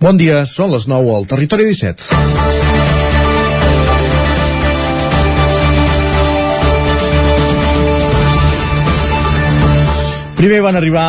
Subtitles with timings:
[0.00, 2.06] Bon dia, són les 9 al Territori 17.
[10.40, 11.04] Primer van arribar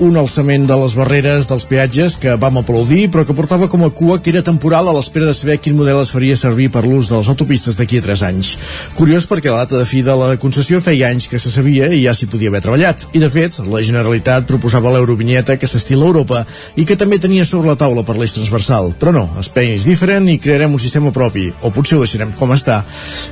[0.00, 3.90] un alçament de les barreres dels peatges que vam aplaudir, però que portava com a
[3.92, 7.10] cua que era temporal a l'espera de saber quin model es faria servir per l'ús
[7.10, 8.54] de les autopistes d'aquí a 3 anys.
[8.96, 12.02] Curiós perquè la data de fi de la concessió feia anys que se sabia i
[12.06, 13.06] ja s'hi podia haver treballat.
[13.12, 16.44] I, de fet, la Generalitat proposava l'Eurovinyeta que s'estila a Europa
[16.80, 18.94] i que també tenia sobre la taula per l'eix transversal.
[18.96, 22.56] Però no, Spain és diferent i crearem un sistema propi, o potser ho deixarem com
[22.56, 22.82] està,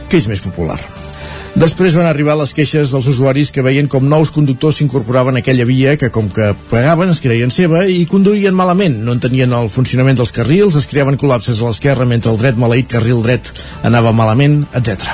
[0.09, 1.08] que és més popular.
[1.59, 5.65] Després van arribar les queixes dels usuaris que veien com nous conductors s'incorporaven a aquella
[5.67, 10.21] via que com que pagaven es creien seva i conduïen malament, no entenien el funcionament
[10.21, 13.51] dels carrils, es creaven col·lapses a l'esquerra mentre el dret maleït carril dret
[13.83, 15.09] anava malament, etc.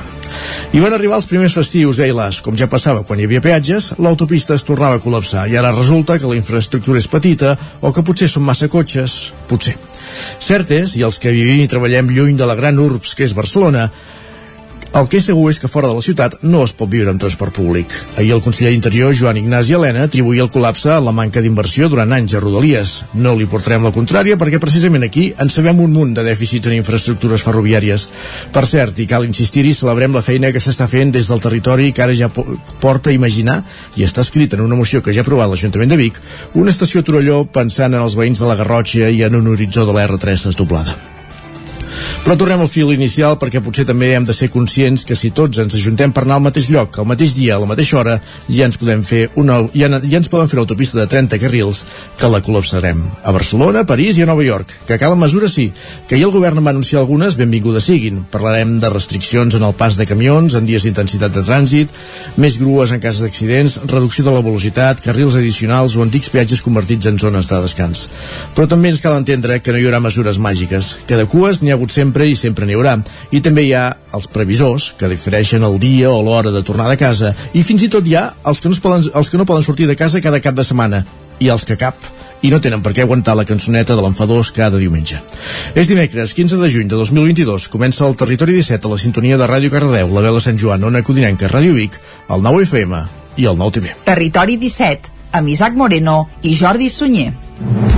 [0.77, 3.95] I van arribar els primers festius, eh, les, com ja passava quan hi havia peatges,
[3.97, 8.05] l'autopista es tornava a col·lapsar i ara resulta que la infraestructura és petita o que
[8.05, 9.79] potser són massa cotxes, potser.
[10.45, 13.33] Cert és, i els que vivim i treballem lluny de la gran urbs que és
[13.33, 13.89] Barcelona,
[14.95, 17.19] el que és segur és que fora de la ciutat no es pot viure amb
[17.19, 17.91] transport públic.
[18.15, 22.13] Ahir el conseller d'Interior, Joan Ignasi Helena, atribuïa el col·lapse a la manca d'inversió durant
[22.15, 22.93] anys a Rodalies.
[23.19, 26.77] No li portarem la contrària perquè precisament aquí en sabem un munt de dèficits en
[26.79, 28.07] infraestructures ferroviàries.
[28.55, 32.05] Per cert, i cal insistir-hi, celebrem la feina que s'està fent des del territori que
[32.07, 33.65] ara ja porta a imaginar,
[33.99, 36.23] i està escrit en una moció que ja ha aprovat l'Ajuntament de Vic,
[36.55, 39.99] una estació Torelló pensant en els veïns de la Garrotxa i en un horitzó de
[39.99, 41.14] la R3 desdoblada.
[42.25, 45.61] Però tornem al fil inicial perquè potser també hem de ser conscients que si tots
[45.61, 48.69] ens ajuntem per anar al mateix lloc, al mateix dia, a la mateixa hora, ja
[48.69, 51.85] ens podem fer una, ja, ja ens poden fer autopista de 30 carrils
[52.19, 53.03] que la col·lapsarem.
[53.25, 54.73] A Barcelona, París i a Nova York.
[54.89, 55.71] Que calen mesures, sí.
[56.09, 58.25] Que ahir el govern va anunciar algunes, benvingudes siguin.
[58.33, 61.93] Parlarem de restriccions en el pas de camions, en dies d'intensitat de trànsit,
[62.41, 67.11] més grues en casos d'accidents, reducció de la velocitat, carrils addicionals o antics peatges convertits
[67.11, 68.09] en zones de descans.
[68.57, 71.73] Però també ens cal entendre que no hi haurà mesures màgiques, que de cues n'hi
[71.73, 72.97] ha hagut sempre i sempre n'hi haurà.
[73.31, 73.87] I també hi ha
[74.17, 77.93] els previsors, que difereixen el dia o l'hora de tornar de casa, i fins i
[77.93, 80.43] tot hi ha els que, no poden, els que no poden sortir de casa cada
[80.43, 81.05] cap de setmana,
[81.39, 82.13] i els que cap
[82.45, 85.21] i no tenen per què aguantar la cançoneta de l'enfadós cada diumenge.
[85.75, 89.49] És dimecres, 15 de juny de 2022, comença el Territori 17 a la sintonia de
[89.49, 91.97] Ràdio Cardedeu, la veu de Sant Joan, Ona Codinenca, Ràdio Vic,
[92.29, 93.03] el 9 FM
[93.41, 93.97] i el 9 TV.
[94.05, 97.94] Territori 17, amb Isaac Moreno i Jordi Sunyer.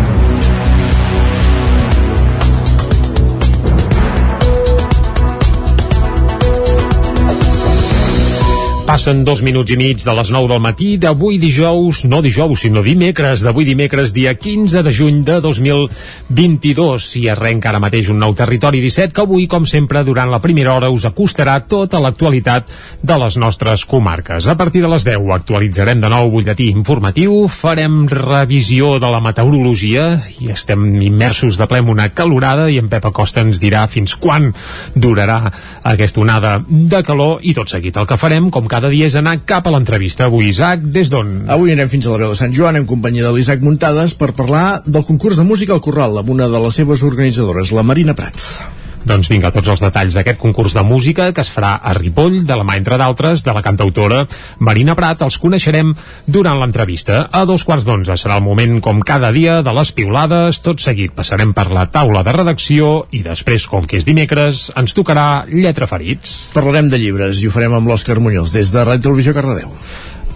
[8.86, 12.84] Passen dos minuts i mig de les 9 del matí d'avui dijous, no dijous, sinó
[12.86, 17.08] dimecres, d'avui dimecres, dia 15 de juny de 2022.
[17.18, 20.76] I arrenca ara mateix un nou territori 17 que avui, com sempre, durant la primera
[20.76, 22.70] hora us acostarà tota l'actualitat
[23.02, 24.46] de les nostres comarques.
[24.46, 30.06] A partir de les 10 actualitzarem de nou butlletí informatiu, farem revisió de la meteorologia
[30.38, 34.14] i estem immersos de ple en una calorada i en Pep Acosta ens dirà fins
[34.14, 34.52] quan
[34.94, 35.42] durarà
[35.82, 39.36] aquesta onada de calor i tot seguit el que farem, com cada dia és anar
[39.48, 40.26] cap a l'entrevista.
[40.30, 41.34] Avui, Isaac, des d'on?
[41.52, 44.32] Avui anem fins a la veu de Sant Joan en companyia de l'Isaac Muntades per
[44.38, 48.14] parlar del concurs de música al Corral amb una de les seves organitzadores, la Marina
[48.18, 48.85] Prat.
[49.06, 52.56] Doncs vinga, tots els detalls d'aquest concurs de música que es farà a Ripoll, de
[52.58, 54.24] la mà, entre d'altres, de la cantautora
[54.58, 55.22] Marina Prat.
[55.22, 55.92] Els coneixerem
[56.26, 57.20] durant l'entrevista.
[57.30, 60.58] A dos quarts d'onze serà el moment, com cada dia, de les piulades.
[60.66, 64.98] Tot seguit passarem per la taula de redacció i després, com que és dimecres, ens
[64.98, 66.50] tocarà Lletra Ferits.
[66.56, 69.70] Parlarem de llibres i ho farem amb l'Òscar Muñoz des de Ràdio Televisió Cardedeu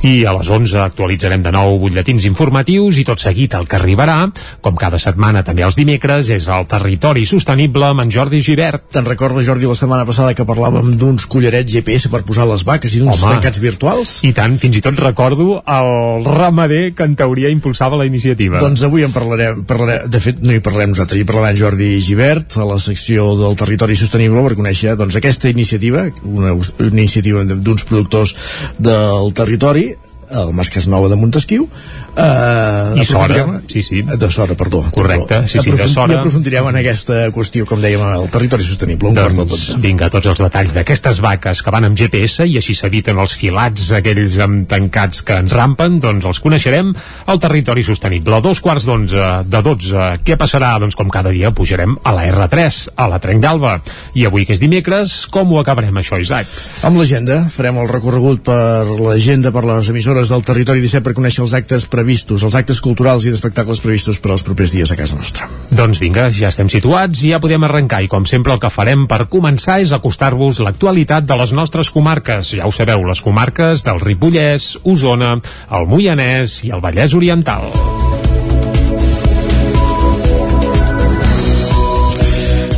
[0.06, 4.16] i a les 11 actualitzarem de nou butlletins informatius i tot seguit el que arribarà,
[4.64, 8.86] com cada setmana també els dimecres, és el territori sostenible amb en Jordi Givert.
[8.94, 12.96] Te'n recordes, Jordi, la setmana passada que parlàvem d'uns collarets GPS per posar les vaques
[12.96, 14.16] i d'uns tancats virtuals?
[14.24, 18.60] I tant, fins i tot recordo el ramader que en teoria impulsava la iniciativa.
[18.62, 21.90] Doncs avui en parlarem, parlarem de fet no hi parlarem nosaltres, hi parlarà en Jordi
[22.04, 27.44] Givert a la secció del territori sostenible per conèixer doncs, aquesta iniciativa, una, una iniciativa
[27.44, 28.34] d'uns productors
[28.80, 29.89] del territori
[30.30, 31.68] el Mas Casnova de Montesquiu
[32.10, 34.02] Uh, I Sora, sí, sí.
[34.02, 34.82] De Sora, perdó.
[34.90, 35.46] Correcte, perdó.
[35.46, 36.14] sí, sí, de Sora.
[36.14, 40.42] I aprofundirem en aquesta qüestió, com dèiem, el territori sostenible, un doncs, vinga, tots els
[40.42, 45.22] detalls d'aquestes vaques que van amb GPS i així s'eviten els filats aquells amb tancats
[45.26, 46.90] que ens rampen, doncs els coneixerem
[47.30, 48.34] al territori sostenible.
[48.36, 50.74] A dos quarts d'onze, de dotze, què passarà?
[50.82, 53.76] Doncs com cada dia pujarem a la R3, a la Trenc d'Alba.
[54.18, 56.50] I avui, que és dimecres, com ho acabarem això, Isaac?
[56.90, 61.40] Amb l'agenda, farem el recorregut per l'agenda, per les emissores del territori 17 per conèixer
[61.46, 65.16] els actes previstos, els actes culturals i d'espectacles previstos per als propers dies a casa
[65.16, 65.48] nostra.
[65.70, 69.06] Doncs vinga, ja estem situats i ja podem arrencar i com sempre el que farem
[69.10, 72.52] per començar és acostar-vos l'actualitat de les nostres comarques.
[72.60, 75.38] Ja ho sabeu, les comarques del Ripollès, Osona,
[75.70, 77.70] el Moianès i el Vallès Oriental.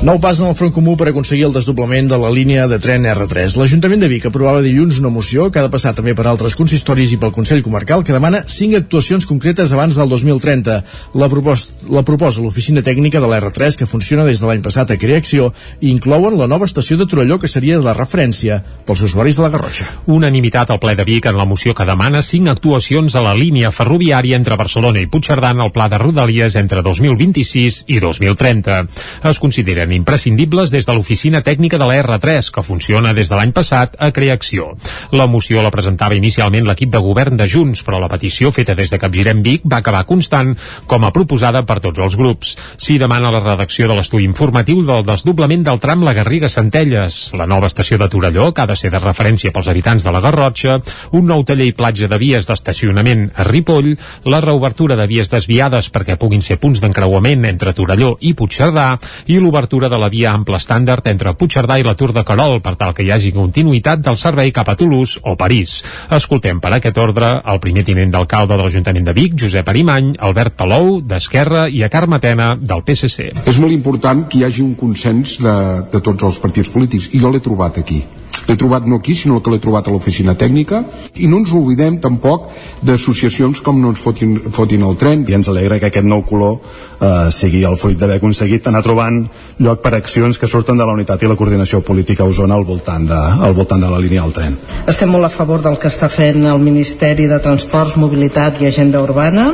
[0.03, 3.05] Nou pas en el front comú per aconseguir el desdoblament de la línia de tren
[3.07, 3.53] R3.
[3.55, 7.13] L'Ajuntament de Vic aprovava dilluns una moció que ha de passar també per altres consistoris
[7.15, 10.81] i pel Consell Comarcal que demana cinc actuacions concretes abans del 2030.
[11.15, 14.97] La, propos la proposa l'oficina tècnica de l'R3 que funciona des de l'any passat a
[14.99, 19.47] Creacció i inclouen la nova estació de Torelló que seria la referència pels usuaris de
[19.47, 19.87] la Garrotxa.
[20.11, 23.71] Unanimitat al ple de Vic en la moció que demana cinc actuacions a la línia
[23.71, 28.83] ferroviària entre Barcelona i Puigcerdà en el pla de Rodalies entre 2026 i 2030.
[29.31, 33.53] Es consideren imprescindibles des de l'oficina tècnica de la R3, que funciona des de l'any
[33.53, 34.73] passat a Creacció.
[35.13, 38.91] La moció la presentava inicialment l'equip de govern de Junts, però la petició feta des
[38.91, 40.55] de Capgirem Vic va acabar constant
[40.87, 42.57] com a proposada per tots els grups.
[42.77, 47.69] S'hi demana la redacció de l'estudi informatiu del desdoblament del tram La Garriga-Centelles, la nova
[47.71, 50.79] estació de Torelló, que ha de ser de referència pels habitants de la Garrotxa,
[51.13, 53.93] un nou taller i platja de vies d'estacionament a Ripoll,
[54.25, 58.87] la reobertura de vies desviades perquè puguin ser punts d'encreuament entre Torelló i Puigcerdà
[59.33, 62.61] i l'obertura l'obertura de la via ample estàndard entre Puigcerdà i la Tour de Carol
[62.63, 65.83] per tal que hi hagi continuïtat del servei cap a Toulouse o París.
[66.11, 70.57] Escoltem per aquest ordre el primer tinent d'alcalde de l'Ajuntament de Vic, Josep Arimany, Albert
[70.57, 73.33] Palou, d'Esquerra i a Carme Tena, del PSC.
[73.47, 75.57] És molt important que hi hagi un consens de,
[75.93, 78.05] de tots els partits polítics i jo l'he trobat aquí
[78.49, 80.83] l'he trobat no aquí sinó que l'he trobat a l'oficina tècnica
[81.15, 82.49] i no ens oblidem tampoc
[82.83, 86.59] d'associacions com no ens fotin, fotin el tren i ens alegra que aquest nou color
[86.59, 89.23] eh, sigui el fruit d'haver aconseguit anar trobant
[89.63, 92.67] lloc per accions que surten de la unitat i la coordinació política a Osona al
[92.69, 94.59] voltant de, al voltant de la línia del tren.
[94.87, 99.03] Estem molt a favor del que està fent el Ministeri de Transports, Mobilitat i Agenda
[99.03, 99.53] Urbana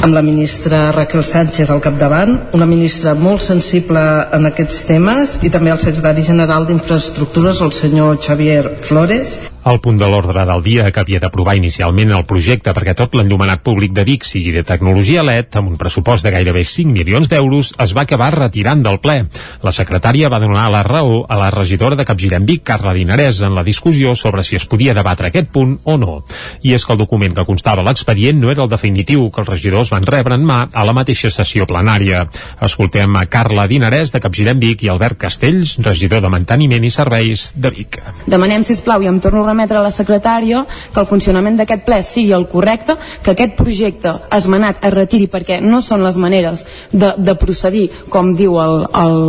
[0.00, 4.02] amb la ministra Raquel Sánchez al capdavant, una ministra molt sensible
[4.32, 9.94] en aquests temes i també el secretari general d'Infraestructures, el senyor Xavier Flores, el punt
[9.94, 14.02] de l'ordre del dia que havia d'aprovar inicialment el projecte perquè tot l'enllumenat públic de
[14.02, 18.02] Vic sigui de tecnologia LED, amb un pressupost de gairebé 5 milions d'euros, es va
[18.02, 19.20] acabar retirant del ple.
[19.62, 23.54] La secretària va donar la raó a la regidora de Capgirem Vic, Carla Dinarès, en
[23.54, 26.18] la discussió sobre si es podia debatre aquest punt o no.
[26.66, 29.46] I és que el document que constava l'expedient no era el definitiu que
[29.82, 32.24] els van rebre en mà a la mateixa sessió plenària.
[32.62, 37.50] Escoltem a Carla Dinarès, de Capgirem Vic, i Albert Castells, regidor de Manteniment i Serveis
[37.56, 37.98] de Vic.
[38.30, 42.32] Demanem, sisplau, i em torno remetre a la secretària que el funcionament d'aquest ple sigui
[42.36, 47.36] el correcte, que aquest projecte esmenat es retiri perquè no són les maneres de, de
[47.38, 49.22] procedir com diu el, el,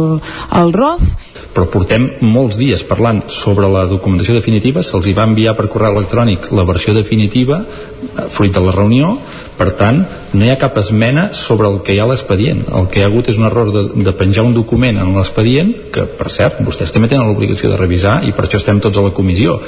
[0.61, 5.53] el ROF però portem molts dies parlant sobre la documentació definitiva, se'ls hi va enviar
[5.57, 9.17] per correu electrònic la versió definitiva eh, fruit de la reunió
[9.57, 10.01] per tant,
[10.33, 12.65] no hi ha cap esmena sobre el que hi ha a l'expedient.
[12.79, 15.73] El que hi ha hagut és un error de, de penjar un document en l'expedient,
[15.93, 19.05] que, per cert, vostès també tenen l'obligació de revisar i per això estem tots a
[19.05, 19.59] la comissió.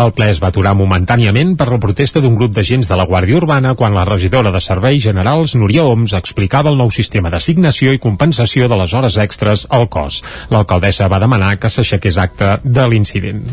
[0.00, 3.40] El ple es va aturar momentàniament per la protesta d'un grup d'agents de la Guàrdia
[3.40, 8.02] Urbana quan la regidora de Serveis Generals, Núria Oms, explicava el nou sistema d'assignació i
[8.02, 10.22] compensació de les hores extres al cos.
[10.50, 13.46] L'alcaldessa va demanar que s'aixequés acte de l'incident.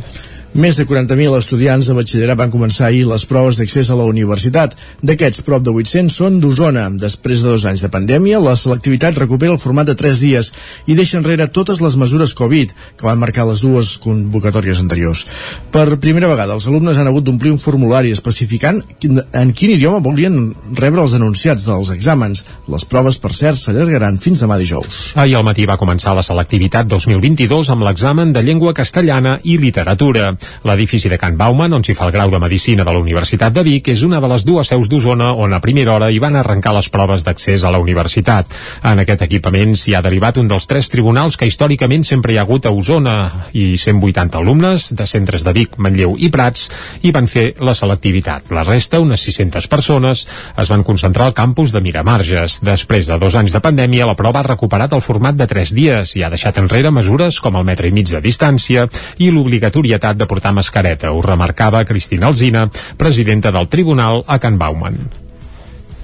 [0.57, 4.71] Més de 40.000 estudiants de batxillerat van començar ahir les proves d'accés a la universitat.
[5.05, 6.87] D'aquests, prop de 800 són d'Osona.
[6.97, 10.49] Després de dos anys de pandèmia, la selectivitat recupera el format de 3 dies
[10.89, 15.27] i deixa enrere totes les mesures Covid que van marcar les dues convocatòries anteriors.
[15.69, 20.41] Per primera vegada, els alumnes han hagut d'omplir un formulari especificant en quin idioma volien
[20.73, 22.47] rebre els anunciats dels exàmens.
[22.65, 25.11] Les proves, per cert, s'allargaran fins demà dijous.
[25.13, 30.33] Ahir al matí va començar la selectivitat 2022 amb l'examen de llengua castellana i literatura.
[30.67, 33.63] L'edifici de Can Bauman, on s'hi fa el grau de Medicina de la Universitat de
[33.63, 36.73] Vic, és una de les dues seus d'Osona on a primera hora hi van arrencar
[36.75, 38.51] les proves d'accés a la universitat.
[38.83, 42.45] En aquest equipament s'hi ha derivat un dels tres tribunals que històricament sempre hi ha
[42.45, 46.67] hagut a Osona i 180 alumnes de centres de Vic, Manlleu i Prats
[47.01, 48.51] hi van fer la selectivitat.
[48.53, 50.25] La resta, unes 600 persones,
[50.57, 52.59] es van concentrar al campus de Miramarges.
[52.65, 56.15] Després de dos anys de pandèmia, la prova ha recuperat el format de tres dies
[56.15, 58.87] i ha deixat enrere mesures com el metre i mig de distància
[59.17, 62.67] i l'obligatorietat de portar mascareta, ho remarcava Cristina Alzina,
[62.97, 65.26] presidenta del tribunal a Can Bauman.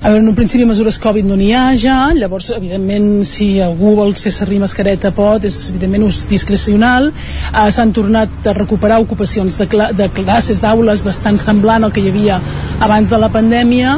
[0.03, 3.93] A veure, en un principi mesures Covid no n'hi ha ja, llavors, evidentment, si algú
[3.95, 7.07] vol fer servir mascareta pot, és evidentment ús discrecional.
[7.53, 12.03] Uh, S'han tornat a recuperar ocupacions de, cla de classes, d'aules bastant semblant al que
[12.03, 12.41] hi havia
[12.83, 13.93] abans de la pandèmia.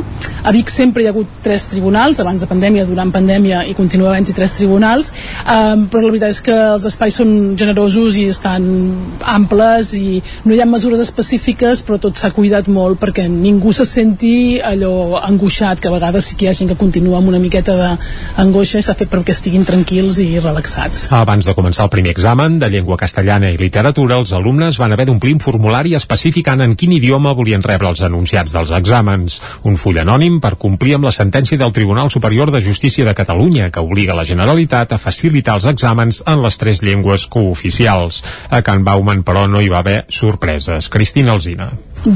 [0.46, 4.12] A Vic sempre hi ha hagut tres tribunals, abans de pandèmia, durant pandèmia, i continua
[4.12, 5.10] havent-hi tres tribunals,
[5.42, 8.70] um, però la veritat és que els espais són generosos i estan
[9.26, 13.90] amples i no hi ha mesures específiques, però tot s'ha cuidat molt perquè ningú se
[13.90, 17.76] senti allò angoixat, que vegades sí que hi ha gent que continua amb una miqueta
[17.80, 21.08] d'angoixa i s'ha fet perquè estiguin tranquils i relaxats.
[21.16, 25.08] Abans de començar el primer examen de llengua castellana i literatura, els alumnes van haver
[25.10, 29.40] d'omplir un formulari especificant en quin idioma volien rebre els enunciats dels exàmens.
[29.64, 33.72] Un full anònim per complir amb la sentència del Tribunal Superior de Justícia de Catalunya,
[33.72, 38.24] que obliga la Generalitat a facilitar els exàmens en les tres llengües cooficials.
[38.50, 40.90] A Can Bauman, però, no hi va haver sorpreses.
[40.90, 41.72] Cristina Alzina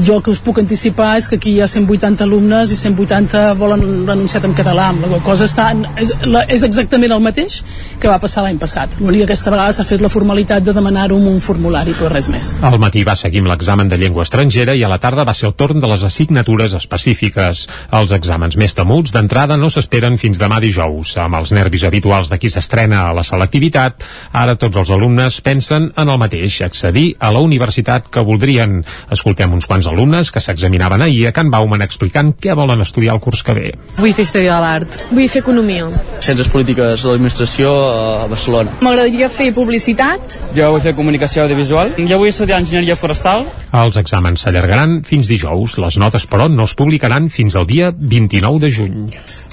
[0.06, 3.84] jo que us puc anticipar és que aquí hi ha 180 alumnes i 180 volen
[4.08, 5.70] renunciat en català la cosa està,
[6.00, 7.60] és, la, és exactament el mateix
[8.00, 8.92] que va passar l'any passat.
[9.00, 12.52] L'únic que aquesta vegada s'ha fet la formalitat de demanar-ho un formulari però res més.
[12.66, 15.48] Al matí va seguir amb l'examen de llengua estrangera i a la tarda va ser
[15.50, 17.66] el torn de les assignatures específiques.
[17.96, 21.16] Els exàmens més temuts d'entrada no s'esperen fins demà dijous.
[21.20, 25.90] Amb els nervis habituals de qui s'estrena a la selectivitat ara tots els alumnes pensen
[25.96, 28.80] en el mateix accedir a la universitat que voldrien.
[29.10, 33.14] Escoltem uns quants quants alumnes que s'examinaven ahir a Can Bauman explicant què volen estudiar
[33.14, 33.70] el curs que ve.
[33.96, 34.98] Vull fer història de l'art.
[35.10, 35.88] Vull fer economia.
[36.20, 38.76] Ciències polítiques de l'administració a Barcelona.
[38.84, 40.36] M'agradaria fer publicitat.
[40.56, 41.94] Jo vull fer comunicació audiovisual.
[41.96, 43.46] Jo vull estudiar enginyeria forestal.
[43.72, 45.78] Els exàmens s'allargaran fins dijous.
[45.80, 48.98] Les notes, però, no es publicaran fins al dia 29 de juny.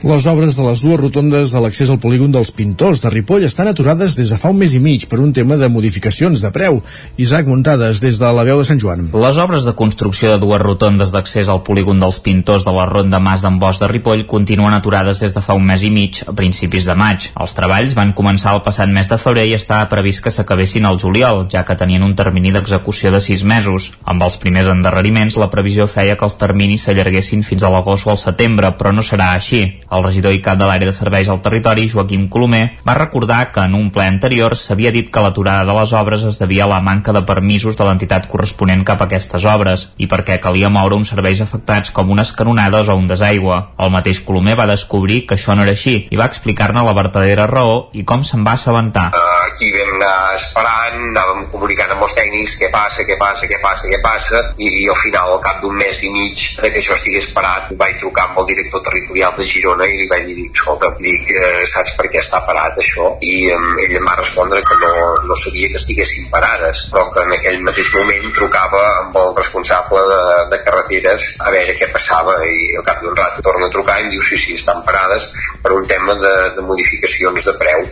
[0.04, 3.70] Les obres de les dues rotondes de l'accés al polígon dels Pintors de Ripoll estan
[3.70, 6.82] aturades des de fa un mes i mig per un tema de modificacions de preu.
[7.18, 9.08] Isaac Muntades, des de la veu de Sant Joan.
[9.14, 13.20] Les obres de construcció de dues rotondes d'accés al polígon dels Pintors de la Ronda
[13.22, 16.34] Mas d'en Bosch de Ripoll continuen aturades des de fa un mes i mig, a
[16.34, 17.28] principis de maig.
[17.38, 20.98] Els treballs van començar el passat mes de febrer i estava previst que s'acabessin al
[20.98, 23.92] juliol, ja que tenien un termini d'execució de sis mesos.
[24.06, 28.16] Amb els primers endarreriments, la previsió feia que els terminis s'allarguessin fins a l'agost o
[28.16, 29.62] al setembre, però no serà així.
[29.92, 33.62] El regidor i cap de l'àrea de serveis al territori, Joaquim Colomer, va recordar que
[33.62, 36.82] en un ple anterior s'havia dit que l'aturada de les obres es devia a la
[36.82, 41.12] manca de permisos de l'entitat corresponent cap a aquestes obres i perquè calia moure uns
[41.14, 43.60] serveis afectats com unes canonades o un desaigua.
[43.80, 47.48] El mateix Colomer va descobrir que això no era així i va explicar-ne la vertadera
[47.50, 49.10] raó i com se'n va assabentar.
[49.16, 53.60] Uh, aquí vam anar esperant, anàvem comunicant amb els tècnics què passa, què passa, què
[53.64, 56.82] passa, què passa i, i al final, al cap d'un mes i mig de que
[56.82, 60.48] això estigués parat, vaig trucar amb el director territorial de Girona i li vaig dir,
[60.52, 63.14] escolta, dic, eh, saps per què està parat això?
[63.26, 64.94] I eh, ell em va respondre que no,
[65.28, 69.97] no sabia que estiguessin parades, però que en aquell mateix moment trucava amb el responsable
[70.10, 70.20] de,
[70.52, 74.08] de carreteres a veure què passava i al cap d'un rato torna a trucar i
[74.08, 75.30] em diu sí, sí, estan parades
[75.64, 77.88] per un tema de, de modificacions de preu.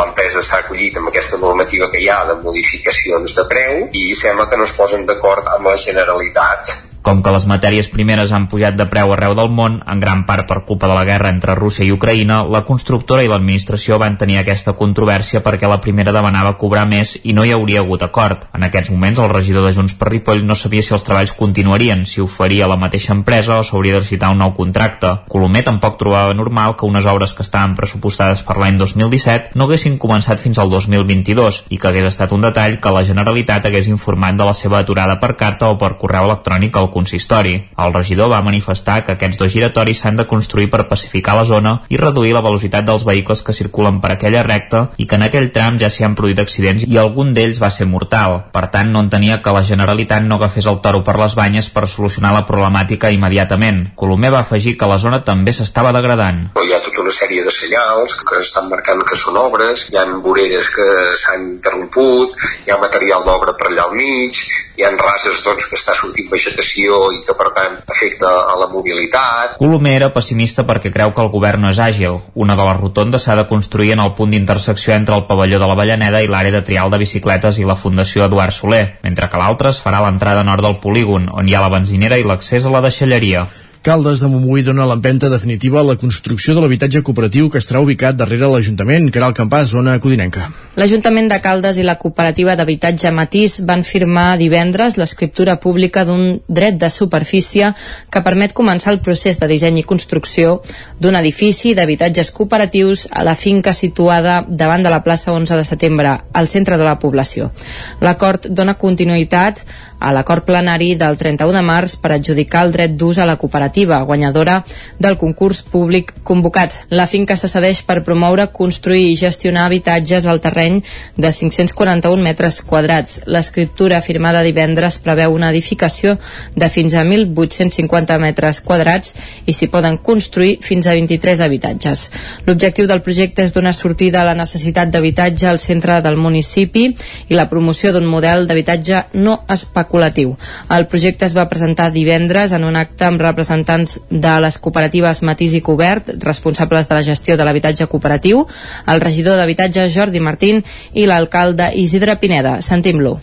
[0.00, 4.48] L'empresa s'ha acollit amb aquesta normativa que hi ha de modificacions de preu i sembla
[4.50, 8.78] que no es posen d'acord amb la Generalitat com que les matèries primeres han pujat
[8.78, 11.84] de preu arreu del món, en gran part per culpa de la guerra entre Rússia
[11.84, 16.86] i Ucraïna, la constructora i l'administració van tenir aquesta controvèrsia perquè la primera demanava cobrar
[16.88, 18.46] més i no hi hauria hagut acord.
[18.56, 22.06] En aquests moments, el regidor de Junts per Ripoll no sabia si els treballs continuarien,
[22.08, 25.12] si ho faria la mateixa empresa o s'hauria de citar un nou contracte.
[25.28, 30.00] Colomer tampoc trobava normal que unes obres que estaven pressupostades per l'any 2017 no haguessin
[30.00, 34.40] començat fins al 2022 i que hagués estat un detall que la Generalitat hagués informat
[34.40, 37.56] de la seva aturada per carta o per correu electrònic al consistori.
[37.76, 41.74] El regidor va manifestar que aquests dos giratoris s'han de construir per pacificar la zona
[41.90, 45.50] i reduir la velocitat dels vehicles que circulen per aquella recta i que en aquell
[45.52, 48.38] tram ja s'hi han produït accidents i algun d'ells va ser mortal.
[48.54, 51.86] Per tant, no entenia que la Generalitat no agafés el toro per les banyes per
[51.90, 53.84] solucionar la problemàtica immediatament.
[53.98, 56.44] Colomer va afegir que la zona també s'estava degradant.
[56.64, 60.06] Hi ha tota una sèrie de senyals que estan marcant que són obres, hi ha
[60.24, 60.86] voreres que
[61.22, 62.36] s'han interromput,
[62.66, 64.38] hi ha material d'obra per allà al mig,
[64.76, 68.68] hi ha rases doncs, que està sortint vegetació i que per tant afecta a la
[68.72, 69.56] mobilitat.
[69.60, 72.18] Colomer era pessimista perquè creu que el govern no és àgil.
[72.34, 75.68] Una de les rotondes s'ha de construir en el punt d'intersecció entre el pavelló de
[75.70, 79.40] la Vallaneda i l'àrea de trial de bicicletes i la Fundació Eduard Soler, mentre que
[79.40, 82.66] l'altra es farà a l'entrada nord del polígon, on hi ha la benzinera i l'accés
[82.66, 83.46] a la deixalleria.
[83.84, 88.16] Caldes de Montbui dona l'empenta definitiva a la construcció de l'habitatge cooperatiu que estarà ubicat
[88.16, 90.46] darrere l'Ajuntament, que era el campàs zona codinenca.
[90.80, 96.80] L'Ajuntament de Caldes i la cooperativa d'habitatge Matís van firmar divendres l'escriptura pública d'un dret
[96.80, 97.74] de superfície
[98.08, 100.62] que permet començar el procés de disseny i construcció
[100.98, 106.16] d'un edifici d'habitatges cooperatius a la finca situada davant de la plaça 11 de setembre,
[106.32, 107.52] al centre de la població.
[108.00, 109.60] L'acord dona continuïtat
[110.04, 113.73] a l'acord plenari del 31 de març per adjudicar el dret d'ús a la cooperativa,
[114.06, 114.64] guanyadora
[114.98, 116.72] del concurs públic convocat.
[116.90, 120.82] La finca se cedeix per promoure, construir i gestionar habitatges al terreny
[121.16, 123.22] de 541 metres quadrats.
[123.26, 126.16] L'escriptura firmada divendres preveu una edificació
[126.54, 129.14] de fins a 1.850 metres quadrats
[129.46, 132.10] i s'hi poden construir fins a 23 habitatges.
[132.46, 136.88] L'objectiu del projecte és donar sortida a la necessitat d'habitatge al centre del municipi
[137.28, 140.36] i la promoció d'un model d'habitatge no especulat especulatiu.
[140.70, 143.63] El projecte es va presentar divendres en un acte amb representants
[144.10, 148.44] de les cooperatives Matís i Cobert, responsables de la gestió de l'habitatge cooperatiu,
[148.86, 152.60] el regidor d'habitatge Jordi Martín i l'alcalde Isidre Pineda.
[152.60, 153.18] Sentim-lo.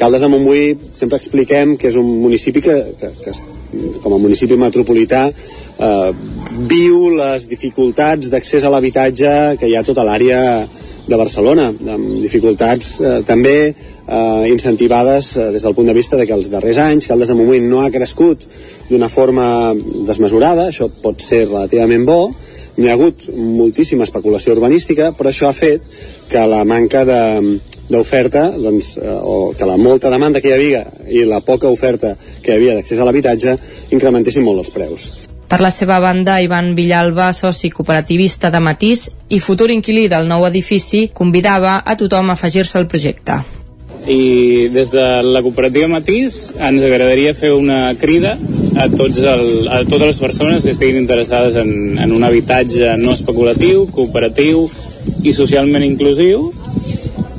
[0.00, 3.34] Caldes de Montbui sempre expliquem que és un municipi que, que, que
[4.02, 6.12] com a municipi metropolità eh,
[6.70, 10.40] viu les dificultats d'accés a l'habitatge que hi ha a tota l'àrea
[11.10, 13.72] de Barcelona, amb dificultats eh, també
[14.10, 17.38] eh, incentivades eh, des del punt de vista de que els darrers anys Caldes de
[17.38, 18.44] Montbui no ha crescut
[18.90, 19.72] d'una forma
[20.06, 22.20] desmesurada, això pot ser relativament bo,
[22.76, 25.86] n'hi ha hagut moltíssima especulació urbanística, però això ha fet
[26.30, 27.22] que la manca de,
[27.90, 32.16] d'oferta, doncs, eh, o que la molta demanda que hi havia i la poca oferta
[32.42, 33.58] que hi havia d'accés a l'habitatge
[33.90, 35.10] incrementessin molt els preus.
[35.50, 40.46] Per la seva banda, Ivan Villalba, soci cooperativista de Matís i futur inquilí del nou
[40.46, 43.40] edifici, convidava a tothom a afegir-se al projecte.
[44.08, 48.36] I des de la cooperativa Matís ens agradaria fer una crida
[48.76, 53.12] a, tots el, a totes les persones que estiguin interessades en, en un habitatge no
[53.12, 54.64] especulatiu, cooperatiu
[55.24, 56.50] i socialment inclusiu.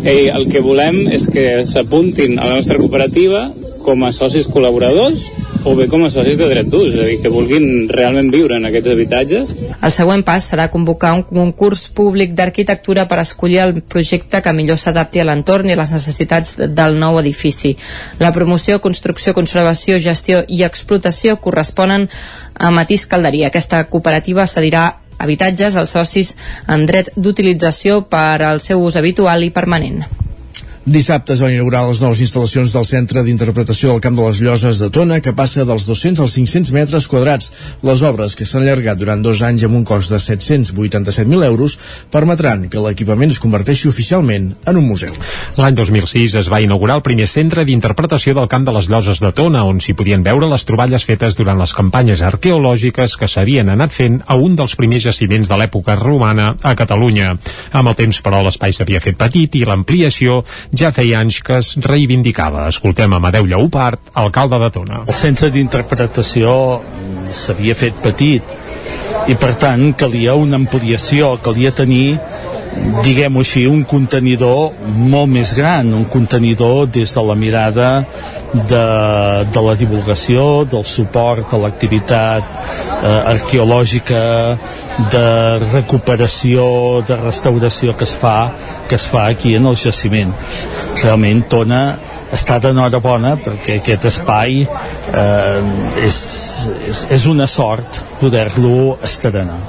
[0.02, 3.50] I el que volem és que s'apuntin a la nostra cooperativa
[3.82, 5.28] com a socis col·laboradors
[5.64, 8.58] o bé com a socis de dret d'ús, és a dir, que vulguin realment viure
[8.58, 9.52] en aquests habitatges.
[9.82, 14.80] El següent pas serà convocar un concurs públic d'arquitectura per escollir el projecte que millor
[14.82, 17.76] s'adapti a l'entorn i a les necessitats del nou edifici.
[18.20, 22.10] La promoció, construcció, conservació, gestió i explotació corresponen
[22.56, 23.52] a Matís Calderia.
[23.52, 24.88] Aquesta cooperativa cedirà
[25.22, 26.34] habitatges als socis
[26.68, 30.04] en dret d'utilització per al seu ús habitual i permanent.
[30.82, 34.80] Dissabte es van inaugurar les noves instal·lacions del Centre d'Interpretació del Camp de les Lloses
[34.82, 37.52] de Tona, que passa dels 200 als 500 metres quadrats.
[37.86, 41.76] Les obres, que s'han allargat durant dos anys amb un cost de 787.000 euros,
[42.10, 45.14] permetran que l'equipament es converteixi oficialment en un museu.
[45.62, 49.30] L'any 2006 es va inaugurar el primer centre d'interpretació del Camp de les Lloses de
[49.38, 53.94] Tona, on s'hi podien veure les troballes fetes durant les campanyes arqueològiques que s'havien anat
[53.94, 57.38] fent a un dels primers jaciments de l'època romana a Catalunya.
[57.70, 60.42] Amb el temps, però, l'espai s'havia fet petit i l'ampliació
[60.78, 62.68] ja feia anys que es reivindicava.
[62.72, 65.04] Escoltem Amadeu Lleupart, alcalde de Tona.
[65.08, 66.54] El centre d'interpretació
[67.32, 68.58] s'havia fet petit
[69.30, 72.18] i per tant calia una ampliació, calia tenir
[73.04, 77.90] diguem-ho així, un contenidor molt més gran, un contenidor des de la mirada
[78.54, 78.84] de,
[79.52, 84.24] de la divulgació, del suport a l'activitat eh, arqueològica,
[85.12, 85.26] de
[85.72, 86.64] recuperació,
[87.08, 88.38] de restauració que es fa
[88.88, 90.34] que es fa aquí en el jaciment.
[91.02, 91.84] Realment Tona
[92.36, 95.60] està d'enhorabona perquè aquest espai eh,
[96.06, 96.18] és,
[96.88, 99.60] és, és una sort poder-lo estrenar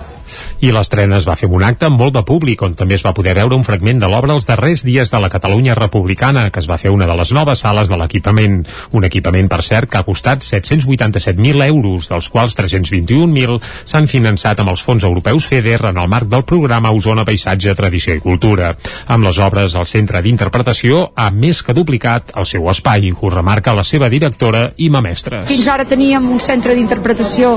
[0.62, 3.10] i l'estrena es va fer un acte amb molt de públic on també es va
[3.16, 6.68] poder veure un fragment de l'obra els darrers dies de la Catalunya republicana que es
[6.70, 8.60] va fer una de les noves sales de l'equipament.
[8.94, 13.58] Un equipament per cert que ha costat 787.000 euros dels quals 321.000
[13.90, 18.14] s'han finançat amb els fons europeus FEDER en el marc del programa Osona Paisatge, Tradició
[18.14, 18.70] i Cultura.
[19.10, 23.74] Amb les obres el centre d'interpretació ha més que duplicat el seu espai ho remarca
[23.74, 25.48] la seva directora Ima Mestres.
[25.50, 27.56] Fins ara teníem un centre d'interpretació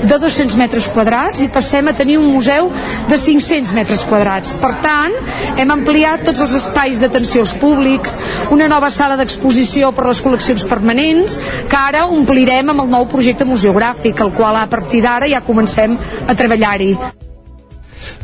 [0.00, 2.70] de 200 metres quadrats i passem a tenir un museu
[3.08, 4.54] de 500 metres quadrats.
[4.62, 5.16] Per tant,
[5.56, 8.18] hem ampliat tots els espais d'atenció als públics,
[8.54, 11.40] una nova sala d'exposició per les col·leccions permanents,
[11.70, 15.98] que ara omplirem amb el nou projecte museogràfic, el qual a partir d'ara ja comencem
[16.26, 16.94] a treballar-hi.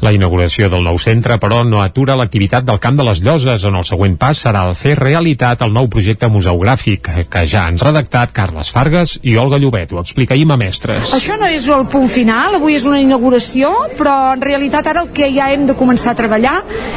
[0.04, 3.78] La inauguració del nou centre, però, no atura l'activitat del Camp de les Lloses, on
[3.78, 8.34] el següent pas serà el fer realitat el nou projecte museogràfic, que ja han redactat
[8.36, 9.92] Carles Fargues i Olga Llobet.
[9.92, 11.12] Ho explica Ima Mestres.
[11.16, 15.12] Això no és el punt final, avui és una inauguració, però en realitat ara el
[15.16, 16.56] que ja hem de començar a treballar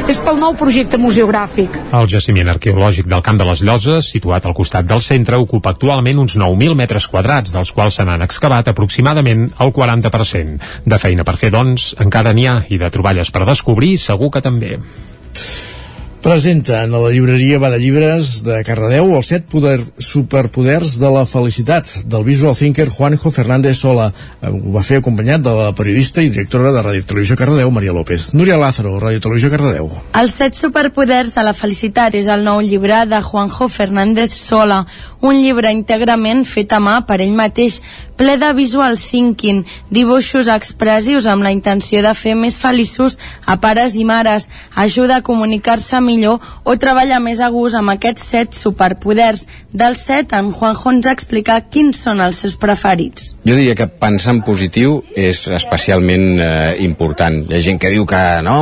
[0.10, 1.78] és pel nou projecte museogràfic.
[1.96, 6.20] El jaciment arqueològic del Camp de les Lloses, situat al costat del centre, ocupa actualment
[6.22, 10.60] uns 9.000 metres quadrats, dels quals se n'han excavat aproximadament el 40%.
[10.86, 14.46] De feina per fer, doncs, encara n'hi ha, i de troballes per descobrir segur que
[14.46, 14.78] també.
[16.20, 21.22] Presenta en la llibreria Va de Llibres de Cardedeu els set poder, superpoders de la
[21.24, 24.10] felicitat del visual thinker Juanjo Fernández Sola.
[24.44, 28.34] Ho va fer acompanyat de la periodista i directora de Ràdio Televisió Cardedeu, Maria López.
[28.36, 29.88] Núria Lázaro, Ràdio Televisió Cardedeu.
[30.20, 34.84] Els set superpoders de la felicitat és el nou llibre de Juanjo Fernández Sola,
[35.22, 37.80] un llibre íntegrament fet a mà per ell mateix,
[38.20, 43.16] ple de visual thinking, dibuixos expressius amb la intenció de fer més feliços
[43.48, 48.28] a pares i mares, ajuda a comunicar-se millor o treballar més a gust amb aquests
[48.34, 49.46] set superpoders.
[49.72, 53.36] Del set, en Juanjo ens explica quins són els seus preferits.
[53.48, 57.40] Jo diria que pensar en positiu és especialment eh, important.
[57.48, 58.58] Hi ha gent que diu que no,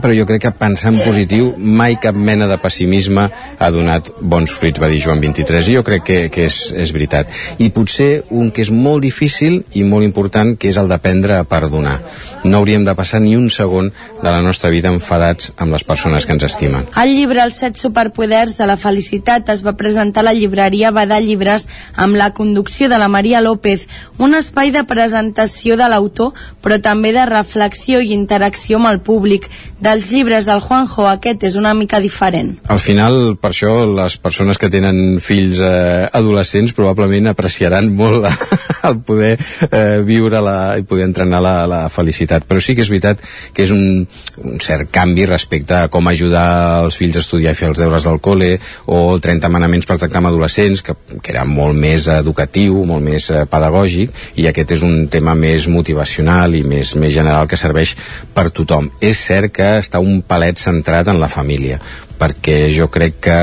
[0.00, 4.56] però jo crec que pensar en positiu mai cap mena de pessimisme ha donat bons
[4.56, 7.30] fruits, va dir Joan 23, i jo crec que, que és, és veritat.
[7.58, 11.46] I potser un que és molt difícil i molt important, que és el d'aprendre a
[11.48, 11.98] perdonar.
[12.44, 16.26] No hauríem de passar ni un segon de la nostra vida enfadats amb les persones
[16.26, 16.88] que ens estimen.
[16.98, 21.20] El llibre Els set superpoders de la felicitat es va presentar a la llibreria Badà
[21.22, 23.88] Llibres amb la conducció de la Maria López,
[24.18, 29.48] un espai de presentació de l'autor, però també de reflexió i interacció amb el públic.
[29.82, 32.52] Dels llibres del Juanjo, aquest és una mica diferent.
[32.70, 38.30] Al final, per això, les persones que tenen fills eh, adolescents probablement apreciaran molt la,
[38.88, 39.32] el poder
[39.70, 42.46] eh, viure la, i poder entrenar la, la felicitat.
[42.48, 43.22] Però sí que és veritat
[43.54, 44.04] que és un,
[44.42, 48.06] un cert canvi respecte a com ajudar els fills a estudiar i fer els deures
[48.08, 48.52] del col·le
[48.92, 53.30] o 30 manaments per tractar amb adolescents, que, que era molt més educatiu, molt més
[53.30, 57.96] eh, pedagògic, i aquest és un tema més motivacional i més, més general que serveix
[58.34, 58.90] per tothom.
[59.00, 61.80] És cert que està un palet centrat en la família,
[62.18, 63.38] perquè jo crec que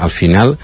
[0.00, 0.56] al final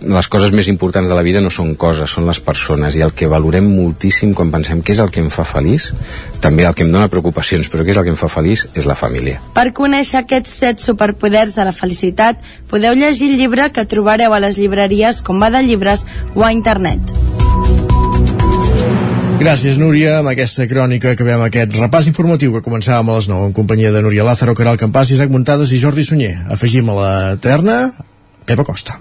[0.00, 3.14] les coses més importants de la vida no són coses, són les persones i el
[3.16, 5.90] que valorem moltíssim quan pensem què és el que em fa feliç,
[6.44, 8.88] també el que em dona preocupacions, però què és el que em fa feliç és
[8.88, 9.40] la família.
[9.56, 14.42] Per conèixer aquests set superpoders de la felicitat, podeu llegir el llibre que trobareu a
[14.42, 16.04] les llibreries com va de llibres
[16.34, 17.00] o a internet.
[19.36, 23.50] Gràcies, Núria, amb aquesta crònica que veiem aquest repàs informatiu que començàvem a les 9
[23.50, 26.34] en companyia de Núria Lázaro, Caral Campàs, Isaac Muntades i Jordi Sunyer.
[26.56, 27.78] Afegim a la terna
[28.48, 28.96] Pepa Costa.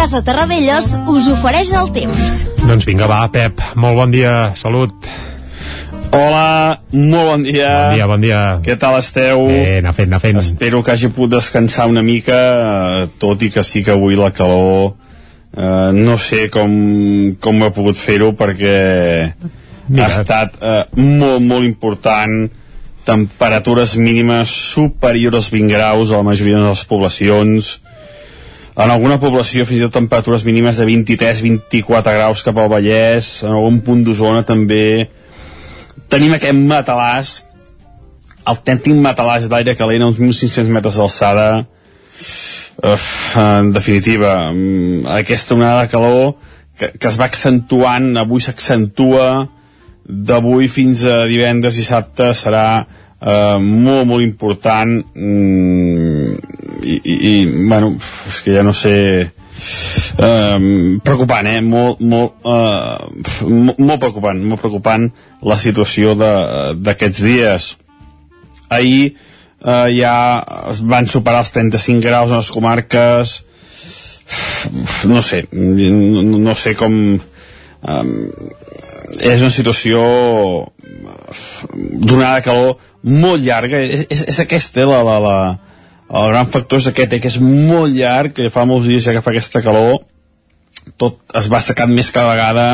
[0.00, 2.36] Casa Terradellos us ofereix el temps.
[2.62, 4.94] Doncs vinga, va, Pep, molt bon dia, salut.
[6.16, 7.66] Hola, molt bon dia.
[7.68, 8.38] Bon dia, bon dia.
[8.64, 9.44] Què tal esteu?
[9.50, 10.40] Bé, anar fent, anar fent.
[10.40, 12.38] Espero que hagi pogut descansar una mica,
[13.02, 14.94] eh, tot i que sí que avui la calor
[15.52, 16.72] eh, no sé com,
[17.36, 18.74] com he pogut fer-ho perquè
[19.36, 20.06] Mira.
[20.06, 22.48] ha estat eh, molt, molt important
[23.04, 27.74] temperatures mínimes superiors als 20 graus a la majoria de les poblacions
[28.76, 33.54] en alguna població fins i tot temperatures mínimes de 23-24 graus cap al Vallès en
[33.56, 35.08] algun punt d'Osona també.
[36.10, 37.40] Tenim aquest matalàs
[38.50, 41.48] autèntic matalàs d'aire calent a uns 1.500 metres d'alçada.
[42.80, 44.32] En definitiva
[45.18, 46.22] aquesta onada de calor
[46.78, 49.26] que, que es va accentuant avui s'accentua
[50.08, 52.86] d'avui fins a divendres i dissabte serà
[53.20, 56.34] eh, molt molt important mm,
[56.82, 57.34] i, i, i
[57.68, 57.94] bueno,
[58.28, 60.58] és que ja no sé eh,
[61.04, 61.60] preocupant, eh?
[61.60, 63.44] Molt, molt, eh,
[63.78, 65.10] molt preocupant, molt preocupant
[65.46, 67.74] la situació d'aquests dies.
[68.70, 69.12] Ahir
[69.64, 70.14] eh, ja
[70.70, 73.38] es van superar els 35 graus en les comarques
[75.10, 78.04] no sé no, no sé com eh,
[79.18, 80.02] és una situació
[82.00, 85.36] d'onada de calor molt llarga és, és, és aquesta la, la, la,
[86.10, 89.22] el gran factor és aquest, eh, que és molt llarg, que fa molts dies que
[89.22, 90.02] fa aquesta calor,
[91.00, 92.66] tot es va secant més cada vegada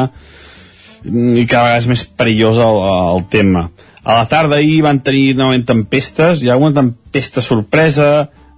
[1.06, 2.80] i cada vegada és més perillós el,
[3.16, 3.68] el tema.
[4.06, 8.10] A la tarda ahir van tenir novament tempestes, hi ha una tempesta sorpresa,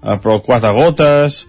[0.02, 1.42] eh, però quatre gotes,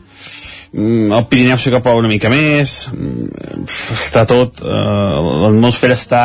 [0.74, 6.24] mm, el Pirineu sí que plou una mica més, mm, està tot, eh, l'atmosfera està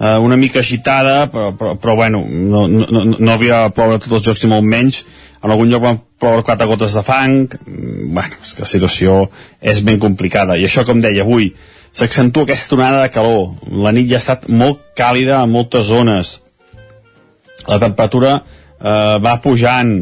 [0.00, 4.20] eh, una mica agitada, però, però, però bueno, no, no, no havia de ploure tots
[4.20, 5.04] els jocs i molt menys,
[5.42, 7.46] en algun lloc van ploure quatre gotes de fang.
[7.64, 9.18] Mm, bueno, és que la situació
[9.60, 10.58] és ben complicada.
[10.58, 11.52] I això com deia avui
[11.94, 13.54] s'accentua aquesta onada de calor.
[13.70, 16.38] La nit ja ha estat molt càlida a moltes zones.
[17.68, 19.94] La temperatura eh, va pujant.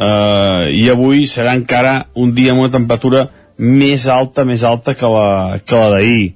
[0.00, 3.26] Eh, i avui serà encara un dia amb una temperatura
[3.60, 6.34] més alta, més alta que la, que la d'ahir.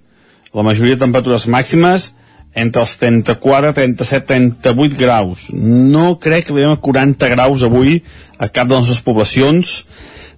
[0.55, 2.12] La majoria de temperatures màximes
[2.54, 5.46] entre els 34, 37, 38 graus.
[5.52, 7.98] No crec que arribem a 40 graus avui
[8.38, 9.80] a cap de les nostres poblacions.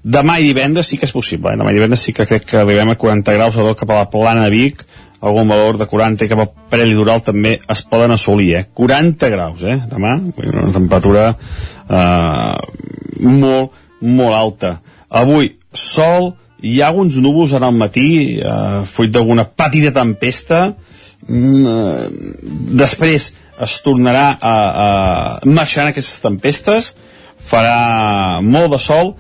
[0.07, 1.53] Demà i divendres sí que és possible.
[1.53, 1.61] Eh?
[1.61, 4.11] Demà i divendres sí que crec que arribem a 40 graus, a cap a la
[4.13, 4.87] plana de Vic,
[5.21, 8.65] algun valor de 40 i cap al Parell Litoral també es poden assolir, eh?
[8.77, 9.79] 40 graus, eh?
[9.91, 12.57] Demà, una temperatura eh,
[13.25, 14.77] molt, molt alta.
[15.09, 18.09] Avui, sol, hi ha alguns núvols en el matí,
[18.41, 20.69] eh, fruit d'alguna petita tempesta,
[21.27, 23.33] després
[23.67, 26.93] es tornarà a, a marxar aquestes tempestes
[27.51, 29.15] farà molt de sol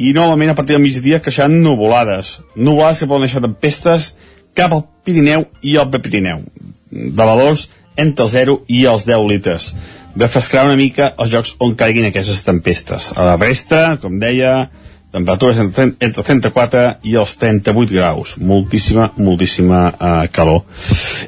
[0.00, 4.14] i novament a partir del migdia creixeran nuvolades nuvolades que poden deixar tempestes
[4.58, 6.42] cap al Pirineu i al Pirineu
[6.90, 9.72] de valors entre els 0 i els 10 litres.
[10.16, 13.10] Refrescarà una mica els jocs on caiguin aquestes tempestes.
[13.16, 14.70] A la resta, com deia,
[15.12, 18.36] temperatures entre, entre 34 i els 38 graus.
[18.40, 20.64] Moltíssima, moltíssima eh, calor.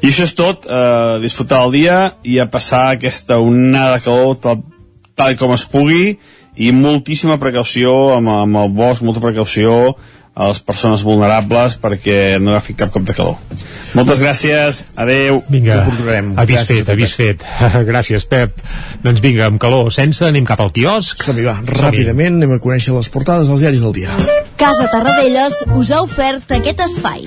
[0.01, 4.39] I això és tot, eh, disfrutar el dia i a passar aquesta onada de calor
[4.41, 4.63] tal,
[5.15, 6.17] tal com es pugui
[6.55, 9.95] i moltíssima precaució amb, amb el bosc, molta precaució
[10.35, 13.37] a les persones vulnerables perquè no agafi cap cop de calor.
[13.95, 15.39] Moltes gràcies, adeu.
[15.47, 17.45] Vinga, avís Gràcies, fet, avís fet.
[17.91, 18.59] Gràcies, Pep.
[19.05, 21.23] Doncs vinga, amb calor sense, anem cap al quiosc.
[21.23, 24.19] Som-hi, va, ràpidament anem a conèixer les portades dels diaris del dia.
[24.59, 27.23] Casa Tarradellas us ha ofert aquest espai.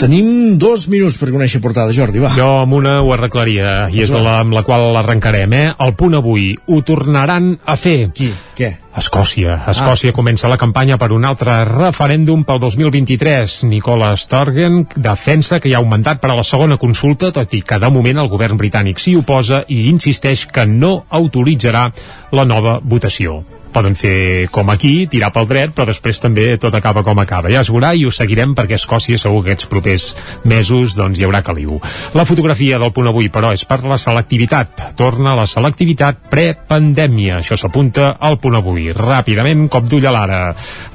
[0.00, 2.30] Tenim dos minuts per conèixer portada, Jordi, va.
[2.32, 5.66] Jo amb una ho arreglaria, i és la amb la qual l'arrencarem, eh?
[5.84, 8.08] El punt avui, ho tornaran a fer.
[8.16, 8.30] Qui?
[8.56, 8.70] Què?
[8.96, 9.58] Escòcia.
[9.68, 10.16] Escòcia ah.
[10.16, 13.60] comença la campanya per un altre referèndum pel 2023.
[13.68, 17.60] Nicola Sturgeon defensa que hi ha un mandat per a la segona consulta, tot i
[17.60, 21.90] que de moment el govern britànic s'hi oposa i insisteix que no autoritzarà
[22.32, 27.04] la nova votació poden fer com aquí, tirar pel dret, però després també tot acaba
[27.06, 27.50] com acaba.
[27.52, 30.10] Ja es veurà i ho seguirem perquè a Escòcia segur que aquests propers
[30.48, 31.78] mesos doncs, hi haurà caliu.
[32.14, 34.94] La fotografia del punt avui, però, és per la selectivitat.
[34.98, 37.40] Torna la selectivitat prepandèmia.
[37.40, 38.90] Això s'apunta al punt avui.
[38.96, 40.40] Ràpidament, cop d'ull a l'ara.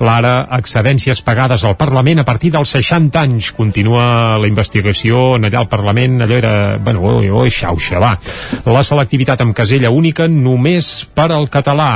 [0.03, 3.51] L'ara, excedències pagades al Parlament a partir dels 60 anys.
[3.55, 6.55] Continua la investigació en allà al Parlament, allò era...
[6.85, 8.15] Bueno, oi, oi, xauxa, va.
[8.65, 11.89] La selectivitat amb casella única només per al català.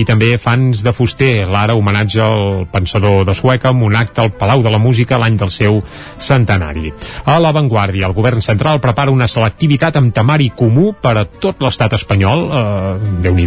[0.00, 4.32] I també fans de Fuster, l'ara homenatge al pensador de Sueca amb un acte al
[4.38, 5.80] Palau de la Música l'any del seu
[6.18, 6.92] centenari.
[7.30, 11.94] A l'avantguàrdia, el govern central prepara una selectivitat amb temari comú per a tot l'estat
[11.98, 13.44] espanyol, eh, déu nhi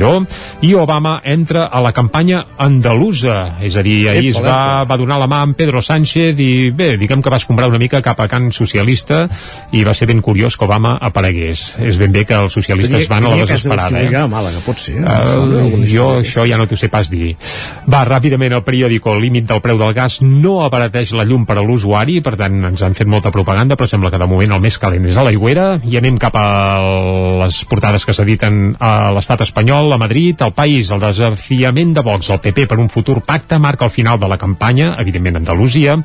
[0.62, 5.18] i Obama entra a la campanya andalusa, és a dir, ahir es va, va donar
[5.20, 8.28] la mà amb Pedro Sánchez i bé, diguem que va escombrar una mica cap a
[8.30, 9.26] Can Socialista
[9.74, 11.78] i va ser ben curiós que Obama aparegués.
[11.82, 14.02] És ben bé que els socialistes van a la desesperada.
[14.02, 14.12] Eh?
[14.12, 14.22] Eh?
[14.22, 15.00] a Màlaga, pot ser.
[15.02, 15.18] Eh?
[15.38, 17.34] Uh, jo això ja no t'ho sé pas dir.
[17.88, 21.58] Va, ràpidament el periòdico, el límit del preu del gas no abarateix la llum per
[21.60, 24.64] a l'usuari, per tant ens han fet molta propaganda, però sembla que de moment el
[24.64, 26.48] més calent és a l'aigüera, i anem cap a
[27.44, 32.32] les portades que s'editen a l'estat espanyol, a Madrid, al país, el desafiament de Vox,
[32.34, 35.98] el PP per un futur pacte marca el final de la campanya, evidentment Andalusia,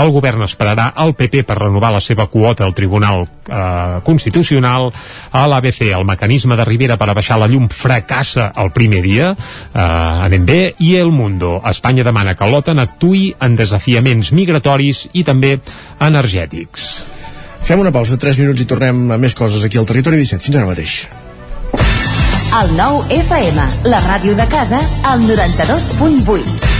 [0.00, 4.90] el govern esperarà el PP per renovar la seva quota al Tribunal eh, Constitucional,
[5.32, 10.09] a l'ABC el mecanisme de Rivera per abaixar la llum fracassa el primer dia, eh,
[10.26, 11.58] anem bé, i El Mundo.
[11.70, 15.56] Espanya demana que l'OTAN actui en desafiaments migratoris i també
[16.00, 16.90] energètics.
[17.62, 20.48] Fem una pausa, 3 minuts i tornem a més coses aquí al Territori 17.
[20.48, 21.00] Fins ara mateix.
[22.60, 26.79] El nou FM, la ràdio de casa, al 92.8.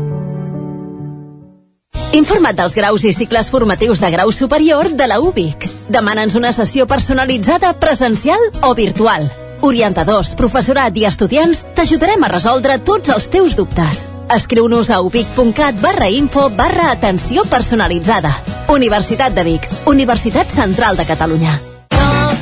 [2.11, 5.63] Informa't dels graus i cicles formatius de grau superior de la UBIC.
[5.87, 9.29] Demana'ns una sessió personalitzada presencial o virtual.
[9.63, 14.03] Orientadors, professorat i estudiants t'ajudarem a resoldre tots els teus dubtes.
[14.35, 18.33] Escriu-nos a ubic.cat barra info barra atenció personalitzada.
[18.67, 21.59] Universitat de Vic, Universitat Central de Catalunya.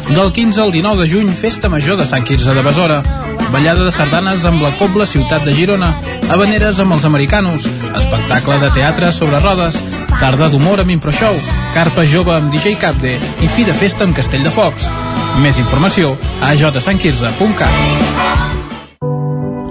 [0.10, 3.04] Del 15 al 19 de juny, Festa Major de Sant Quirze de Besora.
[3.50, 5.90] Ballada de sardanes amb la Cobla Ciutat de Girona.
[6.30, 7.66] Habaneres amb els americanos.
[7.98, 9.80] Espectacle de teatre sobre rodes.
[10.20, 11.34] Tarda d'humor amb Improshow.
[11.74, 13.16] Carpa jove amb DJ Capde.
[13.18, 14.86] I fi de festa amb Castell de Focs.
[15.42, 16.14] Més informació
[16.46, 17.74] a jsantquirze.cat.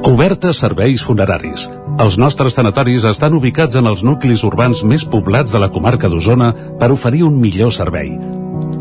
[0.02, 1.70] Cobertes serveis funeraris.
[2.02, 6.54] Els nostres tanatoris estan ubicats en els nuclis urbans més poblats de la comarca d'Osona
[6.80, 8.18] per oferir un millor servei.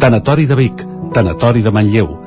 [0.01, 2.26] Tanatori de Vic, Tanatori de Manlleu,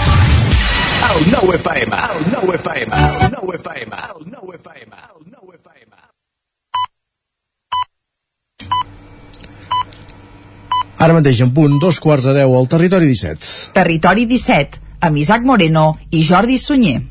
[1.21, 5.91] El nou FM, el nou FM, el nou FM, el nou FM, el nou FM.
[10.97, 13.51] Ara mateix en punt, dos quarts de deu al territori 17.
[13.77, 17.03] Territori 17, amb Isaac Moreno i Jordi Sunyer.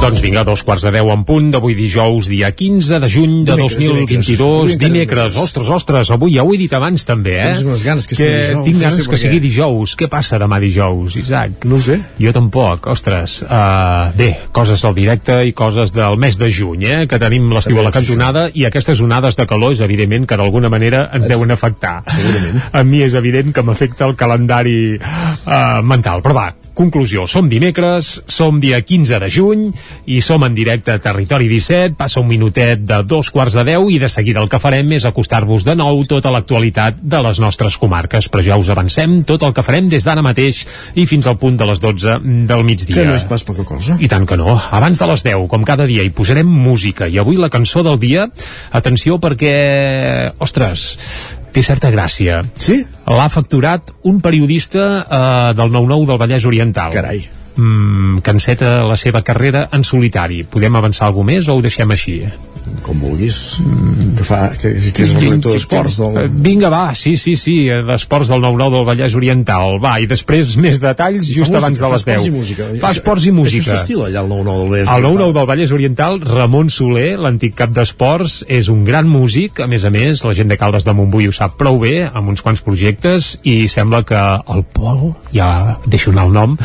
[0.00, 3.52] Doncs vinga, dos quarts de deu en punt d'avui dijous, dia 15 de juny de
[3.52, 4.78] Dimecres, 2022.
[4.78, 4.78] dimecres.
[4.80, 7.50] Dimecres, ostres, ostres, avui ja ho he dit abans també, eh?
[7.50, 9.94] Tens unes ganes que sigui dijous, Tinc no ganes sé que per sigui dijous.
[10.00, 11.66] Què passa demà dijous, Isaac?
[11.68, 11.98] No sé.
[12.16, 13.42] Jo tampoc, ostres.
[13.44, 17.02] Uh, bé, coses del directe i coses del mes de juny, eh?
[17.10, 20.72] Que tenim l'estiu a la cantonada i aquestes onades de calor és evident que d'alguna
[20.72, 21.98] manera ens deuen afectar.
[22.08, 22.64] Segurament.
[22.72, 26.24] A mi és evident que m'afecta el calendari uh, mental.
[26.24, 26.48] Però va,
[26.80, 29.66] conclusió, som dimecres, som dia 15 de juny
[30.08, 33.90] i som en directe a Territori 17, passa un minutet de dos quarts de deu
[33.92, 37.76] i de seguida el que farem és acostar-vos de nou tota l'actualitat de les nostres
[37.80, 40.62] comarques, però ja us avancem tot el que farem des d'ara mateix
[40.96, 42.16] i fins al punt de les 12
[42.48, 42.96] del migdia.
[42.96, 43.98] Que no és pas poca cosa.
[44.00, 44.56] I tant que no.
[44.56, 47.10] Abans de les 10, com cada dia, hi posarem música.
[47.10, 48.28] I avui la cançó del dia,
[48.72, 50.86] atenció perquè, ostres,
[51.52, 52.40] té certa gràcia.
[52.56, 52.80] Sí?
[53.10, 56.94] L'ha facturat un periodista eh, del 9-9 del Vallès Oriental.
[56.94, 57.24] Carai.
[57.56, 60.44] Mm, que enceta la seva carrera en solitari.
[60.48, 62.22] Podem avançar alguna més o ho deixem així?
[62.86, 63.36] Com vulguis.
[64.16, 66.28] Que fa, que, que és el redactor d'esports Eh, del...
[66.44, 69.76] Vinga, va, sí, sí, sí, eh, d'esports del 9-9 del Vallès Oriental.
[69.82, 72.14] Va, i després més detalls Fa just música, abans de les 10.
[72.14, 72.68] esports i música.
[72.80, 73.62] Fa esports i música.
[73.64, 75.20] Això s'estila allà al 9-9 del Vallès El Oriental.
[75.20, 79.84] 9-9 del Vallès Oriental, Ramon Soler, l'antic cap d'esports, és un gran músic, a més
[79.84, 82.60] a més, la gent de Caldes de Montbui ho sap prou bé, amb uns quants
[82.64, 84.20] projectes, i sembla que
[84.54, 86.56] el Pol, ja deixo anar el nom,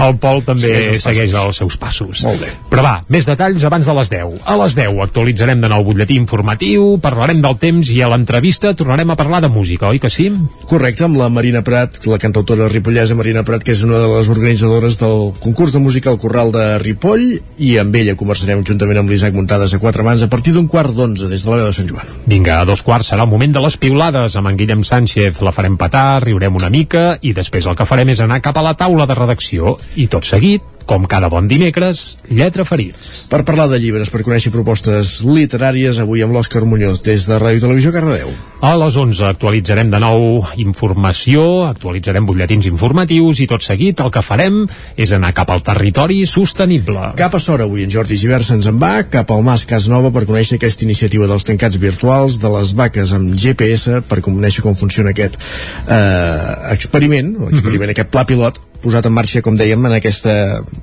[0.00, 2.22] el Pol també Segueix els segueix els seus passos.
[2.26, 2.50] Molt bé.
[2.72, 4.38] Però va, més detalls abans de les 10.
[4.48, 9.10] A les 10 actualitzarem de nou butlletí informatiu, parlarem del temps i a l'entrevista tornarem
[9.12, 10.30] a parlar de música, oi que sí?
[10.70, 14.30] Correcte, amb la Marina Prat, la cantautora ripollesa Marina Prat, que és una de les
[14.32, 17.26] organitzadores del concurs de música al Corral de Ripoll,
[17.58, 20.94] i amb ella conversarem juntament amb l'Isaac Muntades a quatre mans a partir d'un quart
[20.96, 22.16] d'onze des de la veu de Sant Joan.
[22.26, 24.36] Vinga, a dos quarts serà el moment de les piulades.
[24.38, 28.14] Amb en Guillem Sánchez la farem petar, riurem una mica i després el que farem
[28.14, 29.76] és anar cap a la taula de redacció.
[29.96, 33.26] I tot seguit, com cada bon dimecres, lletra ferits.
[33.32, 37.66] Per parlar de llibres, per conèixer propostes literàries, avui amb l'Òscar Muñoz, des de Ràdio
[37.66, 38.32] Televisió Cardedeu.
[38.62, 44.22] A les 11 actualitzarem de nou informació, actualitzarem butlletins informatius i tot seguit el que
[44.22, 44.60] farem
[44.94, 47.08] és anar cap al territori sostenible.
[47.18, 50.12] Cap a Sora avui en Jordi Givert se'ns en va, cap al Mas Cas Nova
[50.14, 54.78] per conèixer aquesta iniciativa dels tancats virtuals de les vaques amb GPS per conèixer com
[54.78, 60.34] funciona aquest eh, experiment, experiment, aquest pla pilot posat en marxa, com dèiem, en aquesta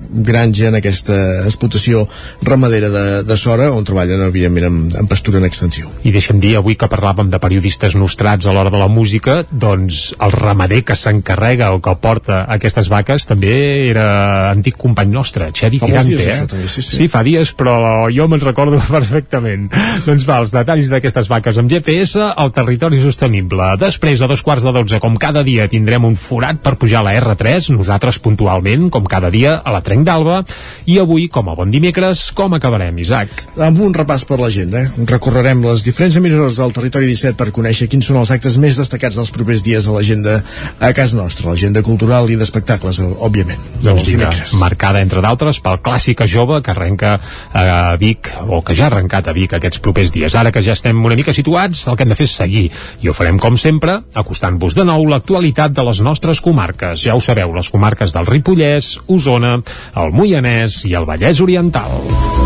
[0.09, 2.05] granja, en aquesta explotació
[2.45, 5.89] ramadera de, de Sora, on treballen, evidentment, amb, amb pastura en extensió.
[6.07, 10.13] I deixem dir, avui que parlàvem de periodistes nostrats a l'hora de la música, doncs
[10.17, 13.53] el ramader que s'encarrega o que porta aquestes vaques també
[13.89, 14.05] era
[14.49, 16.37] antic company nostre, Xevi Fa molts Quirante, dies, eh?
[16.37, 17.01] això, també, sí, sí.
[17.03, 17.75] sí, fa dies, però
[18.13, 19.69] jo me'n recordo perfectament.
[20.07, 23.73] doncs va, els detalls d'aquestes vaques amb GPS al territori sostenible.
[23.81, 27.09] Després, a dos quarts de dotze, com cada dia, tindrem un forat per pujar a
[27.09, 30.43] la R3, nosaltres puntualment, com cada dia, a la Trenc d'Alba,
[30.85, 33.29] i avui, com a bon dimecres, com acabarem, Isaac?
[33.57, 35.05] Amb un repàs per l'agenda, eh?
[35.09, 39.15] recorrerem les diferents emissores del territori 17 per conèixer quins són els actes més destacats
[39.17, 40.43] dels propers dies a l'agenda
[40.79, 44.53] a casa nostra, l'agenda cultural i d'espectacles, ó- òbviament, Doncs dimecres.
[44.59, 47.19] marcada entre d'altres pel Clàssica Jove que arrenca
[47.53, 50.35] a Vic o que ja ha arrencat a Vic aquests propers dies.
[50.35, 52.69] Ara que ja estem una mica situats, el que hem de fer és seguir
[53.01, 56.99] i ho farem com sempre, acostant-vos de nou l'actualitat de les nostres comarques.
[57.01, 57.78] Ja ho sabeu, les comarques
[58.15, 59.57] del Ripollès, Osona,
[59.99, 62.38] el Moianès i el Vallès Oriental.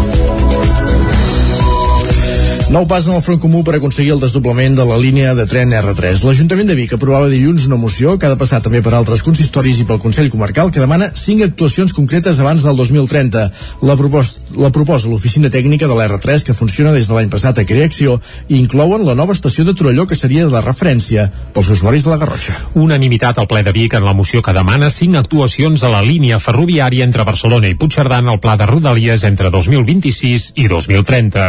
[2.74, 5.70] Nou pas en el front comú per aconseguir el desdoblament de la línia de tren
[5.78, 6.24] R3.
[6.26, 9.84] L'Ajuntament de Vic aprovava dilluns una moció que ha de passar també per altres consistoris
[9.84, 13.44] i pel Consell Comarcal que demana cinc actuacions concretes abans del 2030.
[13.86, 17.68] La, propos la proposa l'oficina tècnica de l'R3 que funciona des de l'any passat a
[17.70, 18.16] Creacció
[18.48, 22.18] i inclouen la nova estació de Torelló que seria de referència pels usuaris de la
[22.26, 22.58] Garrotxa.
[22.74, 26.42] Unanimitat al ple de Vic en la moció que demana cinc actuacions a la línia
[26.42, 31.48] ferroviària entre Barcelona i Puigcerdà en el pla de Rodalies entre 2026 i 2030.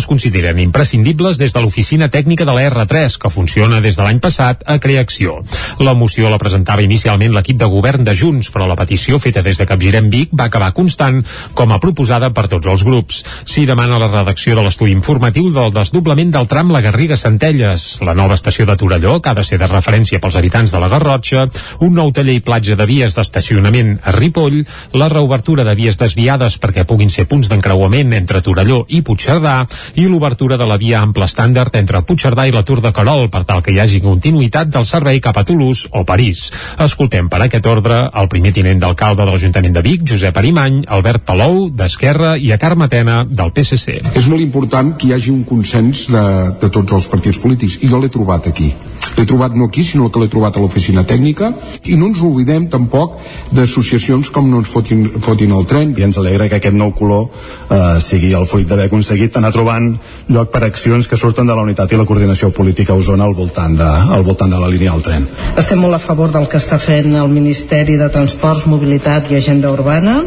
[0.00, 4.20] Es consideren imprescindibles des de l'oficina tècnica de la R3, que funciona des de l'any
[4.22, 5.40] passat a Creacció.
[5.82, 9.58] La moció la presentava inicialment l'equip de govern de Junts, però la petició feta des
[9.58, 11.22] de Capgirem Vic va acabar constant
[11.54, 13.22] com a proposada per tots els grups.
[13.44, 18.38] S'hi demana la redacció de l'estudi informatiu del desdoblament del tram La Garriga-Centelles, la nova
[18.38, 21.48] estació de Torelló, que ha de ser de referència pels habitants de la Garrotxa,
[21.80, 26.58] un nou taller i platja de vies d'estacionament a Ripoll, la reobertura de vies desviades
[26.62, 29.62] perquè puguin ser punts d'encreuament entre Torelló i Puigcerdà
[29.98, 33.44] i l'obertura de la via ample estàndard entre Puigcerdà i la Tour de Carol per
[33.48, 36.44] tal que hi hagi continuïtat del servei cap a Toulouse o París.
[36.82, 41.26] Escoltem per aquest ordre el primer tinent d'alcalde de l'Ajuntament de Vic, Josep Arimany, Albert
[41.28, 43.98] Palou, d'Esquerra i a Carme Tena, del PSC.
[44.14, 46.24] És molt important que hi hagi un consens de,
[46.62, 48.72] de tots els partits polítics i jo l'he trobat aquí.
[49.16, 51.50] L'he trobat no aquí, sinó que l'he trobat a l'oficina tècnica
[51.90, 53.18] i no ens oblidem tampoc
[53.52, 55.92] d'associacions com no ens fotin, fotin el tren.
[55.98, 59.92] I ens alegra que aquest nou color eh, sigui el fruit d'haver aconseguit anar trobant
[60.34, 63.36] lloc per accions que surten de la unitat i la coordinació política a Osona al
[63.38, 65.28] voltant de, al voltant de la línia del tren.
[65.56, 69.72] Estem molt a favor del que està fent el Ministeri de Transports, Mobilitat i Agenda
[69.72, 70.22] Urbana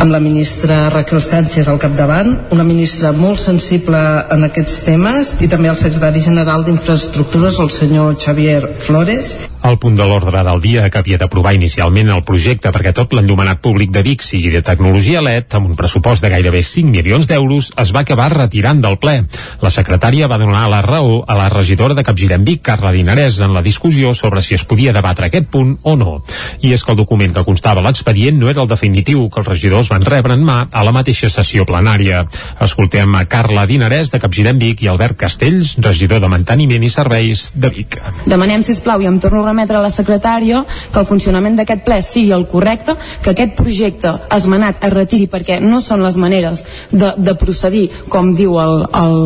[0.00, 4.00] amb la ministra Raquel Sánchez al capdavant, una ministra molt sensible
[4.32, 9.34] en aquests temes i també el secretari general d'Infraestructures, el senyor Xavier Flores.
[9.60, 13.58] El punt de l'ordre del dia que havia d'aprovar inicialment el projecte perquè tot l'enllumenat
[13.60, 17.68] públic de Vic sigui de tecnologia LED amb un pressupost de gairebé 5 milions d'euros
[17.76, 19.18] es va acabar retirant del ple.
[19.60, 23.52] La secretària va donar la raó a la regidora de Capgirem Vic, Carla Dinarès, en
[23.52, 26.16] la discussió sobre si es podia debatre aquest punt o no.
[26.64, 29.92] I és que el document que constava l'expedient no era el definitiu que els regidors
[29.92, 32.24] van rebre en mà a la mateixa sessió plenària.
[32.64, 37.50] Escoltem a Carla Dinarès de Capgirem Vic i Albert Castells, regidor de Manteniment i Serveis
[37.60, 38.00] de Vic.
[38.24, 42.32] Demanem, sisplau, i em torno remetre a la secretària que el funcionament d'aquest ple sigui
[42.36, 47.36] el correcte, que aquest projecte esmenat es retiri perquè no són les maneres de, de
[47.38, 49.20] procedir com diu el, el,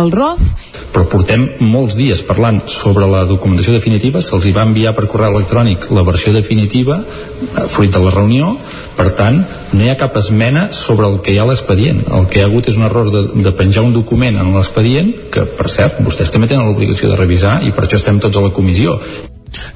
[0.00, 4.94] el ROF però portem molts dies parlant sobre la documentació definitiva, se'ls hi va enviar
[4.96, 8.56] per correu electrònic la versió definitiva eh, fruit de la reunió
[9.00, 9.38] per tant,
[9.72, 12.02] no hi ha cap esmena sobre el que hi ha a l'expedient.
[12.18, 15.08] El que hi ha hagut és un error de, de penjar un document en l'expedient,
[15.32, 18.44] que, per cert, vostès també tenen l'obligació de revisar i per això estem tots a
[18.44, 18.98] la comissió.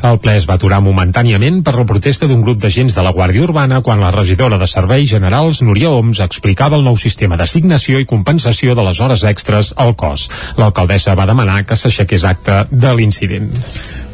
[0.04, 3.44] El ple es va aturar momentàniament per la protesta d'un grup d'agents de la Guàrdia
[3.46, 8.08] Urbana quan la regidora de Serveis Generals, Núria Oms, explicava el nou sistema d'assignació i
[8.08, 10.28] compensació de les hores extres al cos.
[10.60, 13.50] L'alcaldessa va demanar que s'aixequés acte de l'incident.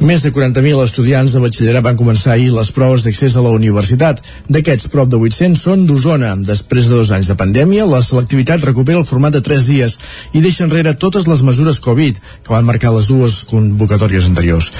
[0.01, 4.23] Més de 40.000 estudiants de batxillerat van començar ahir les proves d'accés a la universitat.
[4.49, 6.33] D'aquests, prop de 800 són d'Osona.
[6.41, 9.99] Després de dos anys de pandèmia, la selectivitat recupera el format de 3 dies
[10.33, 14.71] i deixa enrere totes les mesures Covid que van marcar les dues convocatòries anteriors.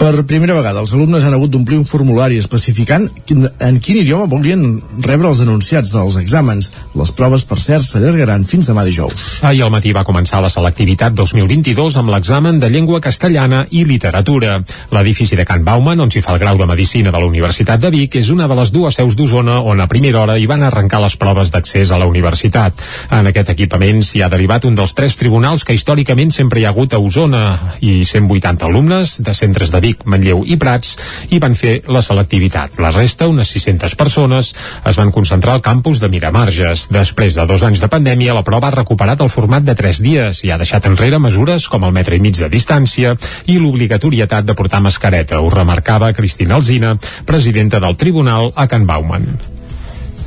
[0.00, 4.60] Per primera vegada, els alumnes han hagut d'omplir un formulari especificant en quin idioma volien
[5.02, 6.68] rebre els anunciats dels exàmens.
[6.94, 9.40] Les proves, per cert, s'allargaran fins demà dijous.
[9.42, 14.60] Ahir al matí va començar la selectivitat 2022 amb l'examen de llengua castellana i literatura.
[14.94, 17.90] L'edifici de Can Bauman, on s'hi fa el grau de Medicina de la Universitat de
[17.90, 21.02] Vic, és una de les dues seus d'Osona on a primera hora hi van arrencar
[21.02, 22.78] les proves d'accés a la universitat.
[23.10, 26.70] En aquest equipament s'hi ha derivat un dels tres tribunals que històricament sempre hi ha
[26.70, 30.96] hagut a Osona i 180 alumnes de centres de Vic, Manlleu i Prats
[31.32, 32.76] i van fer la selectivitat.
[32.82, 34.52] La resta, unes 600 persones,
[34.86, 36.88] es van concentrar al campus de Miramarges.
[36.92, 40.44] Després de dos anys de pandèmia, la prova ha recuperat el format de tres dies
[40.44, 43.16] i ha deixat enrere mesures com el metre i mig de distància
[43.46, 49.59] i l'obligatorietat de portar mascareta, ho remarcava Cristina Alzina, presidenta del tribunal a Can Bauman.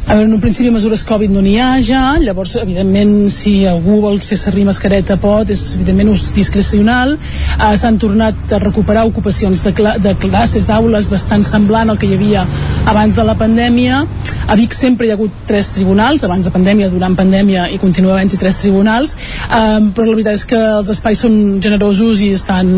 [0.03, 4.01] A veure, en un principi mesures Covid no n'hi ha ja, llavors, evidentment, si algú
[4.03, 7.13] vol fer servir mascareta pot, és evidentment ús discrecional.
[7.55, 12.09] Uh, S'han tornat a recuperar ocupacions de, cla de classes, d'aules bastant semblant al que
[12.09, 12.43] hi havia
[12.91, 14.01] abans de la pandèmia.
[14.43, 18.17] A Vic sempre hi ha hagut tres tribunals, abans de pandèmia, durant pandèmia, i continua
[18.17, 19.15] havent-hi tres tribunals,
[19.47, 22.73] um, però la veritat és que els espais són generosos i estan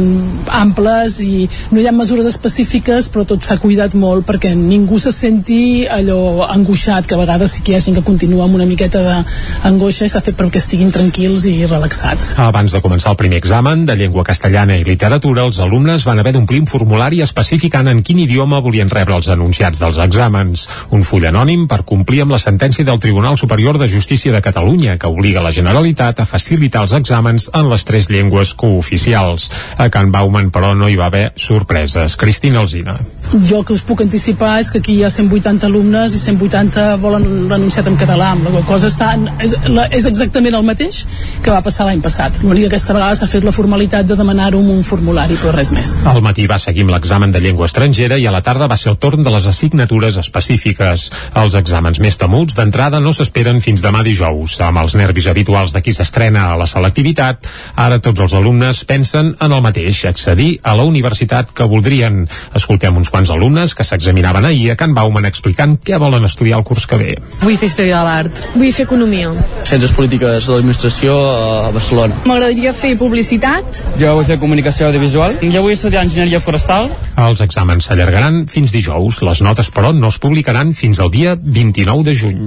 [0.61, 5.09] amples i no hi ha mesures específiques, però tot s'ha cuidat molt perquè ningú se
[5.15, 8.57] senti allò angoixat que que a vegades sí que hi ha gent que continua amb
[8.57, 12.33] una miqueta d'angoixa i s'ha fet perquè estiguin tranquils i relaxats.
[12.41, 16.33] Abans de començar el primer examen de llengua castellana i literatura, els alumnes van haver
[16.35, 20.67] d'omplir un formulari especificant en quin idioma volien rebre els anunciats dels exàmens.
[20.91, 24.97] Un full anònim per complir amb la sentència del Tribunal Superior de Justícia de Catalunya,
[24.99, 29.51] que obliga la Generalitat a facilitar els exàmens en les tres llengües cooficials.
[29.77, 32.19] A Can Bauman, però, no hi va haver sorpreses.
[32.19, 32.99] Cristina Alzina.
[33.33, 36.85] Jo el que us puc anticipar és que aquí hi ha 180 alumnes i 180
[37.01, 38.33] volen l'anunciat en català.
[38.53, 39.13] La cosa està,
[39.43, 41.01] és, la, és exactament el mateix
[41.43, 42.37] que va passar l'any passat.
[42.43, 45.95] L'únic que aquesta vegada s'ha fet la formalitat de demanar-ho un formulari, però res més.
[46.07, 48.93] Al matí va seguir amb l'examen de llengua estrangera i a la tarda va ser
[48.93, 51.09] el torn de les assignatures específiques.
[51.41, 54.59] Els exàmens més temuts d'entrada no s'esperen fins demà dijous.
[54.61, 59.33] Amb els nervis habituals de qui s'estrena a la selectivitat, ara tots els alumnes pensen
[59.41, 62.25] en el mateix, accedir a la universitat que voldrien.
[62.55, 66.65] Escoltem uns quants alumnes que s'examinaven ahir a Can Bauman explicant què volen estudiar el
[66.67, 67.13] curs que ve.
[67.39, 68.39] Vull fer història de l'art.
[68.57, 69.29] Vull fer economia.
[69.63, 72.17] Ciències polítiques de l'administració a Barcelona.
[72.27, 73.79] M'agradaria fer publicitat.
[74.01, 75.37] Jo vull fer comunicació audiovisual.
[75.39, 76.89] Jo vull estudiar enginyeria forestal.
[77.23, 79.21] Els exàmens s'allargaran fins dijous.
[79.23, 82.43] Les notes, però, no es publicaran fins al dia 29 de juny.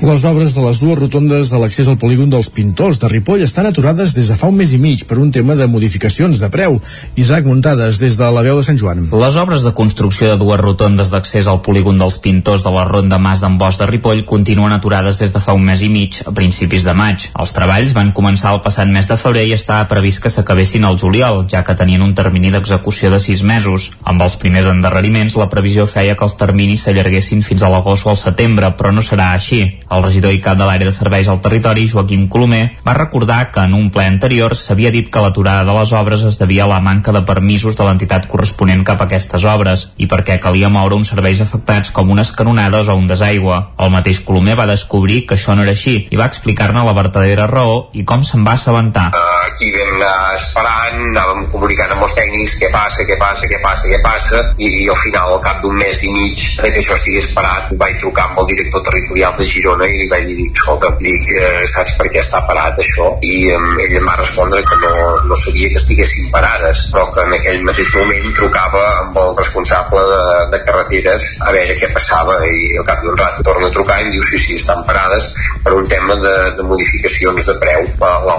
[0.00, 3.68] Les obres de les dues rotondes de l'accés al polígon dels Pintors de Ripoll estan
[3.68, 6.80] aturades des de fa un mes i mig per un tema de modificacions de preu.
[7.20, 9.10] Isaac Muntades, des de la veu de Sant Joan.
[9.12, 13.18] Les obres de construcció de dues rotondes d'accés al polígon dels Pintors de la Ronda
[13.18, 16.30] Mas d'en Bosch de Ripoll continuen aturades des de fa un mes i mig, a
[16.30, 17.24] principis de maig.
[17.34, 20.98] Els treballs van començar el passat mes de febrer i estava previst que s'acabessin al
[20.98, 23.90] juliol, ja que tenien un termini d'execució de sis mesos.
[24.04, 28.14] Amb els primers endarreriments, la previsió feia que els terminis s'allarguessin fins a l'agost o
[28.14, 29.60] al setembre, però no serà així.
[29.90, 33.66] El regidor i cap de l'àrea de serveis al territori, Joaquim Colomer, va recordar que
[33.66, 36.80] en un ple anterior s'havia dit que l'aturada de les obres es devia a la
[36.80, 41.10] manca de permisos de l'entitat corresponent cap a aquestes obres i perquè calia moure uns
[41.12, 43.58] serveis afectats com unes canonades o un desaigua.
[43.80, 47.48] El mateix Colomer va descobrir que això no era així i va explicar-ne la vertadera
[47.50, 49.08] raó i com se'n va assabentar.
[49.16, 53.60] Uh, aquí vam anar esperant, anàvem comunicant amb els tècnics què passa, què passa, què
[53.62, 56.82] passa, què passa i, i al final, al cap d'un mes i mig de que
[56.82, 60.48] això estigués parat, vaig trucar amb el director territorial de Girona i li vaig dir,
[60.52, 63.08] escolta, dic, eh, saps per què està parat això?
[63.24, 64.92] I um, ell em va respondre que no,
[65.30, 69.85] no sabia que estiguessin parades, però que en aquell mateix moment trucava amb el responsable
[69.92, 70.22] de,
[70.52, 74.08] de carreteres a veure què passava i al cap d'un rato torna a trucar i
[74.08, 75.28] em diu sí, sí, estan parades
[75.64, 77.86] per un tema de, de modificacions de preu.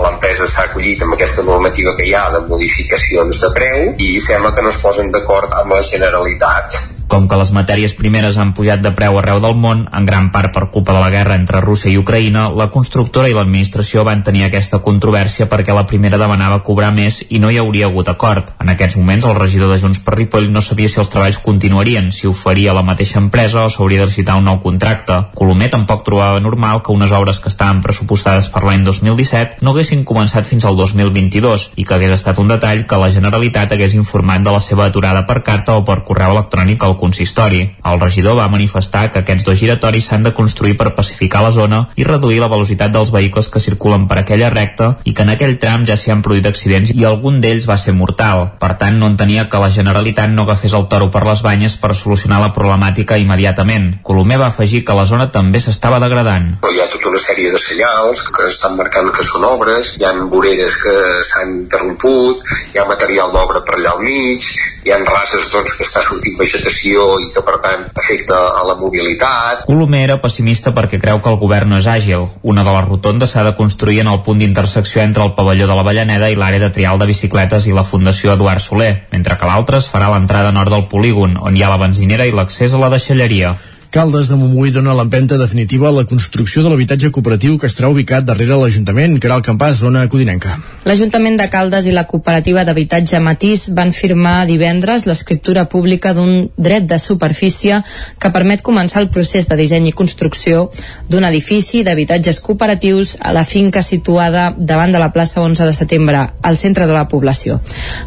[0.07, 4.53] L'empresa s'ha acollit amb aquesta normativa que hi ha de modificacions de preu i sembla
[4.55, 6.79] que no es posen d'acord amb la Generalitat.
[7.07, 10.51] Com que les matèries primeres han pujat de preu arreu del món, en gran part
[10.51, 14.43] per culpa de la guerra entre Rússia i Ucraïna, la constructora i l'administració van tenir
[14.43, 18.51] aquesta controvèrsia perquè la primera demanava cobrar més i no hi hauria hagut acord.
[18.59, 22.11] En aquests moments, el regidor de Junts per Ripoll no sabia si els treballs continuarien,
[22.11, 25.17] si ho faria la mateixa empresa o s'hauria de citar un nou contracte.
[25.38, 30.03] Colomer tampoc trobava normal que unes obres que estaven pressupostades per l'any 2017 no haguessin
[30.07, 34.43] començat fins al 2022 i que hagués estat un detall que la Generalitat hagués informat
[34.45, 37.63] de la seva aturada per carta o per correu electrònic al consistori.
[37.83, 41.83] El regidor va manifestar que aquests dos giratoris s'han de construir per pacificar la zona
[41.95, 45.57] i reduir la velocitat dels vehicles que circulen per aquella recta i que en aquell
[45.61, 48.47] tram ja s'hi han produït accidents i algun d'ells va ser mortal.
[48.59, 51.93] Per tant, no entenia que la Generalitat no agafés el toro per les banyes per
[51.95, 53.97] solucionar la problemàtica immediatament.
[54.07, 56.53] Colomer va afegir que la zona també s'estava degradant.
[56.67, 60.13] Hi ha tota una sèrie de senyals que estan marcant que són obres, hi ha
[60.32, 60.95] voreres que
[61.30, 64.45] s'han interromput, hi ha material d'obra per allà al mig,
[64.88, 68.78] hi ha rases doncs, que està sortint vegetació i que per tant afecta a la
[68.80, 69.65] mobilitat.
[69.67, 72.28] Colomer era pessimista perquè creu que el govern no és àgil.
[72.43, 75.75] Una de les rotondes s'ha de construir en el punt d'intersecció entre el pavelló de
[75.75, 79.49] la Vallaneda i l'àrea de trial de bicicletes i la Fundació Eduard Soler, mentre que
[79.49, 82.74] l'altra es farà a l'entrada nord del polígon, on hi ha la benzinera i l'accés
[82.74, 83.55] a la deixalleria.
[83.89, 88.26] Caldes de Montbui dona l'empenta definitiva a la construcció de l'habitatge cooperatiu que estarà ubicat
[88.28, 90.57] darrere l'Ajuntament, que era el campàs zona codinenca.
[90.86, 96.84] L'Ajuntament de Caldes i la cooperativa d'habitatge Matís van firmar divendres l'escriptura pública d'un dret
[96.89, 97.80] de superfície
[98.20, 100.68] que permet començar el procés de disseny i construcció
[101.07, 106.26] d'un edifici d'habitatges cooperatius a la finca situada davant de la plaça 11 de setembre,
[106.41, 107.61] al centre de la població.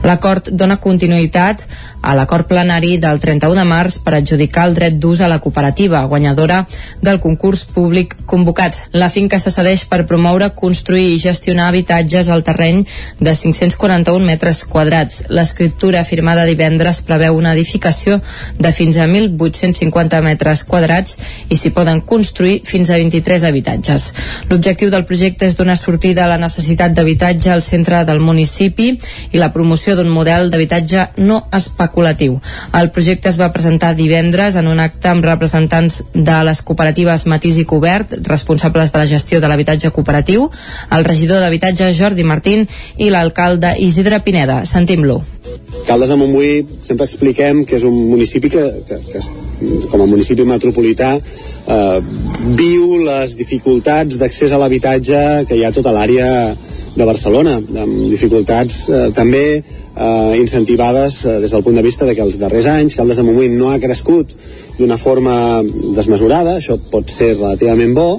[0.04, 1.64] L'acord dona continuïtat
[2.00, 6.02] a l'acord plenari del 31 de març per adjudicar el dret d'ús a la cooperativa,
[6.08, 6.64] guanyadora
[7.02, 8.76] del concurs públic convocat.
[8.92, 12.82] La finca se cedeix per promoure, construir i gestionar habitatges al terreny
[13.20, 15.24] de 541 metres quadrats.
[15.28, 18.20] L'escriptura firmada divendres preveu una edificació
[18.58, 24.08] de fins a 1.850 metres quadrats i s'hi poden construir fins a 23 habitatges.
[24.48, 28.92] L'objectiu del projecte és donar sortida a la necessitat d'habitatge al centre del municipi
[29.32, 31.89] i la promoció d'un model d'habitatge no especulatiu.
[32.76, 37.58] El projecte es va presentar divendres en un acte amb representants de les cooperatives Matís
[37.60, 40.48] i Cobert, responsables de la gestió de l'habitatge cooperatiu,
[40.90, 42.66] el regidor d'habitatge Jordi Martín
[42.96, 44.62] i l'alcalde Isidre Pineda.
[44.64, 45.20] Sentim-lo.
[45.86, 46.50] Caldes de Montbui
[46.86, 49.22] sempre expliquem que és un municipi que, que, que
[49.90, 52.00] com a municipi metropolità eh,
[52.58, 56.30] viu les dificultats d'accés a l'habitatge que hi ha a tota l'àrea
[56.96, 59.62] de Barcelona, amb dificultats eh, també
[59.96, 63.24] eh, incentivades eh, des del punt de vista de que els darrers anys Caldes de
[63.26, 64.34] Montbui no ha crescut
[64.78, 65.62] d'una forma
[65.96, 68.10] desmesurada, això pot ser relativament bo,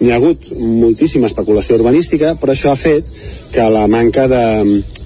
[0.00, 3.08] n'hi ha hagut moltíssima especulació urbanística, però això ha fet
[3.54, 4.44] que la manca de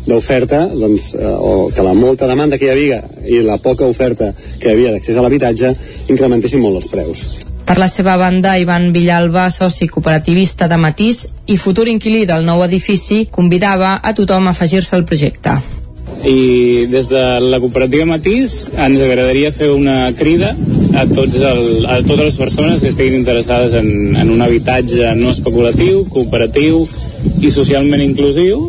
[0.08, 4.32] d'oferta doncs, eh, o que la molta demanda que hi havia i la poca oferta
[4.58, 5.74] que hi havia d'accés a l'habitatge
[6.08, 7.26] incrementessin molt els preus.
[7.68, 12.64] Per la seva banda, Ivan Villalba, soci cooperativista de Matís i futur inquilí del nou
[12.64, 15.58] edifici, convidava a tothom a afegir-se al projecte
[16.26, 20.54] i des de la cooperativa Matís ens agradaria fer una crida
[20.94, 25.30] a, tots el, a totes les persones que estiguin interessades en, en un habitatge no
[25.30, 26.82] especulatiu, cooperatiu
[27.42, 28.68] i socialment inclusiu.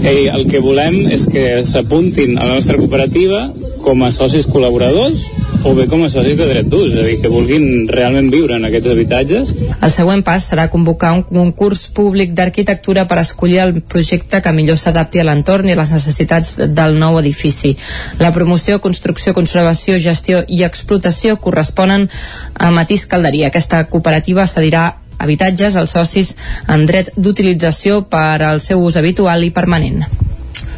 [0.00, 3.48] I el que volem és que s'apuntin a la nostra cooperativa
[3.84, 5.26] com a socis col·laboradors
[5.62, 8.56] o bé com a socis de dret d'ús, és a dir, que vulguin realment viure
[8.56, 9.50] en aquests habitatges.
[9.80, 14.80] El següent pas serà convocar un concurs públic d'arquitectura per escollir el projecte que millor
[14.80, 17.74] s'adapti a l'entorn i a les necessitats del nou edifici.
[18.18, 22.08] La promoció, construcció, conservació, gestió i explotació corresponen
[22.54, 23.52] a Matís Calderia.
[23.52, 24.88] Aquesta cooperativa cedirà
[25.20, 26.34] habitatges als socis
[26.68, 30.29] en dret d'utilització per al seu ús habitual i permanent.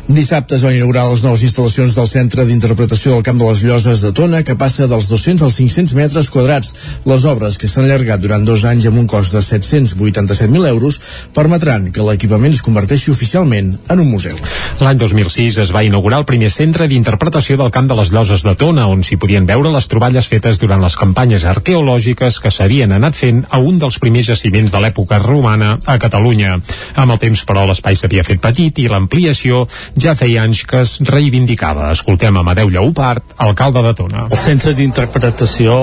[0.08, 4.00] Dissabte es van inaugurar les noves instal·lacions del Centre d'Interpretació del Camp de les Lloses
[4.02, 6.72] de Tona, que passa dels 200 als 500 metres quadrats.
[7.06, 10.98] Les obres, que s'han allargat durant dos anys amb un cost de 787.000 euros,
[11.32, 14.34] permetran que l'equipament es converteixi oficialment en un museu.
[14.82, 18.56] L'any 2006 es va inaugurar el primer centre d'interpretació del Camp de les Lloses de
[18.58, 23.14] Tona, on s'hi podien veure les troballes fetes durant les campanyes arqueològiques que s'havien anat
[23.14, 26.58] fent a un dels primers jaciments de l'època romana a Catalunya.
[26.98, 29.62] Amb el temps, però, l'espai s'havia fet petit i l'ampliació
[30.00, 31.90] ja feia anys que es reivindicava.
[31.92, 34.26] Escoltem Amadeu Lleupart, alcalde de Tona.
[34.30, 35.76] El centre d'interpretació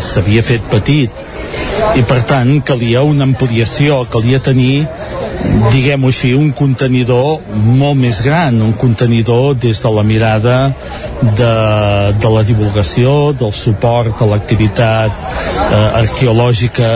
[0.00, 1.24] s'havia fet petit
[1.96, 4.86] i per tant calia una ampliació, calia tenir
[5.72, 10.56] diguem-ho així, un contenidor molt més gran, un contenidor des de la mirada
[11.22, 11.52] de,
[12.22, 15.26] de la divulgació, del suport a l'activitat
[15.66, 16.90] eh, arqueològica,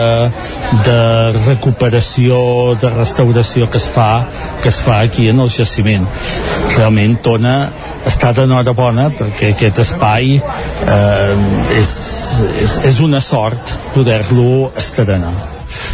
[0.85, 0.99] de
[1.45, 2.41] recuperació,
[2.81, 4.11] de restauració que es fa
[4.61, 6.05] que es fa aquí en el jaciment.
[6.75, 7.55] Realment Tona
[8.07, 11.95] està d'enhorabona perquè aquest espai eh, és,
[12.65, 15.33] és, és una sort poder-lo estrenar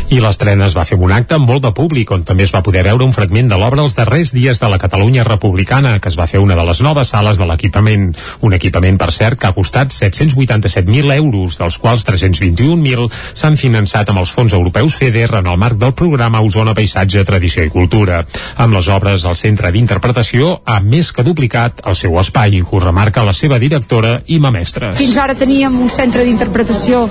[0.07, 2.61] i l'estrena es va fer un acte amb molt de públic on també es va
[2.63, 6.15] poder veure un fragment de l'obra els darrers dies de la Catalunya republicana que es
[6.15, 8.13] va fer una de les noves sales de l'equipament.
[8.47, 14.21] Un equipament per cert que ha costat 787.000 euros dels quals 321.000 s'han finançat amb
[14.23, 18.21] els fons europeus FEDER en el marc del programa Osona Paisatge, Tradició i Cultura.
[18.55, 23.25] Amb les obres el centre d'interpretació ha més que duplicat el seu espai ho remarca
[23.27, 24.95] la seva directora Ima Mestres.
[25.01, 27.03] Fins ara teníem un centre d'interpretació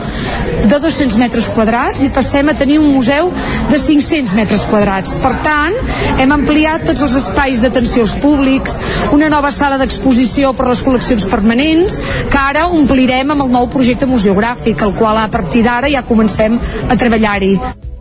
[0.65, 3.33] de 200 metres quadrats i passem a tenir un museu
[3.71, 5.17] de 500 metres quadrats.
[5.23, 5.77] Per tant,
[6.21, 8.79] hem ampliat tots els espais d'atenció als públics,
[9.17, 11.99] una nova sala d'exposició per les col·leccions permanents,
[12.31, 16.61] que ara omplirem amb el nou projecte museogràfic, el qual a partir d'ara ja comencem
[16.89, 17.96] a treballar-hi.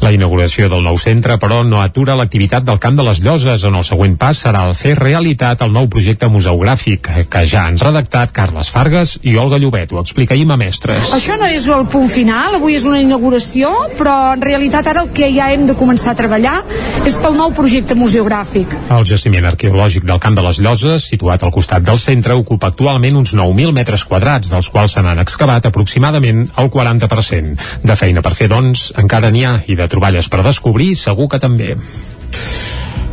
[0.00, 3.74] La inauguració del nou centre, però, no atura l'activitat del Camp de les Lloses, on
[3.76, 8.32] el següent pas serà el fer realitat el nou projecte museogràfic, que ja han redactat
[8.32, 9.92] Carles Fargues i Olga Llobet.
[9.92, 11.12] Ho explica Ima Mestres.
[11.12, 15.12] Això no és el punt final, avui és una inauguració, però en realitat ara el
[15.12, 16.56] que ja hem de començar a treballar
[17.04, 18.72] és pel nou projecte museogràfic.
[18.96, 23.20] El jaciment arqueològic del Camp de les Lloses, situat al costat del centre, ocupa actualment
[23.20, 27.60] uns 9.000 metres quadrats, dels quals se n'han excavat aproximadament el 40%.
[27.84, 31.42] De feina per fer, doncs, encara n'hi ha, i de troballes per descobrir segur que
[31.42, 31.74] també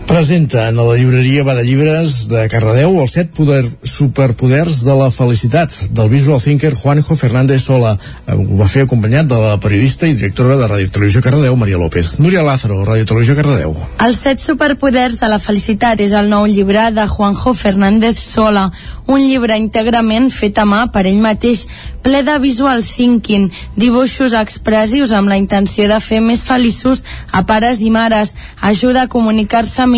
[0.08, 5.10] presenta en la llibreria Va de Llibres de Cardedeu els set poder, superpoders de la
[5.12, 7.97] felicitat del visual thinker Juanjo Fernández Sola.
[8.32, 12.14] Ho va fer acompanyat de la periodista i directora de Ràdio Televisió Cardedeu, Maria López.
[12.24, 13.76] Núria Lázaro, Ràdio Televisió Cardedeu.
[14.08, 18.70] Els set superpoders de la felicitat és el nou llibre de Juanjo Fernández Sola,
[19.08, 21.66] un llibre íntegrament fet a mà per ell mateix,
[22.03, 27.84] ple de visual thinking, dibuixos expressius amb la intenció de fer més feliços a pares
[27.84, 29.97] i mares, ajuda a comunicar-se millor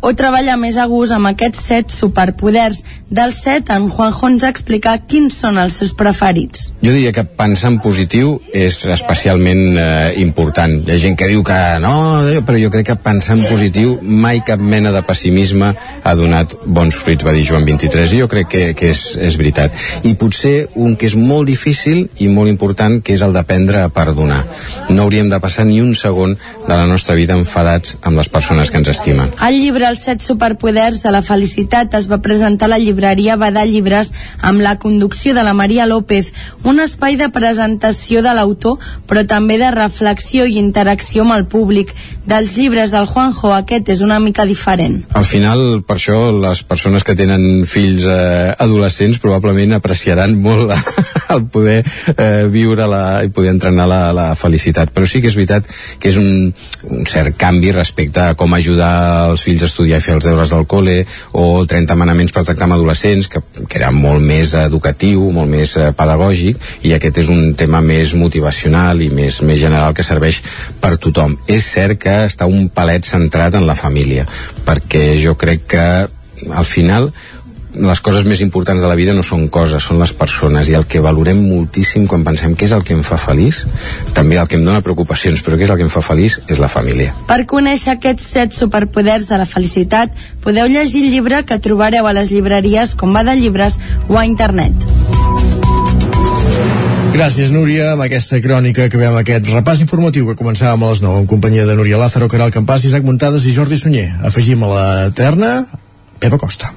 [0.00, 2.82] o treballar més a gust amb aquests set superpoders.
[3.08, 6.72] Del set, en Juanjo ens explica quins són els seus preferits.
[6.82, 10.74] Jo diria que pensar en positiu és especialment eh, important.
[10.84, 11.94] Hi ha gent que diu que no,
[12.44, 16.96] però jo crec que pensar en positiu mai cap mena de pessimisme ha donat bons
[16.96, 19.72] fruits, va dir Joan 23, i jo crec que, que és, és veritat.
[20.04, 23.92] I potser un que és molt difícil i molt important, que és el d'aprendre a
[23.94, 24.44] perdonar.
[24.92, 28.70] No hauríem de passar ni un segon de la nostra vida enfadats amb les persones
[28.70, 29.32] que ens estimen.
[29.46, 33.62] El llibre Els set superpoders de la felicitat es va presentar a la llibreria Badà
[33.68, 34.10] Llibres
[34.42, 36.32] amb la conducció de la Maria López,
[36.66, 41.94] un espai de presentació de l'autor, però també de reflexió i interacció amb el públic.
[42.28, 45.04] Dels llibres del Juanjo, aquest és una mica diferent.
[45.16, 50.80] Al final, per això, les persones que tenen fills eh, adolescents probablement apreciaran molt la,
[51.36, 54.92] el poder eh, viure la, i poder entrenar la, la felicitat.
[54.92, 55.70] Però sí que és veritat
[56.02, 56.50] que és un,
[56.90, 60.52] un cert canvi respecte a com ajudar els fills a estudiar i fer els deures
[60.54, 60.98] del col·le
[61.38, 65.76] o 30 manaments per tractar amb adolescents, que, que era molt més educatiu, molt més
[65.76, 70.42] eh, pedagògic, i aquest és un tema més motivacional i més, més general que serveix
[70.80, 71.38] per tothom.
[71.46, 74.26] És cert que està un palet centrat en la família,
[74.66, 75.88] perquè jo crec que
[76.54, 77.10] al final
[77.74, 80.86] les coses més importants de la vida no són coses, són les persones i el
[80.88, 83.64] que valorem moltíssim quan pensem què és el que em fa feliç,
[84.16, 86.62] també el que em dona preocupacions, però què és el que em fa feliç és
[86.62, 87.14] la família.
[87.28, 90.14] Per conèixer aquests set superpoders de la felicitat,
[90.44, 94.24] podeu llegir el llibre que trobareu a les llibreries com va de llibres o a
[94.26, 94.88] internet.
[97.08, 101.24] Gràcies, Núria, amb aquesta crònica que veiem aquest repàs informatiu que començàvem a les 9
[101.24, 104.06] en companyia de Núria Lázaro, Caral Campàs, Isaac Montades i Jordi Sunyer.
[104.28, 105.50] Afegim a la terna
[106.18, 106.72] Pepa Costa.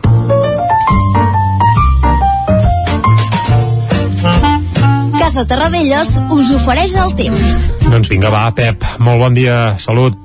[5.20, 7.68] Casa Terradellos us ofereix el temps.
[7.90, 10.18] Doncs vinga, va, Pep, molt bon dia, salut.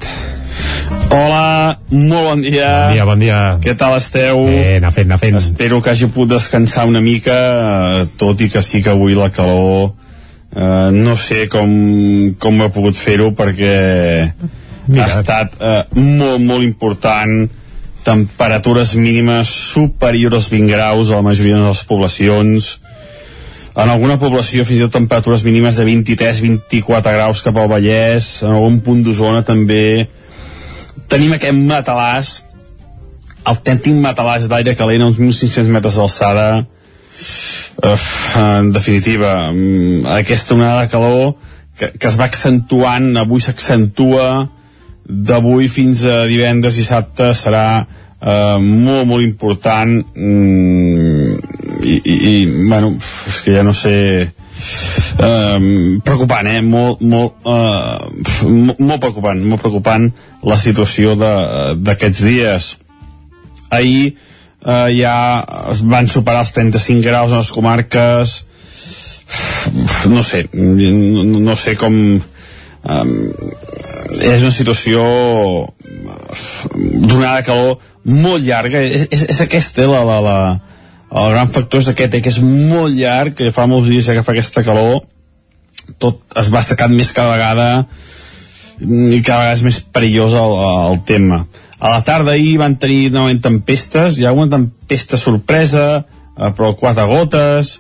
[1.10, 2.70] Hola, molt bon dia.
[2.70, 3.42] Bon dia, bon dia.
[3.62, 4.42] Què tal esteu?
[4.48, 5.38] Bé, anar fent, anar fent.
[5.40, 7.36] Espero que hagi pogut descansar una mica,
[8.00, 9.94] eh, tot i que sí que avui la calor
[10.56, 11.70] eh, no sé com,
[12.40, 13.76] com he pogut fer-ho perquè
[14.86, 15.04] Mira.
[15.04, 17.46] ha estat eh, molt, molt important
[18.07, 22.76] temperatures mínimes superiors als 20 graus a la majoria de les poblacions.
[23.76, 28.30] En alguna població fins i tot temperatures mínimes de 23-24 graus cap al Vallès.
[28.46, 30.07] En algun punt d'Osona també.
[31.11, 32.38] Tenim aquest matalàs
[33.46, 36.48] autèntic matalàs d'aire calent a uns 1.500 metres d'alçada.
[38.40, 41.34] En definitiva mm, aquesta onada de calor
[41.76, 44.46] que, que es va accentuant avui s'accentua
[45.09, 51.36] d'avui fins a divendres i dissabte serà eh, molt molt important mm,
[51.86, 52.34] i, i, i
[52.66, 52.96] bueno,
[53.30, 53.96] és que ja no sé
[54.26, 55.59] eh,
[56.04, 56.61] preocupant eh?
[56.62, 60.09] molt, molt, eh, molt, molt preocupant molt preocupant
[60.46, 62.72] la situació d'aquests dies
[63.70, 65.16] ahir eh, ja
[65.70, 68.38] es van superar els 35 graus en les comarques
[70.11, 71.94] no sé no, no sé com
[72.87, 73.12] um,
[74.22, 75.03] és una situació
[77.07, 78.80] donada calor molt llarga.
[78.80, 80.39] És, és, és aquesta eh, la, la, la,
[81.11, 84.24] el gran factor és aquest eh, que és molt llarg que fa molts dies que
[84.26, 85.05] fa aquesta calor.
[86.03, 87.68] Tot es va secant més cada vegada
[88.80, 90.59] i cada vegada és més perillós el,
[90.93, 91.45] el tema.
[91.76, 96.72] A la tarda ahir van tenir novament tempestes hi ha una tempesta sorpresa eh, però
[96.78, 97.76] quatre gotes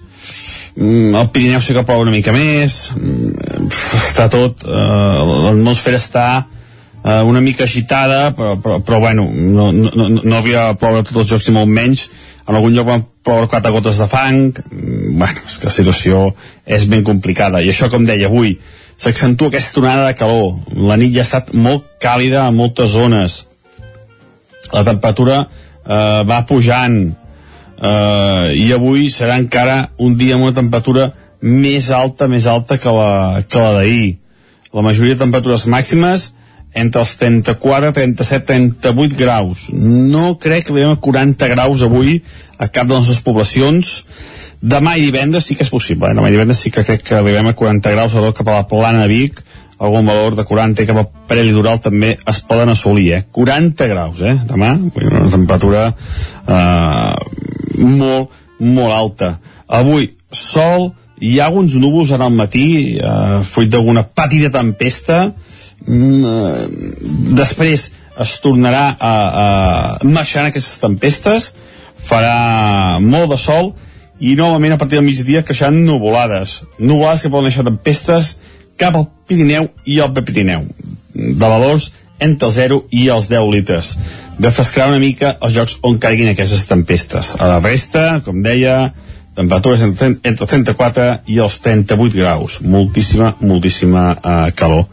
[0.76, 2.92] mm, el Pirineu sí que plou una mica més.
[2.96, 3.66] Mm,
[4.02, 10.08] està tot eh, l'atmosfera està eh, una mica agitada però, però, però bueno no, no,
[10.16, 12.08] no havia ploure tots els jocs i molt menys.
[12.46, 14.52] En algun lloc van ploure quatre gotes de fang.
[14.70, 16.24] Mm, bueno, és que la situació
[16.64, 17.62] és ben complicada.
[17.62, 18.56] I això com deia avui
[18.96, 20.56] s'accentua aquesta onada de calor.
[20.76, 23.44] La nit ja ha estat molt càlida a moltes zones.
[24.72, 25.44] La temperatura
[25.86, 27.00] eh, va pujant
[27.76, 31.10] eh, i avui serà encara un dia amb una temperatura
[31.40, 34.16] més alta, més alta que la, que la d'ahir.
[34.74, 36.30] La majoria de temperatures màximes
[36.76, 38.46] entre els 34, 37,
[38.84, 39.66] 38 graus.
[39.72, 42.18] No crec que arribem a 40 graus avui
[42.58, 44.02] a cap de les nostres poblacions.
[44.60, 46.10] Demà i divendres sí que és possible.
[46.10, 46.16] Eh?
[46.16, 48.68] Demà i divendres sí que crec que arribem a 40 graus, sobretot cap a la
[48.68, 49.40] plana de Vic,
[49.78, 53.24] algun valor de 40 i cap a prelitoral també es poden assolir, eh?
[53.32, 54.36] 40 graus, eh?
[54.48, 54.74] Demà,
[55.04, 57.35] una temperatura eh,
[57.76, 59.36] molt, molt alta.
[59.66, 62.66] Avui, sol, hi ha alguns núvols en el matí,
[62.96, 65.32] eh, fruit d'alguna petita tempesta,
[65.84, 66.66] Mm, eh,
[67.36, 71.52] després es tornarà a, a marxar aquestes tempestes.
[72.06, 73.74] Farà molt de sol
[74.22, 76.62] i novament a partir del migdia creixeran nuvolades.
[76.78, 78.36] Nuvolades que poden deixar tempestes
[78.80, 80.66] cap al Pirineu i al Pirineu.
[81.14, 83.96] De valors entre el 0 i els 10 litres
[84.38, 87.34] de frescar una mica els jocs on caiguin aquestes tempestes.
[87.40, 88.92] A la resta, com deia,
[89.36, 92.60] temperatures entre, entre 34 i els 38 graus.
[92.64, 94.86] Moltíssima, moltíssima eh, calor.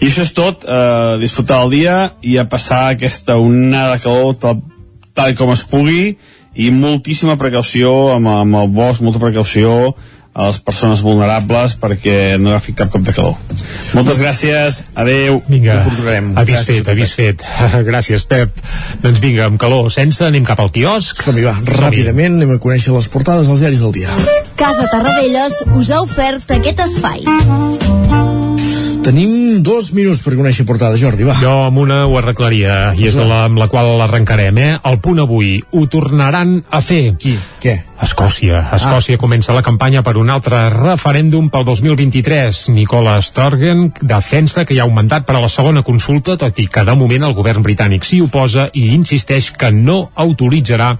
[0.00, 4.38] I això és tot, eh, disfrutar el dia i a passar aquesta onada de calor
[4.40, 4.62] tal,
[5.14, 6.16] tal com es pugui
[6.54, 9.94] i moltíssima precaució amb, amb el bosc, molta precaució
[10.34, 13.38] a les persones vulnerables perquè no agafi cap cop de calor.
[13.94, 15.38] Moltes gràcies, adeu.
[15.46, 17.46] Vinga, avís Gràcies, fet, avís fet.
[17.90, 18.58] Gràcies, Pep.
[19.04, 21.22] Doncs vinga, amb calor sense, anem cap al quiosc.
[21.22, 24.18] Som-hi, va, ràpidament anem a conèixer les portades dels diaris del dia.
[24.58, 27.93] Casa Tarradellas us ha ofert aquest espai.
[29.04, 31.34] Tenim dos minuts per conèixer portada, Jordi, va.
[31.36, 34.70] Jo amb una ho arreglaria, i és la, amb la qual l'arrencarem, eh?
[34.88, 37.12] El punt avui, ho tornaran a fer.
[37.20, 37.34] Qui?
[37.60, 37.74] Què?
[38.06, 38.62] Escòcia.
[38.78, 39.20] Escòcia ah.
[39.20, 42.64] comença la campanya per un altre referèndum pel 2023.
[42.72, 46.70] Nicola Sturgeon defensa que hi ha un mandat per a la segona consulta, tot i
[46.72, 50.94] que de moment el govern britànic s'hi oposa i insisteix que no autoritzarà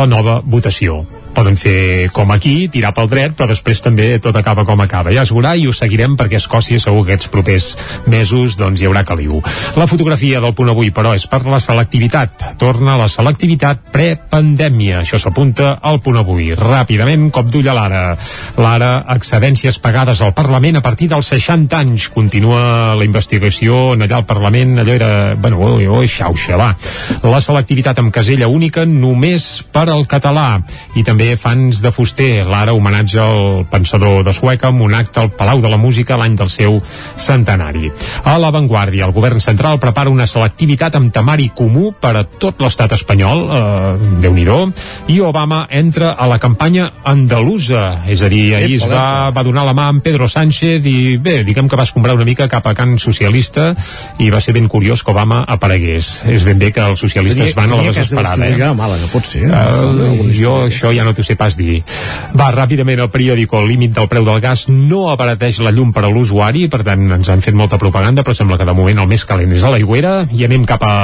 [0.00, 1.02] la nova votació
[1.34, 5.12] poden fer com aquí, tirar pel dret, però després també tot acaba com acaba.
[5.14, 7.68] Ja es veurà i ho seguirem perquè a Escòcia segur que aquests propers
[8.10, 9.40] mesos doncs hi haurà caliu.
[9.76, 12.56] La fotografia del punt avui, però, és per la selectivitat.
[12.60, 15.00] Torna la selectivitat prepandèmia.
[15.04, 16.50] Això s'apunta al punt avui.
[16.56, 18.02] Ràpidament, cop d'ull a l'ara.
[18.60, 22.08] L'ara, excedències pagades al Parlament a partir dels 60 anys.
[22.14, 26.72] Continua la investigació en allà al Parlament, allò era, bueno, oi, oi, xauxa, va.
[27.26, 30.48] La selectivitat amb casella única només per al català.
[30.96, 35.30] I també fans de Fuster, l'ara homenatge al pensador de Sueca amb un acte al
[35.36, 36.78] Palau de la Música l'any del seu
[37.20, 37.90] centenari.
[38.24, 42.94] A l'avantguàrdia, el govern central prepara una selectivitat amb temari comú per a tot l'estat
[42.96, 44.46] espanyol, eh, déu nhi
[45.08, 49.66] i Obama entra a la campanya andalusa, és a dir, ahir es va, va donar
[49.66, 52.74] la mà amb Pedro Sánchez i bé, diguem que va escombrar una mica cap a
[52.74, 53.74] Can Socialista
[54.18, 56.22] i va ser ben curiós que Obama aparegués.
[56.30, 58.48] És ben bé que els socialistes van a la desesperada.
[58.48, 58.58] Eh?
[58.64, 59.46] a Màlaga, pot ser.
[59.50, 61.80] Uh, jo això ja no t'ho sé pas dir.
[62.36, 66.04] Va, ràpidament el periòdico, el límit del preu del gas no abarateix la llum per
[66.06, 69.10] a l'usuari, per tant ens han fet molta propaganda, però sembla que de moment el
[69.10, 70.94] més calent és a l'aigüera, i anem cap a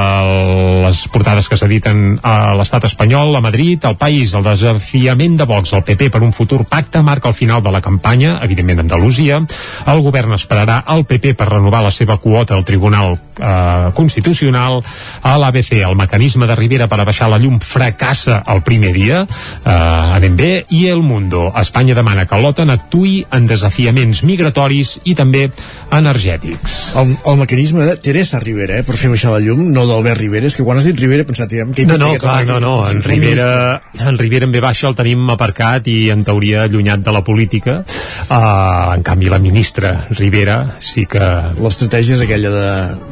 [0.86, 5.74] les portades que s'editen a l'estat espanyol, a Madrid, al país, el desafiament de Vox
[5.74, 9.40] al PP per un futur pacte marca el final de la campanya, evidentment Andalusia,
[9.86, 14.82] el govern esperarà al PP per renovar la seva quota al Tribunal eh, Constitucional,
[15.22, 19.24] a l'ABC el mecanisme de Rivera per a baixar la llum fracassa el primer dia,
[19.26, 21.46] eh, anem bé, i El Mundo.
[21.56, 25.46] Espanya demana que l'OTAN actui en desafiaments migratoris i també
[25.94, 26.76] energètics.
[27.00, 30.50] El, el mecanisme de Teresa Rivera, eh, per fer baixar la llum, no d'Albert Rivera,
[30.50, 32.76] és que quan has dit Rivera he pensat, ja, que no, no, clar, no, no,
[32.88, 37.14] en Rivera, en Rivera en ve baixa el tenim aparcat i en teoria allunyat de
[37.14, 41.26] la política uh, en canvi la ministra Rivera sí que...
[41.60, 42.66] L'estratègia és aquella de,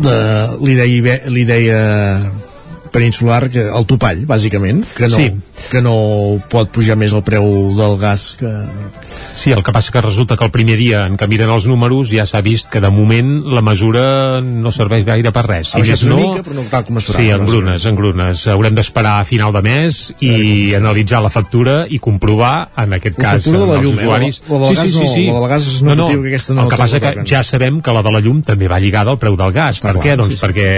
[0.09, 0.16] de
[0.64, 1.80] l'idea l'idea
[2.95, 5.33] peninsular, que, el topall, bàsicament, que no, Sí.
[5.71, 5.95] que no
[6.51, 7.45] pot pujar més el preu
[7.77, 8.51] del gas que...
[9.35, 12.09] Sí, el que passa que resulta que el primer dia en què miren els números
[12.15, 15.73] ja s'ha vist que de moment la mesura no serveix gaire per res.
[15.75, 17.49] Ha baixat una mica, però no tal com esperava, Sí, en no?
[17.51, 18.45] grunes, en grunes.
[18.55, 23.25] Haurem d'esperar a final de mes i analitzar la factura i comprovar, en aquest La
[23.35, 24.03] cas, de la els llum, eh?
[24.05, 24.41] usuaris...
[24.49, 26.07] La- la del gas no, la del gas és no, no.
[26.07, 28.43] que aquesta no el que passa la que ja sabem que la de la llum
[28.47, 29.81] també va lligada al preu del gas.
[29.83, 30.17] per clar, què?
[30.17, 30.45] Doncs sí, sí.
[30.47, 30.69] perquè,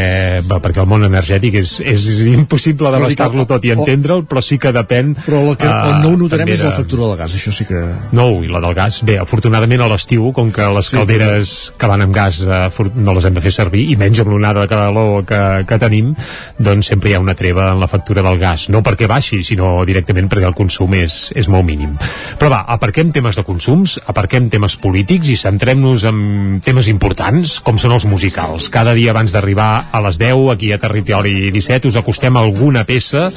[0.48, 4.58] va, perquè el món energètic és, és impossible Però d'abastar-lo tot i entendre'l, però sí
[4.62, 5.14] que depèn...
[5.26, 7.66] Però la que, on no ho notarem també és la factura del gas, això sí
[7.68, 7.80] que...
[8.16, 9.00] no, i la del gas.
[9.06, 12.42] Bé, afortunadament a l'estiu, com que les Sí, calderes que van amb gas
[12.74, 15.78] for- no les hem de fer servir, i menys amb l'onada de calor que, que
[15.82, 16.12] tenim,
[16.58, 18.68] doncs sempre hi ha una treva en la factura del gas.
[18.72, 21.96] No perquè baixi, sinó directament perquè el consum és, és molt mínim.
[22.40, 27.78] Però va, aparquem temes de consums, aparquem temes polítics i centrem-nos en temes importants, com
[27.80, 28.70] són els musicals.
[28.72, 32.84] Cada dia abans d'arribar a les 10, aquí a Territori 17, us acostem a alguna
[32.88, 33.28] peça,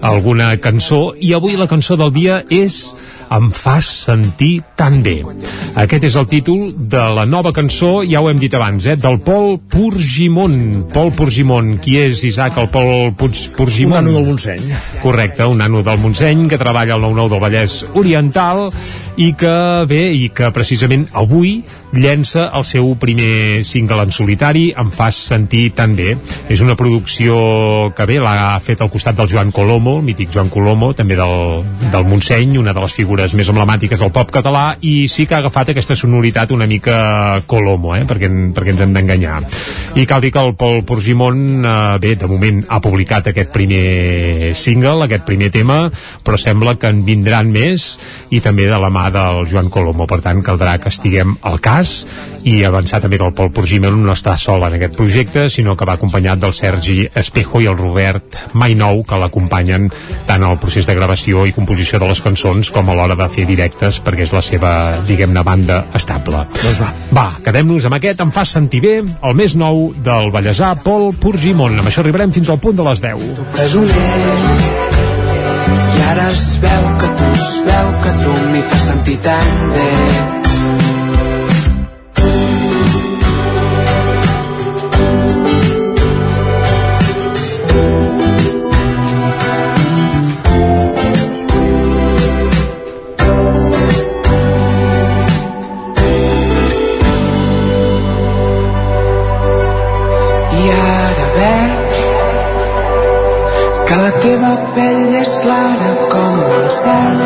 [0.00, 2.94] a alguna cançó, i avui la cançó del dia és
[3.32, 5.14] Em fas sentir tan bé.
[5.80, 9.20] Aquest és el títol de la nova cançó, ja ho hem dit abans, eh, del
[9.24, 10.84] Pol Purgimon.
[10.92, 13.96] Pol Purgimon, qui és Isaac, el Pol Puig, Purgimon?
[13.96, 14.66] Un nano del Montseny.
[15.00, 18.68] Correcte, un nano del Montseny que treballa al 9-9 del Vallès Oriental
[19.16, 21.62] i que, bé, i que precisament avui
[21.92, 26.16] llença el seu primer single en solitari, Em fas sentir tan bé.
[26.50, 30.50] És una producció que bé, l'ha fet al costat del Joan Colomo, el mític Joan
[30.52, 31.62] Colomo, també del,
[31.92, 35.42] del Montseny, una de les figures més emblemàtiques del pop català i sí que ha
[35.42, 38.04] agafat aquesta sonoritat una mica Colomo, eh?
[38.08, 39.42] perquè, perquè ens hem d'enganyar.
[40.00, 44.54] I cal dir que el Pol Porgimon, eh, bé, de moment ha publicat aquest primer
[44.58, 45.84] single, aquest primer tema,
[46.24, 47.92] però sembla que en vindran més
[48.32, 50.08] i també de la mà del Joan Colomo.
[50.08, 51.81] Per tant, caldrà que estiguem al cas
[52.48, 55.86] i avançar també que el Pol Porgimon no està sol en aquest projecte, sinó que
[55.88, 59.88] va acompanyat del Sergi Espejo i el Robert Mainou, que l'acompanyen
[60.26, 63.46] tant al procés de gravació i composició de les cançons com a l'hora de fer
[63.48, 64.72] directes, perquè és la seva,
[65.08, 66.44] diguem-ne, banda estable.
[66.62, 66.90] Doncs va.
[67.12, 71.78] Va, quedem-nos amb aquest, em fa sentir bé, el més nou del Vallèsà, Pol Porgimon.
[71.78, 73.42] Amb això arribarem fins al punt de les 10.
[73.54, 74.92] presoner
[75.96, 80.41] i ara es veu que tu es veu que tu m'hi fas sentir tan bé
[104.22, 107.22] teva pell és clara com el cel.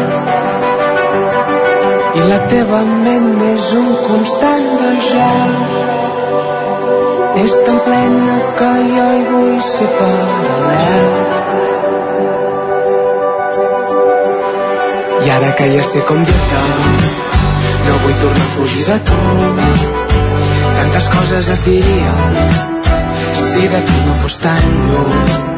[2.17, 5.53] I la teva ment és un constant de gel.
[7.43, 11.11] És tan plena que jo hi vull ser paral·lel.
[15.27, 16.63] I ara que ja sé com dir-te
[17.87, 19.19] no vull tornar a fugir de tu.
[20.79, 22.17] Tantes coses et diria
[23.43, 25.56] si de tu no fos tan lluny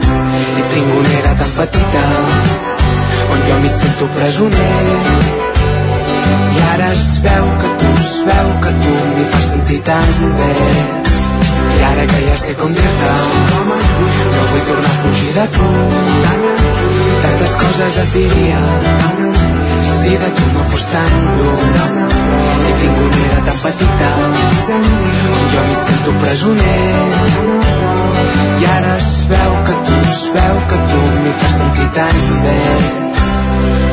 [0.58, 2.04] i tinc una era tan petita
[3.32, 4.70] on jo m'hi sento presoner.
[6.56, 10.52] I ara es veu que tu es veu que tu m'hi fas sentir tan bé.
[11.78, 13.14] I ara que ja sé com dir-te
[14.34, 15.72] no vull tornar a fugir de tu.
[17.26, 19.37] Tantes coses et diria
[19.84, 21.74] si de tu no fos tan lluny
[22.68, 24.32] i tinc una era tan petita on
[25.54, 26.78] jo m'hi sento presoner
[28.62, 32.58] i ara es veu que tu es veu que tu m'hi fas sentir tan bé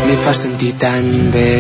[0.08, 1.52] m'hi fas sentir tan bé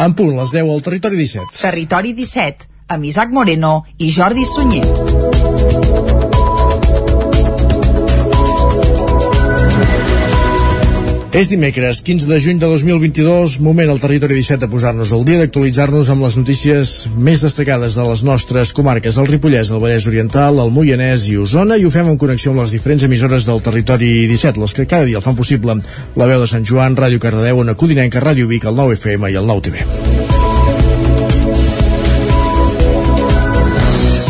[0.00, 1.58] En punt, les 10 al Territori 17.
[1.60, 5.09] Territori 17, amb Isaac Moreno i Jordi Sunyer.
[11.40, 15.38] És dimecres, 15 de juny de 2022, moment al Territori 17 de posar-nos al dia,
[15.40, 20.60] d'actualitzar-nos amb les notícies més destacades de les nostres comarques, el Ripollès, el Vallès Oriental,
[20.60, 24.12] el Moianès i Osona, i ho fem en connexió amb les diferents emissores del Territori
[24.28, 25.80] 17, les que cada dia el fan possible,
[26.20, 29.40] la veu de Sant Joan, Ràdio Cardedeu, Ona Codinenca, Ràdio Vic, el 9 FM i
[29.40, 30.49] el 9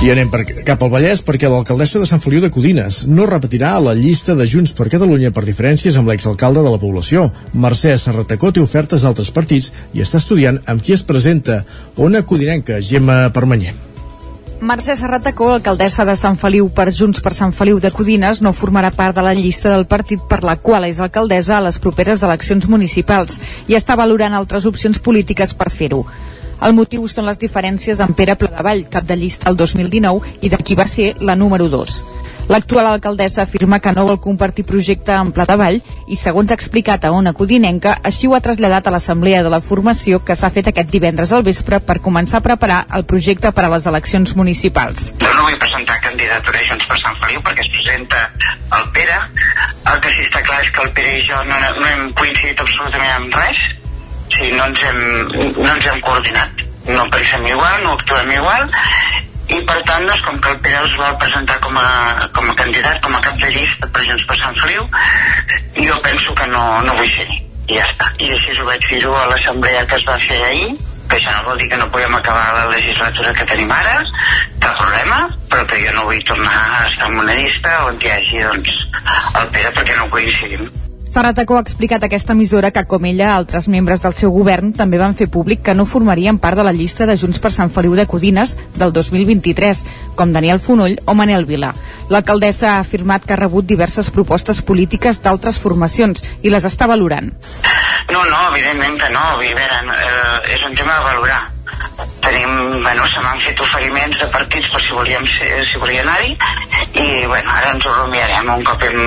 [0.01, 3.75] I anem per, cap al Vallès perquè l'alcaldessa de Sant Feliu de Codines no repetirà
[3.85, 7.27] la llista de Junts per Catalunya per diferències amb l'exalcalde de la població.
[7.53, 11.59] Mercè Serratacó té ofertes d'altres partits i està estudiant amb qui es presenta.
[12.01, 13.75] Ona Codinenca, Gemma Permanyer.
[14.65, 18.95] Mercè Serratacó, alcaldessa de Sant Feliu per Junts per Sant Feliu de Codines, no formarà
[18.97, 22.73] part de la llista del partit per la qual és alcaldessa a les properes eleccions
[22.73, 23.37] municipals
[23.69, 26.07] i està valorant altres opcions polítiques per fer-ho.
[26.61, 30.59] El motiu són les diferències amb Pere Pladevall, cap de llista el 2019 i de
[30.61, 31.95] qui va ser la número 2.
[32.51, 37.13] L'actual alcaldessa afirma que no vol compartir projecte amb Pladevall i, segons ha explicat a
[37.15, 40.91] Ona Codinenca, així ho ha traslladat a l'assemblea de la formació que s'ha fet aquest
[40.91, 45.13] divendres al vespre per començar a preparar el projecte per a les eleccions municipals.
[45.23, 48.25] Jo no vull presentar candidatura a Junts per Sant Feliu perquè es presenta
[48.81, 49.21] el Pere.
[49.95, 52.67] El que sí està clar és que el Pere i jo no, no hem coincidit
[52.67, 53.63] absolutament en res.
[54.31, 55.01] Sigui, no ens hem,
[55.59, 56.65] no ens hem coordinat.
[56.91, 58.71] No pensem igual, no actuem igual
[59.51, 61.87] i per tant, doncs, com que el Pere es vol presentar com a,
[62.37, 64.85] com a candidat, com a cap de llista per Junts per Sant Feliu,
[65.79, 67.41] jo penso que no, no vull ser-hi.
[67.71, 68.11] I ja està.
[68.23, 70.69] I així ho vaig dir-ho a l'assemblea que es va fer ahir,
[71.11, 73.97] que això no vol dir que no puguem acabar la legislatura que tenim ara,
[74.63, 75.19] cap problema,
[75.51, 78.79] però que jo no vull tornar a estar en una llista on hi hagi doncs,
[79.43, 80.71] el Pere perquè no coincidim.
[81.11, 85.01] Serratacó ha explicat a aquesta emissora que, com ella, altres membres del seu govern també
[85.01, 87.97] van fer públic que no formarien part de la llista de Junts per Sant Feliu
[87.99, 89.83] de Codines del 2023,
[90.15, 91.73] com Daniel Fonoll o Manel Vila.
[92.15, 97.35] L'alcaldessa ha afirmat que ha rebut diverses propostes polítiques d'altres formacions i les està valorant.
[98.15, 99.33] No, no, evidentment que no.
[99.35, 101.49] A veure, eh, és un tema a valorar.
[102.21, 106.35] Tenim, bueno, se m'han fet oferiments de partits per si volíem ser, si volia anar-hi
[107.01, 108.51] i, bueno, ara ens ho rumiarem.
[108.55, 109.01] Un cop hem,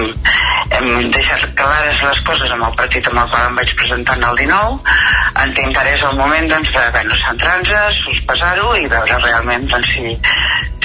[0.78, 4.28] hem deixat clares les coses amb el partit amb el qual em vaig presentar en
[4.30, 4.97] el 19,
[5.45, 9.93] entenc que ara és el moment, doncs, de, bueno, centrar-nos, sospesar-ho i veure realment, doncs,
[9.93, 10.18] si,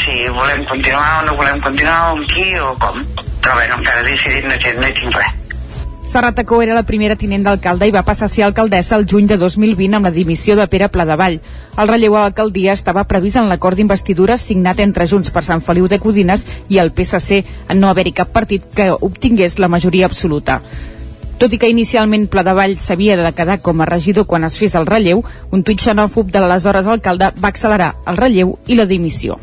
[0.05, 3.05] si volem continuar o no volem continuar, amb qui o com.
[3.19, 5.48] Però, bueno, encara decidit no, no tinc res.
[6.09, 9.27] Serrat Acó era la primera tinent d'alcalde i va passar a ser alcaldessa el juny
[9.29, 11.35] de 2020 amb la dimissió de Pere Pladevall.
[11.77, 15.85] El relleu a l'alcaldia estava previst en l'acord d'investidura signat entre Junts per Sant Feliu
[15.85, 20.63] de Codines i el PSC en no haver-hi cap partit que obtingués la majoria absoluta.
[21.37, 24.89] Tot i que inicialment Pladevall s'havia de quedar com a regidor quan es fes el
[24.89, 25.21] relleu,
[25.53, 29.37] un tuit xenòfob de l'aleshores alcalde va accelerar el relleu i la dimissió.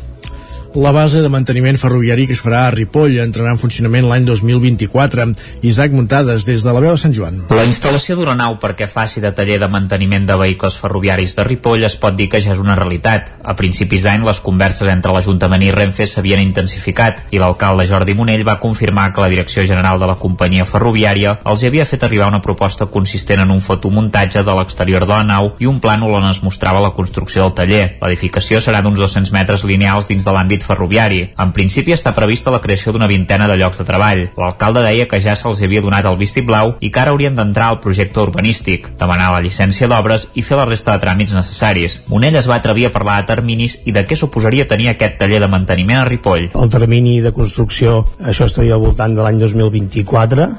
[0.76, 5.24] La base de manteniment ferroviari que es farà a Ripoll entrarà en funcionament l'any 2024.
[5.64, 7.38] Isaac Muntades, des de la veu de Sant Joan.
[7.48, 11.86] La instal·lació d'una nau perquè faci de taller de manteniment de vehicles ferroviaris de Ripoll
[11.88, 13.30] es pot dir que ja és una realitat.
[13.40, 18.44] A principis d'any les converses entre l'Ajuntament i Renfe s'havien intensificat i l'alcalde Jordi Monell
[18.44, 22.42] va confirmar que la Direcció General de la companyia ferroviària els havia fet arribar una
[22.44, 26.44] proposta consistent en un fotomuntatge de l'exterior de la nau i un plànol on es
[26.44, 27.82] mostrava la construcció del taller.
[28.04, 31.22] L'edificació serà d'uns 200 metres lineals dins de l'àmbit ferroviari.
[31.42, 34.22] En principi està prevista la creació d'una vintena de llocs de treball.
[34.36, 37.80] L'alcalde deia que ja se'ls havia donat el vistiplau i que ara haurien d'entrar al
[37.84, 42.00] projecte urbanístic, demanar la llicència d'obres i fer la resta de tràmits necessaris.
[42.12, 45.40] Monell es va atrevir a parlar de terminis i de què suposaria tenir aquest taller
[45.42, 46.50] de manteniment a Ripoll.
[46.54, 50.50] El termini de construcció, això estaria al voltant de l'any 2024,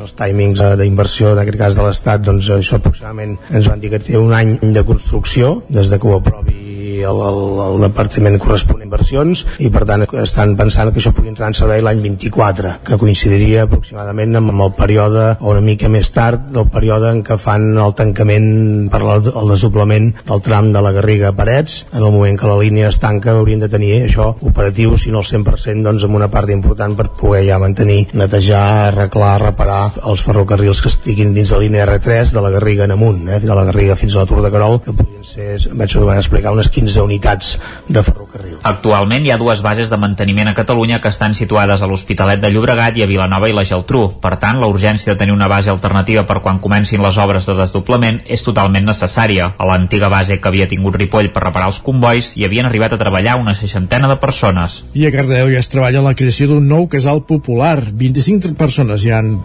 [0.00, 4.02] els timings d'inversió, en aquest cas de l'Estat, doncs això aproximadament ens van dir que
[4.02, 6.69] té un any de construcció, des de que ho aprovi
[7.06, 11.30] el, el, el departament corresponent a inversions i per tant estan pensant que això pugui
[11.32, 16.10] entrar en servei l'any 24 que coincidiria aproximadament amb el període o una mica més
[16.14, 18.48] tard del període en què fan el tancament
[18.92, 22.58] per el desdoblament del tram de la Garriga a Parets en el moment que la
[22.60, 26.30] línia es tanca haurien de tenir això operatiu si no el 100% doncs amb una
[26.32, 31.60] part important per poder ja mantenir, netejar, arreglar, reparar els ferrocarrils que estiguin dins la
[31.62, 34.42] línia R3 de la Garriga en amunt, eh, de la Garriga fins a la Tour
[34.42, 37.56] de Carol que podrien ser, vaig explicar, unes 15 unitats
[37.88, 38.58] de ferrocarril.
[38.66, 42.50] Actualment hi ha dues bases de manteniment a Catalunya que estan situades a l'Hospitalet de
[42.50, 44.06] Llobregat i a Vilanova i la Geltrú.
[44.20, 47.56] Per tant, la urgència de tenir una base alternativa per quan comencin les obres de
[47.58, 49.52] desdoblament és totalment necessària.
[49.58, 53.00] A l'antiga base que havia tingut Ripoll per reparar els convois hi havien arribat a
[53.00, 54.80] treballar una seixantena de persones.
[54.94, 57.78] I a Cardedeu ja es treballa en la creació d'un nou casal popular.
[57.92, 59.36] 25 persones ja han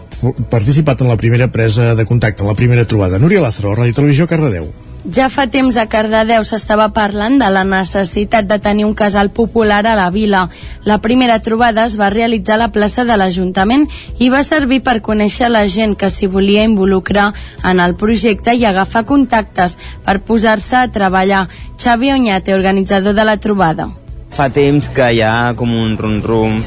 [0.50, 3.18] participat en la primera presa de contacte, en la primera trobada.
[3.18, 4.85] Núria Lázaro, Ràdio Televisió, Cardedeu.
[5.06, 9.84] Ja fa temps a Cardedeu s'estava parlant de la necessitat de tenir un casal popular
[9.86, 10.48] a la vila.
[10.82, 13.86] La primera trobada es va realitzar a la plaça de l'Ajuntament
[14.18, 17.28] i va servir per conèixer la gent que s'hi volia involucrar
[17.62, 21.46] en el projecte i agafar contactes per posar-se a treballar.
[21.78, 23.86] Xavi Oñate, organitzador de la trobada.
[24.34, 26.64] Fa temps que hi ha com un rum-rum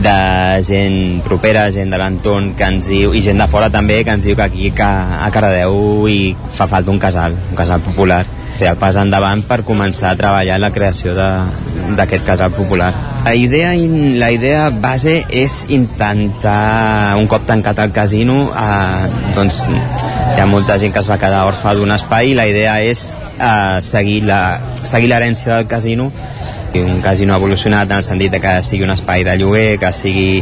[0.00, 4.14] de gent propera, gent de l'entorn que ens diu, i gent de fora també que
[4.16, 8.24] ens diu que aquí que a Caradeu hi fa falta un casal, un casal popular
[8.58, 12.92] fer el pas endavant per començar a treballar la creació d'aquest casal popular.
[13.24, 13.72] La idea,
[14.18, 20.78] la idea base és intentar, un cop tancat el casino, eh, doncs hi ha molta
[20.78, 25.56] gent que es va quedar orfa d'un espai i la idea és eh, seguir l'herència
[25.56, 26.10] del casino
[26.80, 30.40] un casino evolucionat en el sentit de que sigui un espai de lloguer, que sigui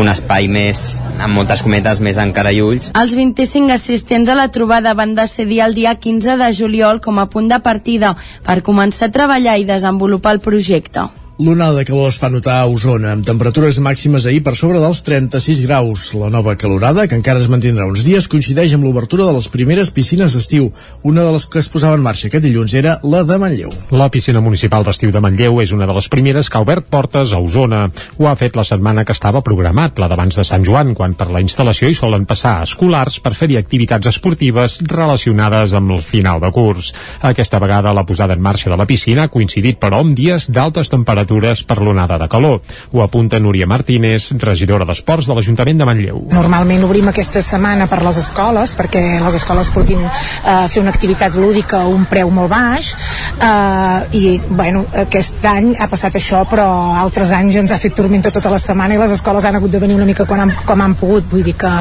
[0.00, 2.90] un espai més, amb moltes cometes, més encara i ulls.
[2.96, 7.28] Els 25 assistents a la trobada van decidir el dia 15 de juliol com a
[7.28, 8.16] punt de partida
[8.46, 11.08] per començar a treballar i desenvolupar el projecte.
[11.36, 15.02] L'onada de calor es fa notar a Osona, amb temperatures màximes ahir per sobre dels
[15.04, 16.04] 36 graus.
[16.16, 19.90] La nova calorada, que encara es mantindrà uns dies, coincideix amb l'obertura de les primeres
[19.92, 20.70] piscines d'estiu.
[21.04, 23.74] Una de les que es posava en marxa aquest dilluns era la de Manlleu.
[23.92, 27.34] La piscina municipal d'estiu de Manlleu és una de les primeres que ha obert portes
[27.36, 27.82] a Osona.
[28.16, 31.28] Ho ha fet la setmana que estava programat, la d'abans de Sant Joan, quan per
[31.28, 36.48] la instal·lació hi solen passar escolars per fer-hi activitats esportives relacionades amb el final de
[36.48, 36.94] curs.
[37.20, 40.88] Aquesta vegada la posada en marxa de la piscina ha coincidit, però, amb dies d'altes
[40.88, 42.60] temperatures temperatures per l'onada de calor.
[42.92, 46.22] Ho apunta Núria Martínez, regidora d'Esports de l'Ajuntament de Manlleu.
[46.30, 51.34] Normalment obrim aquesta setmana per les escoles, perquè les escoles puguin eh, fer una activitat
[51.34, 52.92] lúdica a un preu molt baix,
[53.40, 58.30] eh, i bueno, aquest any ha passat això, però altres anys ens ha fet tormenta
[58.30, 60.80] tota la setmana i les escoles han hagut de venir una mica quan han, com
[60.80, 61.72] han pogut, vull dir que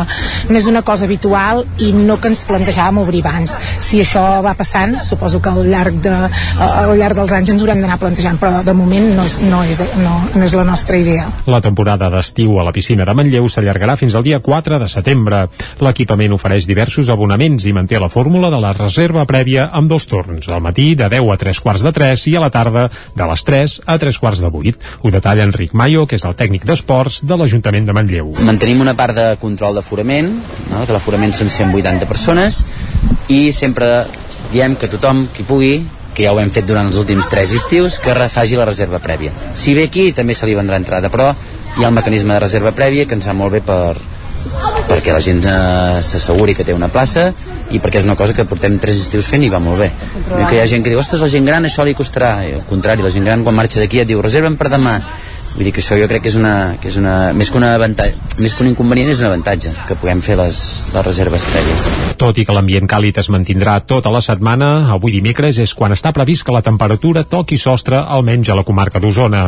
[0.49, 3.53] no és una cosa habitual i no que ens plantejàvem obrir abans.
[3.85, 6.15] Si això va passant, suposo que al llarg, de,
[6.65, 9.79] al llarg dels anys ens haurem d'anar plantejant, però de moment no és, no és,
[9.99, 11.25] no, no és la nostra idea.
[11.49, 15.41] La temporada d'estiu a la piscina de Manlleu s'allargarà fins al dia 4 de setembre.
[15.83, 20.49] L'equipament ofereix diversos abonaments i manté la fórmula de la reserva prèvia amb dos torns,
[20.49, 23.45] al matí de 10 a 3 quarts de 3 i a la tarda de les
[23.47, 24.93] 3 a 3 quarts de 8.
[25.01, 28.31] Ho detalla Enric Mayo, que és el tècnic d'esports de l'Ajuntament de Manlleu.
[28.45, 30.31] Mantenim una part de control d'aforament,
[30.71, 30.85] no?
[30.85, 32.63] que l'aforament són 180 persones,
[33.29, 34.05] i sempre
[34.51, 35.75] diem que tothom qui pugui
[36.15, 39.33] que ja ho hem fet durant els últims tres estius, que refagi la reserva prèvia.
[39.53, 41.33] Si ve aquí, també se li vendrà entrada, però
[41.75, 43.97] hi ha el mecanisme de reserva prèvia que ens va molt bé per,
[44.87, 47.27] perquè la gent eh, s'asseguri que té una plaça
[47.73, 49.91] i perquè és una cosa que portem tres estius fent i va molt bé.
[50.31, 52.37] Que hi ha gent que diu, ostres, la gent gran això li costarà.
[52.47, 54.99] I al contrari, la gent gran quan marxa d'aquí et diu, reserva'm per demà
[55.55, 57.73] vull dir que això jo crec que és una, que és una més, que una
[57.75, 60.59] avantatge, més que un inconvenient és un avantatge que puguem fer les,
[60.93, 61.85] les reserves prèvies
[62.19, 66.11] Tot i que l'ambient càlid es mantindrà tota la setmana, avui dimecres és quan està
[66.15, 69.45] previst que la temperatura toqui sostre almenys a la comarca d'Osona.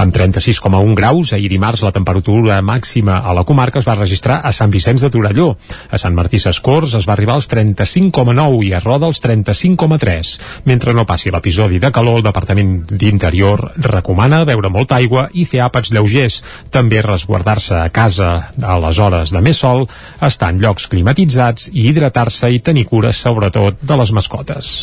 [0.00, 4.52] Amb 36,1 graus, ahir dimarts la temperatura màxima a la comarca es va registrar a
[4.52, 5.54] Sant Vicenç de Torelló.
[5.90, 10.34] A Sant Martí Sescors es va arribar als 35,9 i a Roda als 35,3.
[10.68, 15.64] Mentre no passi l'episodi de calor, el Departament d'Interior recomana beure molta aigua i fer
[15.64, 16.40] àpats lleugers.
[16.70, 18.30] També resguardar-se a casa
[18.62, 19.86] a les hores de més sol,
[20.22, 24.74] estar en llocs climatitzats i hidratar-se i tenir cures sobretot de les mascotes.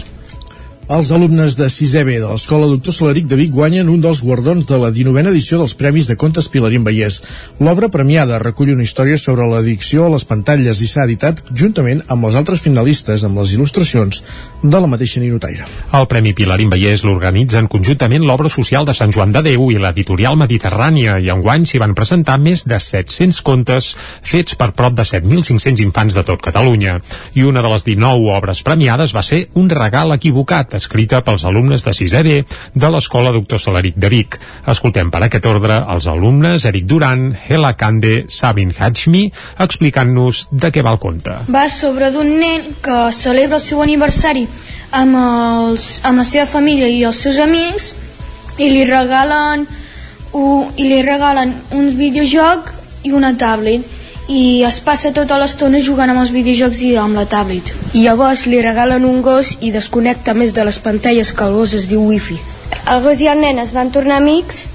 [0.88, 4.64] Els alumnes de 6è B de l'Escola Doctor Salaric de Vic guanyen un dels guardons
[4.69, 7.18] de la 19a edició dels Premis de Contes Pilarín Vallès.
[7.59, 12.30] L'obra premiada recull una història sobre l'addicció a les pantalles i s'ha editat juntament amb
[12.30, 14.22] els altres finalistes amb les il·lustracions
[14.64, 15.68] de la mateixa ninotaire.
[15.91, 20.39] El Premi Pilarín Vallès l'organitzen conjuntament l'obra social de Sant Joan de Déu i l'editorial
[20.39, 23.91] Mediterrània i enguany s'hi van presentar més de 700 contes
[24.23, 26.95] fets per prop de 7.500 infants de tot Catalunya.
[27.35, 31.84] I una de les 19 obres premiades va ser Un regal equivocat, escrita pels alumnes
[31.86, 32.38] de 6è B
[32.74, 34.38] de l'Escola Doctor Salaric de Vic.
[34.70, 39.26] Escoltem per aquest ordre els alumnes Eric Duran, Hela Kande, Sabin Hajmi,
[39.66, 41.36] explicant-nos de què va el conte.
[41.52, 44.48] Va sobre d'un nen que celebra el seu aniversari
[44.91, 47.94] amb, els, amb la seva família i els seus amics
[48.58, 49.68] i li regalen,
[50.34, 52.74] un, i li regalen un videojoc
[53.08, 53.98] i una tablet
[54.28, 57.74] i es passa tota l'estona jugant amb els videojocs i amb la tablet.
[57.94, 61.76] I llavors li regalen un gos i desconnecta més de les pantalles que el gos
[61.78, 62.40] es diu wifi.
[62.91, 64.66] El gos i el nen es van tornar amics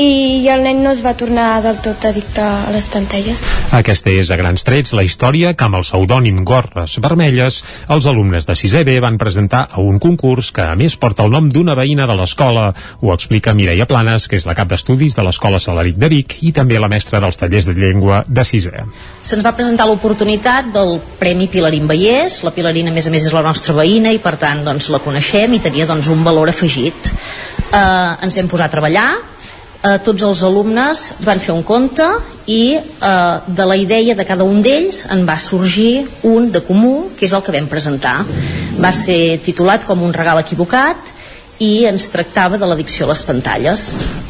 [0.00, 3.42] i el nen no es va tornar del tot addicte a les pantalles.
[3.76, 7.60] Aquesta és a grans trets la història que amb el pseudònim Gorres Vermelles
[7.92, 11.34] els alumnes de 6è B van presentar a un concurs que a més porta el
[11.34, 12.70] nom d'una veïna de l'escola.
[13.00, 16.52] Ho explica Mireia Planes, que és la cap d'estudis de l'Escola Salaric de Vic i
[16.56, 18.84] també la mestra dels tallers de llengua de 6è.
[19.22, 22.40] Se'ns va presentar l'oportunitat del Premi Pilarín Vallès.
[22.46, 25.02] La Pilarina, a més a més, és la nostra veïna i per tant doncs, la
[25.04, 27.12] coneixem i tenia doncs, un valor afegit.
[27.70, 29.10] Eh, ens vam posar a treballar
[29.82, 32.06] eh, tots els alumnes van fer un conte
[32.50, 37.10] i eh, de la idea de cada un d'ells en va sorgir un de comú,
[37.16, 38.20] que és el que vam presentar.
[38.80, 41.09] Va ser titulat com un regal equivocat
[41.60, 43.82] i ens tractava de l'addicció a les pantalles.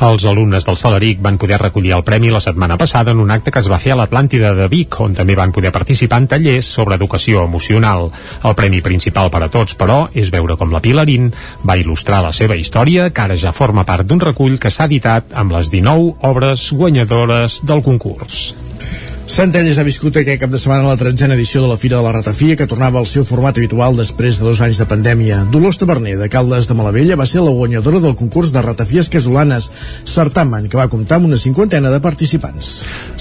[0.03, 3.53] Els alumnes del Salaric van poder recollir el premi la setmana passada en un acte
[3.55, 6.67] que es va fer a l'Atlàntida de Vic, on també van poder participar en tallers
[6.67, 8.09] sobre educació emocional.
[8.43, 11.31] El premi principal per a tots, però, és veure com la Pilarín
[11.63, 15.31] va il·lustrar la seva història, que ara ja forma part d'un recull que s'ha editat
[15.31, 18.51] amb les 19 obres guanyadores del concurs.
[19.31, 22.11] Centelles ha viscut aquest cap de setmana la tretzena edició de la Fira de la
[22.17, 25.45] Ratafia que tornava al seu format habitual després de dos anys de pandèmia.
[25.55, 29.69] Dolors Taverner, de Caldes de Malavella, va ser la guanyadora del concurs de ratafies casolanes,
[30.03, 32.73] certamen que va comptar amb una cinquantena de participants.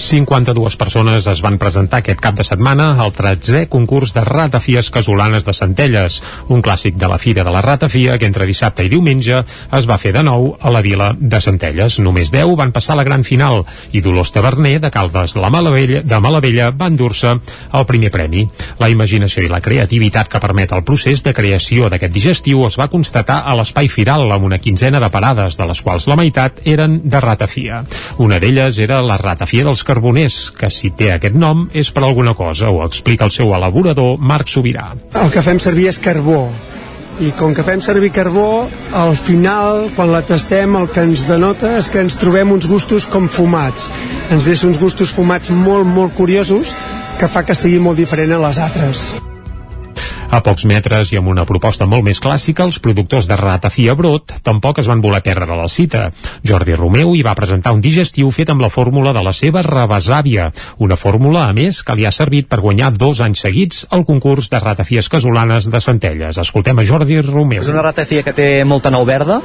[0.02, 5.46] 52 persones es van presentar aquest cap de setmana al 13è concurs de ratafies casolanes
[5.46, 6.18] de Centelles,
[6.48, 9.44] un clàssic de la Fira de la Ratafia que entre dissabte i diumenge
[9.78, 12.00] es va fer de nou a la vila de Centelles.
[12.02, 13.62] Només 10 van passar a la gran final
[13.94, 18.46] i Dolors Taverner, de Caldes de la Malavella, de Malavella va endur-se el primer premi.
[18.80, 22.90] La imaginació i la creativitat que permet el procés de creació d'aquest digestiu es va
[22.92, 27.00] constatar a l'espai firal amb una quinzena de parades, de les quals la meitat eren
[27.04, 27.84] de ratafia.
[28.18, 32.34] Una d'elles era la ratafia dels carboners, que si té aquest nom és per alguna
[32.34, 34.90] cosa, ho explica el seu elaborador Marc Sobirà.
[35.14, 36.48] El que fem servir és carbó,
[37.20, 38.66] i com que fem servir carbó,
[38.96, 43.06] al final, quan la tastem, el que ens denota és que ens trobem uns gustos
[43.10, 43.90] com fumats.
[44.32, 46.74] Ens deixa uns gustos fumats molt, molt curiosos
[47.20, 49.10] que fa que sigui molt diferent a les altres.
[50.30, 54.30] A pocs metres i amb una proposta molt més clàssica, els productors de ratafia brot
[54.46, 56.04] tampoc es van voler perdre la cita.
[56.46, 60.44] Jordi Romeu hi va presentar un digestiu fet amb la fórmula de la seva rebesàvia,
[60.78, 64.52] una fórmula, a més, que li ha servit per guanyar dos anys seguits el concurs
[64.52, 66.38] de ratafies casolanes de Centelles.
[66.38, 67.64] Escoltem a Jordi Romeu.
[67.64, 69.40] És una ratafia que té molta nou verda,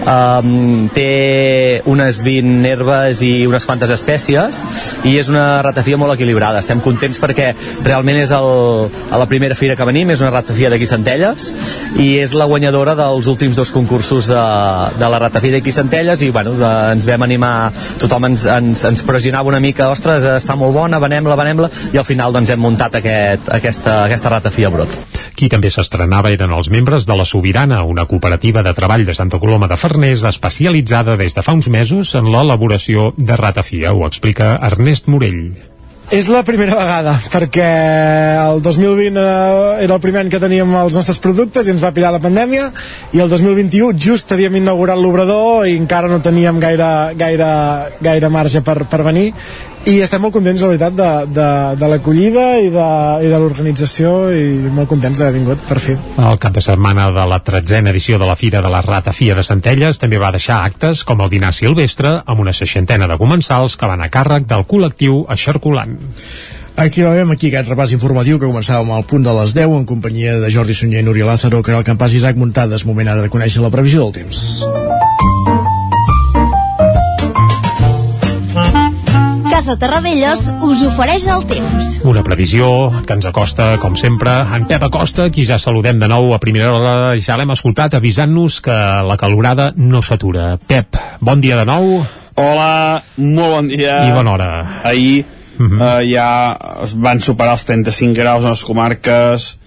[0.00, 4.64] um, té unes 20 herbes i unes quantes espècies,
[5.04, 6.64] i és una ratafia molt equilibrada.
[6.64, 7.52] Estem contents perquè
[7.84, 8.50] realment és el,
[9.12, 11.50] a la primera fira que venim, és una ratafia d'aquí Centelles
[12.00, 14.42] i és la guanyadora dels últims dos concursos de,
[14.98, 19.04] de la ratafia d'aquí Centelles i bueno, de, ens vam animar tothom ens, ens, ens
[19.06, 23.00] pressionava una mica ostres, està molt bona, venem-la, venem-la i al final doncs hem muntat
[23.00, 24.94] aquest, aquesta, aquesta ratafia brot.
[25.36, 29.40] Qui també s'estrenava eren els membres de la Sobirana, una cooperativa de treball de Santa
[29.42, 34.54] Coloma de Farners especialitzada des de fa uns mesos en l'elaboració de ratafia, ho explica
[34.70, 35.71] Ernest Morell
[36.12, 37.66] És la primera vegada, perquè
[38.36, 41.88] el 2020 eh, era el primer any que teníem els nostres productes i ens va
[41.96, 42.66] pillar la pandèmia,
[43.16, 47.48] i el 2021 just havíem inaugurat l'obrador i encara no teníem gaire, gaire,
[48.04, 49.30] gaire marge per, per venir,
[49.90, 51.46] i estem molt contents, la veritat, de, de,
[51.80, 52.86] de l'acollida i de,
[53.26, 55.96] i de l'organització i molt contents d'haver vingut, per fi.
[56.22, 59.42] El cap de setmana de la tretzena edició de la Fira de la Ratafia de
[59.46, 63.90] Centelles també va deixar actes com el dinar silvestre amb una seixantena de comensals que
[63.90, 65.98] van a càrrec del col·lectiu Aixerculant.
[66.82, 70.38] Aquí veiem aquí aquest repàs informatiu que començàvem al punt de les 10 en companyia
[70.40, 72.86] de Jordi Sunyer, Núria Lázaro, Caral Campàs i Isaac Muntades.
[72.88, 75.01] Moment ara de conèixer la previsió del temps.
[79.62, 81.88] Casa Terradellos us ofereix el temps.
[82.10, 82.66] Una previsió
[83.06, 86.72] que ens acosta, com sempre, en Pep Acosta, qui ja saludem de nou a primera
[86.74, 90.56] hora, ja l'hem escoltat avisant-nos que la calorada no s'atura.
[90.66, 91.86] Pep, bon dia de nou.
[92.42, 94.00] Hola, molt bon dia.
[94.02, 94.48] I bona hora.
[94.82, 95.78] Ahir uh -huh.
[95.78, 99.58] uh, ja es van superar els 35 graus en les comarques.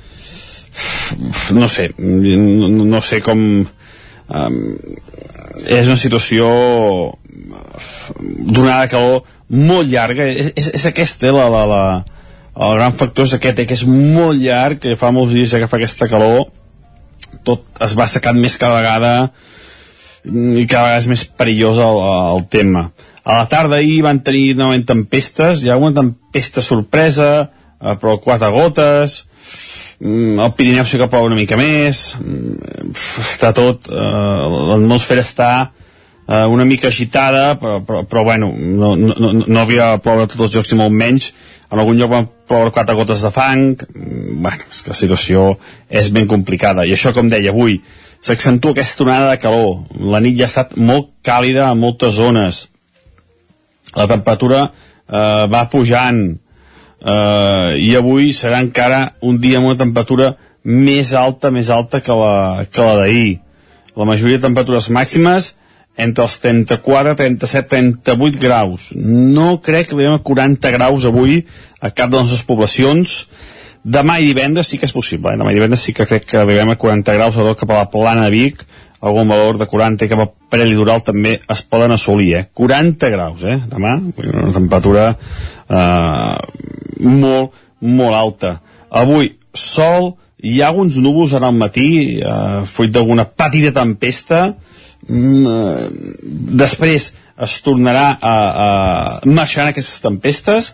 [1.52, 3.66] No sé, no, no sé com...
[4.28, 4.60] Um,
[5.66, 6.50] és una situació
[8.44, 10.28] donada calor molt llarga.
[10.28, 11.82] És, és, és aquesta la, la, la,
[12.56, 15.70] el gran factor és aquest eh, que és molt llarg que fa molts dies que
[15.72, 16.48] fa aquesta calor.
[17.46, 19.14] Tot es va secant més cada vegada
[20.26, 22.02] i cada vegada és més perillós el,
[22.36, 22.90] el tema.
[23.26, 28.18] A la tarda ahir van tenir novament tempestes hi ha una tempesta sorpresa eh, però
[28.22, 29.24] quatre gotes
[30.00, 32.94] mm, el Pirineu sí que plou una mica més mm,
[33.24, 33.96] està tot eh,
[34.70, 35.50] l'atmosfera està
[36.28, 40.56] eh, una mica agitada, però, però, però bueno, no, no, no havia ploure tots els
[40.58, 41.32] jocs i molt menys.
[41.72, 43.76] En algun lloc van ploure quatre gotes de fang.
[43.94, 45.52] Mm, bueno, és que la situació
[45.90, 46.86] és ben complicada.
[46.86, 47.80] I això, com deia, avui
[48.26, 49.86] s'accentua aquesta onada de calor.
[50.14, 52.66] La nit ja ha estat molt càlida a moltes zones.
[53.96, 56.24] La temperatura eh, va pujant
[57.06, 60.34] eh, i avui serà encara un dia amb una temperatura
[60.66, 63.36] més alta, més alta que la, que la d'ahir.
[63.96, 65.54] La majoria de temperatures màximes
[65.98, 67.68] entre els 34, 37,
[68.04, 68.90] 38 graus.
[68.96, 71.44] No crec que arribem a 40 graus avui
[71.80, 73.20] a cap de les nostres poblacions.
[73.86, 75.32] Demà i divendres sí que és possible.
[75.32, 75.40] Eh?
[75.40, 77.92] Demà i divendres sí que crec que arribem a 40 graus, sobretot cap a la
[77.94, 78.66] plana de Vic,
[79.06, 82.46] algun valor de 40 i cap a prelitoral també es poden assolir, eh?
[82.58, 83.60] 40 graus, eh?
[83.70, 83.96] Demà,
[84.26, 86.38] una temperatura eh,
[87.06, 88.56] molt, molt alta.
[88.90, 91.90] Avui, sol, hi ha alguns núvols ara al matí,
[92.20, 94.56] eh, fruit d'alguna petita tempesta,
[95.08, 95.88] Mm, eh,
[96.62, 97.12] després
[97.46, 98.70] es tornarà a, a
[99.28, 100.72] marxar aquestes tempestes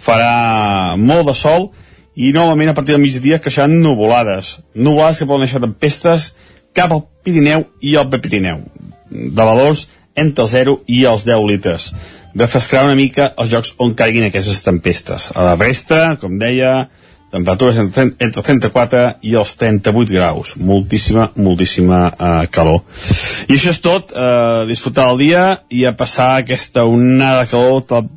[0.00, 1.70] farà molt de sol
[2.16, 4.58] i novament a partir del migdia creixeran nuvolades.
[4.74, 6.32] Nuvolades que poden deixar tempestes
[6.76, 8.64] cap al Pirineu i al Prepirineu
[9.10, 9.88] de valors
[10.18, 11.90] entre el 0 i els 10 litres.
[12.34, 15.30] Refrescarà una mica els jocs on caiguin aquestes tempestes.
[15.34, 16.90] A la resta, com deia
[17.30, 20.54] temperatures entre, entre 34 i els 38 graus.
[20.58, 22.82] Moltíssima, moltíssima uh, calor.
[23.48, 27.86] I això és tot uh, disfrutar el dia i a passar aquesta onada de calor
[27.86, 28.10] tal,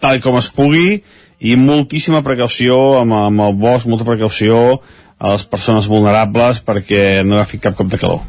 [0.00, 1.02] tal com es pugui
[1.38, 4.80] i moltíssima precaució amb, amb el bosc, molta precaució
[5.18, 8.22] a les persones vulnerables perquè no agafi cap cop de calor.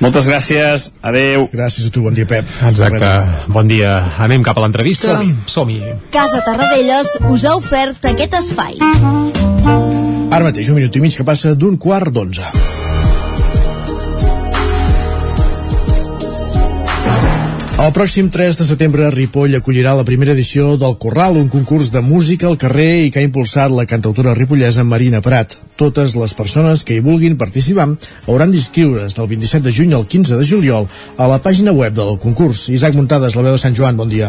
[0.00, 2.48] Moltes gràcies, adeu Gràcies a tu, bon dia Pep.
[2.70, 3.10] Exacte,
[3.52, 3.92] bon dia.
[4.24, 5.20] Anem cap a l'entrevista?
[5.46, 5.78] Som-hi.
[6.14, 11.54] Casa Tarradellas us ha ofert aquest espai Ara mateix, un minut i mig que passa
[11.58, 12.46] d'un quart d'onze.
[17.80, 22.02] El pròxim 3 de setembre Ripoll acollirà la primera edició del Corral, un concurs de
[22.04, 25.56] música al carrer i que ha impulsat la cantautora ripollesa Marina Prat.
[25.80, 27.88] Totes les persones que hi vulguin participar
[28.28, 32.18] hauran d'inscriure's del 27 de juny al 15 de juliol a la pàgina web del
[32.20, 32.68] concurs.
[32.68, 34.28] Isaac Muntades, la veu de Sant Joan, bon dia.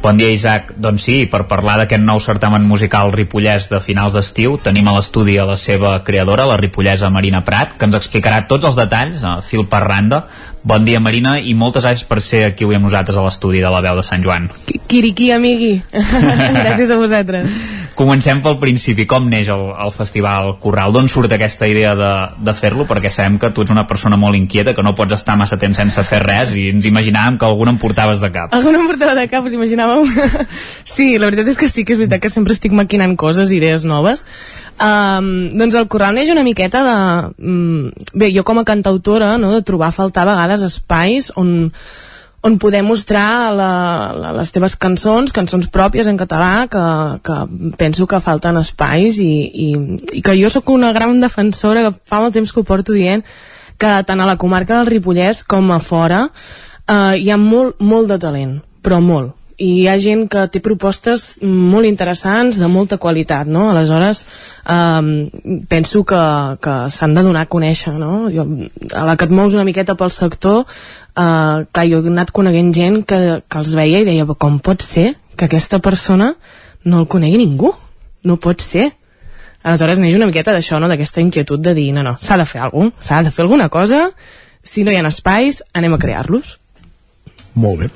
[0.00, 0.70] Bon dia, Isaac.
[0.80, 5.34] Doncs sí, per parlar d'aquest nou certamen musical ripollès de finals d'estiu, tenim a l'estudi
[5.36, 9.66] a la seva creadora, la ripollesa Marina Prat, que ens explicarà tots els detalls, fil
[9.68, 10.22] per randa.
[10.62, 13.70] Bon dia, Marina, i moltes gràcies per ser aquí avui amb nosaltres a l'estudi de
[13.72, 14.50] la veu de Sant Joan.
[14.90, 15.78] Quiriquí, amigui.
[16.60, 17.48] Gràcies a vosaltres.
[17.96, 19.04] Comencem pel principi.
[19.04, 20.92] Com neix el, el Festival Corral?
[20.94, 22.10] D'on surt aquesta idea de,
[22.44, 22.86] de fer-lo?
[22.88, 25.80] Perquè sabem que tu ets una persona molt inquieta, que no pots estar massa temps
[25.80, 28.52] sense fer res, i ens imaginàvem que algun em portaves de cap.
[28.56, 30.04] Algun em portava de cap, us imaginàveu?
[30.94, 33.84] sí, la veritat és que sí que és veritat que sempre estic maquinant coses, idees
[33.88, 34.26] noves.
[34.80, 36.96] Um, doncs el Corral neix una miqueta de...
[37.36, 41.70] Um, bé, jo com a cantautora, no, de trobar a faltar a vegades espais on
[42.42, 46.84] on poder mostrar la, la, les teves cançons, cançons pròpies en català, que,
[47.20, 47.36] que
[47.76, 49.66] penso que falten espais i, i,
[50.16, 53.26] i que jo sóc una gran defensora, que fa molt temps que ho porto dient,
[53.76, 58.08] que tant a la comarca del Ripollès com a fora eh, hi ha molt, molt
[58.08, 62.96] de talent, però molt i hi ha gent que té propostes molt interessants, de molta
[63.00, 63.66] qualitat, no?
[63.70, 64.22] Aleshores,
[64.64, 66.20] eh, penso que,
[66.64, 68.30] que s'han de donar a conèixer, no?
[68.32, 68.46] Jo,
[68.96, 72.72] a la que et mous una miqueta pel sector, eh, clar, jo he anat coneguent
[72.76, 76.34] gent que, que els veia i deia, com pot ser que aquesta persona
[76.84, 77.74] no el conegui ningú?
[78.24, 78.90] No pot ser.
[79.60, 80.88] Aleshores neix una miqueta d'això, no?
[80.88, 83.68] d'aquesta inquietud de dir, no, no, s'ha de fer alguna cosa, s'ha de fer alguna
[83.68, 84.06] cosa,
[84.64, 86.59] si no hi ha espais, anem a crear-los.
[87.54, 87.88] Molt bé.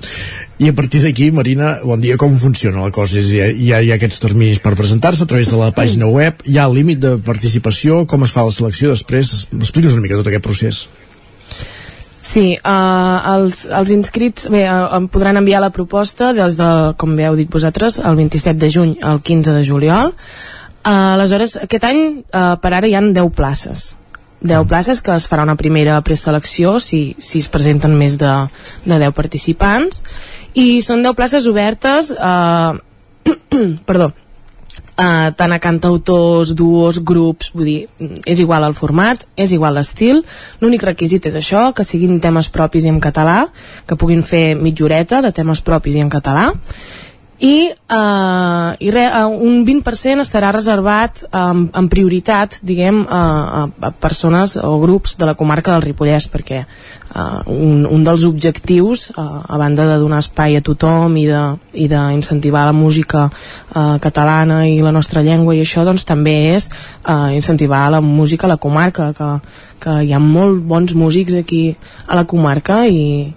[0.58, 3.20] I a partir d'aquí, Marina, bon dia, com funciona la cosa?
[3.20, 6.10] Hi ha, hi ha, hi ha aquests terminis per presentar-se a través de la pàgina
[6.10, 9.32] web, hi ha límit de participació, com es fa la selecció després?
[9.54, 10.84] Explica'ns una mica tot aquest procés.
[12.24, 17.12] Sí, uh, els, els inscrits bé, uh, em podran enviar la proposta des de, com
[17.14, 20.14] bé heu dit vosaltres, el 27 de juny al 15 de juliol.
[20.84, 22.00] Uh, aleshores, aquest any,
[22.32, 23.92] uh, per ara hi han 10 places.
[24.44, 28.32] 10 places que es farà una primera preselecció si, si es presenten més de,
[28.84, 30.04] de 10 participants.
[30.54, 32.74] I són 10 places obertes eh,
[33.88, 34.12] perdó
[34.98, 37.78] eh, tant a cantautors, duos, grups vull dir,
[38.26, 40.22] és igual el format és igual l'estil,
[40.62, 43.48] l'únic requisit és això, que siguin temes propis i en català
[43.88, 46.50] que puguin fer mitja horeta de temes propis i en català
[47.38, 53.90] i, uh, i re, uh, un 20% estarà reservat um, en prioritat diguem uh, a
[53.90, 59.42] persones o grups de la comarca del Ripollès perquè uh, un, un dels objectius uh,
[59.48, 61.26] a banda de donar espai a tothom i
[61.90, 66.70] d'incentivar la música uh, catalana i la nostra llengua i això doncs també és
[67.02, 69.30] uh, incentivar la música a la comarca que,
[69.82, 71.64] que hi ha molt bons músics aquí
[72.06, 73.34] a la comarca i,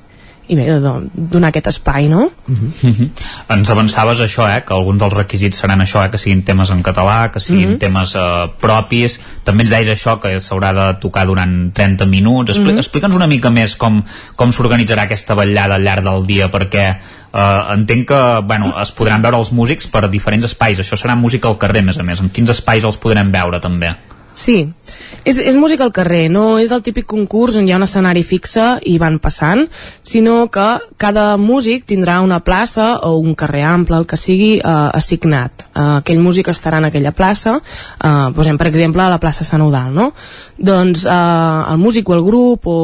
[0.47, 0.91] i bé, de
[1.31, 2.29] donar aquest espai, no?
[2.47, 2.89] Uh -huh.
[2.89, 3.09] Uh -huh.
[3.49, 6.81] Ens avançaves això, eh, que alguns dels requisits seran això, eh, que siguin temes en
[6.83, 7.79] català, que siguin uh -huh.
[7.79, 12.71] temes eh, propis, també ens deies això, que s'haurà de tocar durant 30 minuts, Expli
[12.71, 12.79] uh -huh.
[12.79, 14.03] explica'ns una mica més com,
[14.35, 16.97] com s'organitzarà aquesta vetllada al llarg del dia, perquè
[17.33, 21.47] eh, entenc que, bueno, es podran veure els músics per diferents espais, això serà música
[21.47, 23.95] al carrer, a més a més, en quins espais els podrem veure també?
[24.33, 24.73] Sí,
[25.23, 28.23] és, és música al carrer, no és el típic concurs on hi ha un escenari
[28.27, 29.65] fixe i van passant,
[30.05, 30.67] sinó que
[31.01, 35.67] cada músic tindrà una plaça o un carrer ample, el que sigui, eh, assignat.
[35.67, 39.61] Eh, aquell músic estarà en aquella plaça, eh, posem per exemple a la plaça Sant
[39.61, 40.11] Eudal, no?
[40.57, 42.79] Doncs eh, el músic o el grup o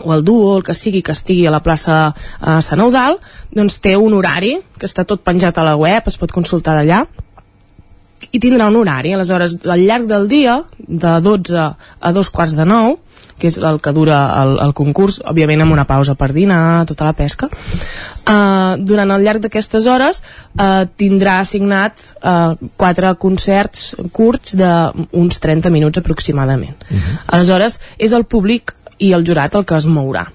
[0.00, 3.18] o el duo, el que sigui que estigui a la plaça eh, Sant Eudal,
[3.50, 7.04] doncs té un horari que està tot penjat a la web, es pot consultar d'allà,
[8.32, 9.12] i tindrà un horari.
[9.14, 11.68] Aleshores, al llarg del dia, de 12
[12.00, 12.96] a dos quarts de 9,
[13.38, 17.06] que és el que dura el, el concurs, òbviament amb una pausa per dinar, tota
[17.06, 24.56] la pesca, uh, durant el llarg d'aquestes hores uh, tindrà assignat uh, quatre concerts curts
[24.58, 26.82] d'uns 30 minuts aproximadament.
[26.90, 27.18] Uh -huh.
[27.38, 30.26] Aleshores, és el públic i el jurat el que es mourà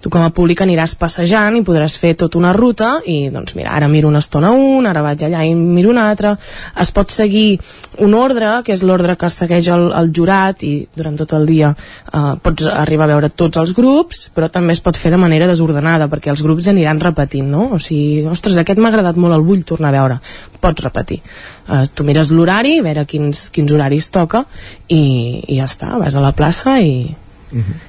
[0.00, 3.72] tu com a públic aniràs passejant i podràs fer tota una ruta i doncs mira,
[3.74, 6.34] ara miro una estona un, ara vaig allà i miro una altra
[6.82, 7.58] es pot seguir
[8.04, 11.72] un ordre que és l'ordre que segueix el, el jurat i durant tot el dia
[11.72, 15.48] eh, pots arribar a veure tots els grups però també es pot fer de manera
[15.50, 17.70] desordenada perquè els grups aniran repetint no?
[17.76, 20.20] o sigui, ostres, aquest m'ha agradat molt el vull tornar a veure
[20.60, 24.44] pots repetir eh, tu mires l'horari, a veure quins, quins horaris toca
[24.86, 25.02] i,
[25.48, 27.85] i ja està, vas a la plaça i uh -huh.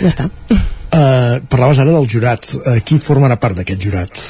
[0.00, 0.30] Ja està
[0.96, 2.46] Uh, parlaves ara del jurat.
[2.56, 4.20] Uh, qui formarà part d'aquest jurat?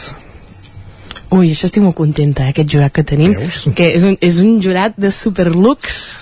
[1.37, 3.37] Ui, això estic molt contenta, eh, aquest jurat que tenim.
[3.37, 3.67] Veus?
[3.77, 6.17] Que és un, és un jurat de superlux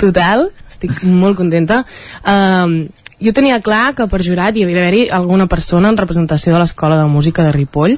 [0.00, 0.48] total.
[0.72, 1.82] Estic molt contenta.
[2.26, 2.88] Um,
[3.22, 6.98] jo tenia clar que per jurat hi havia d'haver-hi alguna persona en representació de l'Escola
[6.98, 7.94] de Música de Ripoll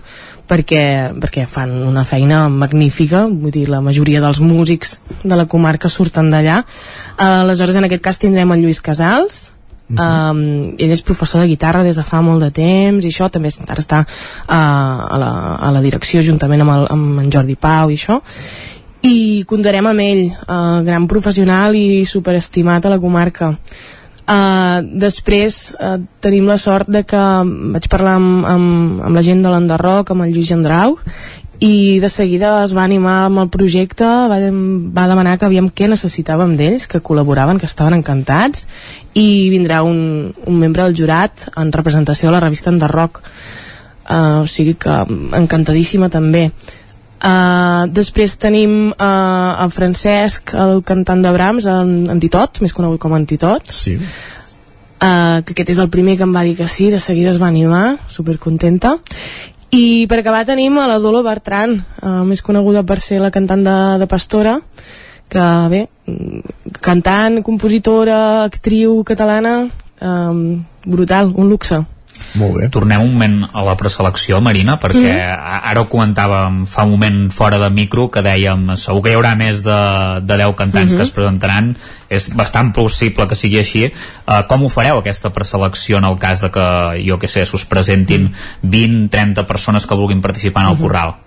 [0.46, 0.84] perquè,
[1.16, 6.30] perquè fan una feina magnífica, vull dir, la majoria dels músics de la comarca surten
[6.30, 6.60] d'allà.
[7.16, 9.46] Uh, aleshores, en aquest cas tindrem el Lluís Casals,
[9.88, 10.30] Uh -huh.
[10.30, 13.48] um, ell és professor de guitarra des de fa molt de temps i això també
[13.68, 17.90] ara està uh, a, la, a la direcció juntament amb, el, amb en Jordi Pau
[17.90, 18.20] i això
[19.02, 23.50] i comptarem amb ell uh, gran professional i superestimat a la comarca
[24.26, 27.22] uh, després uh, tenim la sort de que
[27.76, 30.98] vaig parlar amb, amb, amb la gent de l'Enderroc amb el Lluís Gendrau
[31.60, 34.38] i de seguida es va animar amb el projecte va,
[34.98, 38.66] va demanar que aviam què necessitàvem d'ells, que col·laboraven, que estaven encantats
[39.14, 44.48] i vindrà un, un membre del jurat en representació de la revista Enderroc uh, o
[44.50, 45.04] sigui que
[45.40, 46.50] encantadíssima també
[47.16, 53.00] Uh, després tenim uh, el Francesc, el cantant de Brahms, en, en Titot, més conegut
[53.02, 53.64] com en Titot.
[53.72, 53.96] Sí.
[53.96, 57.40] Uh, que aquest és el primer que em va dir que sí, de seguida es
[57.40, 58.98] va animar, supercontenta.
[59.74, 63.64] I per acabar tenim a la Dolo Bertran, eh, més coneguda per ser la cantant
[63.66, 64.60] de, de Pastora,
[65.28, 65.82] que bé,
[66.80, 69.58] cantant, compositora, actriu catalana,
[70.00, 71.82] eh, brutal, un luxe.
[72.36, 72.68] Molt bé.
[72.72, 75.60] Tornem un moment a la preselecció, Marina, perquè mm.
[75.70, 79.34] ara ho comentàvem fa un moment fora de micro, que dèiem segur que hi haurà
[79.38, 79.80] més de,
[80.22, 80.96] de 10 cantants mm -hmm.
[80.96, 81.76] que es presentaran,
[82.08, 83.84] és bastant possible que sigui així.
[84.26, 86.66] Uh, com ho fareu, aquesta preselecció, en el cas de que,
[87.08, 88.32] jo que sé, s'us presentin
[88.62, 90.82] 20-30 persones que vulguin participar en el mm -hmm.
[90.82, 91.25] Corral?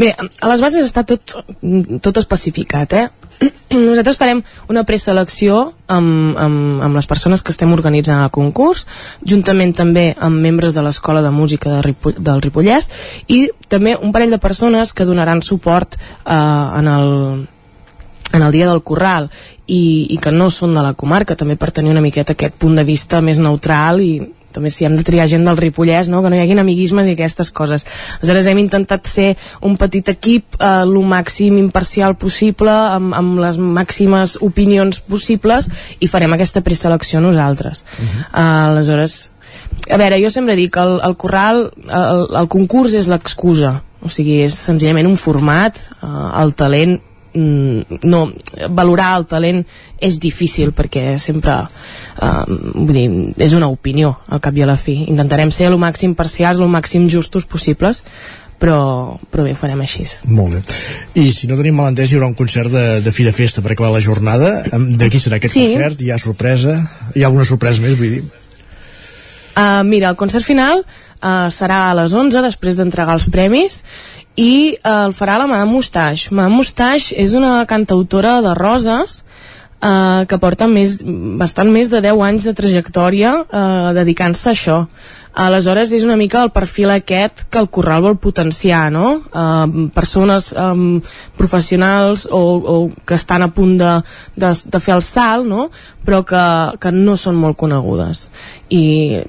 [0.00, 1.34] Bé, a les bases està tot,
[2.00, 3.08] tot especificat, eh?
[3.72, 4.40] nosaltres farem
[4.72, 5.58] una preselecció
[5.92, 8.86] amb, amb, amb les persones que estem organitzant el concurs,
[9.28, 12.90] juntament també amb membres de l'Escola de Música de Ripoll, del Ripollès
[13.28, 17.08] i també un parell de persones que donaran suport eh, en el
[18.32, 19.26] en el dia del Corral
[19.66, 22.76] i, i que no són de la comarca també per tenir una miqueta aquest punt
[22.78, 24.12] de vista més neutral i
[24.52, 26.22] també si hem de triar gent del Ripollès, no?
[26.22, 27.86] que no hi haguin amiguismes i aquestes coses.
[28.20, 29.34] Aleshores hem intentat ser
[29.66, 35.70] un petit equip eh, el màxim imparcial possible, amb, amb les màximes opinions possibles
[36.00, 37.84] i farem aquesta preselecció nosaltres.
[37.98, 38.24] Uh -huh.
[38.32, 39.30] uh, aleshores,
[39.90, 44.08] a veure, jo sempre dic que el, el corral, el, el concurs és l'excusa, o
[44.08, 47.00] sigui, és senzillament un format, uh, el talent
[47.34, 48.20] no,
[48.74, 49.62] valorar el talent
[50.02, 52.44] és difícil perquè sempre uh,
[52.74, 53.08] vull dir,
[53.38, 56.72] és una opinió al cap i a la fi intentarem ser el màxim parcials, el
[56.72, 58.02] màxim justos possibles
[58.60, 60.04] però, però bé, ho farem així.
[60.28, 60.60] Molt bé.
[61.22, 63.64] I si no tenim mal entès, hi haurà un concert de, de fi de festa
[63.64, 64.50] per acabar la jornada.
[64.68, 65.64] De qui serà aquest sí.
[65.64, 66.04] concert?
[66.04, 66.76] Hi ha sorpresa?
[67.14, 68.20] Hi ha alguna sorpresa més, vull dir?
[69.56, 73.80] Uh, mira, el concert final uh, serà a les 11, després d'entregar els premis,
[74.40, 76.32] i eh, el farà la Madame Mustache.
[76.32, 79.20] Madame Mustache és una cantautora de roses
[79.82, 80.98] eh, que porta més,
[81.40, 84.78] bastant més de 10 anys de trajectòria eh, dedicant-se a això.
[85.30, 89.20] Aleshores és una mica el perfil aquest que el Corral vol potenciar, no?
[89.30, 90.98] Uh, persones um,
[91.38, 92.74] professionals o, o
[93.06, 93.92] que estan a punt de,
[94.34, 95.68] de, de fer el salt, no?
[96.04, 96.42] Però que,
[96.82, 98.26] que no són molt conegudes.
[98.74, 98.82] I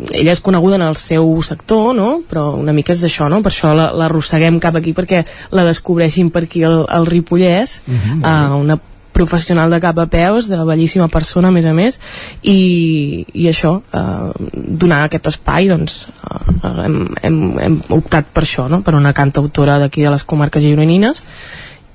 [0.09, 2.23] ella és coneguda en el seu sector, no?
[2.27, 3.43] Però una mica és això, no?
[3.45, 5.21] Per això l'arrosseguem la, cap aquí perquè
[5.53, 8.81] la descobreixin per aquí el, el Ripollès, uh -huh, uh, una
[9.11, 11.99] professional de cap a peus, de bellíssima persona a més a més
[12.41, 14.51] i, i això eh,
[14.81, 18.81] donar aquest espai doncs eh, hem, hem, hem optat per això no?
[18.85, 21.23] per una cantautora d'aquí de les comarques gironines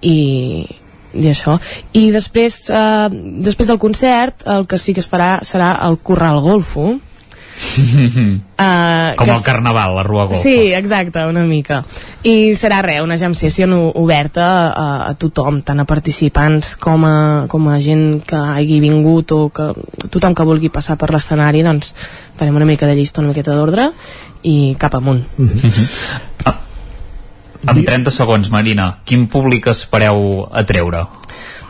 [0.03, 0.67] i,
[1.17, 1.57] i això
[1.97, 3.09] i després, eh,
[3.49, 6.95] després del concert el que sí que es farà serà el Corral Golfo
[7.57, 10.43] uh, Com el carnaval, la Rua Golfa.
[10.43, 11.83] Sí, exacte, una mica.
[12.27, 17.17] I serà res, una jam session oberta a, a tothom, tant a participants com a,
[17.49, 19.71] com a gent que hagi vingut o que
[20.11, 21.95] tothom que vulgui passar per l'escenari, doncs
[22.37, 23.91] farem una mica de llista, una miqueta d'ordre
[24.47, 25.25] i cap amunt.
[25.37, 25.87] Mm -hmm.
[26.45, 26.59] ah,
[27.67, 31.07] amb 30 segons, Marina, quin públic espereu atreure?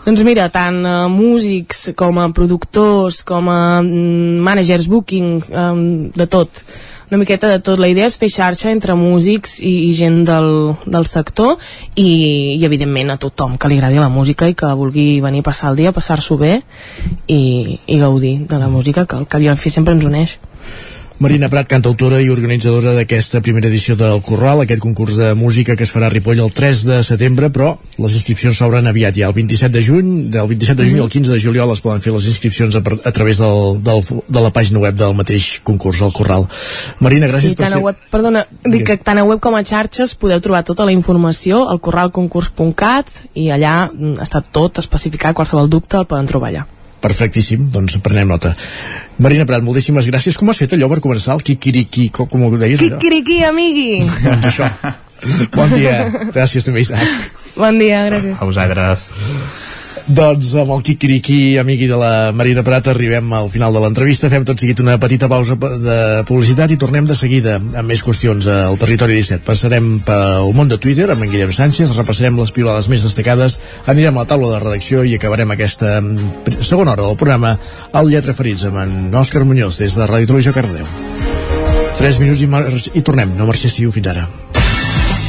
[0.06, 5.80] Doncs mira, tant uh, músics com a productors, com a um, managers booking, um,
[6.14, 6.62] de tot
[7.10, 7.78] una miqueta de tot.
[7.78, 10.48] La idea és fer xarxa entre músics i, i gent del,
[10.86, 11.54] del sector
[11.94, 12.06] i,
[12.58, 15.70] i evidentment a tothom que li agradi la música i que vulgui venir a passar
[15.72, 16.60] el dia, passar-s'ho bé
[17.26, 20.38] i, i gaudir de la música que cap i al fi sempre ens uneix.
[21.18, 25.86] Marina Prat, cantautora i organitzadora d'aquesta primera edició del Corral, aquest concurs de música que
[25.86, 29.36] es farà a Ripoll el 3 de setembre, però les inscripcions s'obren aviat ja el
[29.38, 32.28] 27 de juny, del 27 de juny al 15 de juliol es poden fer les
[32.28, 36.44] inscripcions a, a través del, del, de la pàgina web del mateix concurs, el Corral.
[37.00, 37.80] Marina, gràcies sí, per ser...
[37.80, 41.64] Web, perdona, dic que tant a web com a xarxes podeu trobar tota la informació
[41.64, 46.68] al corralconcurs.cat i allà mm, està tot especificat, qualsevol dubte el poden trobar allà.
[47.06, 48.50] Perfectíssim, doncs prenem nota.
[49.22, 50.34] Marina Prat, moltíssimes gràcies.
[50.34, 52.82] Com has fet allò per començar el Kikiriki, com, com ho deies?
[52.82, 54.00] Kikiriki, amigui!
[54.24, 54.70] doncs això.
[55.54, 55.94] Bon dia.
[56.34, 57.06] Gràcies també, Isaac.
[57.56, 58.34] Bon dia, gràcies.
[58.36, 59.06] A vosaltres.
[60.06, 64.28] Doncs amb el Quiquiriquí, amigui de la Marina Prat, arribem al final de l'entrevista.
[64.30, 65.96] Fem tot seguit una petita pausa de
[66.28, 69.42] publicitat i tornem de seguida amb més qüestions al Territori 17.
[69.48, 73.58] Passarem pel món de Twitter amb en Guillem Sánchez, repassarem les pilades més destacades,
[73.90, 77.56] anirem a la taula de redacció i acabarem aquesta mm, segona hora del programa
[77.90, 80.86] al Lletra Ferits amb en Òscar Muñoz des de Ràdio Televisió Cardeu.
[81.98, 83.34] 3 minuts i, i tornem.
[83.34, 84.28] No marxéssiu fins ara.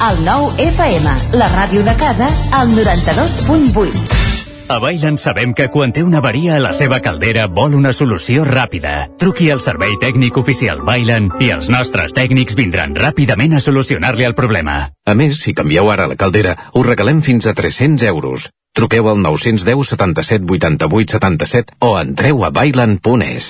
[0.05, 4.26] El nou FM, la ràdio de casa, al 92.8.
[4.67, 8.43] A Bailen sabem que quan té una avaria a la seva caldera vol una solució
[8.43, 9.05] ràpida.
[9.15, 14.35] Truqui al servei tècnic oficial Bailen i els nostres tècnics vindran ràpidament a solucionar-li el
[14.35, 14.89] problema.
[15.07, 18.49] A més, si canvieu ara la caldera, us regalem fins a 300 euros.
[18.75, 23.47] Truqueu al 910 77 88 77 o entreu a bailen.es.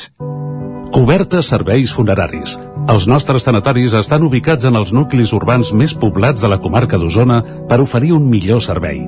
[0.94, 2.60] Coberta serveis funeraris.
[2.94, 7.42] Els nostres tanatoris estan ubicats en els nuclis urbans més poblats de la comarca d'Osona
[7.68, 9.02] per oferir un millor servei.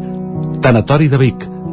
[0.60, 1.46] Tanatori de Vic,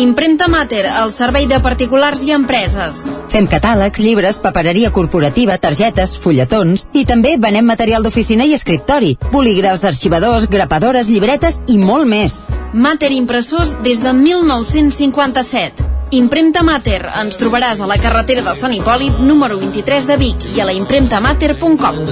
[0.00, 3.02] Impremta Mater, el servei de particulars i empreses.
[3.28, 9.84] Fem catàlegs, llibres, papereria corporativa, targetes, fulletons i també venem material d'oficina i escriptori, bolígrafs,
[9.84, 12.38] arxivadors, grapadores, llibretes i molt més.
[12.72, 15.84] Mater Impressors des de 1957.
[16.16, 17.02] Impremta Mater.
[17.20, 20.72] Ens trobaràs a la carretera de Sant Hipòlit, número 23 de Vic i a la
[20.80, 22.04] impremtamater.com.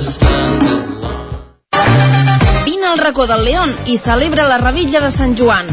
[2.69, 5.73] Vine al racó del León i celebra la revilla de Sant Joan.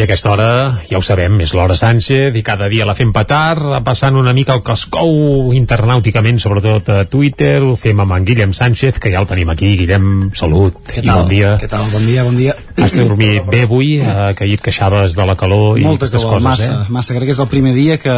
[0.00, 0.46] I aquesta hora,
[0.88, 4.54] ja ho sabem, és l'hora Sánchez i cada dia la fem petar, passant una mica
[4.56, 9.28] el cascou internàuticament, sobretot a Twitter, ho fem amb en Guillem Sánchez, que ja el
[9.28, 9.74] tenim aquí.
[9.76, 11.18] Guillem, salut Què i tal?
[11.20, 11.50] bon dia.
[11.60, 11.84] Què tal?
[11.92, 12.54] Bon dia, bon dia.
[12.80, 16.24] Has dormit bé avui, eh, que ahir et queixaves de la calor i Moltes aquestes
[16.30, 16.92] coses, massa, eh?
[16.96, 17.14] massa.
[17.18, 18.16] Crec que és el primer dia que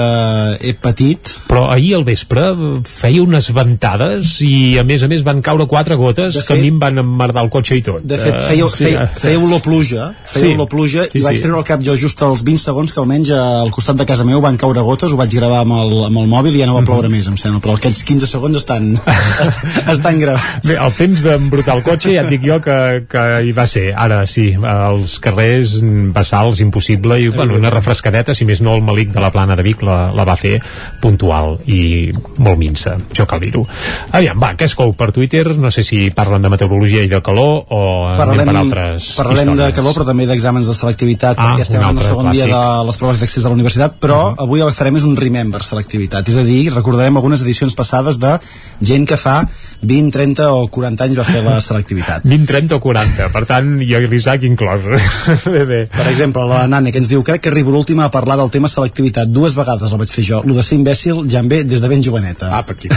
[0.62, 1.34] he patit.
[1.50, 2.44] Però ahir al vespre
[2.86, 6.54] feia unes ventades i a més a més van caure quatre gotes De que a
[6.54, 8.06] fet- mi em van emmerdar el cotxe i tot.
[8.06, 10.54] De fet, feia, feia, eh, feia olor pluja, feia Sí.
[10.54, 11.42] olor pluja Sí, i vaig sí.
[11.42, 14.40] treure al cap jo just als 20 segons que almenys al costat de casa meu
[14.44, 16.80] van caure gotes, ho vaig gravar amb el, amb el mòbil i ja no Mhm.
[16.82, 18.92] va ploure més, em sembla, però aquests 15 segons estan,
[19.46, 20.66] est- estan gravats.
[20.68, 22.76] Bé, el temps d'embrutar el cotxe ja et dic jo que,
[23.10, 23.92] que hi va ser.
[23.96, 28.82] Ara sí, als carrers mm, bassals impossible i bueno, una refrescadeta, si més no el
[28.82, 30.58] malic de la plana de Vic la, la va fer
[31.00, 33.64] puntual i molt minsa, això cal dir-ho.
[34.12, 35.44] Aviam, va, què es cou per Twitter?
[35.58, 39.46] No sé si parlen de meteorologia i de calor o anem Parlarem, per altres parlarem
[39.46, 39.76] de històries.
[39.78, 42.52] calor però també d'exàmens de selectivitat Ah, perquè estem un en el segon dia clàssic.
[42.52, 45.62] de les proves d'accés a la universitat però avui el que farem és un remember
[45.64, 46.28] selectivitat.
[46.28, 48.36] És a dir, recordarem algunes edicions passades de
[48.80, 49.42] gent que fa
[49.82, 52.26] 20, 30 o 40 anys va fer la selectivitat.
[52.28, 54.86] 20, 30 o 40, per tant, jo i l'Isaac inclòs.
[55.54, 55.80] bé, bé.
[55.92, 58.70] per exemple, la Nane que ens diu crec que arribo l'última a parlar del tema
[58.70, 59.30] selectivitat.
[59.32, 61.90] Dues vegades la vaig fer jo, lo de ser imbècil ja em ve des de
[61.90, 62.50] ben joveneta.
[62.52, 62.90] Ah, per aquí,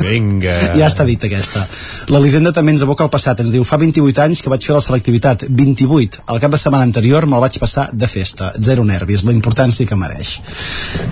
[0.00, 0.54] Vinga.
[0.80, 1.66] ja està dit aquesta.
[2.12, 3.40] l'Elisenda també ens aboca al passat.
[3.44, 5.46] Ens diu fa 28 anys que vaig fer la selectivitat.
[5.48, 9.86] 28, el cap de setmana anterior me'l vaig passar de festa, zero nervis la importància
[9.86, 10.36] que mereix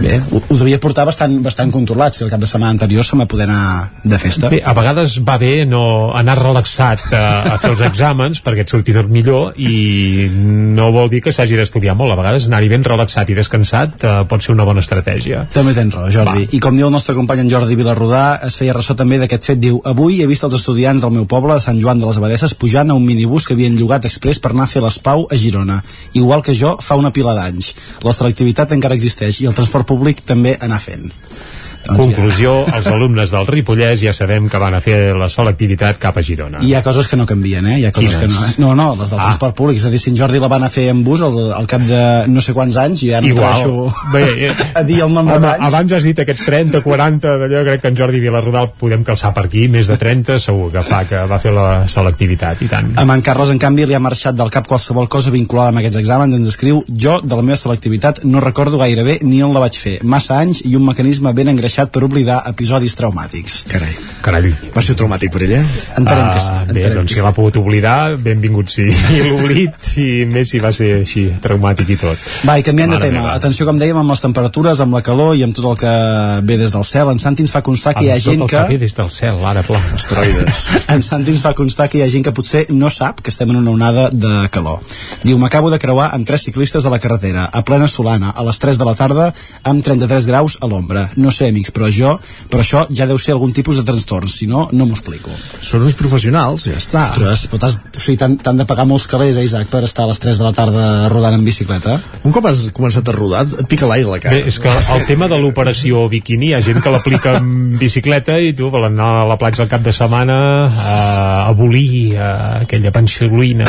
[0.01, 3.17] bé, ho, ho devia portar bastant, bastant controlat si el cap de setmana anterior se
[3.17, 5.85] m'ha poder anar de festa Bé, a vegades va bé no
[6.17, 7.25] anar relaxat a,
[7.55, 10.29] a fer els exàmens perquè et surti tot millor i
[10.75, 12.15] no vol dir que s'hagi d'estudiar molt.
[12.15, 15.45] A vegades anar-hi ben relaxat i descansat eh, pot ser una bona estratègia.
[15.55, 16.47] També tens raó, Jordi.
[16.57, 19.61] I com diu el nostre company en Jordi Vilarrodà, es feia ressò també d'aquest fet.
[19.63, 22.57] Diu, avui he vist els estudiants del meu poble, de Sant Joan de les Abadesses,
[22.59, 25.81] pujant a un minibús que havien llogat express per anar a fer l'espau a Girona.
[26.15, 27.72] Igual que jo, fa una pila d'anys.
[28.05, 31.10] La selectivitat encara existeix i el transport públic també anar fent.
[31.85, 36.16] Doncs Conclusió, els alumnes del Ripollès ja sabem que van a fer la selectivitat cap
[36.16, 36.62] a Girona.
[36.65, 37.78] I hi ha coses que no canvien, eh?
[37.82, 38.35] Hi ha coses que no...
[38.39, 38.59] Quines?
[38.62, 39.27] No, no, les del Ah.
[39.28, 39.77] transport públic.
[39.78, 42.01] És a dir, en Jordi la van a fer en bus al, al cap de
[42.32, 43.93] no sé quants anys i ja no Igual.
[44.15, 47.82] Bé, eh, a dir el nombre Home, abans has dit aquests 30, 40, d'allò crec
[47.85, 51.20] que en Jordi Vilarrodal podem calçar per aquí, més de 30 segur que fa que
[51.28, 52.93] va fer la selectivitat i tant.
[53.05, 56.01] Amb en Carles, en canvi, li ha marxat del cap qualsevol cosa vinculada amb aquests
[56.01, 56.35] exàmens.
[56.40, 59.98] Ens escriu, jo, de la meva selectivitat, no recordo gairebé ni on la vaig fer.
[60.02, 63.65] Massa anys i un mecanisme ben engreixat per oblidar episodis traumàtics.
[63.71, 63.95] Carai.
[64.25, 64.53] Carai.
[64.75, 65.61] Va ser traumàtic per ella?
[65.99, 66.53] Entenem que sí.
[66.55, 67.25] Ah, bé, doncs que si sí.
[67.27, 68.87] l'ha pogut oblidar, benvingut sí.
[68.89, 72.25] I l'oblit, i més si va ser així, traumàtic i tot.
[72.49, 73.21] Va, i canviant de Mare tema.
[73.25, 73.35] meva.
[73.35, 75.95] Atenció, com dèiem, amb les temperatures, amb la calor i amb tot el que
[76.47, 77.11] ve des del cel.
[77.13, 78.57] En Santi ens fa constar que hi ha Amb tot gent el que...
[78.57, 79.81] que ve des del cel, ara, pla.
[79.99, 80.63] Asteroides.
[80.95, 83.51] En Santi ens fa constar que hi ha gent que potser no sap que estem
[83.51, 84.81] en una onada de calor.
[85.25, 88.59] Diu, m'acabo de creuar amb tres ciclistes a la carretera, a plena solana, a les
[88.63, 89.31] 3 de la tarda,
[89.65, 91.09] amb 33 graus a l'ombra.
[91.17, 92.19] No sé, amics, però jo,
[92.51, 95.31] però això ja deu ser algun tipus de trastorn, si no, no m'ho explico.
[95.61, 97.09] Són uns professionals, ja està.
[97.12, 100.05] Ostres, però t'has, o sigui, t'han t'han de pagar molts calés, eh, Isaac, per estar
[100.05, 101.99] a les 3 de la tarda rodant en bicicleta?
[102.24, 104.36] Un cop has començat a rodar, et pica l'aire a la cara.
[104.36, 108.39] Bé, és que el tema de l'operació biquini, hi ha gent que l'aplica en bicicleta
[108.41, 110.39] i tu volen anar a la platja el cap de setmana
[110.69, 112.31] a abolir a
[112.65, 113.69] aquella panxolina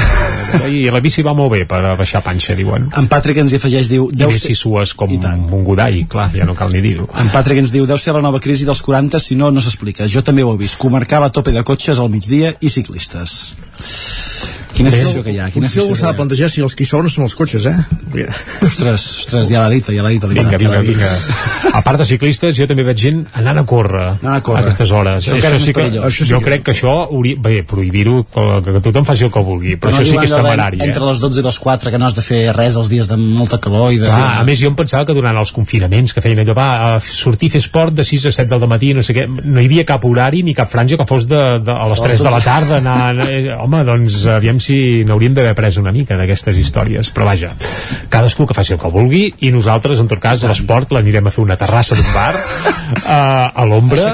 [0.71, 2.87] i la bici va molt bé per a baixar panxa, diuen.
[2.97, 4.07] En Patrick ens hi afegeix, diu...
[4.11, 4.53] I Deu més ser...
[4.53, 7.07] si sues com un godall, clar, ja no cal ni dir-ho.
[7.21, 10.09] En Patrick ens diu, deu ser la nova crisi dels 40, si no, no s'explica.
[10.11, 10.79] Jo també ho he vist.
[10.81, 13.55] Comarcar a tope de cotxes al migdia i ciclistes.
[14.75, 16.17] Quina afició que hi ha, quina Potser afició s'ha de ha.
[16.19, 17.75] plantejar si els qui sobren són els cotxes, eh?
[18.67, 20.23] Ostres, ostres, ja l'ha dit, ja l'ha dit.
[20.35, 21.09] Vinga, vinga, vinga.
[21.75, 24.63] A part de ciclistes, jo també veig gent anant a córrer Anant a córrer.
[24.65, 25.21] aquestes hores.
[25.23, 25.85] Això Encara sí que.
[25.99, 27.35] Això sí jo que- crec que això hauria...
[27.45, 30.79] Bé, prohibir-ho, que, tothom faci el que vulgui, però, no això sí que és temerari,
[30.81, 30.85] eh?
[30.89, 33.17] Entre les 12 i les 4, que no has de fer res els dies de
[33.19, 34.07] molta calor i de...
[34.09, 36.99] Clar, a més jo em pensava que durant els confinaments que feien allò, va, a
[37.03, 39.67] sortir a fer esport de 6 a 7 del matí, no sé què, no hi
[39.69, 42.23] havia cap horari ni cap franja que fos de, de, a les A les 3
[42.23, 42.45] de la 12.
[42.49, 44.77] tarda anar, anar, eh, home, doncs aviam si
[45.07, 47.53] n'hauríem d'haver pres una mica d'aquestes històries, però vaja
[48.09, 51.33] cadascú que faci el que vulgui i nosaltres en tot cas a l'esport l'anirem a
[51.33, 52.33] fer una terrassa d'un bar
[53.05, 54.13] uh, a l'ombra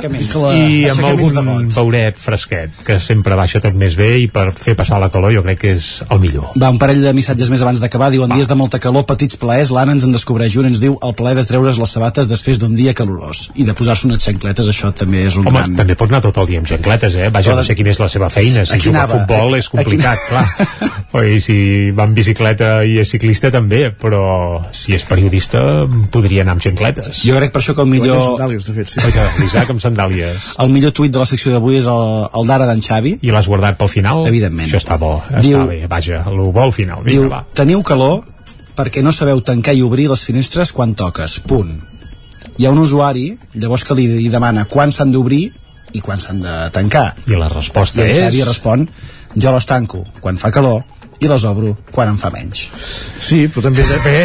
[0.51, 4.99] i amb algun beuret fresquet que sempre baixa tot més bé i per fer passar
[5.01, 7.79] la calor jo crec que és el millor Va, un parell de missatges més abans
[7.81, 8.09] d'acabar.
[8.13, 9.71] Diuen dies de molta calor, petits plaers.
[9.73, 12.75] L'Anna ens en descobreix un, ens diu el plaer de treure's les sabates després d'un
[12.75, 13.47] dia calorós.
[13.55, 15.77] I de posar-se unes xancletes, això també és un Home, gran...
[15.79, 17.29] també pot anar tot el dia amb xancletes, eh?
[17.33, 18.65] Vaja, no sé quina és la seva feina.
[18.65, 20.40] Si Aquí juga a futbol és complicat, clar.
[21.31, 21.55] I si
[21.95, 24.21] va amb bicicleta i és ciclista també, però
[24.75, 25.61] si és periodista
[26.11, 27.21] podria anar amb xancletes.
[27.27, 28.23] Jo crec per això que el Vaig amb millor...
[28.29, 29.61] sandàlies, de fet, sí.
[29.61, 30.47] Amb sandàlies.
[30.63, 32.03] El millor tuit de la secció d'avui és el,
[32.39, 33.17] el d'ara d'en Xavi.
[33.21, 34.25] I l'has guardat pel final?
[34.31, 34.69] Evidentment.
[34.69, 35.83] Això està bo, està Diu- bé.
[35.91, 37.03] Vaja, el bo al final.
[37.05, 37.45] Diu, Vinga, va.
[37.59, 38.21] teniu calor
[38.77, 41.75] perquè no sabeu tancar i obrir les finestres quan toques, punt.
[42.57, 45.49] Hi ha un usuari, llavors que li, li demana quan s'han d'obrir
[45.93, 47.11] i quan s'han de tancar.
[47.27, 48.19] I la resposta I en és...
[48.23, 48.87] Xavi respon,
[49.35, 50.83] jo les tanco quan fa calor
[51.21, 52.63] i les obro quan en fa menys.
[53.21, 53.83] Sí, però també...
[54.01, 54.21] Bé,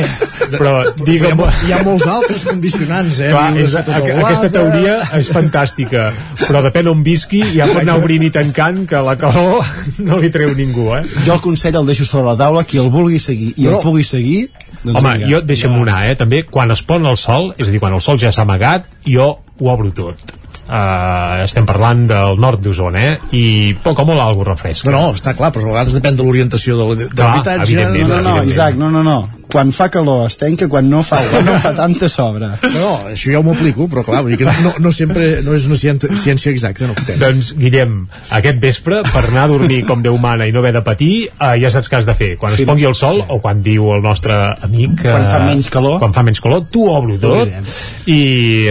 [0.54, 1.42] però digue'm...
[1.44, 3.28] Hi ha, hi ha molts altres condicionants, eh?
[3.34, 4.22] Clar, és, a, teulada.
[4.24, 6.06] aquesta teoria és fantàstica
[6.46, 9.68] però depèn on visqui ja pot anar obrint i tancant que la calor
[10.08, 11.02] no li treu ningú eh?
[11.26, 13.84] Jo el consell el deixo sobre la taula, qui el vulgui seguir i Però- el
[13.84, 14.46] pugui seguir,
[14.80, 15.30] doncs Home, vinga.
[15.34, 16.16] jo deixa'm anar, eh?
[16.16, 18.88] També, quan es pon el sol, és a dir, quan el sol ja s'ha amagat,
[19.04, 20.32] jo ho obro tot.
[20.66, 23.34] Uh, estem parlant del nord d'Osona, eh?
[23.38, 24.90] I poc o molt algo refresca.
[24.90, 27.84] No, no, està clar, però a vegades depèn de l'orientació de l'habitatge.
[28.02, 28.36] No, no, no.
[28.50, 29.20] Isaac, no, no, no.
[29.56, 32.50] Quan fa calor es tanca, quan no fa, quan no fa tanta sobra.
[32.60, 35.54] No, no, això ja ho m'aplico, però clar, vull dir que no, no sempre no
[35.56, 37.16] és una ciència, exacta, no fotem.
[37.22, 37.94] Doncs, Guillem,
[38.36, 41.54] aquest vespre, per anar a dormir com Déu mana i no haver de patir, uh,
[41.56, 42.28] ja saps què has de fer.
[42.36, 43.26] Quan es Sí, pongui el sol, sí.
[43.32, 45.00] o quan diu el nostre amic...
[45.06, 45.96] eh, Quan fa menys calor.
[46.04, 47.56] Quan fa menys calor, tu obro tot.
[48.12, 48.18] I,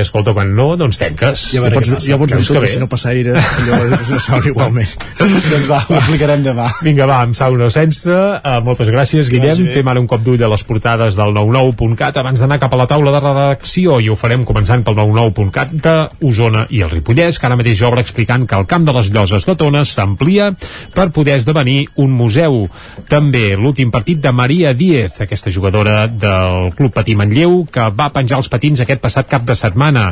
[0.03, 1.47] escolta, quan no, doncs tanques.
[1.55, 2.69] Ja, pots, ja pots dir que tot, bé?
[2.75, 4.95] si no passa aire, allò és una sauna igualment.
[5.19, 6.69] doncs va, ho explicarem demà.
[6.85, 8.13] Vinga, va, amb sauna o sense.
[8.13, 9.55] Uh, moltes gràcies, Guillem.
[9.57, 9.73] Gràcies.
[9.79, 12.87] Fem ara un cop d'ull a les portades del 99.cat abans d'anar cap a la
[12.89, 15.93] taula de redacció i ho farem començant pel 99.cat de
[16.27, 19.47] Osona i el Ripollès, que ara mateix obre explicant que el camp de les Lloses
[19.47, 20.49] de Tones s'amplia
[20.95, 22.65] per poder esdevenir un museu.
[23.07, 28.41] També l'últim partit de Maria Díez, aquesta jugadora del Club Patí Manlleu, que va penjar
[28.41, 30.09] els patins aquest passat cap de setmana.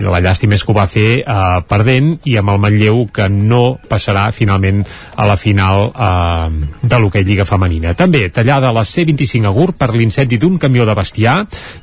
[0.00, 1.36] La llàstima és que ho va fer eh,
[1.68, 4.80] perdent i amb el Manlleu que no passarà finalment
[5.16, 7.92] a la final eh, de l'hoquei Lliga Femenina.
[7.98, 11.36] També tallada la C25 a Gurb per l'incendi d'un camió de bestiar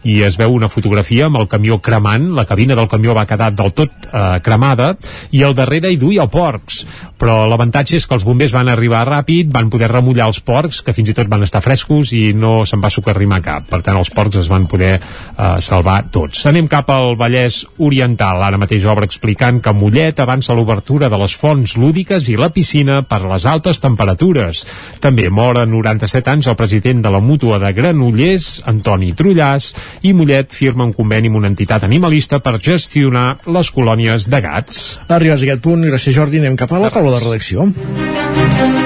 [0.03, 3.51] i es veu una fotografia amb el camió cremant, la cabina del camió va quedar
[3.53, 4.93] del tot eh, cremada
[5.31, 6.83] i al darrere hi duia porcs,
[7.19, 10.95] però l'avantatge és que els bombers van arribar ràpid, van poder remullar els porcs, que
[10.95, 14.11] fins i tot van estar frescos i no se'n va socarrimar cap, per tant els
[14.13, 16.45] porcs es van poder eh, salvar tots.
[16.49, 21.35] Anem cap al Vallès Oriental, ara mateix obre explicant que Mollet avança l'obertura de les
[21.39, 24.65] fonts lúdiques i la piscina per les altes temperatures.
[25.03, 27.73] També mor a 97 anys el president de la mútua de
[28.03, 29.71] Granollers, Antoni Trullàs,
[30.03, 34.83] i Mollet firma un conveni amb una entitat animalista per gestionar les colònies de gats.
[35.07, 38.82] Arribats a aquest punt, gràcies Jordi, anem cap a la taula de redacció.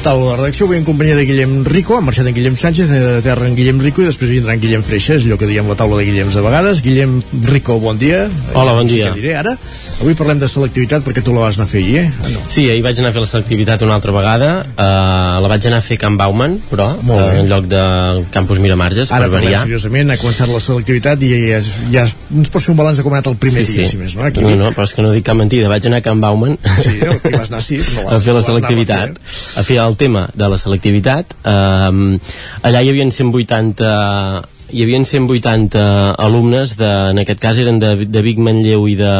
[0.00, 3.20] Taula de redacció avui en companyia de Guillem Rico, ha marxat en Guillem Sánchez, de
[3.22, 5.74] terra en Guillem Rico i després vindrà en Guillem Freixa, és allò que diem la
[5.76, 6.80] taula de Guillems de vegades.
[6.84, 8.22] Guillem Rico, bon dia.
[8.54, 9.10] Hola, bon dia.
[9.12, 9.52] Diré ara.
[10.00, 12.06] Avui parlem de selectivitat perquè tu la vas anar a fer ahir, eh?
[12.24, 12.40] Ah, no.
[12.48, 15.82] Sí, ahir vaig anar a fer la selectivitat una altra vegada, uh, la vaig anar
[15.82, 17.84] a fer a Can Bauman, però uh, en lloc de
[18.32, 19.66] Campus Miramarges, Ara per variar.
[19.68, 21.60] seriosament, ha començat la selectivitat i ja,
[21.92, 23.98] ja ens pots fer un balanç de com ha anat el primer Sí, dia, sí.
[23.98, 24.24] si més no?
[24.24, 24.40] Aquí.
[24.40, 26.96] No, no, però és que no dic cap mentida, vaig anar a Can Bauman Sí,
[27.28, 29.20] vas anar, sí, no, a fer la selectivitat,
[29.60, 31.36] a fer el tema de la selectivitat.
[31.44, 32.18] Um,
[32.62, 38.22] allà hi havia 180 hi havia 180 alumnes, de, en aquest cas eren de, de
[38.22, 39.12] Vic, Manlleu i de,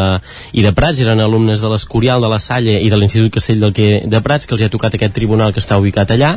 [0.55, 3.75] i de Prats, eren alumnes de l'Escorial, de la Salle i de l'Institut Castell del
[3.77, 6.37] que, de Prats, que els ha tocat aquest tribunal que està ubicat allà.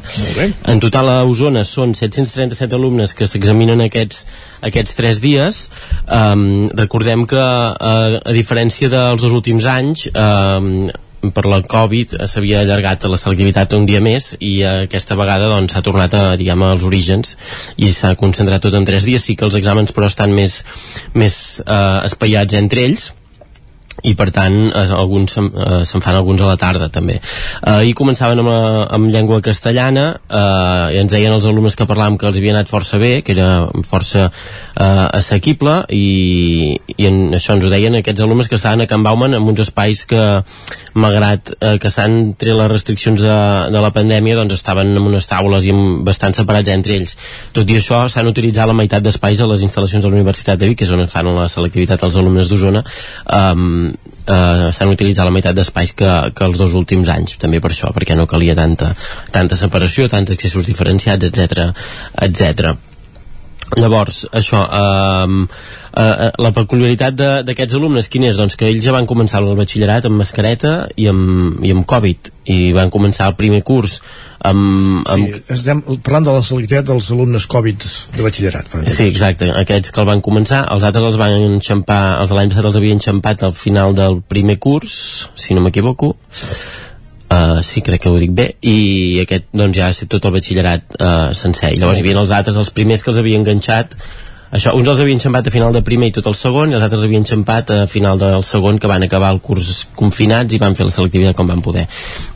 [0.70, 4.26] En total a Osona són 737 alumnes que s'examinen aquests,
[4.66, 5.64] aquests tres dies.
[6.08, 10.90] Um, recordem que, uh, a diferència dels dos últims anys, um,
[11.32, 15.76] per la Covid s'havia allargat la selectivitat un dia més i eh, aquesta vegada doncs
[15.76, 17.38] s'ha tornat a, diguem, als orígens
[17.78, 19.24] i s'ha concentrat tot en tres dies.
[19.24, 20.62] Sí que els exàmens però estan més,
[21.16, 23.12] més eh, espaiats entre ells
[24.02, 27.20] i per tant eh, alguns se'n eh, se'n fan alguns a la tarda també.
[27.20, 31.88] Eh, i començaven amb, la, amb llengua castellana eh, i ens deien els alumnes que
[31.90, 37.38] parlàvem que els havia anat força bé que era força eh, assequible i, i en
[37.38, 40.24] això ens ho deien aquests alumnes que estaven a Can Bauman en uns espais que
[40.98, 43.38] malgrat eh, que s'han tret les restriccions de,
[43.74, 45.74] de la pandèmia doncs estaven en unes taules i
[46.06, 47.16] bastant separats entre ells.
[47.54, 50.70] Tot i això s'han utilitzat la meitat d'espais a les instal·lacions de la Universitat de
[50.72, 55.36] Vic que és on fan la selectivitat als alumnes d'Osona um, eh, s'han utilitzat la
[55.36, 58.94] meitat d'espais que, que els dos últims anys també per això, perquè no calia tanta,
[59.36, 61.70] tanta separació, tants accessos diferenciats etc
[62.30, 62.93] etc
[63.80, 65.48] llavors, això eh,
[66.04, 67.18] eh, la peculiaritat
[67.48, 68.38] d'aquests alumnes quina és?
[68.40, 72.32] Doncs que ells ja van començar el batxillerat amb mascareta i amb, i amb Covid
[72.52, 74.00] i van començar el primer curs
[74.44, 77.86] amb, amb, Sí, estem parlant de la selectivitat dels alumnes Covid
[78.18, 78.68] de batxillerat.
[78.68, 78.98] Per exemple.
[78.98, 79.52] Sí, exacte.
[79.64, 82.80] Aquests que el van començar, els altres els van enxampar, els de l'any passat els
[82.80, 84.98] havien enxampat al final del primer curs,
[85.40, 86.16] si no m'equivoco.
[87.34, 88.50] Uh, sí, crec que ho dic bé.
[88.62, 91.72] I aquest doncs ja ha estat tot el batxillerat uh, sencer.
[91.74, 93.96] I llavors hi havia els altres, els primers que els havien enganxat
[94.54, 96.86] això, uns els havien enxampat a final de primer i tot el segon i els
[96.86, 100.78] altres havien enxampat a final del segon que van acabar el curs confinats i van
[100.78, 101.88] fer la selectivitat com van poder.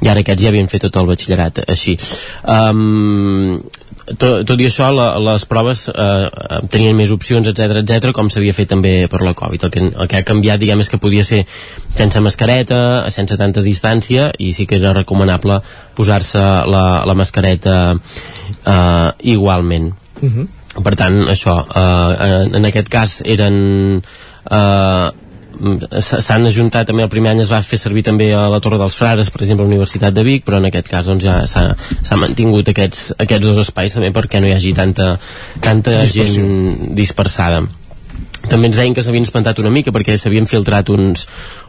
[0.01, 1.97] I ara aquests ja havien fet tot el batxillerat així.
[2.43, 3.59] Um,
[4.07, 6.27] tot, tot i això la, les proves eh,
[6.71, 9.67] tenien més opcions, etc etc com s'havia fet també per la Covid.
[9.67, 11.43] El que, el que ha canviat diguem és que podia ser
[11.93, 12.79] sense mascareta,
[13.13, 15.59] sense tanta distància i sí que era recomanable
[15.97, 19.91] posar-se la, la mascareta eh, igualment.
[20.21, 20.47] Uh -huh.
[20.83, 23.55] Per tant això eh, en, en aquest cas eren
[24.01, 25.07] eh,
[25.57, 28.97] s'han ajuntat també el primer any es va fer servir també a la Torre dels
[28.99, 31.71] Frares per exemple a la Universitat de Vic però en aquest cas doncs ja s'ha
[31.79, 35.15] s'ha mantingut aquests, aquests dos espais també perquè no hi hagi tanta,
[35.63, 37.63] tanta gent dispersada
[38.47, 41.25] també ens deien que s'havien espantat una mica perquè s'havien filtrat uns,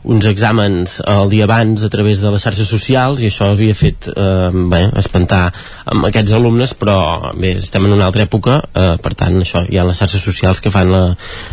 [0.07, 4.11] uns exàmens el dia abans a través de les xarxes socials i això havia fet
[4.13, 5.49] eh, bé, espantar
[5.91, 6.99] amb aquests alumnes però
[7.35, 10.63] bé, estem en una altra època eh, per tant això, hi ha les xarxes socials
[10.63, 11.03] que fan la,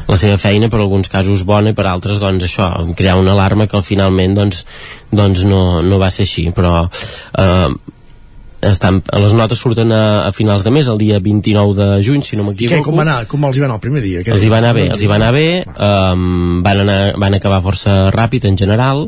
[0.07, 3.69] la seva feina per alguns casos bona i per altres doncs això, crear una alarma
[3.71, 4.65] que al finalment doncs,
[5.11, 7.94] doncs no, no va ser així però eh,
[8.71, 12.37] estan, les notes surten a, a finals de mes, el dia 29 de juny, si
[12.39, 12.89] no I què, m'equivoco.
[12.89, 14.23] com, va anar, com els hi va anar el primer dia?
[14.25, 17.61] Els hi va anar bé, els hi va anar bé, um, van, anar, van acabar
[17.65, 19.05] força ràpid en general,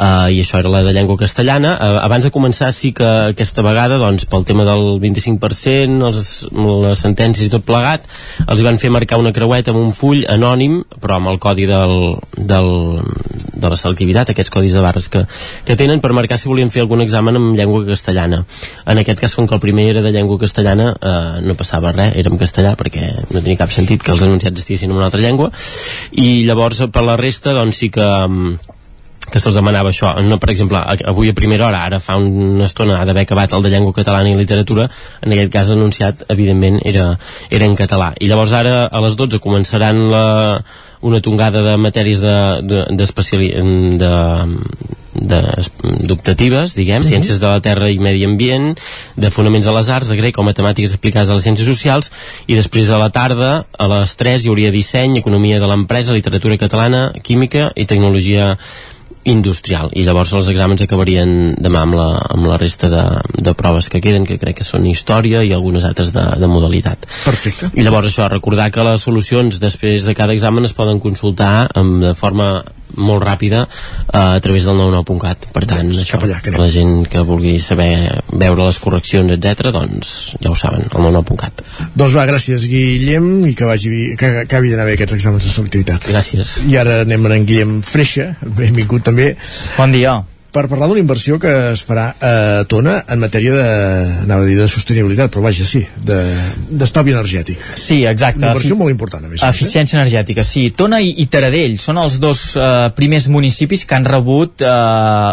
[0.00, 1.74] uh, i això era la de llengua castellana.
[1.76, 6.32] Uh, abans de començar sí que aquesta vegada, doncs, pel tema del 25%, els,
[6.86, 8.06] les sentències i tot plegat,
[8.46, 11.68] els hi van fer marcar una creueta amb un full anònim, però amb el codi
[11.70, 12.72] del, del,
[13.60, 15.24] de la selectivitat, aquests codis de barres que,
[15.66, 18.42] que tenen per marcar si volien fer algun examen en llengua castellana.
[18.86, 22.16] En aquest cas, com que el primer era de llengua castellana, eh, no passava res,
[22.16, 25.22] era en castellà perquè no tenia cap sentit que els anunciats estiguessin en una altra
[25.22, 25.50] llengua
[26.12, 28.06] i llavors per la resta doncs sí que
[29.30, 33.00] que se'ls demanava això, no, per exemple avui a primera hora, ara fa una estona
[33.00, 34.88] ha d'haver acabat el de llengua catalana i literatura
[35.22, 37.12] en aquest cas anunciat, evidentment era,
[37.50, 40.26] era en català, i llavors ara a les 12 començaran la,
[41.00, 42.84] una tongada de matèries de, de,
[44.00, 44.12] de,
[45.14, 45.40] de,
[46.06, 47.08] d'optatives, diguem, uh -huh.
[47.08, 48.78] ciències de la terra i medi ambient,
[49.16, 52.12] de fonaments a les arts, de grec o matemàtiques aplicades a les ciències socials,
[52.46, 56.56] i després a la tarda, a les 3, hi hauria disseny, economia de l'empresa, literatura
[56.56, 58.58] catalana, química i tecnologia
[59.28, 63.04] industrial i llavors els exàmens acabarien demà amb la, amb la resta de,
[63.36, 67.04] de proves que queden que crec que són història i algunes altres de, de modalitat
[67.26, 67.70] Perfecte.
[67.76, 72.00] i llavors això, recordar que les solucions després de cada examen es poden consultar amb,
[72.04, 72.52] de forma
[72.96, 77.24] molt ràpida uh, a través del 99.cat per tant, doncs, això, allà, la gent que
[77.26, 77.90] vulgui saber
[78.30, 81.64] veure les correccions, etc doncs ja ho saben, al 99.cat
[81.94, 85.54] Doncs va, gràcies Guillem i que, vagi, que, que acabi d'anar bé aquests exàmens de
[85.54, 86.10] selectivitat.
[86.10, 86.58] Gràcies.
[86.68, 89.32] I ara anem a en Guillem Freixa benvingut també.
[89.78, 90.18] Bon dia
[90.50, 92.32] per parlar d'una inversió que es farà a
[92.70, 93.66] Tona en matèria de,
[94.24, 97.60] anava a dir de sostenibilitat, però vaja, sí, d'estalvi energètic.
[97.78, 98.42] Sí, exacte.
[98.42, 99.44] Una inversió molt important, a més.
[99.46, 100.00] Eficiència eh?
[100.02, 100.66] energètica, sí.
[100.76, 104.70] Tona i, i Taradell són els dos eh, primers municipis que han rebut eh,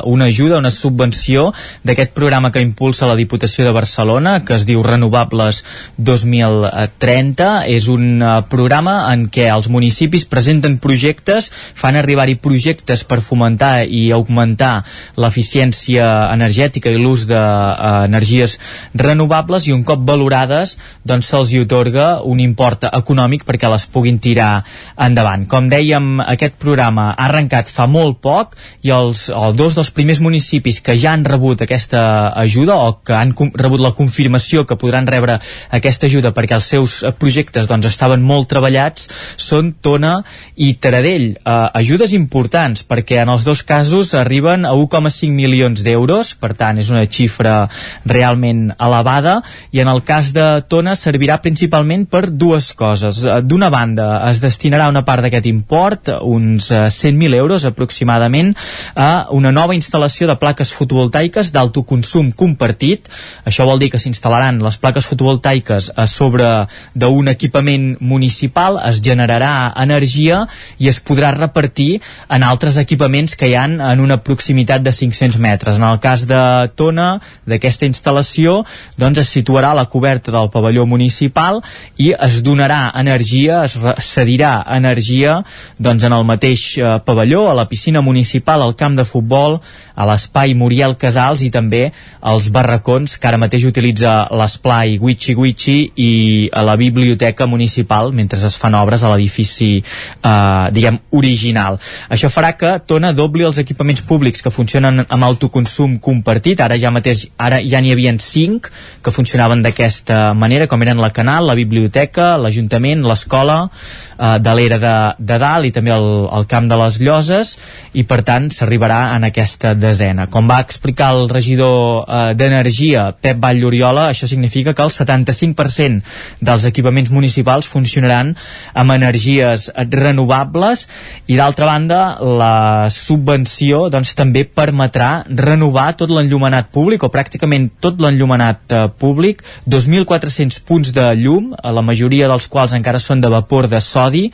[0.09, 1.49] una ajuda, una subvenció
[1.87, 5.63] d'aquest programa que impulsa la Diputació de Barcelona, que es diu Renovables
[5.97, 7.49] 2030.
[7.73, 13.87] És un eh, programa en què els municipis presenten projectes, fan arribar-hi projectes per fomentar
[13.87, 14.83] i augmentar
[15.15, 20.75] l'eficiència energètica i l'ús d'energies de, renovables i un cop valorades
[21.07, 24.63] doncs se'ls hi otorga un import econòmic perquè les puguin tirar
[25.07, 25.45] endavant.
[25.49, 30.21] Com dèiem, aquest programa ha arrencat fa molt poc i els, els dos dels primers
[30.23, 35.07] municipis que ja han rebut aquesta ajuda o que han rebut la confirmació que podran
[35.07, 35.39] rebre
[35.73, 40.21] aquesta ajuda perquè els seus projectes doncs, estaven molt treballats són Tona
[40.55, 41.29] i Taradell.
[41.37, 46.53] Eh, ajudes importants perquè en els dos casos arriben a 1, 1,5 milions d'euros, per
[46.57, 47.67] tant és una xifra
[48.05, 49.37] realment elevada
[49.71, 53.23] i en el cas de Tona servirà principalment per dues coses.
[53.47, 58.53] D'una banda es destinarà una part d'aquest import, uns 100.000 eh, euros aproximadament,
[58.95, 63.07] a una nova instal·lació de plaques fotovoltaiques d'autoconsum compartit.
[63.47, 66.47] Això vol dir que s'instal·laran les plaques fotovoltaiques a sobre
[66.93, 70.45] d'un equipament municipal, es generarà energia
[70.81, 72.01] i es podrà repartir
[72.33, 75.77] en altres equipaments que hi han en una proximitat de 500 metres.
[75.77, 76.41] En el cas de
[76.79, 78.61] Tona, d'aquesta instal·lació,
[78.97, 81.61] doncs es situarà a la coberta del pavelló municipal
[81.99, 83.75] i es donarà energia, es
[84.07, 85.41] cedirà energia
[85.77, 89.59] doncs en el mateix eh, pavelló, a la piscina municipal, al camp de futbol,
[89.97, 91.87] a l'espai Muriel Casals i també
[92.21, 96.11] als barracons que ara mateix utilitza l'esplai Wichi Wichi i
[96.53, 101.79] a la biblioteca municipal mentre es fan obres a l'edifici eh, diguem original.
[102.13, 106.77] Això farà que Tona dobli els equipaments públics que funcionen funcionen amb autoconsum compartit, ara
[106.77, 108.69] ja mateix ara ja n'hi havien cinc
[109.01, 113.69] que funcionaven d'aquesta manera, com eren la Canal, la biblioteca, l'Ajuntament, l'escola,
[114.17, 117.55] eh, de l'era de, de dalt i també el, el camp de les Lloses
[117.97, 120.27] i per tant s'arribarà en aquesta desena.
[120.29, 126.41] Com va explicar el regidor eh, d'Energia, Pep Vall Oriola, això significa que el 75%
[126.41, 128.35] dels equipaments municipals funcionaran
[128.77, 130.87] amb energies renovables
[131.27, 138.01] i d'altra banda la subvenció doncs, també permetrà renovar tot l'enllumenat públic o pràcticament tot
[138.03, 143.69] l'enllumenat eh, públic, 2.400 punts de llum, la majoria dels quals encara són de vapor
[143.71, 144.25] de sodi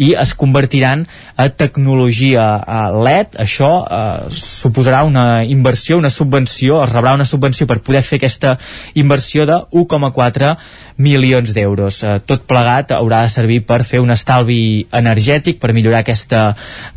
[0.00, 1.04] i es convertiran
[1.36, 2.46] a tecnologia
[2.96, 3.38] LED.
[3.44, 8.56] Això eh, suposarà una inversió, una subvenció, es rebrà una subvenció per poder fer aquesta
[8.98, 10.54] inversió de 1,4
[11.02, 12.02] milions d'euros.
[12.02, 16.52] Eh, tot plegat haurà de servir per fer un estalvi energètic, per millorar aquesta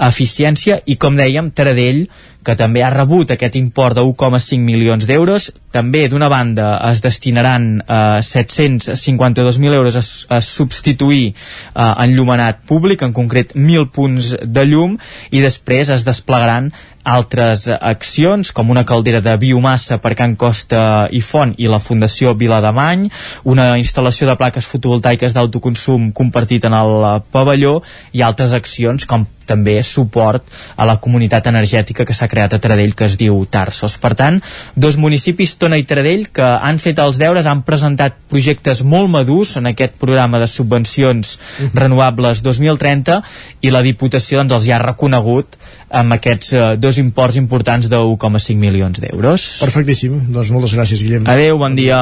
[0.07, 2.05] eficiència i, com dèiem, Taradell
[2.45, 5.49] que també ha rebut aquest import de 1,5 milions d'euros.
[5.75, 10.03] També, d'una banda, es destinaran eh, 752.000 euros a,
[10.37, 14.99] a substituir eh, enllumenat públic, en concret 1.000 punts de llum,
[15.31, 16.71] i després es desplegaran
[17.05, 22.33] altres accions com una caldera de biomassa per Can Costa i Font i la Fundació
[22.33, 23.07] Vilademany,
[23.45, 27.77] una instal·lació de plaques fotovoltaiques d'autoconsum compartit en el pavelló
[28.11, 32.95] i altres accions com també suport a la comunitat energètica que s'ha creat a Taradell
[32.97, 33.97] que es diu Tarsos.
[34.01, 34.41] Per tant,
[34.75, 39.55] dos municipis, Tona i Taradell, que han fet els deures, han presentat projectes molt madurs
[39.61, 41.37] en aquest programa de subvencions
[41.73, 43.21] renovables 2030
[43.61, 45.59] i la Diputació doncs, els hi ha reconegut
[45.89, 49.47] amb aquests eh, dos imports importants de 1,5 milions d'euros.
[49.61, 51.27] Perfectíssim, doncs moltes gràcies Guillem.
[51.29, 52.01] Adéu, bon dia.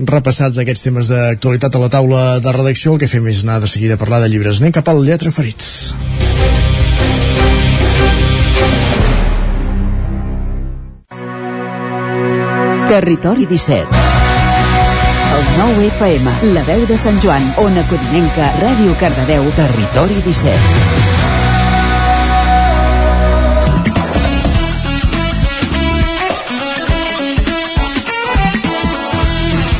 [0.00, 3.68] Repassats aquests temes d'actualitat a la taula de redacció, el que fem és anar de
[3.68, 4.60] seguida a parlar de llibres.
[4.60, 5.94] Anem cap al Lletra Ferits.
[12.90, 13.86] Territori 17
[15.36, 21.09] El 9 FM, la veu de Sant Joan, Ona Codinenca, Ràdio Cardedeu, Territori 17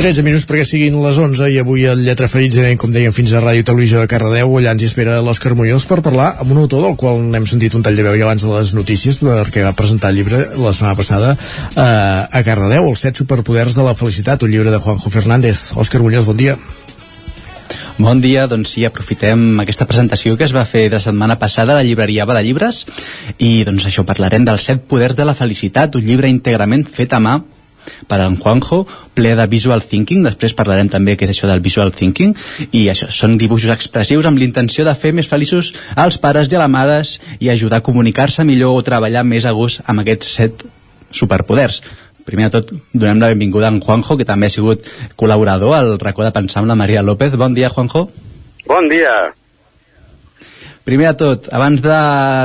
[0.00, 3.34] 13 minuts perquè siguin les 11 i avui el Lletra Ferits anem, com dèiem, fins
[3.36, 4.54] a Ràdio Televisió de Cardedeu.
[4.56, 7.84] Allà ens espera l'Òscar Muñoz per parlar amb un autor del qual n'hem sentit un
[7.84, 10.96] tall de veu ja abans de les notícies perquè va presentar el llibre la setmana
[10.96, 15.66] passada eh, a Cardedeu, Els set superpoders de la felicitat, un llibre de Juanjo Fernández.
[15.76, 16.56] Òscar Muñoz, bon dia.
[18.00, 21.84] Bon dia, doncs sí, aprofitem aquesta presentació que es va fer de setmana passada de
[21.84, 22.86] llibreria de Llibres
[23.36, 27.20] i doncs això, parlarem dels set poders de la felicitat, un llibre íntegrament fet a
[27.20, 27.42] mà
[28.08, 28.82] per en Juanjo,
[29.14, 32.34] ple de visual thinking, després parlarem també què és això del visual thinking,
[32.72, 36.62] i això, són dibuixos expressius amb l'intenció de fer més feliços als pares i a
[36.62, 40.64] la mares i ajudar a comunicar-se millor o treballar més a gust amb aquests set
[41.10, 41.82] superpoders.
[42.26, 44.86] Primer de tot, donem la benvinguda a en Juanjo, que també ha sigut
[45.16, 47.34] col·laborador al racó de pensar amb la Maria López.
[47.34, 48.08] Bon dia, Juanjo.
[48.68, 49.39] Bon dia.
[50.90, 51.96] Primer de tot, abans de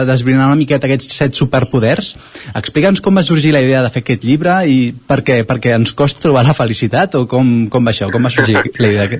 [0.06, 2.12] desbrinar una miqueta aquests set superpoders,
[2.54, 5.40] explica'ns com va sorgir la idea de fer aquest llibre i per què?
[5.50, 8.12] Perquè ens costa trobar la felicitat o com, com va això?
[8.14, 9.20] Com va sorgir la idea de,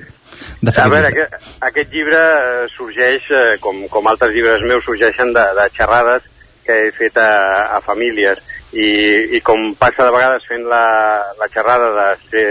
[0.62, 1.26] de fer A veure, llibre?
[1.26, 6.30] aquest, aquest llibre eh, sorgeix, eh, com, com altres llibres meus, sorgeixen de, de xerrades
[6.62, 7.30] que he fet a,
[7.80, 8.38] a famílies
[8.78, 8.90] i,
[9.34, 10.84] i com passa de vegades fent la,
[11.40, 12.46] la xerrada de ser,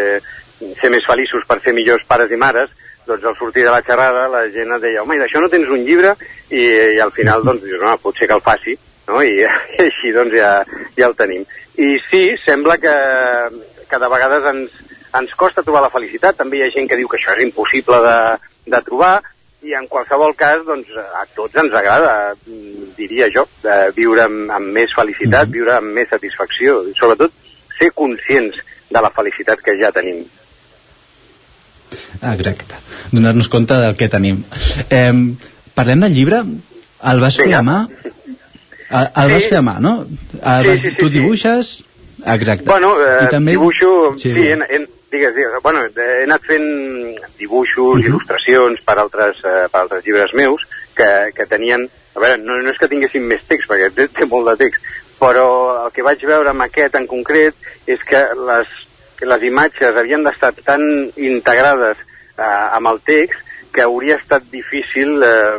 [0.81, 2.76] ser més feliços per ser millors pares i mares,
[3.07, 5.69] doncs al sortir de la xerrada la gent et deia, home, i d'això no tens
[5.72, 6.15] un llibre?
[6.49, 6.64] I,
[6.98, 8.76] i al final doncs dius, no, potser que el faci,
[9.10, 9.22] no?
[9.22, 9.45] I,
[9.77, 10.52] i així doncs ja,
[10.98, 11.45] ja el tenim.
[11.76, 12.95] I sí, sembla que,
[13.90, 14.82] que de vegades ens,
[15.22, 18.02] ens costa trobar la felicitat, també hi ha gent que diu que això és impossible
[18.06, 18.19] de,
[18.73, 19.15] de trobar,
[19.65, 22.36] i en qualsevol cas, doncs, a tots ens agrada,
[22.98, 27.34] diria jo, de viure amb, amb més felicitat, viure amb més satisfacció, i sobretot
[27.80, 28.60] ser conscients
[28.91, 30.22] de la felicitat que ja tenim.
[32.22, 32.76] Ah, Exacte.
[33.11, 34.43] Donar-nos compte del que tenim.
[34.89, 35.11] Eh,
[35.76, 36.43] parlem del llibre?
[37.05, 37.88] El vas fer a mà?
[38.89, 39.49] El, el vas Sí.
[39.49, 39.95] fer a mà, no?
[40.05, 41.13] El Sí, vas, sí, sí, tu sí.
[41.19, 41.73] dibuixes?
[42.26, 42.65] Exacte.
[42.65, 43.51] Bueno, eh, I també...
[43.51, 44.13] dibuixo...
[44.17, 44.80] Sí, Sí, sí he, he,
[45.11, 46.65] digues, digues, bueno, he anat fent
[47.38, 50.65] dibuixos, il·lustracions per altres, eh, per altres llibres meus
[50.95, 51.88] que, que tenien...
[52.15, 54.81] A veure, no, no és que tinguessin més text, perquè té, té molt de text,
[55.19, 57.55] però el que vaig veure amb aquest en concret
[57.91, 58.69] és que les,
[59.17, 60.81] que les imatges havien d'estar tan
[61.15, 61.97] integrades
[62.37, 63.41] eh, amb el text
[63.75, 65.57] que hauria estat difícil eh,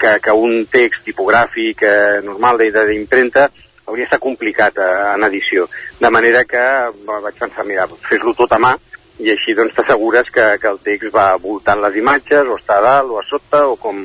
[0.00, 3.48] que, que un text tipogràfic eh, normal d'impremta
[3.86, 5.66] hauria estat complicat eh, en edició.
[6.00, 6.62] De manera que
[7.08, 8.72] va- vaig pensar, mira, fes-lo tot a mà
[9.20, 12.84] i així doncs t'assegures que, que el text va voltant les imatges o està a
[12.86, 14.00] dalt o a sota o com,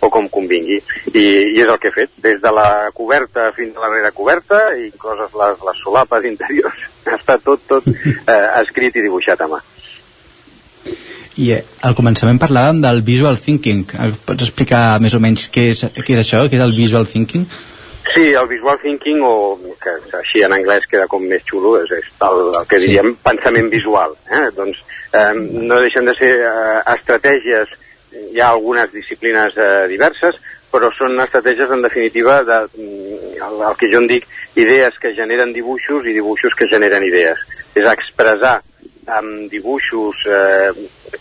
[0.00, 0.78] o com convingui.
[1.12, 4.14] I, I és el que he fet, des de la coberta fins a la darrere
[4.16, 6.86] coberta, incloses les, les solapes interiors.
[7.18, 9.60] Està tot, tot eh, escrit i dibuixat a mà.
[11.34, 13.84] I eh, al començament parlàvem del visual thinking.
[13.98, 17.10] Eh, Pots explicar més o menys què és, què és això, què és el visual
[17.10, 17.48] thinking?
[18.12, 22.10] Sí, el visual thinking, o que així en anglès queda com més xulo, és, és
[22.26, 22.88] el, el que Sí.
[22.90, 24.12] diríem pensament visual.
[24.30, 24.50] Eh?
[24.54, 24.82] Doncs
[25.14, 27.72] eh, no deixen de ser eh, estratègies,
[28.34, 30.36] hi ha algunes disciplines eh, diverses,
[30.70, 34.26] però són estratègies en definitiva de, mm, el, el que jo en dic
[34.58, 37.38] idees que generen dibuixos i dibuixos que generen idees.
[37.74, 38.60] És expressar
[39.06, 40.70] amb dibuixos eh,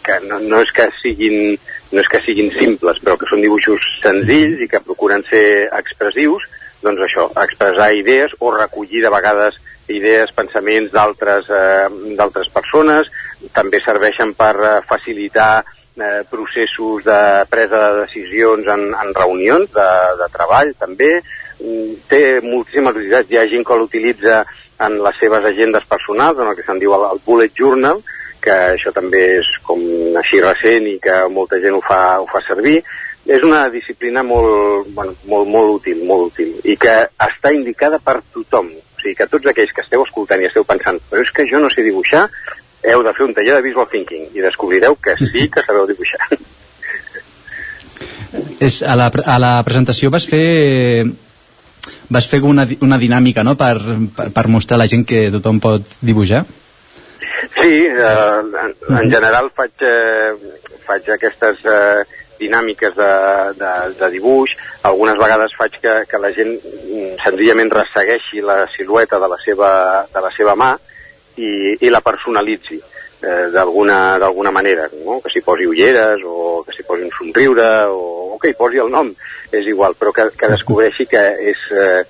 [0.04, 1.56] que no, no, és que siguin,
[1.92, 6.44] no és que siguin simples, però que són dibuixos senzills i que procuren ser expressius,
[6.84, 9.60] doncs això, expressar idees o recollir de vegades
[9.92, 13.10] idees, pensaments d'altres eh, persones,
[13.52, 19.90] també serveixen per eh, facilitar eh, processos de presa de decisions en, en reunions de,
[20.22, 21.18] de treball també,
[21.64, 24.42] Mm, té moltíssimes utilitats, hi ha gent que l'utilitza
[24.84, 28.02] en les seves agendes personals, en el que se'n diu el, el bullet journal,
[28.44, 29.80] que això també és com
[30.20, 32.82] així recent i que molta gent ho fa, ho fa servir,
[33.26, 36.96] és una disciplina molt, bueno, molt, molt útil, molt útil, i que
[37.28, 38.72] està indicada per tothom.
[38.74, 41.60] O sigui, que tots aquells que esteu escoltant i esteu pensant però és que jo
[41.60, 42.28] no sé dibuixar,
[42.84, 46.28] heu de fer un taller de visual thinking i descobrireu que sí que sabeu dibuixar.
[48.60, 51.06] És, a, la, a la presentació vas fer
[52.10, 53.76] vas fer una, una dinàmica, no?, per,
[54.16, 56.44] per, per mostrar a la gent que tothom pot dibuixar.
[57.54, 60.34] Sí, eh, en, en general faig, eh,
[60.88, 62.04] faig aquestes eh,
[62.44, 63.12] dinàmiques de,
[63.60, 64.54] de, de dibuix.
[64.90, 69.70] Algunes vegades faig que, que la gent mm, senzillament ressegueixi la silueta de la seva,
[70.14, 70.74] de la seva mà
[71.38, 75.20] i, i la personalitzi eh, d'alguna manera, no?
[75.24, 78.82] que s'hi posi ulleres o que s'hi posi un somriure o, o que hi posi
[78.84, 79.14] el nom,
[79.54, 82.04] és igual, però que, que descobreixi que és, eh,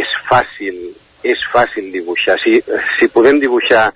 [0.00, 0.88] és fàcil
[1.26, 2.38] és fàcil dibuixar.
[2.42, 2.60] Si,
[2.96, 3.88] si podem dibuixar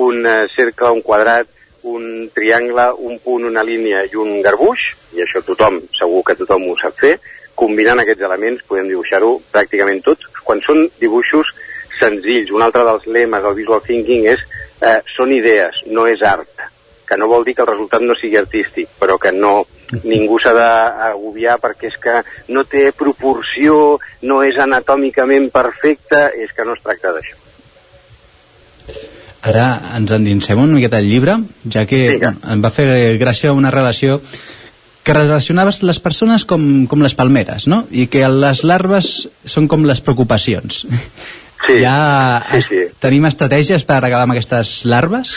[0.00, 1.48] un eh, cercle, un quadrat,
[1.82, 6.68] un triangle, un punt, una línia i un garbuix, i això tothom, segur que tothom
[6.68, 7.16] ho sap fer,
[7.60, 10.24] combinant aquests elements podem dibuixar-ho pràcticament tot.
[10.44, 11.52] Quan són dibuixos
[12.00, 14.44] senzills, un altre dels lemes del visual thinking és
[14.80, 16.64] eh, són idees, no és art,
[17.10, 19.64] que no vol dir que el resultat no sigui artístic, però que no
[20.06, 22.20] ningú s'ha d'agobiar perquè és que
[22.54, 27.49] no té proporció, no és anatòmicament perfecte, és que no es tracta d'això.
[29.40, 31.38] Ara ens endinsem una miqueta al llibre,
[31.72, 34.20] ja que bueno, em va fer gràcia una relació
[35.02, 37.86] que relacionaves les persones com, com les palmeres, no?
[37.90, 40.84] I que les larves són com les preocupacions.
[41.66, 41.96] Sí, ja
[42.52, 42.82] sí, sí.
[43.00, 45.34] tenim estratègies per acabar amb aquestes larves?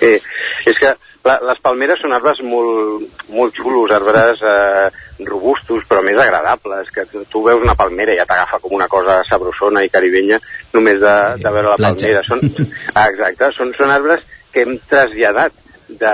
[0.00, 0.18] Eh,
[0.66, 4.88] és que la, les palmeres són arbres molt, molt xulos, arbres eh,
[5.26, 8.88] robustos però més agradables, que tu, tu veus una palmera i ja t'agafa com una
[8.90, 10.40] cosa sabrosona i caribenya
[10.74, 12.08] només de, de veure la platja.
[12.08, 12.24] palmera.
[12.28, 15.58] Són, ah, exacte, són, són arbres que hem traslladat
[15.92, 16.12] de,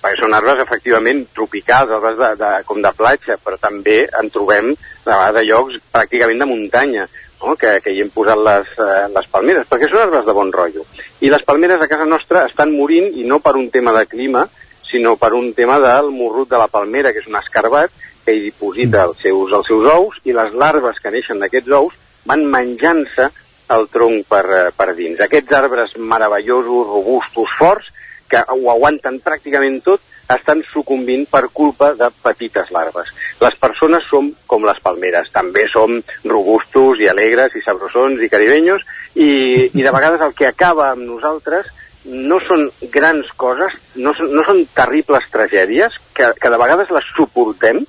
[0.00, 4.72] perquè són arbres efectivament tropicals, arbres de, de, com de platja, però també en trobem
[4.72, 7.06] de vegades a llocs pràcticament de muntanya,
[7.42, 7.56] no?
[7.56, 10.86] que, que hi hem posat les, eh, les palmeres, perquè són arbres de bon rotllo.
[11.20, 14.46] I les palmeres a casa nostra estan morint, i no per un tema de clima,
[14.86, 17.90] sinó per un tema del morrut de la palmera, que és un escarbat
[18.24, 21.98] que hi diposita els seus, els seus ous, i les larves que neixen d'aquests ous
[22.26, 23.30] van menjant-se
[23.74, 25.20] el tronc per, eh, per dins.
[25.20, 27.92] Aquests arbres meravellosos, robustos, forts,
[28.30, 30.02] que ho aguanten pràcticament tot,
[30.34, 33.10] estan sucumbint per culpa de petites larves.
[33.40, 38.84] Les persones som com les palmeres, també som robustos i alegres i sabrosons i caribenyos
[39.14, 39.30] i,
[39.72, 41.70] i de vegades el que acaba amb nosaltres
[42.06, 47.08] no són grans coses, no són, no són terribles tragèdies, que, que de vegades les
[47.16, 47.82] suportem,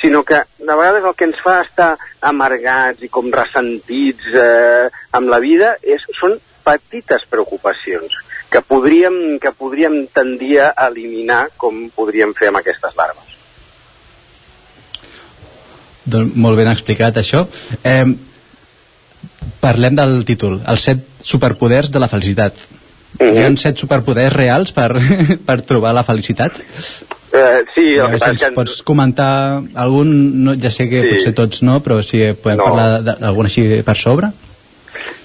[0.00, 1.90] sinó que de vegades el que ens fa estar
[2.32, 8.16] amargats i com ressentits eh, amb la vida és, són petites preocupacions
[8.52, 13.30] que podríem, que podríem tendir a eliminar com podríem fer amb aquestes larves.
[16.04, 17.44] Doncs molt ben explicat això.
[17.86, 18.04] Eh,
[19.62, 22.58] parlem del títol, els set superpoders de la felicitat.
[23.20, 23.36] Mhm.
[23.36, 24.90] Hi ha set superpoders reals per,
[25.46, 26.58] per trobar la felicitat?
[27.32, 28.54] Eh, sí, A el veure que si passa ens és que...
[28.56, 30.10] pots comentar algun,
[30.44, 31.10] no, ja sé que Sí.
[31.14, 32.64] potser tots no, però si podem No.
[32.64, 34.32] parlar d'algun així per sobre?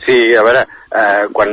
[0.05, 0.61] Sí, a veure,
[0.97, 1.51] eh, quan,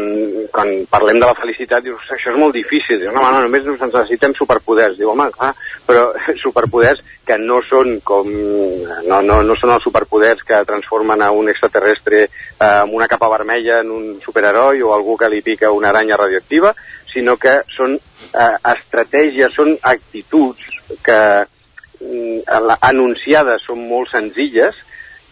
[0.53, 2.99] quan parlem de la felicitat dius, això és molt difícil.
[3.03, 4.97] Dius, no, no, només ens necessitem superpoders.
[4.99, 5.53] Diu, home, clar,
[5.87, 6.07] però
[6.45, 8.31] superpoders que no són com...
[9.09, 12.31] No, no, no són els superpoders que transformen a un extraterrestre eh,
[12.67, 16.75] amb una capa vermella en un superheroi o algú que li pica una aranya radioactiva,
[17.13, 20.73] sinó que són eh, estratègies, són actituds
[21.05, 21.21] que
[22.05, 24.77] la- anunciades són molt senzilles,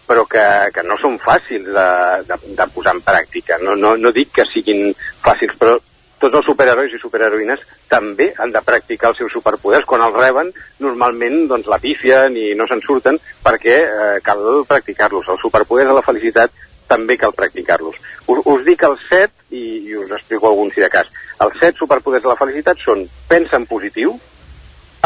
[0.06, 1.88] però que, que no són fàcils de,
[2.28, 3.58] de, de posar en pràctica.
[3.62, 4.90] No, no, no dic que siguin
[5.22, 5.78] fàcils, però
[6.22, 9.86] tots els superherois i superheroïnes també han de practicar els seus superpoders.
[9.90, 10.52] Quan els reben,
[10.82, 15.26] normalment doncs, la pifien i no se'n surten perquè eh, cal practicar-los.
[15.34, 16.54] Els superpoders de la felicitat
[16.92, 17.98] també cal practicar-los.
[18.30, 21.10] Us, us dic els set i, i us explico algun si de cas.
[21.42, 24.14] Els set superpoders de la felicitat són pensa en positiu,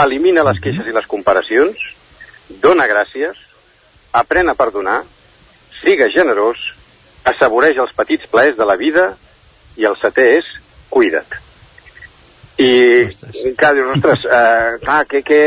[0.03, 1.81] elimina les queixes i les comparacions,
[2.63, 3.46] dona gràcies,
[4.17, 5.01] aprèn a perdonar,
[5.83, 6.61] siga generós,
[7.27, 9.11] assaboreix els petits plaers de la vida
[9.77, 10.47] i el setè és
[10.93, 11.43] cuida't.
[12.57, 12.71] I,
[13.59, 15.41] clar, dius, ostres, eh, clar, què, què,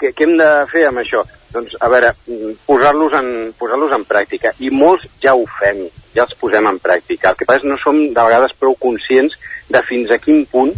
[0.00, 1.22] què, què hem de fer amb això?
[1.54, 4.52] Doncs, a veure, mm, posar-los en, posar en pràctica.
[4.58, 5.84] I molts ja ho fem,
[6.14, 7.30] ja els posem en pràctica.
[7.30, 9.34] El que passa és que no som de vegades prou conscients
[9.68, 10.74] de fins a quin punt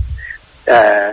[0.67, 1.13] eh,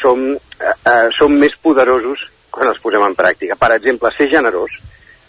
[0.00, 3.58] som, eh, eh, som més poderosos quan els posem en pràctica.
[3.58, 4.70] Per exemple, ser generós.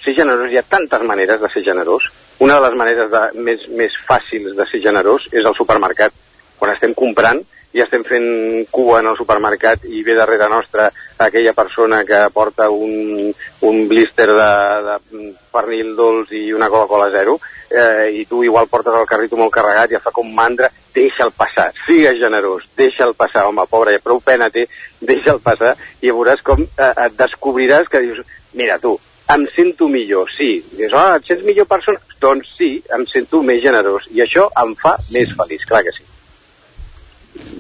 [0.07, 2.05] Ser generós, hi ha tantes maneres de ser generós.
[2.39, 6.13] Una de les maneres de, més, més fàcils de ser generós és al supermercat.
[6.55, 7.41] Quan estem comprant
[7.75, 8.27] i estem fent
[8.71, 10.85] cua en el supermercat i ve darrere nostra
[11.25, 13.33] aquella persona que porta un,
[13.67, 14.47] un blister de,
[14.85, 17.35] de pernil dolç i una Coca-Cola zero
[17.67, 21.35] eh, i tu igual portes el carrito molt carregat i ja fa com mandra, deixa'l
[21.35, 24.69] passar, sigues generós, deixa'l passar, home, pobre, prou pena té,
[25.03, 28.23] deixa'l passar i veuràs com eh, et descobriràs que dius,
[28.55, 28.95] mira tu,
[29.35, 30.63] em sento millor, sí.
[30.77, 31.99] Dius, ah, et sents millor persona?
[32.21, 34.07] Doncs sí, em sento més generós.
[34.15, 35.17] I això em fa sí.
[35.17, 36.05] més feliç, clar que sí.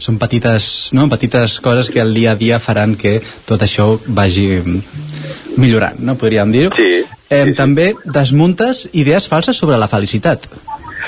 [0.01, 0.67] Són petites,
[0.97, 1.05] no?
[1.09, 4.47] petites coses que al dia a dia faran que tot això vagi
[5.57, 6.15] millorant, no?
[6.17, 6.71] podríem dir-ho.
[6.77, 7.57] Sí, eh, sí, sí.
[7.57, 10.47] També desmuntes idees falses sobre la felicitat.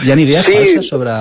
[0.03, 0.53] Hi ha idees Sí.
[0.53, 1.15] falses sobre...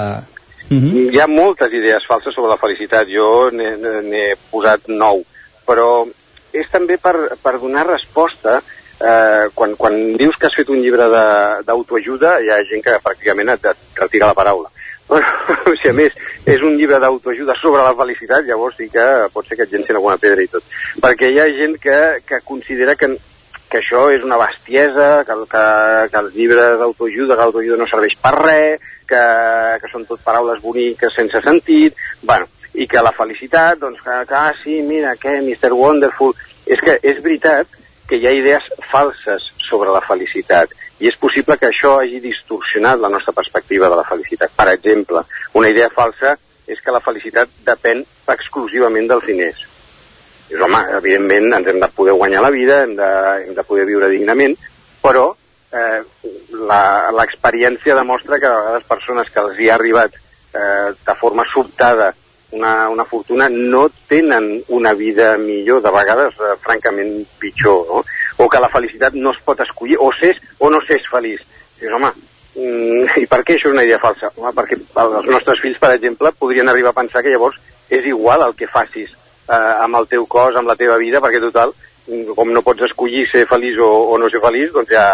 [0.68, 1.14] Uh -huh.
[1.14, 5.24] Hi ha moltes idees falses sobre la felicitat, jo n'he posat nou,
[5.64, 6.06] però
[6.52, 8.62] és també per, per donar resposta
[9.00, 11.06] eh, quan, quan dius que has fet un llibre
[11.66, 14.70] d'autoajuda hi ha gent que pràcticament et, et retira la paraula
[15.08, 16.12] però si a més
[16.44, 19.96] és un llibre d'autoajuda sobre la felicitat llavors sí que pot ser que et llencin
[19.96, 23.14] alguna pedra i tot perquè hi ha gent que, que considera que,
[23.70, 25.64] que això és una bestiesa que, que,
[26.12, 29.24] que els llibres d'autoajuda que l'autoajuda no serveix per res que,
[29.80, 34.36] que són tot paraules boniques sense sentit bueno, i que la felicitat, doncs, que, que
[34.38, 35.72] ah, sí, mira, què, Mr.
[35.74, 36.36] Wonderful...
[36.68, 37.77] És que és veritat
[38.08, 42.98] que hi ha idees falses sobre la felicitat i és possible que això hagi distorsionat
[42.98, 44.50] la nostra perspectiva de la felicitat.
[44.56, 45.22] Per exemple,
[45.54, 46.34] una idea falsa
[46.66, 48.02] és que la felicitat depèn
[48.34, 49.60] exclusivament dels diners.
[50.48, 53.10] Dius, home, evidentment ens hem de poder guanyar la vida, hem de,
[53.44, 54.56] hem de poder viure dignament,
[55.04, 55.28] però
[55.72, 56.00] eh,
[57.20, 62.14] l'experiència demostra que a vegades persones que els hi ha arribat eh, de forma sobtada
[62.52, 68.04] una, una fortuna no tenen una vida millor, de vegades eh, francament pitjor, no?
[68.38, 71.42] o que la felicitat no es pot escollir, o s'és o no s'és feliç.
[71.80, 72.12] Dius, home,
[72.54, 74.30] mm, i per què això és una idea falsa?
[74.36, 77.58] Home, perquè els nostres fills, per exemple, podrien arribar a pensar que llavors
[77.90, 81.42] és igual el que facis eh, amb el teu cos, amb la teva vida, perquè
[81.42, 81.74] total,
[82.34, 85.04] com no pots escollir ser feliç o, o no ser feliç, doncs ja,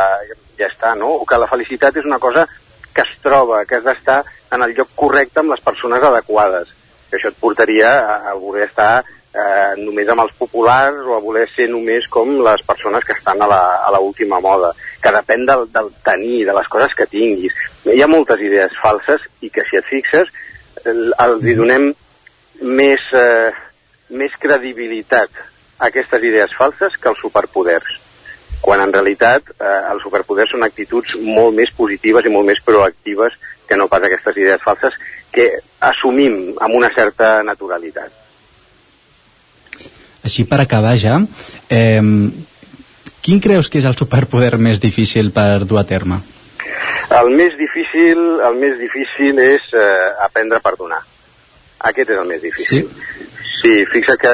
[0.59, 1.11] ja està, no?
[1.23, 2.47] O que la felicitat és una cosa
[2.95, 4.23] que es troba, que has d'estar
[4.55, 6.71] en el lloc correcte amb les persones adequades.
[7.15, 11.45] Que això et portaria a, voler estar eh, només amb els populars o a voler
[11.53, 14.73] ser només com les persones que estan a la, a la última moda,
[15.03, 17.55] que depèn del, del tenir, de les coses que tinguis.
[17.87, 20.31] Hi ha moltes idees falses i que si et fixes
[20.85, 21.93] el- els hi donem
[22.63, 23.53] més, eh,
[24.11, 25.31] més credibilitat
[25.79, 28.01] a aquestes idees falses que als superpoders
[28.65, 33.39] quan en realitat eh, els superpoders són actituds molt més positives i molt més proactives
[33.69, 34.95] que no pas aquestes idees falses
[35.35, 35.49] que
[35.85, 38.13] assumim amb una certa naturalitat.
[40.25, 41.19] Així per acabar ja,
[41.69, 42.01] eh,
[43.25, 46.23] quin creus que és el superpoder més difícil per dur a terme?
[47.13, 51.03] El més difícil, el més difícil és eh, aprendre a perdonar.
[51.91, 52.89] Aquest és el més difícil.
[52.89, 53.29] Sí?
[53.61, 54.33] Sí, fixa que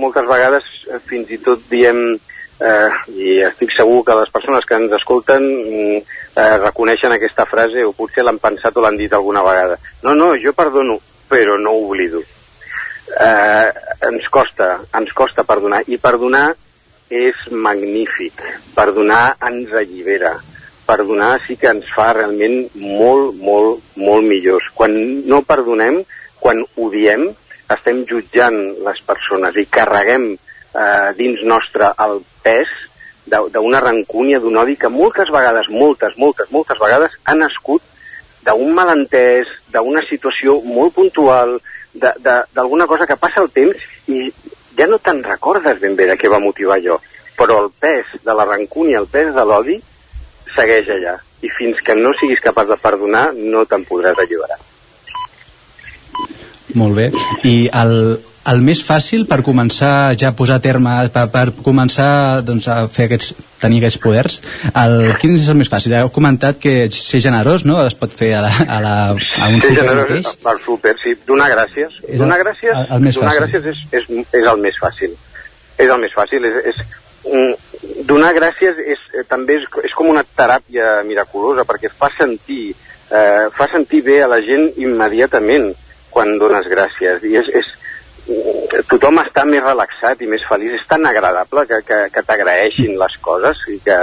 [0.00, 4.78] moltes vegades eh, fins i tot diem, eh, i estic segur que les persones que
[4.80, 5.98] ens escolten mm,
[6.36, 9.78] eh, reconeixen aquesta frase o potser l'han pensat o l'han dit alguna vegada.
[10.02, 12.22] No, no, jo perdono, però no oblido.
[13.06, 13.70] Eh,
[14.08, 16.48] ens costa, ens costa perdonar, i perdonar
[17.12, 18.42] és magnífic.
[18.74, 20.36] Perdonar ens allibera.
[20.86, 24.68] Perdonar sí que ens fa realment molt, molt, molt millors.
[24.74, 24.94] Quan
[25.26, 26.00] no perdonem,
[26.40, 27.28] quan odiem,
[27.74, 28.56] estem jutjant
[28.86, 30.36] les persones i carreguem
[30.76, 32.70] eh, dins nostre el pes
[33.26, 37.82] d'una rancúnia, d'un odi que moltes vegades, moltes, moltes, moltes vegades ha nascut
[38.46, 41.56] d'un malentès, d'una situació molt puntual,
[41.96, 43.82] d'alguna cosa que passa el temps
[44.12, 44.28] i
[44.78, 47.00] ja no te'n recordes ben bé de què va motivar allò,
[47.36, 49.80] però el pes de la rancúnia, el pes de l'odi,
[50.54, 51.16] segueix allà.
[51.42, 54.60] I fins que no siguis capaç de perdonar, no te'n podràs alliberar.
[56.76, 57.10] Molt bé.
[57.48, 57.96] I el,
[58.52, 62.86] el més fàcil per començar ja a posar a terme, per, per començar doncs, a
[62.92, 64.36] fer aquests, tenir aquests poders,
[64.72, 65.94] el, quin és el més fàcil?
[65.98, 67.80] Heu comentat que ser generós no?
[67.86, 70.30] es pot fer a, la, a, la, a un Ser súper generós mateix.
[70.44, 71.14] per súper, sí.
[71.26, 71.96] Donar gràcies.
[72.06, 73.42] És el- donar gràcies, el- el més donar fàcil.
[73.42, 75.16] gràcies és, és, és el més fàcil.
[75.78, 76.44] És el més fàcil.
[76.52, 76.84] És, és,
[78.06, 82.74] donar gràcies és, eh, també és, és com una teràpia miraculosa perquè fa sentir,
[83.10, 85.72] eh, fa sentir bé a la gent immediatament
[86.14, 87.24] quan dones gràcies.
[87.26, 87.72] I és, és,
[88.90, 90.78] tothom està més relaxat i més feliç.
[90.80, 93.98] És tan agradable que, que, que t'agraeixin les coses i que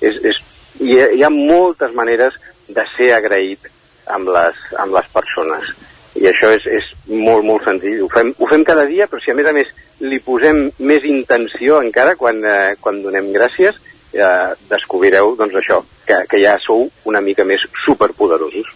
[0.00, 0.40] és, és,
[0.80, 2.36] hi, ha, hi ha moltes maneres
[2.70, 3.70] de ser agraït
[4.10, 5.70] amb les, amb les persones
[6.18, 8.02] i això és, és molt, molt senzill.
[8.04, 9.70] Ho fem, ho fem cada dia, però si a més a més
[10.02, 13.78] li posem més intenció encara quan, eh, quan donem gràcies,
[14.12, 18.68] eh, descobrireu doncs això, que, que ja sou una mica més superpoderosos.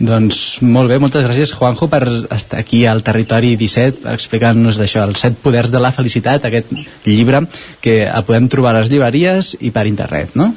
[0.00, 2.00] Doncs molt bé, moltes gràcies Juanjo per
[2.32, 6.72] estar aquí al Territori 17 explicant-nos d'això, els set poders de la felicitat, aquest
[7.04, 7.42] llibre
[7.84, 10.54] que el podem trobar a les llibreries i per internet, no?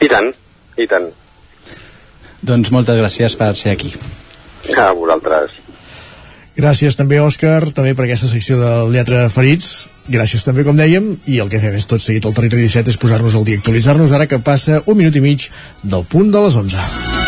[0.00, 0.32] I tant,
[0.80, 1.10] i tant.
[2.40, 3.92] Doncs moltes gràcies per ser aquí.
[4.72, 5.52] A vosaltres.
[6.58, 9.88] Gràcies també, Òscar, també per aquesta secció del Lletra Ferits.
[10.08, 12.96] gràcies també, com dèiem, i el que fem és tot seguit al Territori 17 és
[12.96, 15.50] posar-nos al dia, actualitzar-nos ara que passa un minut i mig
[15.84, 17.27] del punt de les 11.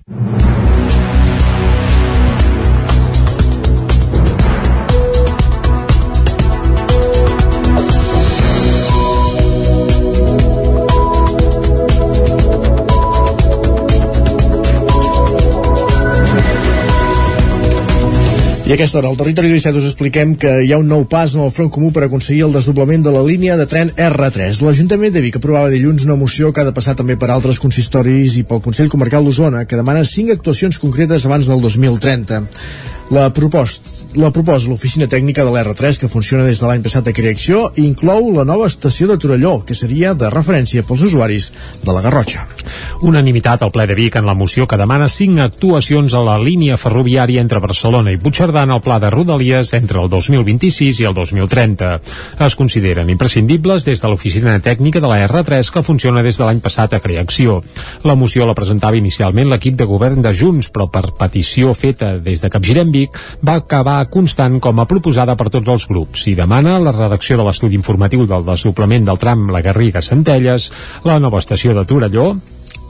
[18.71, 21.33] I a aquesta hora, al Territori 17 us expliquem que hi ha un nou pas
[21.35, 24.61] en el front comú per aconseguir el desdoblament de la línia de tren R3.
[24.63, 28.39] L'Ajuntament de Vic aprovava dilluns una moció que ha de passar també per altres consistoris
[28.39, 32.45] i pel Consell Comarcal d'Osona, que demana cinc actuacions concretes abans del 2030.
[33.11, 37.13] La proposta la proposa l'oficina tècnica de l'R3 que funciona des de l'any passat de
[37.15, 41.47] creació i inclou la nova estació de Torelló que seria de referència pels usuaris
[41.79, 42.43] de la Garrotxa.
[43.07, 46.75] Unanimitat al ple de Vic en la moció que demana cinc actuacions a la línia
[46.77, 51.15] ferroviària entre Barcelona i Puigcerdà en el pla de Rodalies entre el 2026 i el
[51.15, 51.93] 2030.
[52.47, 56.59] Es consideren imprescindibles des de l'oficina tècnica de la R3 que funciona des de l'any
[56.59, 57.61] passat a creació.
[58.03, 62.43] La moció la presentava inicialment l'equip de govern de Junts, però per petició feta des
[62.43, 63.00] de Capgirem Vic
[63.41, 67.47] va acabar constant com a proposada per tots els grups i demana la redacció de
[67.47, 70.71] l'estudi informatiu del desdoblament del tram La Garriga-Centelles,
[71.07, 72.31] la nova estació de Torelló,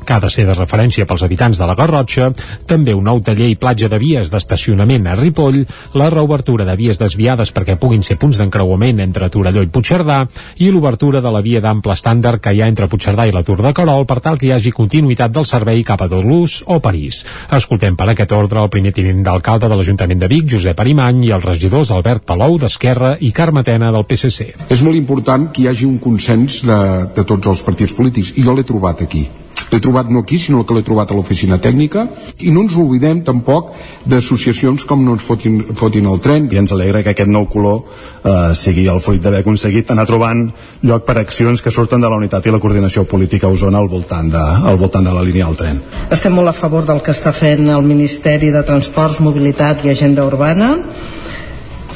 [0.06, 2.32] que ha de ser de referència pels habitants de la Garrotxa,
[2.68, 5.62] també un nou taller i platja de vies d'estacionament a Ripoll,
[5.98, 10.24] la reobertura de vies desviades perquè puguin ser punts d'encreuament entre Torelló i Puigcerdà
[10.60, 13.62] i l'obertura de la via d'ample estàndard que hi ha entre Puigcerdà i la Tour
[13.66, 17.24] de Carol per tal que hi hagi continuïtat del servei cap a Dolús o París.
[17.52, 21.34] Escoltem per aquest ordre el primer tinent d'alcalde de l'Ajuntament de Vic, Josep Arimany, i
[21.36, 24.52] els regidors Albert Palou d'Esquerra i Carme Tena del PSC.
[24.70, 26.82] És molt important que hi hagi un consens de,
[27.16, 29.28] de tots els partits polítics i jo l'he trobat aquí
[29.72, 32.08] l'he trobat no aquí sinó que l'he trobat a l'oficina tècnica
[32.40, 33.74] i no ens oblidem tampoc
[34.06, 37.84] d'associacions com no ens fotin, fotin el tren i ens alegra que aquest nou color
[38.24, 40.48] eh, sigui el fruit d'haver aconseguit anar trobant
[40.82, 43.90] lloc per accions que surten de la unitat i la coordinació política a Osona al
[43.92, 45.82] voltant de, al voltant de la línia del tren.
[46.10, 50.26] Estem molt a favor del que està fent el Ministeri de Transports, Mobilitat i Agenda
[50.26, 50.76] Urbana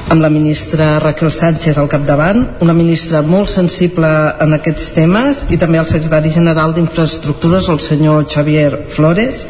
[0.10, 4.10] amb la ministra Raquel Sánchez al capdavant, una ministra molt sensible
[4.41, 9.45] en aquests temes i també el secretari general d'Infraestructures, el senyor Xavier Flores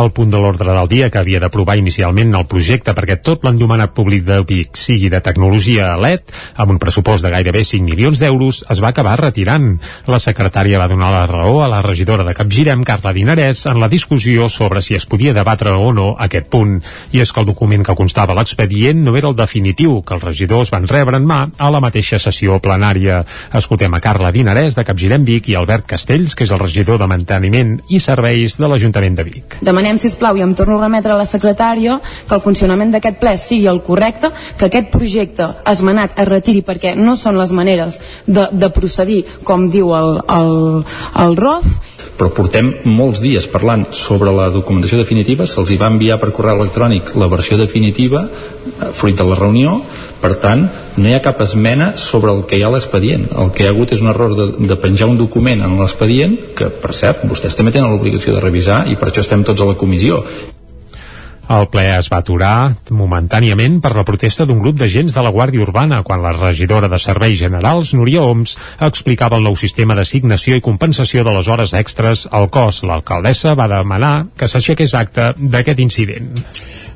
[0.00, 3.94] el punt de l'ordre del dia que havia d'aprovar inicialment el projecte perquè tot l'endomanat
[3.94, 8.62] públic de Vic sigui de tecnologia LED, amb un pressupost de gairebé 5 milions d'euros,
[8.70, 9.72] es va acabar retirant.
[10.10, 13.88] La secretària va donar la raó a la regidora de Capgirem, Carla Dinarès, en la
[13.88, 16.78] discussió sobre si es podia debatre o no aquest punt.
[17.12, 20.72] I és que el document que constava l'expedient no era el definitiu, que els regidors
[20.72, 23.22] van rebre en mà a la mateixa sessió plenària.
[23.54, 27.08] Escoltem a Carla Dinarès, de Capgirem Vic, i Albert Castells, que és el regidor de
[27.10, 29.59] Manteniment i Serveis de l'Ajuntament de Vic.
[29.60, 33.20] Demanem, si plau i em torno a remetre a la secretària, que el funcionament d'aquest
[33.20, 38.00] ple sigui el correcte, que aquest projecte esmenat es retiri perquè no són les maneres
[38.26, 40.84] de, de procedir, com diu el, el,
[41.24, 41.78] el ROF,
[42.20, 47.14] però portem molts dies parlant sobre la documentació definitiva, se'ls va enviar per correu electrònic
[47.16, 49.78] la versió definitiva, eh, fruit de la reunió,
[50.20, 50.66] per tant,
[51.00, 53.30] no hi ha cap esmena sobre el que hi ha a l'expedient.
[53.32, 56.36] El que hi ha hagut és un error de, de penjar un document en l'expedient,
[56.56, 59.72] que, per cert, vostès també tenen l'obligació de revisar i per això estem tots a
[59.72, 60.20] la comissió.
[61.50, 65.64] El ple es va aturar momentàniament per la protesta d'un grup d'agents de la Guàrdia
[65.64, 68.54] Urbana quan la regidora de Serveis Generals, Núria Oms,
[68.86, 72.84] explicava el nou sistema d'assignació i compensació de les hores extres al cos.
[72.86, 76.30] L'alcaldessa va demanar que s'aixequés acte d'aquest incident.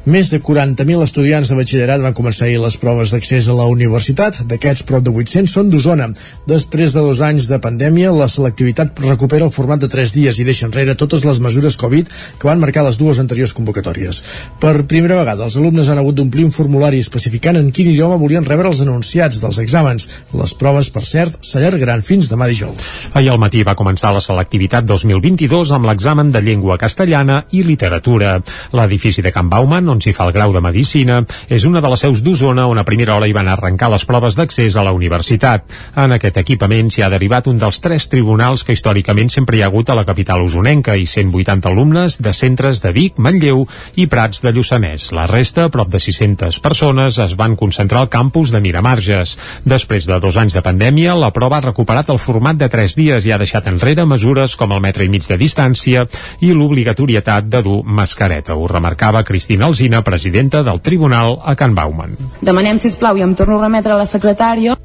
[0.04, 4.42] Més de 40.000 estudiants de batxillerat van començar ahir les proves d'accés a la universitat.
[4.50, 6.10] D'aquests, prop de 800 són d'Osona.
[6.44, 10.44] Després de dos anys de pandèmia, la selectivitat recupera el format de 3 dies i
[10.44, 14.20] deixa enrere totes les mesures Covid que van marcar les dues anteriors convocatòries.
[14.60, 18.44] Per primera vegada, els alumnes han hagut d'omplir un formulari especificant en quin idioma volien
[18.44, 20.10] rebre els anunciats dels exàmens.
[20.36, 23.08] Les proves, per cert, s'allargaran fins demà dijous.
[23.16, 28.36] Ahir al matí va començar la selectivitat 2022 amb l'examen de llengua castellana i literatura.
[28.76, 32.02] L'edifici de Can Bauman, on s'hi fa el grau de Medicina, és una de les
[32.04, 35.64] seus d'Osona on a primera hora hi van arrencar les proves d'accés a la universitat.
[35.96, 39.70] En aquest equipament s'hi ha derivat un dels tres tribunals que històricament sempre hi ha
[39.70, 43.64] hagut a la capital usonenca i 180 alumnes de centres de Vic, Manlleu
[43.96, 45.10] i Prats de Lluçanès.
[45.14, 49.36] La resta, prop de 600 persones, es van concentrar al campus de Miramarges.
[49.64, 53.26] Després de dos anys de pandèmia, la prova ha recuperat el format de tres dies
[53.26, 56.06] i ha deixat enrere mesures com el metre i mig de distància
[56.40, 58.56] i l'obligatorietat de dur mascareta.
[58.56, 62.16] Ho remarcava Cristina Alzina, presidenta del Tribunal a Can Bauman.
[62.40, 64.76] Demanem, si plau i em torno a remetre a la secretària,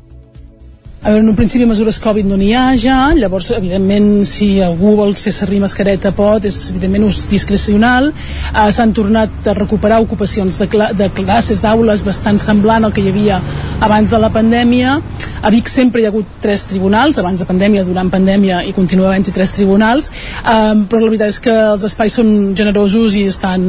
[1.01, 4.97] a veure, en un principi mesures Covid no n'hi ha ja, llavors, evidentment, si algú
[4.97, 8.09] vol fer servir mascareta pot, és evidentment ús discrecional.
[8.49, 13.05] Uh, S'han tornat a recuperar ocupacions de, cla de classes, d'aules, bastant semblant al que
[13.05, 13.39] hi havia
[13.79, 14.97] abans de la pandèmia.
[15.39, 19.07] A Vic sempre hi ha hagut tres tribunals, abans de pandèmia, durant pandèmia, i continua
[19.13, 20.11] havent-hi tres tribunals,
[20.43, 23.63] um, però la veritat és que els espais són generosos i estan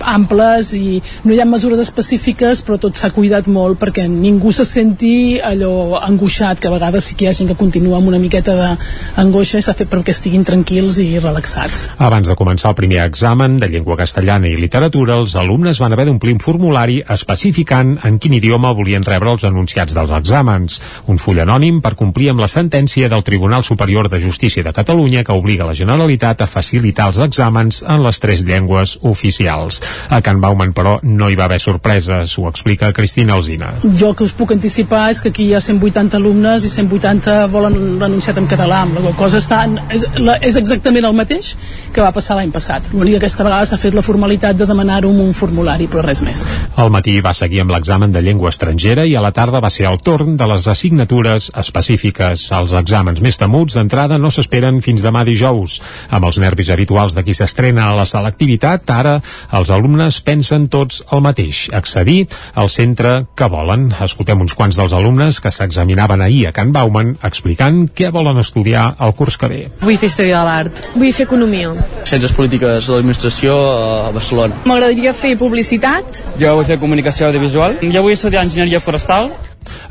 [0.00, 4.64] amples i no hi ha mesures específiques, però tot s'ha cuidat molt perquè ningú se
[4.64, 8.20] senti allò angoixat, que a vegades sí que hi ha gent que continua amb una
[8.22, 11.88] miqueta d'angoixa i s'ha fet perquè estiguin tranquils i relaxats.
[11.98, 16.06] Abans de començar el primer examen de llengua castellana i literatura, els alumnes van haver
[16.08, 20.78] d'omplir un formulari especificant en quin idioma volien rebre els anunciats dels exàmens.
[21.10, 25.24] Un full anònim per complir amb la sentència del Tribunal Superior de Justícia de Catalunya
[25.24, 29.80] que obliga la Generalitat a facilitar els exàmens en les tres llengües oficials.
[30.08, 33.72] A Can Bauman, però, no hi va haver sorpreses, ho explica Cristina Alzina.
[33.98, 37.76] Jo que us puc anticipar és que aquí hi ha 180 alumnes i 180 volen
[38.00, 39.62] l'anunciat en català, amb la qual cosa està,
[39.94, 41.54] és, la, és exactament el mateix
[41.94, 42.86] que va passar l'any passat.
[42.92, 46.22] L'únic que aquesta vegada s'ha fet la formalitat de demanar-ho en un formulari, però res
[46.26, 46.44] més.
[46.80, 49.86] Al matí va seguir amb l'examen de llengua estrangera i a la tarda va ser
[49.90, 52.46] el torn de les assignatures específiques.
[52.56, 55.78] Els exàmens més temuts d'entrada no s'esperen fins demà dijous.
[56.10, 59.18] Amb els nervis habituals de qui s'estrena a la selectivitat, ara
[59.56, 63.90] els alumnes pensen tots el mateix, accedir al centre que volen.
[64.00, 68.90] Escoltem uns quants dels alumnes que s'examinaven ahir a Can Bauman explicant què volen estudiar
[69.00, 69.60] el curs que ve.
[69.82, 70.82] Vull fer història de l'art.
[70.96, 71.74] Vull fer economia.
[72.04, 74.60] Ciències polítiques de l'administració a Barcelona.
[74.66, 76.24] M'agradaria fer publicitat.
[76.40, 77.78] Jo vull fer comunicació audiovisual.
[77.80, 79.30] Jo vull estudiar enginyeria forestal.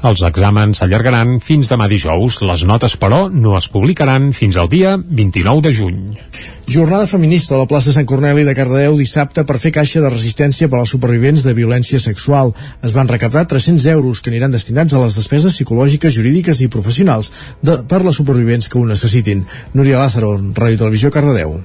[0.09, 2.39] Els exàmens s'allargaran fins demà dijous.
[2.45, 5.99] Les notes, però, no es publicaran fins al dia 29 de juny.
[6.69, 10.67] Jornada feminista a la plaça Sant Corneli de Cardedeu dissabte per fer caixa de resistència
[10.69, 12.53] per als supervivents de violència sexual.
[12.85, 17.31] Es van recaptar 300 euros que aniran destinats a les despeses psicològiques, jurídiques i professionals
[17.65, 19.41] de, per les supervivents que ho necessitin.
[19.73, 21.57] Núria Lázaro, Ràdio Televisió Cardedeu.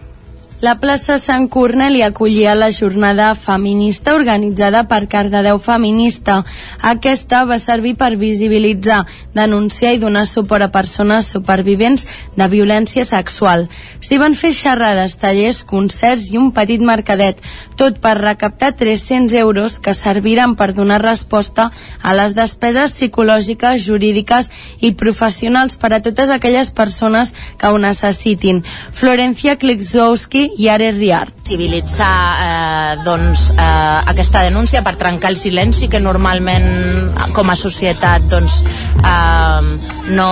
[0.65, 6.39] La plaça Sant Corneli acollia la jornada feminista organitzada per Cardedeu Feminista.
[6.81, 9.03] Aquesta va servir per visibilitzar,
[9.37, 12.07] denunciar i donar suport a persones supervivents
[12.39, 13.67] de violència sexual.
[14.01, 17.45] S'hi van fer xerrades, tallers, concerts i un petit mercadet,
[17.77, 21.69] tot per recaptar 300 euros que serviran per donar resposta
[22.01, 24.49] a les despeses psicològiques, jurídiques
[24.81, 28.65] i professionals per a totes aquelles persones que ho necessitin.
[28.97, 31.33] Florencia Kliczowski i Are Riart.
[31.45, 38.25] Civilitzar eh, doncs, eh, aquesta denúncia per trencar el silenci que normalment com a societat
[38.31, 38.63] doncs,
[39.03, 40.31] eh, no,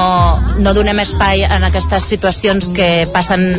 [0.59, 3.51] no donem espai en aquestes situacions que passen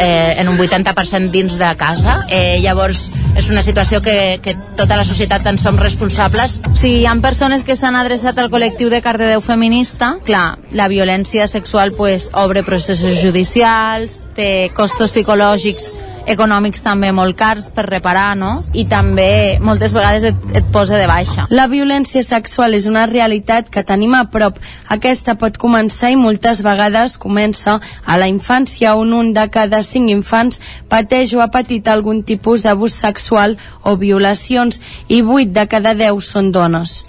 [0.00, 2.24] eh, en un 80% dins de casa.
[2.28, 6.58] Eh, llavors és una situació que, que tota la societat en som responsables.
[6.74, 11.46] Si hi ha persones que s'han adreçat al col·lectiu de Cardedeu Feminista, clar, la violència
[11.46, 15.90] sexual pues, obre processos judicials, té costos psicològics
[16.32, 18.52] econòmics també molt cars per reparar, no?
[18.74, 21.46] I també moltes vegades et, et posa de baixa.
[21.50, 24.60] La violència sexual és una realitat que tenim a prop.
[24.88, 30.10] Aquesta pot començar i moltes vegades comença a la infància on un de cada cinc
[30.12, 35.94] infants pateix o ha patit algun tipus d'abús sexual o violacions i vuit de cada
[35.98, 37.00] deu són dones.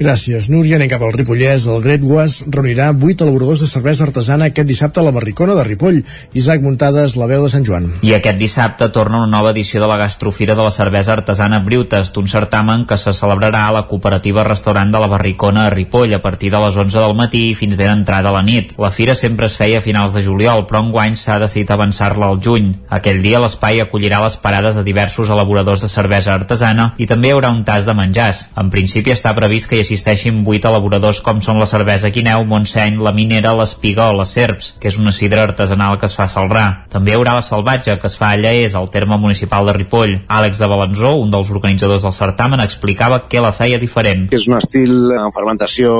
[0.00, 0.78] Gràcies, Núria.
[0.80, 1.68] Anem cap al Ripollès.
[1.68, 5.66] El Great Was reunirà vuit elaboradors de cervesa artesana aquest dissabte a la Barricona de
[5.68, 6.02] Ripoll.
[6.32, 7.90] Isaac Muntades, la veu de Sant Joan.
[8.06, 12.12] I aquest dissabte torna una nova edició de la Gastrofira de la Cervesa Artesana Briutes,
[12.16, 16.20] un certamen que se celebrarà a la cooperativa restaurant de la Barricona a Ripoll a
[16.22, 18.72] partir de les 11 del matí fins ben entrada la nit.
[18.78, 22.40] La fira sempre es feia a finals de juliol, però enguany s'ha decidit avançar-la al
[22.40, 22.72] juny.
[22.88, 27.34] Aquell dia l'espai acollirà les parades de diversos elaboradors de cervesa artesana i també hi
[27.36, 28.46] haurà un tas de menjars.
[28.56, 33.00] En principi està previst que hi assisteixin 8 elaboradors com són la cervesa Quineu, Montseny,
[33.02, 36.32] la Minera, l'Espiga o les Serps, que és una sidra artesanal que es fa a
[36.32, 36.66] Salrà.
[36.90, 40.18] També hi haurà la Salvatge, que es fa a Lleés, al terme municipal de Ripoll.
[40.28, 44.26] Àlex de Balanzó, un dels organitzadors del certamen, explicava què la feia diferent.
[44.36, 45.94] És un estil en fermentació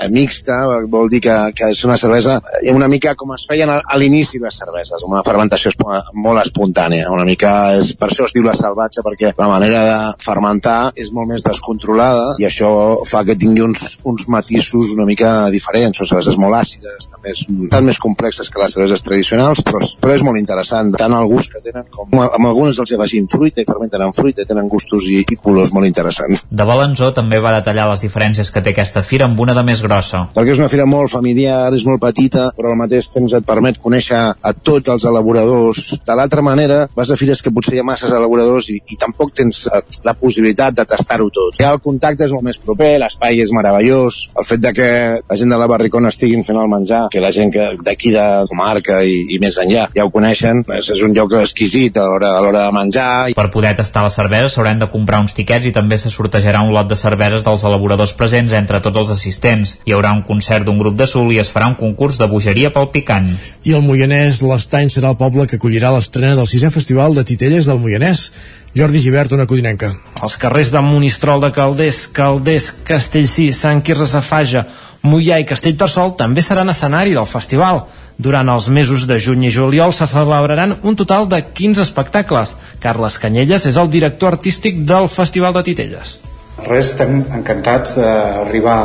[0.00, 0.56] eh, mixta,
[0.92, 4.40] vol dir que, que és una cervesa eh, una mica com es feien a, l'inici
[4.40, 5.72] les cerveses, una fermentació
[6.14, 9.98] molt espontània, una mica és, per això es diu la salvatge, perquè la manera de
[10.24, 12.70] fermentar és molt més descontrolada i això
[13.08, 17.66] fa que tingui uns, uns matisos una mica diferents, o cerveses molt àcides, també són
[17.72, 21.52] tan més complexes que les cerveses tradicionals, però, però és molt interessant, tant el gust
[21.52, 25.22] que tenen com amb algunes els afegim fruita i fermenten amb fruita, tenen gustos i,
[25.24, 26.46] i colors molt interessants.
[26.50, 29.82] De Balanzó també va detallar les diferències que té aquesta fira amb una de més
[29.84, 30.26] grossa.
[30.36, 33.80] Perquè és una fira molt familiar, és molt petita, però al mateix temps et permet
[33.82, 35.86] conèixer a tots els elaboradors.
[36.06, 39.32] De l'altra manera, vas a fires que potser hi ha masses elaboradors i, i tampoc
[39.36, 41.58] tens eh, la possibilitat de tastar-ho tot.
[41.60, 44.90] Ja el contacte és molt més proper, l'espai és meravellós, el fet de que
[45.20, 47.52] la gent de la Barricona estiguin fent el menjar, que la gent
[47.86, 51.85] d'aquí de comarca i, i més enllà ja ho coneixen, és, és un lloc exquisit
[51.94, 53.30] a l'hora a l'hora de menjar.
[53.38, 56.72] Per poder tastar les cerveses s'hauran de comprar uns tiquets i també se sortejarà un
[56.74, 59.76] lot de cerveses dels elaboradors presents entre tots els assistents.
[59.86, 62.72] Hi haurà un concert d'un grup de sul i es farà un concurs de bogeria
[62.74, 63.28] pel picant.
[63.62, 67.70] I el Moianès, l'Estany serà el poble que acollirà l'estrena del sisè festival de titelles
[67.70, 68.32] del Moianès.
[68.76, 69.94] Jordi Givert, una codinenca.
[70.20, 74.66] Els carrers de Monistrol de Calders, Calders, Castellcí, Sant Quirze Safaja,
[75.06, 77.84] Mollà i Castellterçol també seran escenari del festival.
[78.16, 82.54] Durant els mesos de juny i juliol se celebraran un total de 15 espectacles.
[82.80, 86.16] Carles Canyelles és el director artístic del Festival de Titelles.
[86.64, 88.80] Res, estem encantats d'arribar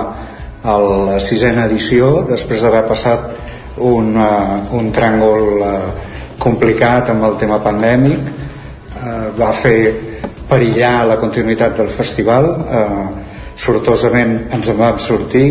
[0.63, 3.31] a la sisena edició després d'haver passat
[3.81, 5.69] un, uh, un tràngol uh,
[6.41, 9.77] complicat amb el tema pandèmic uh, va fer
[10.49, 13.07] perillar la continuïtat del festival uh,
[13.57, 15.47] sortosament ens en vam sortir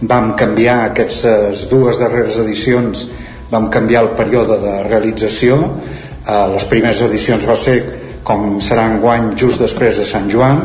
[0.00, 3.06] vam canviar aquestes dues darreres edicions
[3.50, 7.78] vam canviar el període de realització uh, les primeres edicions va ser
[8.26, 10.62] com serà enguany just després de Sant Joan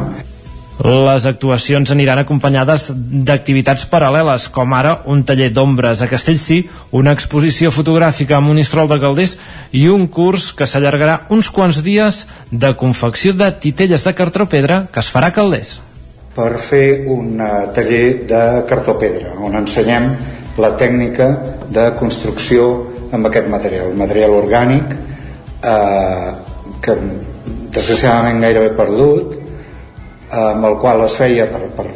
[0.82, 6.64] les actuacions aniran acompanyades d'activitats paral·leles, com ara un taller d'ombres a Castellcí,
[6.98, 9.38] una exposició fotogràfica a Monistrol de Calders
[9.78, 15.06] i un curs que s'allargarà uns quants dies de confecció de titelles de cartó-pedra que
[15.06, 15.78] es farà a Calders.
[16.32, 17.42] Per fer un
[17.76, 20.06] taller de cartó-pedra, on ensenyem
[20.64, 21.28] la tècnica
[21.68, 22.68] de construcció
[23.12, 24.94] amb aquest material, material orgànic,
[25.64, 26.30] eh,
[26.82, 26.96] que
[27.76, 29.36] desgraciadament gairebé perdut,
[30.32, 31.90] amb el qual es feia, per,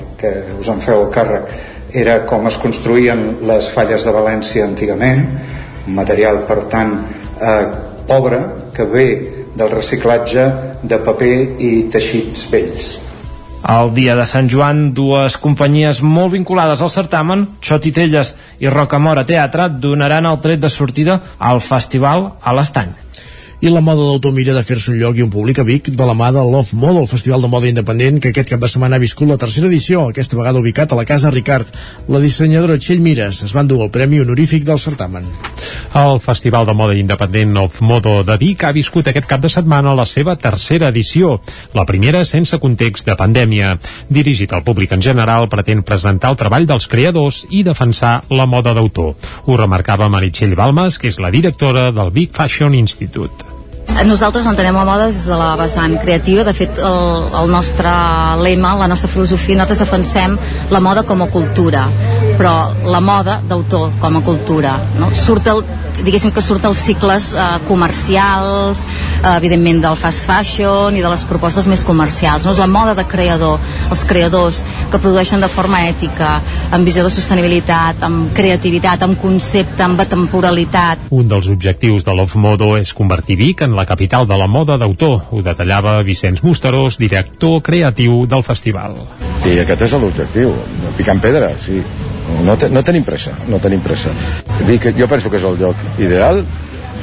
[0.60, 1.49] us en feu el càrrec,
[1.95, 5.24] era com es construïen les falles de València antigament,
[5.88, 6.98] un material, per tant,
[7.40, 7.66] eh,
[8.07, 8.41] pobre,
[8.76, 9.07] que ve
[9.56, 10.45] del reciclatge
[10.84, 13.05] de paper i teixits vells.
[13.66, 19.70] El dia de Sant Joan, dues companyies molt vinculades al certamen, Xotitelles i Rocamora Teatre,
[19.70, 22.94] donaran el tret de sortida al festival a l'Estany
[23.61, 26.06] i la moda d'autor mira de fer-se un lloc i un públic a Vic de
[26.06, 28.98] la mà de Love Moda, el festival de moda independent que aquest cap de setmana
[28.98, 31.72] ha viscut la tercera edició, aquesta vegada ubicat a la Casa Ricard.
[32.11, 35.26] La dissenyadora Txell Mires es van dur el Premi Honorífic del certamen.
[35.95, 39.95] El Festival de Moda Independent Love Modo de Vic ha viscut aquest cap de setmana
[39.95, 41.40] la seva tercera edició,
[41.73, 43.77] la primera sense context de pandèmia.
[44.10, 48.76] Dirigit al públic en general, pretén presentar el treball dels creadors i defensar la moda
[48.76, 49.15] d'autor.
[49.45, 53.55] Ho remarcava Meritxell Balmes, que és la directora del Vic Fashion Institute.
[54.06, 56.44] Nosaltres entenem la moda des de la vessant creativa.
[56.44, 57.91] De fet, el, el nostre
[58.41, 60.38] lema, la nostra filosofia, nosaltres defensem
[60.74, 61.88] la moda com a cultura,
[62.38, 64.76] però la moda d'autor com a cultura.
[64.99, 65.10] No?
[65.16, 65.62] Surt el,
[66.03, 68.84] diguéssim que surt els cicles eh, comercials,
[69.22, 72.45] eh, evidentment del fast fashion i de les propostes més comercials.
[72.45, 72.53] No?
[72.53, 73.60] És la moda de creador,
[73.90, 76.36] els creadors que produeixen de forma ètica,
[76.76, 81.07] amb visió de sostenibilitat, amb creativitat, amb concepte, amb temporalitat.
[81.16, 84.80] Un dels objectius de Love Modo és convertir Vic en la capital de la moda
[84.82, 85.30] d'autor.
[85.32, 88.99] Ho detallava Vicenç Musterós, director creatiu del festival.
[89.45, 90.52] I aquest és l'objectiu,
[90.98, 91.82] picant pedra, sí.
[92.45, 94.14] No, te, no tenim pressa, no tenim pressa.
[94.65, 96.43] Vic, jo penso que és el lloc ideal,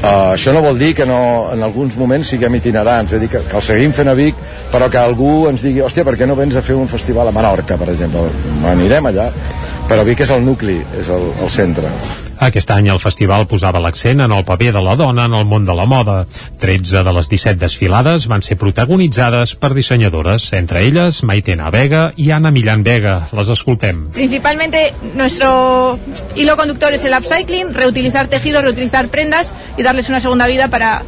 [0.03, 1.17] Uh, això no vol dir que no,
[1.55, 4.41] en alguns moments siguem itinerants, és a dir, que, que el seguim fent a Vic,
[4.73, 7.35] però que algú ens digui, hòstia, per què no vens a fer un festival a
[7.37, 8.25] Menorca, per exemple?
[8.67, 9.29] Anirem allà,
[9.87, 11.93] però Vic és el nucli, és el, el centre.
[12.43, 15.63] Aquest any el festival posava l'accent en el paper de la dona en el món
[15.63, 16.17] de la moda.
[16.59, 22.33] 13 de les 17 desfilades van ser protagonitzades per dissenyadores, entre elles Maitena Vega i
[22.35, 23.29] Anna Millán Vega.
[23.39, 24.09] Les escoltem.
[24.17, 26.01] Principalmente nuestro
[26.35, 31.03] hilo conductor es el upcycling, reutilizar tejidos, reutilizar prendas y darles una segunda vida para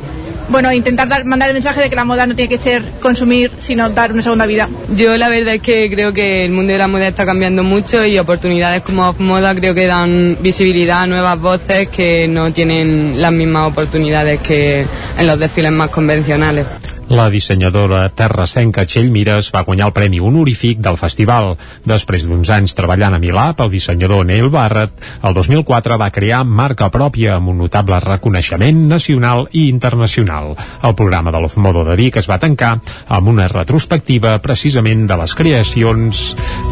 [0.48, 3.50] bueno, intentar dar, mandar el mensaje de que la moda no tiene que ser consumir,
[3.58, 4.68] sino dar una segunda vida.
[4.94, 8.04] Yo la verdad es que creo que el mundo de la moda está cambiando mucho
[8.04, 13.20] y oportunidades como Off Moda creo que dan visibilidad a nuevas voces que no tienen
[13.20, 14.86] las mismas oportunidades que
[15.18, 16.66] en los desfiles más convencionales.
[17.12, 21.52] La dissenyadora terrassenca Txell Mires va guanyar el Premi Honorífic del festival.
[21.85, 26.89] Després d'uns anys treballant a Milà pel dissenyador Neil Barrett, el 2004 va crear marca
[26.94, 30.55] pròpia amb un notable reconeixement nacional i internacional.
[30.82, 35.36] El programa de l'Ofmodo de Vic es va tancar amb una retrospectiva precisament de les
[35.36, 36.31] creacions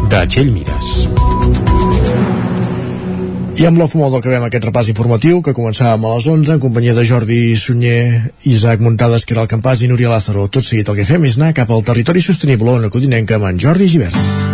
[0.09, 1.42] de Txell Mires.
[3.53, 7.03] I amb l'Ofmodo acabem aquest repàs informatiu que començàvem a les 11 en companyia de
[7.05, 10.47] Jordi Sunyer, Isaac Muntades, que era el Campàs i Núria Lázaro.
[10.49, 13.61] Tot seguit el que fem és anar cap al territori sostenible on acudinenca amb en
[13.61, 14.52] Jordi Givert.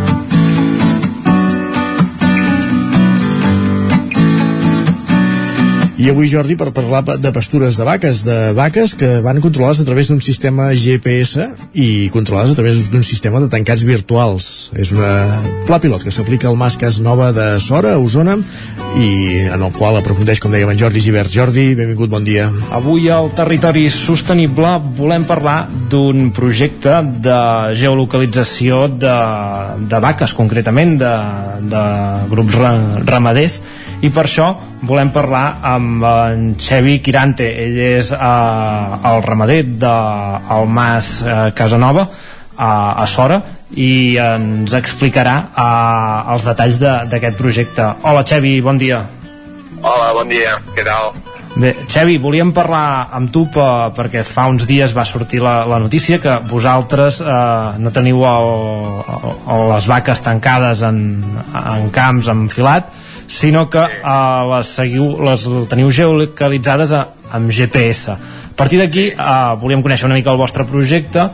[6.00, 9.86] I avui, Jordi, per parlar de pastures de vaques, de vaques que van controlades a
[9.90, 11.44] través d'un sistema GPS
[11.76, 14.70] i controlades a través d'un sistema de tancats virtuals.
[14.80, 15.12] És una
[15.68, 18.38] pla pilot que s'aplica al Mas Cas Nova de Sora, a Osona,
[18.96, 19.10] i
[19.52, 21.34] en el qual aprofundeix, com dèiem, en Jordi Givert.
[21.36, 22.48] Jordi, benvingut, bon dia.
[22.72, 27.42] Avui al Territori Sostenible volem parlar d'un projecte de
[27.76, 29.20] geolocalització de,
[29.92, 31.14] de vaques, concretament, de,
[31.76, 31.86] de
[32.32, 32.56] grups
[33.04, 33.60] ramaders,
[34.00, 37.48] i per això volem parlar amb en Xevi Quirante.
[37.64, 42.08] Ell és eh, el ramader del Mas eh, Casanova
[42.56, 42.72] a,
[43.04, 43.42] a Sora
[43.76, 47.88] i ens explicarà eh, els detalls d'aquest de, projecte.
[48.04, 49.04] Hola Xevi, bon dia.
[49.80, 51.14] Hola, bon dia, què tal?
[51.60, 55.80] Bé, Xevi, volíem parlar amb tu per, perquè fa uns dies va sortir la, la
[55.82, 58.50] notícia que vosaltres eh, no teniu el,
[59.50, 61.00] el, les vaques tancades en,
[61.50, 62.94] en camps enfilat
[63.30, 68.18] sinó que uh, les, seguiu, les teniu geolocalitzades a, amb GPS.
[68.18, 71.30] A partir d'aquí uh, volíem conèixer una mica el vostre projecte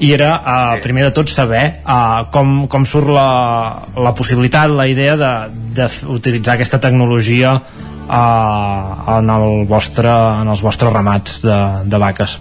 [0.00, 4.86] i era, uh, primer de tot, saber uh, com, com surt la, la possibilitat, la
[4.88, 10.08] idea d'utilitzar aquesta tecnologia uh, en, el vostre,
[10.40, 12.38] en els vostres ramats de, de vaques.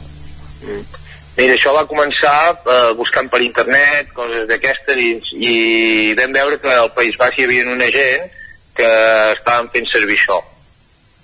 [1.39, 5.53] Mira, això va començar uh, buscant per internet, coses d'aquestes, i, i
[6.15, 8.27] vam veure que al País Basc hi havia una gent
[8.79, 8.91] que
[9.35, 10.39] estàvem fent servir això.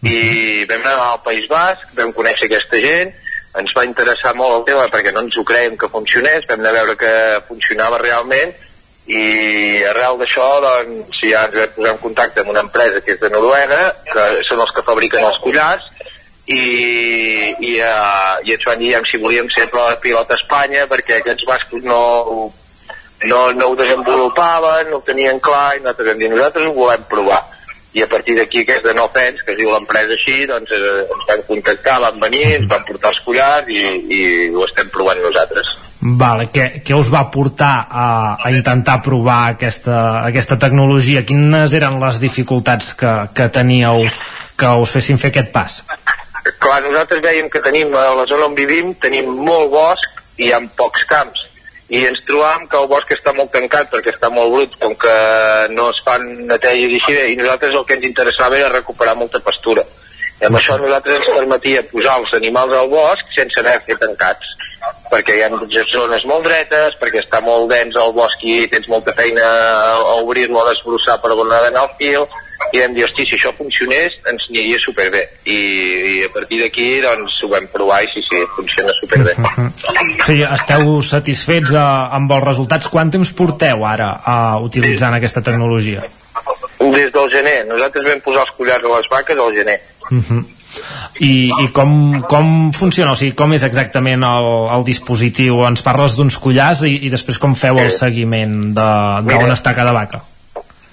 [0.05, 3.15] I vam anar al País Basc, vam conèixer aquesta gent,
[3.55, 6.73] ens va interessar molt el tema perquè no ens ho creiem que funcionés, vam anar
[6.73, 7.13] a veure que
[7.47, 8.51] funcionava realment
[9.05, 13.21] i arrel d'això doncs, ja ens vam posar en contacte amb una empresa que és
[13.21, 15.91] de Noruega, que són els que fabriquen els collars,
[16.45, 16.61] i,
[17.57, 21.85] i, uh, i ens van dir si volíem ser pilot a Espanya perquè aquests bascos
[21.85, 22.51] no,
[23.23, 27.05] no, no ho desenvolupaven, no ho tenien clar i nosaltres vam dir nosaltres ho volem
[27.09, 27.41] provar
[27.95, 30.71] i a partir d'aquí que és de No Fens que es diu l'empresa així, doncs
[30.75, 34.21] eh, ens van contactar, van venir, ens van portar els collars i, i
[34.51, 35.71] ho estem provant nosaltres
[36.05, 41.23] Vale, què, què us va portar a, a intentar provar aquesta, aquesta tecnologia?
[41.25, 44.03] Quines eren les dificultats que, que teníeu
[44.59, 45.79] que us fessin fer aquest pas?
[46.61, 50.53] Clar, nosaltres veiem que tenim, a la zona on vivim, tenim molt bosc i hi
[50.53, 51.41] ha pocs camps
[51.89, 55.17] i ens trobam que el bosc està molt tancat perquè està molt brut, com que
[55.73, 59.39] no es fan neteges i així, i nosaltres el que ens interessava era recuperar molta
[59.39, 59.85] pastura.
[59.85, 60.04] I
[60.43, 64.51] amb això nosaltres ens permetia posar els animals al bosc sense haver fet tancats
[65.09, 65.49] perquè hi ha
[65.91, 70.61] zones molt dretes, perquè està molt dens el bosc i tens molta feina a obrir-lo,
[70.61, 72.27] a desbrossar per on anar el fil,
[72.73, 76.87] i vam dir, hosti, si això funcionés ens aniria superbé i, i a partir d'aquí
[77.03, 79.69] doncs ho vam provar i sí, sí, funciona superbé uh -huh.
[80.25, 85.17] Sí, esteu satisfets uh, amb els resultats quant temps porteu ara uh, utilitzant sí.
[85.17, 86.01] aquesta tecnologia?
[86.79, 89.79] Des del gener, nosaltres vam posar els collars a les vaques al gener
[90.11, 90.43] uh -huh.
[91.19, 93.13] I, i com, com funciona?
[93.13, 95.63] O sigui, com és exactament el, el dispositiu?
[95.67, 100.21] Ens parles d'uns collars i, i després com feu el seguiment d'on està cada vaca?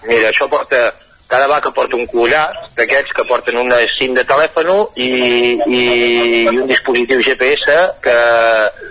[0.07, 0.93] Mira, això porta
[1.33, 2.45] cada vaca porta un collar
[2.77, 4.69] d'aquests que porten una SIM de telèfon
[5.01, 5.07] i,
[5.65, 8.17] i, i un dispositiu GPS que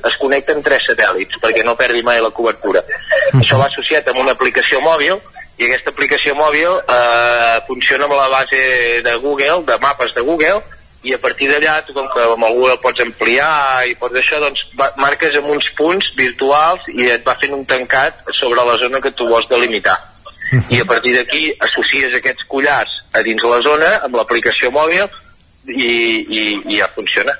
[0.09, 2.82] es connecta amb tres satèl·lits perquè no perdi mai la cobertura.
[2.82, 3.43] Mm.
[3.43, 5.22] Això va associat amb una aplicació mòbil
[5.61, 8.61] i aquesta aplicació mòbil eh, funciona amb la base
[9.06, 10.61] de Google, de mapes de Google,
[11.06, 14.38] i a partir d'allà, tu com que amb el Google pots ampliar i pots això,
[14.41, 14.61] doncs
[15.01, 19.14] marques amb uns punts virtuals i et va fent un tancat sobre la zona que
[19.17, 19.98] tu vols delimitar
[20.69, 25.06] i a partir d'aquí associes aquests collars a dins la zona amb l'aplicació mòbil
[25.69, 27.38] i, i, i ja funciona.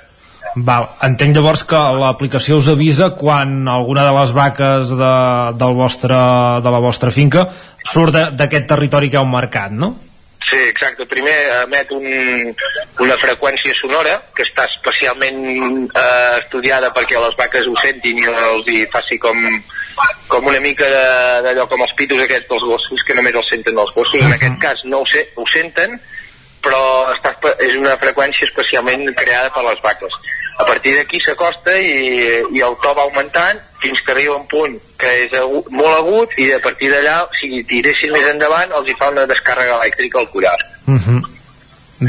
[0.54, 0.88] Val.
[1.06, 5.12] Entenc llavors que l'aplicació us avisa quan alguna de les vaques de,
[5.60, 6.22] del vostre,
[6.64, 7.46] de la vostra finca
[7.88, 9.94] surt d'aquest territori que heu marcat, no?
[10.42, 11.06] Sí, exacte.
[11.06, 12.04] Primer emet un,
[13.00, 15.38] una freqüència sonora que està especialment
[15.86, 19.38] eh, estudiada perquè les vaques ho sentin i els hi faci com,
[20.28, 20.88] com una mica
[21.46, 24.20] d'allò com els pitos aquests dels gossos que només els senten els gossos.
[24.20, 25.96] En aquest cas no ho, sé, ho senten,
[26.62, 26.82] però
[27.12, 30.14] està, és una freqüència especialment creada per les vaques.
[30.60, 34.76] A partir d'aquí s'acosta i, i el to va augmentant fins que arriba un punt
[35.00, 38.96] que és agut, molt agut i a partir d'allà, si tiressin més endavant, els hi
[38.98, 40.58] fa una descàrrega elèctrica al collar.
[40.86, 41.22] Uh -huh.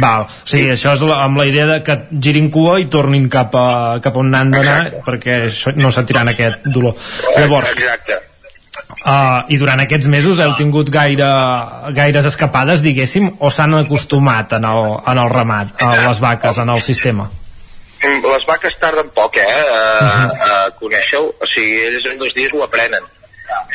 [0.01, 0.71] Val, o sigui, sí.
[0.73, 4.15] això és la, amb la idea de que girin cua i tornin cap, a, cap
[4.17, 6.95] on han d'anar perquè no sentiran aquest dolor.
[7.37, 8.32] Llavors, Exacte.
[9.03, 11.27] Uh, I durant aquests mesos heu tingut gaire,
[11.91, 16.71] gaires escapades, diguéssim, o s'han acostumat en el, en el ramat, a les vaques, en
[16.71, 17.27] el sistema?
[18.03, 21.33] Mm, Les vaques tarden poc, eh, a, a conèixer-ho.
[21.39, 23.03] O sigui, ells en dos dies ho aprenen.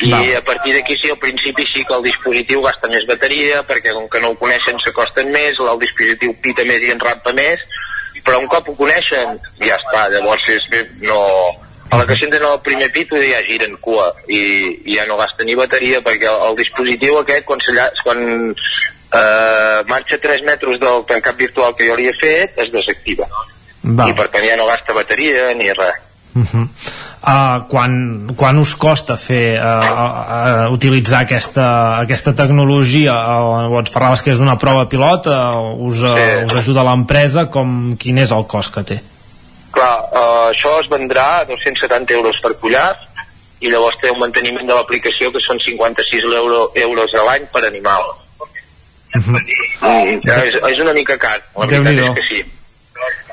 [0.01, 0.35] I Val.
[0.37, 4.07] a partir d'aquí sí, al principi sí que el dispositiu gasta més bateria, perquè com
[4.09, 7.63] que no ho coneixen s'acosten més, el dispositiu pita més i en rampa més,
[8.23, 10.69] però un cop ho coneixen, ja està, llavors és
[11.03, 11.19] no...
[11.89, 14.39] A la que senten el primer pit ja giren cua i,
[14.85, 17.59] i ja no gasta ni bateria perquè el, el dispositiu aquest quan,
[18.03, 18.19] quan
[18.53, 23.25] eh, marxa 3 metres del tancat virtual que jo li he fet es desactiva
[23.81, 24.09] Val.
[24.09, 26.67] i per tant ja no gasta bateria ni res Uh -huh.
[27.25, 33.89] uh, quan, quan us costa fer uh, uh, uh, utilitzar aquesta, aquesta tecnologia uh, ens
[33.89, 36.45] parlaves que és una prova pilot uh, us, uh, Sí.
[36.45, 39.01] us ajuda l'empresa com quin és el cost que té
[39.73, 42.89] clar, eh, això es vendrà a 270 euros per collar
[43.59, 47.65] i llavors té un manteniment de l'aplicació que són 56 euro, euros a l'any per
[47.67, 48.13] animal.
[49.15, 52.13] Mm, és, és una mica car la veritat Déu-n'hi-do.
[52.13, 52.43] és que sí.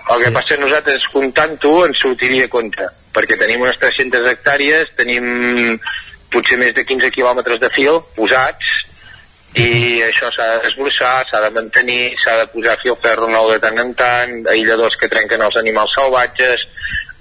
[0.07, 4.93] El que passa que nosaltres comptant-ho ens sortiria a compte perquè tenim unes 300 hectàrees
[4.97, 5.79] tenim
[6.33, 8.86] potser més de 15 quilòmetres de fil posats
[9.57, 13.59] i això s'ha de desbrossar, s'ha de mantenir, s'ha de posar fil ferro nou de
[13.62, 16.67] tant en tant, aïlladors que trenquen els animals salvatges,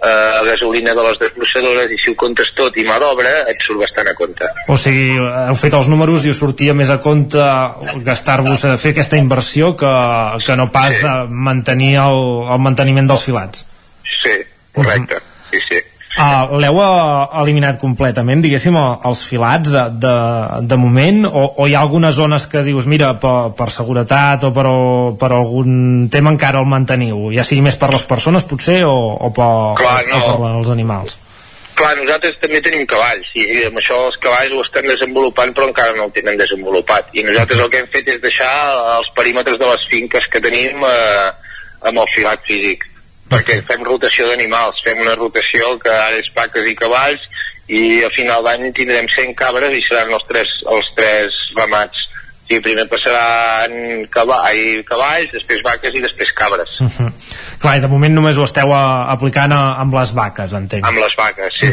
[0.04, 3.80] eh, gasolina de les desbrossadores, i si ho comptes tot i mà d'obra, et surt
[3.86, 4.52] bastant a compte.
[4.68, 7.48] o sigui, heu fet els números i us sortia més a compte
[8.04, 9.96] gastar-vos a fer aquesta inversió que,
[10.46, 13.66] que no pas a mantenir el, el manteniment dels filats
[14.22, 14.36] Sí,
[14.76, 15.82] correcte, sí, sí.
[16.16, 20.14] Uh, L'heu uh, eliminat completament, diguéssim, els filats de,
[20.64, 24.54] de moment, o, o hi ha algunes zones que dius, mira, per, per seguretat o
[24.56, 24.64] per,
[25.20, 29.34] per algun tema encara el manteniu, ja sigui més per les persones potser o, o,
[29.36, 30.22] per, Clar, no.
[30.24, 31.20] o per els animals?
[31.76, 35.98] Clar, nosaltres també tenim cavalls i amb això els cavalls ho estan desenvolupant però encara
[36.00, 38.52] no el tenen desenvolupat i nosaltres el que hem fet és deixar
[38.96, 41.32] els perímetres de les finques que tenim eh,
[41.92, 42.88] amb el filat físic
[43.30, 47.24] perquè fem rotació d'animals, fem una rotació que ara és vaques i cavalls
[47.68, 52.04] i a final d'any tindrem 100 cabres i seran els tres, els tres ramats
[52.46, 57.12] o sigui, primer passaran cavall, cavalls, després vaques i després cabres Uh -huh.
[57.60, 60.86] Clar, i de moment només ho esteu uh, aplicant a, amb les vaques, entenc.
[60.86, 61.72] amb les vaques, sí.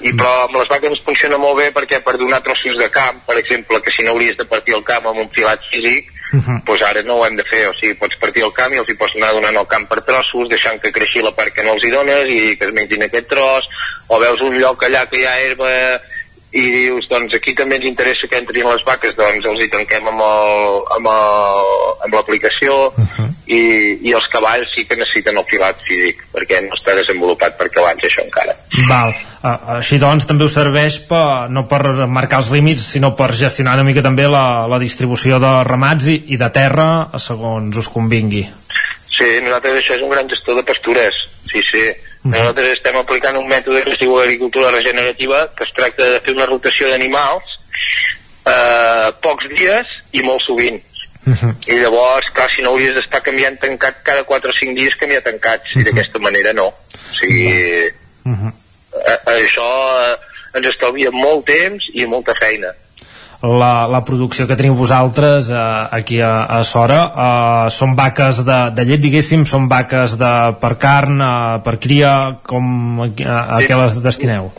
[0.00, 3.22] I però amb les vaques ens funciona molt bé perquè per donar trossos de camp,
[3.26, 6.40] per exemple, que si no hauries de partir el camp amb un filat físic, Uh
[6.40, 6.64] -huh.
[6.64, 8.88] doncs ara no ho hem de fer, o sigui, pots partir el camp i els
[8.88, 11.74] hi pots anar donant el camp per trossos, deixant que creixi la part que no
[11.74, 13.68] els hi dones i que es mengin aquest tros,
[14.08, 16.00] o veus un lloc allà que hi ha herba
[16.52, 20.08] i dius, doncs aquí també ens interessa que entrin les vaques, doncs els hi tanquem
[20.10, 22.92] amb el- amb el- amb l'aplicació
[23.46, 23.60] i,
[24.04, 28.04] i els cavalls sí que necessiten el filat físic perquè no està desenvolupat per cavalls
[28.04, 28.54] això encara.
[28.88, 29.14] Val.
[29.42, 33.74] Uh, així doncs també us serveix per, no per marcar els límits sinó per gestionar
[33.74, 38.44] una mica també la, la distribució de ramats i, i de terra segons us convingui
[39.12, 41.14] Sí, nosaltres això és un gran gestor de pastures,
[41.50, 41.82] sí, sí.
[42.22, 46.36] Nosaltres estem aplicant un mètode que es diu agricultura regenerativa, que es tracta de fer
[46.36, 47.56] una rotació d'animals
[48.46, 50.80] eh, pocs dies i molt sovint.
[51.70, 55.22] I llavors, clar, si no hauries d'estar canviant tancat cada 4 o 5 dies, canviar
[55.22, 56.66] tancats, i d'aquesta manera no.
[56.72, 57.52] O sigui,
[57.86, 59.68] eh, això
[60.02, 60.16] eh,
[60.58, 62.72] ens estalvia molt temps i molta feina.
[63.42, 65.58] La, la producció que teniu vosaltres eh,
[65.98, 70.76] aquí a, a Sora eh, són vaques de, de llet diguéssim, són vaques de, per
[70.78, 72.12] carn eh, per cria
[72.46, 72.66] com,
[73.02, 74.52] a, a què les destineu?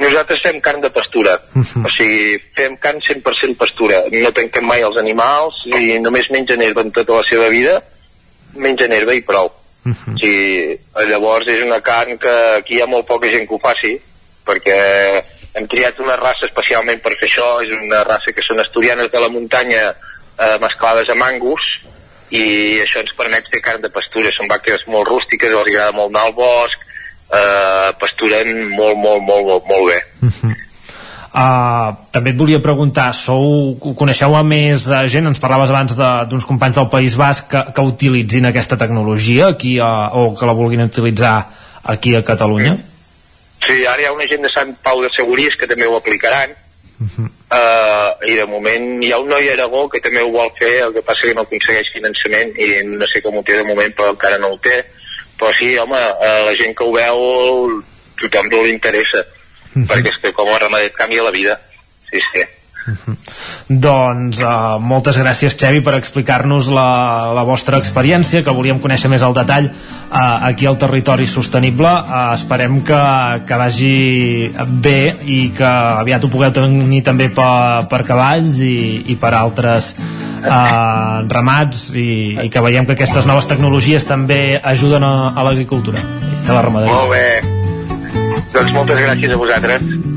[0.00, 4.00] Nosaltres fem carn de pastura, o sigui, fem carn 100% pastura.
[4.10, 7.76] No tanquem mai els animals i només mengen herba en tota la seva vida,
[8.58, 9.52] mengen herba i prou.
[9.86, 10.74] O sigui,
[11.12, 13.94] llavors és una carn que aquí hi ha molt poca gent que ho faci,
[14.44, 14.80] perquè
[15.54, 19.20] hem triat una raça especialment per fer això, és una raça que són asturianes de
[19.22, 21.62] la muntanya eh, mesclades amb angus,
[22.34, 24.32] i això ens permet fer carn de pastura.
[24.34, 26.80] Són vaques molt rústiques, els agrada molt anar al bosc,
[27.30, 30.00] eh, pasturen molt, molt, molt, molt, molt bé.
[31.34, 36.10] Uh, també et volia preguntar, sou, coneixeu a més uh, gent, ens parlaves abans de-
[36.30, 40.54] d'uns companys del País Basc que, que utilitzin aquesta tecnologia aquí uh, o que la
[40.54, 41.32] vulguin utilitzar
[41.82, 42.76] aquí a Catalunya?
[43.66, 46.52] Sí, ara hi ha una gent de Sant Pau de Segúries que també ho aplicaran,
[47.04, 50.74] uh, i de moment hi ha un noi a Aragó que també ho vol fer,
[50.86, 53.94] el que passa que no aconsegueix finançament i no sé com ho té de moment,
[53.96, 54.82] però encara no ho té.
[55.38, 57.80] Però sí, home, uh, la gent que ho veu,
[58.20, 59.24] tothom li interessa,
[59.74, 61.58] perquè és que com a ramader canvia la vida.
[62.10, 62.44] Sí, sí.
[63.68, 69.24] Doncs uh, moltes gràcies Xevi per explicar-nos la, la vostra experiència que volíem conèixer més
[69.24, 71.88] al detall uh, aquí al territori sostenible.
[71.88, 73.00] Uh, esperem que,
[73.48, 73.94] que vagi
[74.84, 75.70] bé i que
[76.04, 78.76] aviat ho pugueu tenir també per, per cavalls i,
[79.12, 82.08] i per altres uh, ramats i,
[82.44, 86.04] i que veiem que aquestes noves tecnologies també ajuden a, a l'agricultura.
[86.44, 87.54] I a la ramaderia Molt bé.
[88.54, 90.12] Doncs moltes gràcies a vosaltres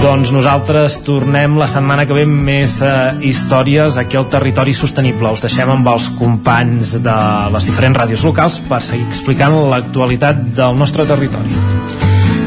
[0.00, 2.90] doncs nosaltres tornem la setmana que ve més eh,
[3.28, 5.32] històries aquí al territori sostenible.
[5.32, 7.16] Us deixem amb els companys de
[7.54, 11.54] les diferents ràdios locals per seguir explicant l'actualitat del nostre territori.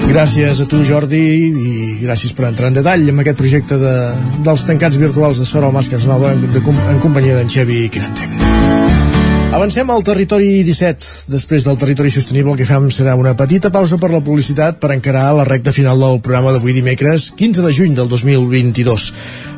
[0.09, 3.95] Gràcies a tu, Jordi, i gràcies per entrar en detall amb aquest projecte de,
[4.45, 8.88] dels tancats virtuals de Sora Mas Casanova en, de, en companyia d'en Xevi Criantem.
[9.49, 11.31] Avancem al territori 17.
[11.33, 14.91] Després del territori sostenible el que fem serà una petita pausa per la publicitat per
[14.93, 19.07] encarar la recta final del programa d'avui dimecres 15 de juny del 2022.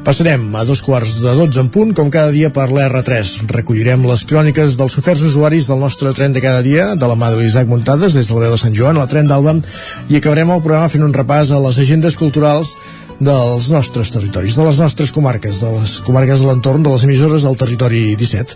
[0.08, 3.52] Passarem a dos quarts de 12 en punt, com cada dia per l'R3.
[3.52, 7.34] Recollirem les cròniques dels oferts usuaris del nostre tren de cada dia, de la mà
[7.36, 9.60] de l'Isaac Muntades, des de la veu de Sant Joan, a la tren d'Alba,
[10.08, 12.78] i acabarem el programa fent un repàs a les agendes culturals
[13.22, 17.46] dels nostres territoris, de les nostres comarques, de les comarques de l'entorn, de les emissores
[17.46, 18.56] del territori 17.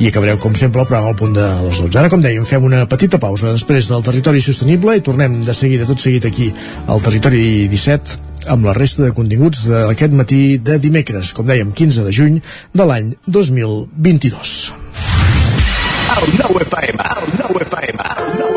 [0.00, 1.98] I acabareu, com sempre, el programa al punt de les 12.
[2.00, 5.88] Ara, com dèiem, fem una petita pausa després del territori sostenible i tornem de seguida,
[5.88, 6.48] tot seguit aquí,
[6.88, 8.16] al territori 17,
[8.56, 12.40] amb la resta de continguts d'aquest matí de dimecres, com dèiem, 15 de juny
[12.72, 14.56] de l'any 2022.
[16.16, 18.45] El nou FM, el nou FM, el nou.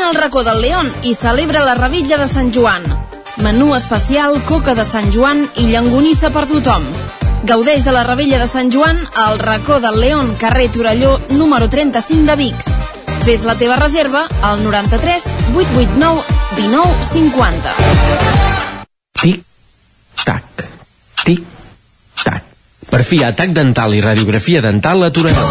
[0.00, 2.84] Vine al racó del León i celebra la rebella de Sant Joan.
[3.44, 6.86] Menú especial, coca de Sant Joan i llangonissa per tothom.
[7.44, 12.24] Gaudeix de la rebella de Sant Joan al racó del León, carrer Torelló, número 35
[12.30, 12.64] de Vic.
[13.26, 16.24] Fes la teva reserva al 93 889
[16.56, 17.74] 19 50.
[19.20, 19.44] Tic,
[20.24, 20.64] tac,
[21.26, 21.44] tic,
[22.24, 22.48] tac.
[22.88, 25.50] Per fi, atac dental i radiografia dental a Torelló.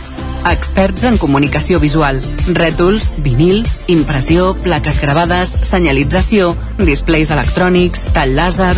[0.41, 2.17] Experts en comunicació visual.
[2.57, 8.73] Rètols, vinils, impressió, plaques gravades, senyalització, displays electrònics, tall làser...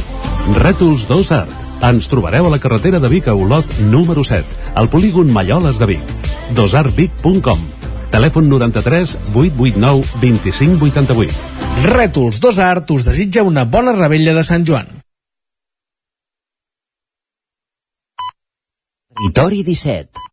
[0.59, 1.61] Rètols 2 Art.
[1.87, 4.43] Ens trobareu a la carretera de Vic a Olot número 7,
[4.75, 6.11] al polígon Malloles de Vic.
[6.55, 7.63] dosartvic.com
[8.11, 11.87] Telèfon 93 889 2588.
[11.95, 14.91] Rètols 2 Art us desitja una bona rebella de Sant Joan.
[19.15, 20.32] Territori 17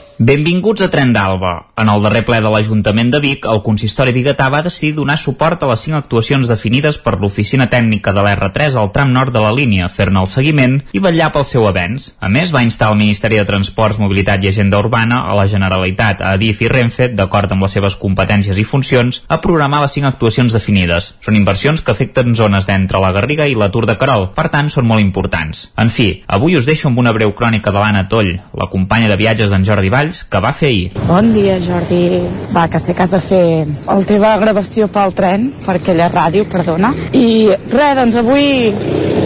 [0.21, 1.51] Benvinguts a Tren d'Alba.
[1.81, 5.63] En el darrer ple de l'Ajuntament de Vic, el consistori biguetà va decidir donar suport
[5.63, 9.49] a les cinc actuacions definides per l'oficina tècnica de l'R3 al tram nord de la
[9.49, 12.11] línia, fer-ne el seguiment i vetllar pel seu avenç.
[12.21, 16.21] A més, va instar el Ministeri de Transports, Mobilitat i Agenda Urbana, a la Generalitat,
[16.21, 20.11] a Adif i Renfe, d'acord amb les seves competències i funcions, a programar les cinc
[20.11, 21.15] actuacions definides.
[21.25, 24.69] Són inversions que afecten zones d'entre la Garriga i la Tour de Carol, per tant,
[24.69, 25.71] són molt importants.
[25.81, 29.17] En fi, avui us deixo amb una breu crònica de l'Anna Toll, la companya de
[29.17, 30.91] viatges d'en Jordi Valls, que va fer ahir.
[31.07, 32.21] Bon dia, Jordi.
[32.55, 33.43] Va, que sé que has de fer
[33.87, 36.93] la teva gravació pel tren, per aquella ràdio, perdona.
[37.13, 38.47] I res, doncs avui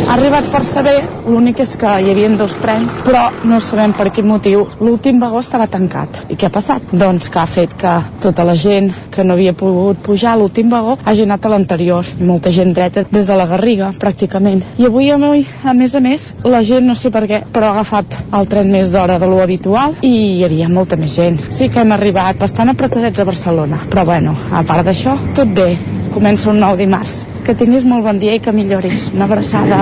[0.06, 4.12] ha arribat força bé, l'únic és que hi havia dos trens, però no sabem per
[4.14, 4.66] quin motiu.
[4.82, 6.22] L'últim vagó estava tancat.
[6.30, 6.94] I què ha passat?
[6.94, 10.70] Doncs que ha fet que tota la gent que no havia pogut pujar a l'últim
[10.70, 12.06] vagó hagi anat a l'anterior.
[12.20, 14.62] Molta gent dreta des de la Garriga, pràcticament.
[14.78, 18.20] I avui, a més a més, la gent, no sé per què, però ha agafat
[18.38, 21.40] el tren més d'hora de lo habitual i hi havia molta més gent.
[21.56, 25.72] Sí que hem arribat bastant apretadets a Barcelona, però bueno, a part d'això, tot bé.
[26.16, 27.24] Comença un nou dimarts.
[27.46, 29.10] Que tinguis molt bon dia i que milloris.
[29.16, 29.82] Una abraçada.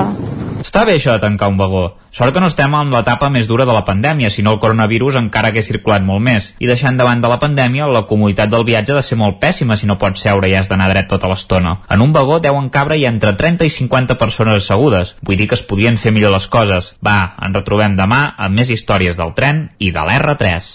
[0.63, 1.83] Està bé això de tancar un vagó.
[2.13, 5.17] Sort que no estem en l'etapa més dura de la pandèmia, si no el coronavirus
[5.19, 6.53] encara hagués circulat molt més.
[6.63, 9.75] I deixant davant de la pandèmia, la comoditat del viatge ha de ser molt pèssima
[9.75, 11.79] si no pots seure i has d'anar dret tota l'estona.
[11.91, 15.15] En un vagó deuen cabre hi entre 30 i 50 persones assegudes.
[15.21, 16.93] Vull dir que es podien fer millor les coses.
[17.03, 20.69] Va, ens retrobem demà amb més històries del tren i de l'R3.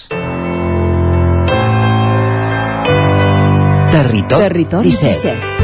[3.89, 5.33] Territori, Territori 17.
[5.33, 5.58] 17.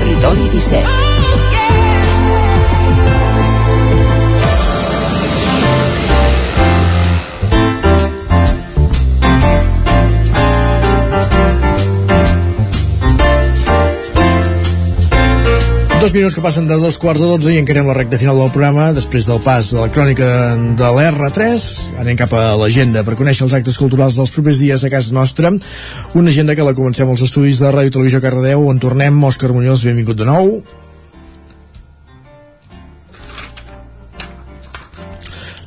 [0.00, 1.09] Territori 17.
[16.10, 18.48] Dos minuts que passen de dos quarts de dotze i encarem la recta final del
[18.50, 20.26] programa després del pas de la crònica
[20.74, 21.66] de l'R3.
[22.02, 25.54] Anem cap a l'agenda per conèixer els actes culturals dels propers dies a casa nostra.
[26.18, 29.22] Una agenda que la comencem als estudis de Ràdio Televisió Cardedeu on tornem.
[29.22, 30.52] Òscar Muñoz, benvingut de nou.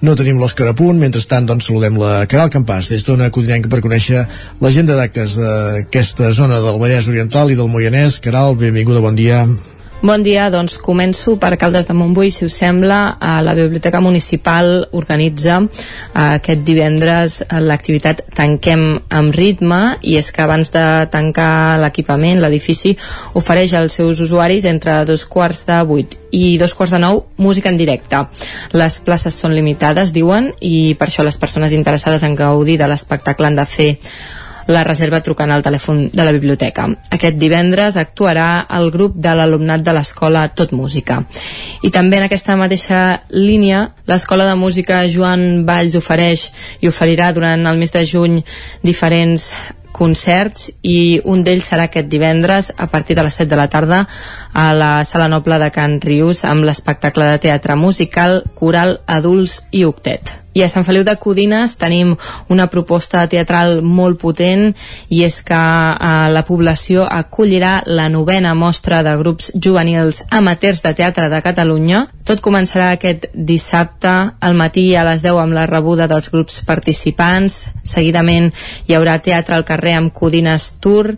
[0.04, 3.80] No tenim l'Òscar a punt, mentrestant doncs saludem la Caral Campàs des d'Ona Codinenca per
[3.80, 4.28] conèixer
[4.60, 8.20] l'agenda d'actes d'aquesta zona del Vallès Oriental i del Moianès.
[8.20, 9.46] Caral, benvinguda, bon dia.
[9.48, 9.73] Bon dia,
[10.52, 13.16] doncs començo per Caldes de Montbui, si us sembla.
[13.24, 20.44] A la Biblioteca Municipal organitza eh, aquest divendres l'activitat Tanquem amb ritme i és que
[20.44, 22.92] abans de tancar l'equipament, l'edifici
[23.40, 27.72] ofereix als seus usuaris entre dos quarts de vuit i dos quarts de nou música
[27.72, 28.26] en directe.
[28.76, 33.48] Les places són limitades, diuen, i per això les persones interessades en gaudir de l'espectacle
[33.48, 33.92] han de fer
[34.68, 36.88] la reserva trucant al telèfon de la biblioteca.
[37.12, 41.22] Aquest divendres actuarà el grup de l'alumnat de l'escola Tot Música.
[41.84, 46.50] I també en aquesta mateixa línia, l'Escola de Música Joan Valls ofereix
[46.82, 48.42] i oferirà durant el mes de juny
[48.84, 49.52] diferents
[49.94, 54.04] concerts i un d'ells serà aquest divendres a partir de les 7 de la tarda
[54.52, 59.86] a la Sala Noble de Can Rius amb l'espectacle de teatre musical, coral, adults i
[59.86, 60.43] octet.
[60.54, 62.14] I a Sant Feliu de Codines tenim
[62.54, 64.70] una proposta teatral molt potent
[65.10, 70.94] i és que eh, la població acollirà la novena mostra de grups juvenils amateurs de
[70.94, 72.06] teatre de Catalunya.
[72.24, 77.68] Tot començarà aquest dissabte al matí a les 10 amb la rebuda dels grups participants.
[77.84, 78.52] Seguidament
[78.88, 81.16] hi haurà teatre al carrer amb Codines Tour.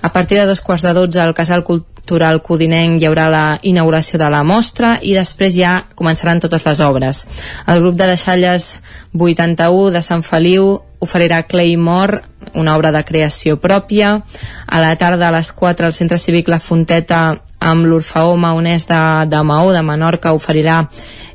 [0.00, 1.97] A partir de dos quarts de dotze al Casal Cultural
[2.42, 7.26] Codinenc hi haurà la inauguració de la mostra i després ja començaran totes les obres.
[7.66, 8.78] El grup de deixalles
[9.14, 12.22] 81 de Sant Feliu oferirà Claymore,
[12.54, 14.22] una obra de creació pròpia.
[14.66, 19.00] A la tarda a les 4 al Centre Cívic La Fonteta amb l'Orfeó Maonès de,
[19.26, 20.84] de Maó de Menorca oferirà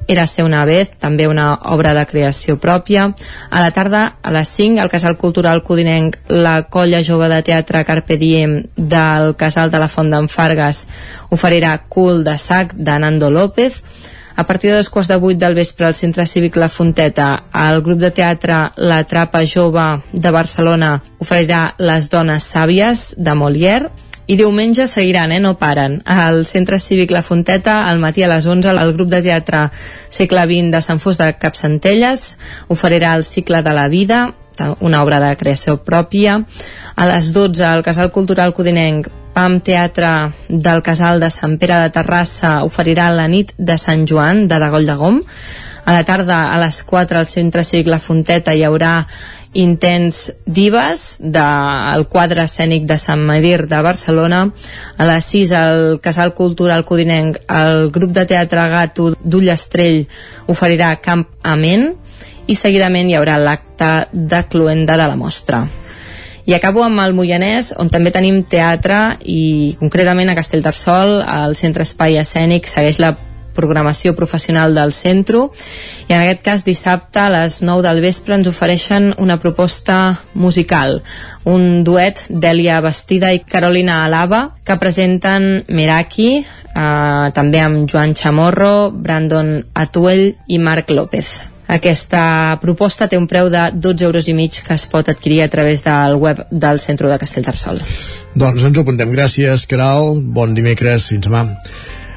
[0.08, 3.10] era ser una vez, també una obra de creació pròpia.
[3.50, 7.86] A la tarda, a les 5, al Casal Cultural Codinenc, la colla jove de teatre
[7.86, 10.86] Carpe Diem del Casal de la Font d'en Fargas
[11.32, 13.82] oferirà Cul de Sac de Nando López.
[14.36, 17.84] A partir de dos quarts de vuit del vespre al Centre Cívic La Fonteta, el
[17.86, 23.92] grup de teatre La Trapa Jove de Barcelona oferirà Les Dones Sàvies de Molière
[24.28, 25.40] i diumenge seguiran, eh?
[25.40, 26.02] no paren.
[26.06, 29.66] Al Centre Cívic La Fonteta, al matí a les 11, el grup de teatre
[30.10, 32.38] Segle XX de Sant Fos de Capcentelles
[32.72, 34.30] oferirà el cicle de la vida,
[34.80, 36.40] una obra de creació pròpia.
[36.96, 41.92] A les 12, al Casal Cultural Codinenc, PAM Teatre del Casal de Sant Pere de
[41.96, 45.22] Terrassa oferirà la nit de Sant Joan de Dagoll de Gom.
[45.84, 49.02] A la tarda, a les 4, al Centre Cívic La Fonteta, hi haurà
[49.54, 54.44] Intens Divas del quadre escènic de Sant Medir de Barcelona
[54.98, 60.04] a les 6 al Casal Cultural Codinenc el grup de teatre Gato d'Ullastrell
[60.50, 61.92] oferirà Camp Amén
[62.48, 65.64] i seguidament hi haurà l'acte de cluenda de la mostra.
[66.44, 71.88] I acabo amb el Moianès, on també tenim teatre i concretament a Castellterçol, el Centre
[71.88, 73.14] Espai Escènic segueix la
[73.56, 75.46] programació professional del centre
[76.08, 81.00] i en aquest cas dissabte a les 9 del vespre ens ofereixen una proposta musical
[81.50, 88.92] un duet d'Elia Bastida i Carolina Alaba que presenten Meraki eh, també amb Joan Chamorro
[88.92, 94.60] Brandon Atuell i Marc López aquesta proposta té un preu de 12 euros i mig
[94.66, 97.80] que es pot adquirir a través del web del Centre de Castellterçol.
[98.36, 99.12] Doncs ens ho apuntem.
[99.16, 100.20] Gràcies, Caral.
[100.22, 101.08] Bon dimecres.
[101.14, 101.46] Fins demà.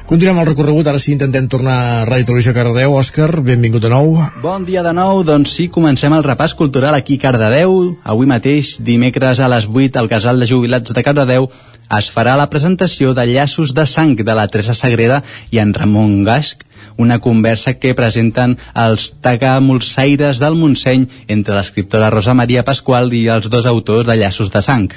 [0.07, 2.93] Continuem el recorregut, ara sí intentem tornar a Ràdio Televisió Cardedeu.
[2.95, 4.13] Òscar, benvingut de nou.
[4.39, 7.73] Bon dia de nou, doncs sí, comencem el repàs cultural aquí a Cardedeu.
[8.07, 11.49] Avui mateix, dimecres a les 8, al Casal de Jubilats de Cardedeu,
[11.97, 15.17] es farà la presentació de Llaços de Sang de la Teresa Sagrera
[15.51, 16.63] i en Ramon Gasc,
[16.95, 18.55] una conversa que presenten
[18.85, 24.55] els tagamolsaires del Montseny entre l'escriptora Rosa Maria Pasqual i els dos autors de Llaços
[24.55, 24.87] de Sang.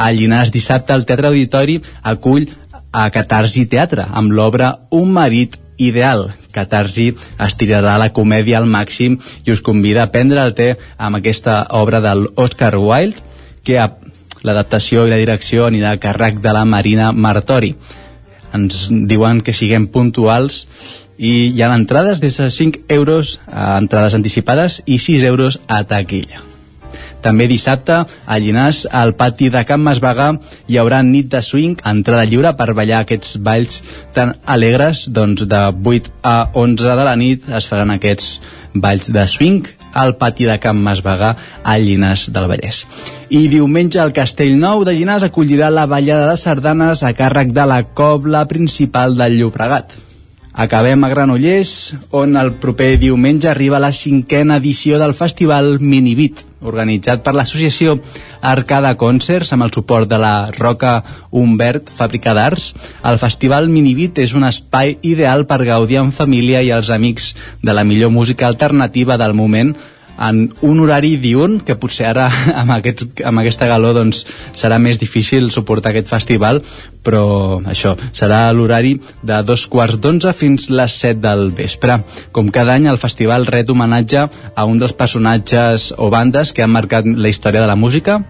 [0.00, 2.48] A Llinars dissabte el Teatre Auditori acull
[2.92, 6.28] a Catarsi Teatre amb l'obra Un marit ideal.
[6.52, 7.10] Catarsi
[7.40, 12.02] estirarà la comèdia al màxim i us convida a prendre el té amb aquesta obra
[12.04, 13.22] del Oscar Wilde
[13.64, 13.78] que
[14.42, 17.74] l'adaptació i la direcció anirà a càrrec de la Marina Martori.
[18.56, 20.66] Ens diuen que siguem puntuals
[21.16, 25.84] i hi ha entrades des de 5 euros a entrades anticipades i 6 euros a
[25.84, 26.49] taquilla.
[27.24, 30.30] També dissabte, a Llinars, al pati de Can Masvagà,
[30.68, 33.82] hi haurà nit de swing, entrada lliure per ballar aquests balls
[34.16, 38.40] tan alegres, doncs de 8 a 11 de la nit es faran aquests
[38.74, 41.34] balls de swing al pati de Can Masvagà
[41.64, 42.84] a Llinars del Vallès.
[43.30, 47.82] I diumenge el Castellnou de Llinars acollirà la ballada de sardanes a càrrec de la
[47.94, 50.09] cobla principal del Llobregat.
[50.52, 57.22] Acabem a Granollers, on el proper diumenge arriba la cinquena edició del festival Minibit, organitzat
[57.22, 58.00] per l'associació
[58.42, 60.96] Arcada Concerts amb el suport de la Roca
[61.30, 62.74] Humbert, fàbrica d'arts.
[63.06, 67.72] El festival Minibit és un espai ideal per gaudir en família i els amics de
[67.72, 69.76] la millor música alternativa del moment
[70.20, 72.28] en un horari diurn, que potser ara
[72.60, 74.24] amb, aquest, amb aquesta galó doncs,
[74.56, 76.62] serà més difícil suportar aquest festival,
[77.04, 82.00] però això, serà l'horari de dos quarts d'onze fins les set del vespre.
[82.32, 86.74] Com cada any, el festival ret homenatge a un dels personatges o bandes que han
[86.74, 88.20] marcat la història de la música,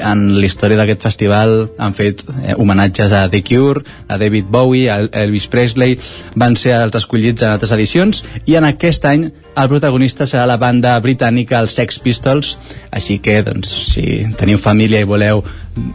[0.00, 4.88] en la història d'aquest festival han fet eh, homenatges a The Cure, a David Bowie,
[4.90, 5.98] a Elvis Presley,
[6.34, 10.58] van ser els escollits en altres edicions i en aquest any el protagonista serà la
[10.60, 12.56] banda britànica els Sex Pistols,
[12.92, 15.42] així que doncs, si teniu família i voleu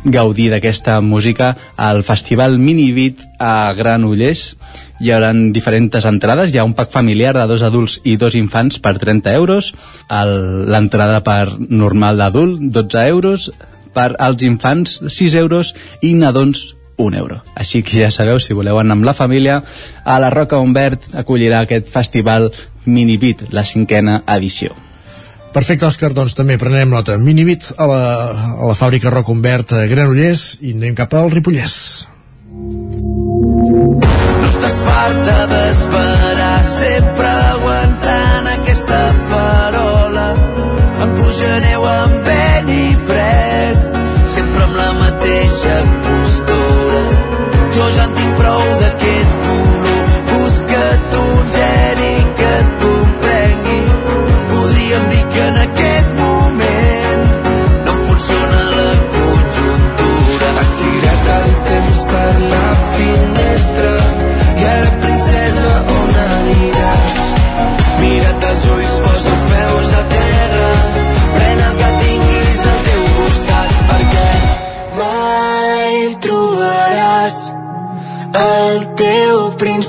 [0.05, 4.55] gaudir d'aquesta música al Festival Minibit a Granollers
[5.01, 8.77] hi haurà diferents entrades, hi ha un pack familiar de dos adults i dos infants
[8.77, 9.71] per 30 euros,
[10.09, 13.49] l'entrada per normal d'adult 12 euros,
[13.93, 15.73] per als infants 6 euros.
[16.01, 17.41] I nadons 1 euro.
[17.55, 19.61] Així que ja sabeu, si voleu anar amb la família,
[20.05, 22.51] a la Roca Humbert acollirà aquest festival
[22.85, 24.75] Minibit, la cinquena edició.
[25.51, 27.17] Perfecte, Òscar, doncs també prenem nota.
[27.19, 28.03] Minibit a la,
[28.55, 31.75] a la fàbrica Roca Humbert a Granollers i anem cap al Ripollès.
[32.51, 40.29] No estàs farta d'esperar sempre aguantant aquesta farola
[41.01, 43.91] amb pluja, neu, amb vent i fred
[44.31, 46.20] sempre amb la mateixa postura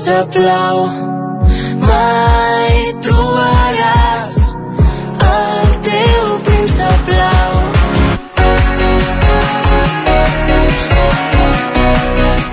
[0.03, 0.79] blau
[1.79, 4.35] mai trobaràs
[5.27, 7.53] el teu príncep blau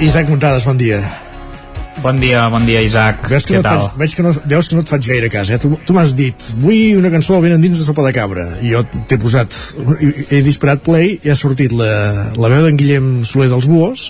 [0.00, 1.00] Isaac Montades, bon dia.
[2.00, 3.26] Bon dia, bon dia, Isaac.
[3.28, 3.82] Veus que, Què no tal?
[3.82, 5.58] faig, veig que no, veus que no et faig gaire cas, eh?
[5.60, 8.46] Tu, tu m'has dit, vull una cançó al vent endins de Sopa de Cabra.
[8.64, 8.80] I jo
[9.10, 9.52] t'he posat,
[10.30, 14.06] he disparat play i ha sortit la, la veu d'en Guillem Soler dels Buos,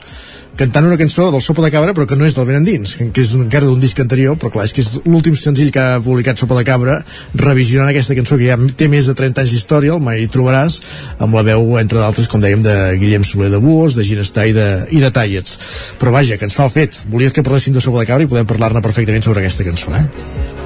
[0.61, 3.09] cantant una cançó del Sopa de Cabra però que no és del vent endins, que,
[3.23, 6.41] és encara d'un disc anterior però clar, és que és l'últim senzill que ha publicat
[6.41, 6.99] Sopa de Cabra
[7.41, 10.81] revisionant aquesta cançó que ja té més de 30 anys d'història el mai trobaràs
[11.19, 14.57] amb la veu entre d'altres com dèiem de Guillem Soler de Buos de Ginestar i
[14.57, 15.57] de, i de Tallets
[16.01, 18.31] però vaja, que ens fa el fet, volies que parléssim de Sopa de Cabra i
[18.31, 20.05] podem parlar-ne perfectament sobre aquesta cançó eh?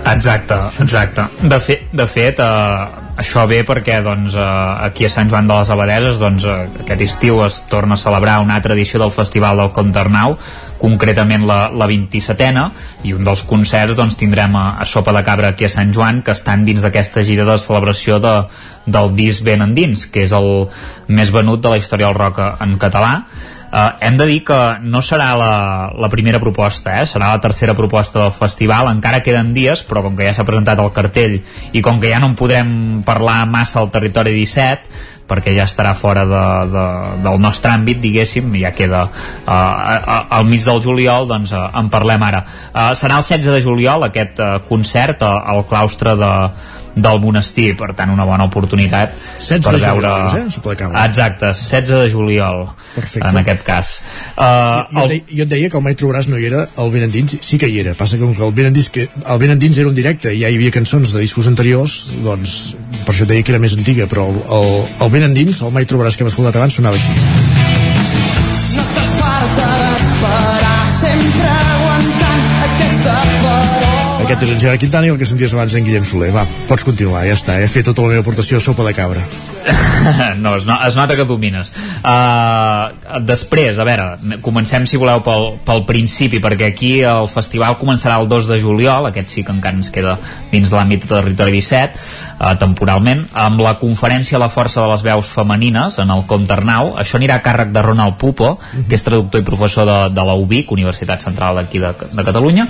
[0.05, 1.25] Exacte, exacte.
[1.49, 4.45] De, fe, de fet, eh, això ve perquè doncs, eh,
[4.87, 8.41] aquí a Sant Joan de les Abadeses doncs, eh, aquest estiu es torna a celebrar
[8.43, 10.37] una altra edició del Festival del Conternau
[10.79, 12.65] concretament la, la 27a
[13.07, 16.23] i un dels concerts doncs, tindrem a, a Sopa de Cabra aquí a Sant Joan
[16.23, 18.35] que estan dins d'aquesta gira de celebració de,
[18.87, 20.69] del disc Ben Endins que és el
[21.07, 23.21] més venut de la història del rock en català
[23.75, 25.55] Uh, hem de dir que no serà la,
[25.99, 27.07] la primera proposta, eh?
[27.11, 30.79] serà la tercera proposta del festival, encara queden dies, però com que ja s'ha presentat
[30.79, 31.41] el cartell
[31.75, 32.71] i com que ja no en podrem
[33.03, 36.85] parlar massa al territori 17, perquè ja estarà fora de, de,
[37.25, 42.23] del nostre àmbit, diguéssim, ja queda uh, al mig del juliol, doncs uh, en parlem
[42.29, 42.45] ara.
[42.71, 46.33] Uh, serà el 16 de juliol aquest uh, concert uh, al claustre de,
[46.95, 50.13] del monestir, per tant una bona oportunitat 16 per de veure...
[50.31, 51.05] juliol, eh?
[51.05, 53.29] Exacte, 16 de juliol Perfecte.
[53.29, 53.91] en aquest cas
[54.37, 56.93] uh, jo, jo, deia, jo et deia que el Mai Trobaràs no hi era el
[56.95, 59.43] Ben Endins sí que hi era, passa que com que el Ben Endins, que el
[59.43, 63.15] ben Endins era un directe i ja hi havia cançons de discos anteriors doncs per
[63.15, 65.91] això et deia que era més antiga però el, el, el Ben Endins, el Mai
[65.91, 67.54] Trobaràs que hem escoltat abans sonava així
[74.35, 76.33] aquest és en Gerard Quintana i el que senties abans en Guillem Soler.
[76.35, 79.23] Va, pots continuar, ja està, he fet tota la meva aportació a sopa de cabra.
[80.37, 81.71] No, es, no, es nota que domines.
[82.05, 88.19] Uh, després, a veure comencem si voleu pel, pel principi perquè aquí el festival començarà
[88.21, 90.19] el 2 de juliol aquest sí que encara ens queda
[90.53, 95.07] dins de l'àmbit de territori 17 uh, temporalment, amb la conferència La força de les
[95.07, 99.07] veus femenines en el Comte Arnau, això anirà a càrrec de Ronald Pupo, que és
[99.07, 102.69] traductor i professor de, de la UBIC, Universitat Central d'aquí de, de Catalunya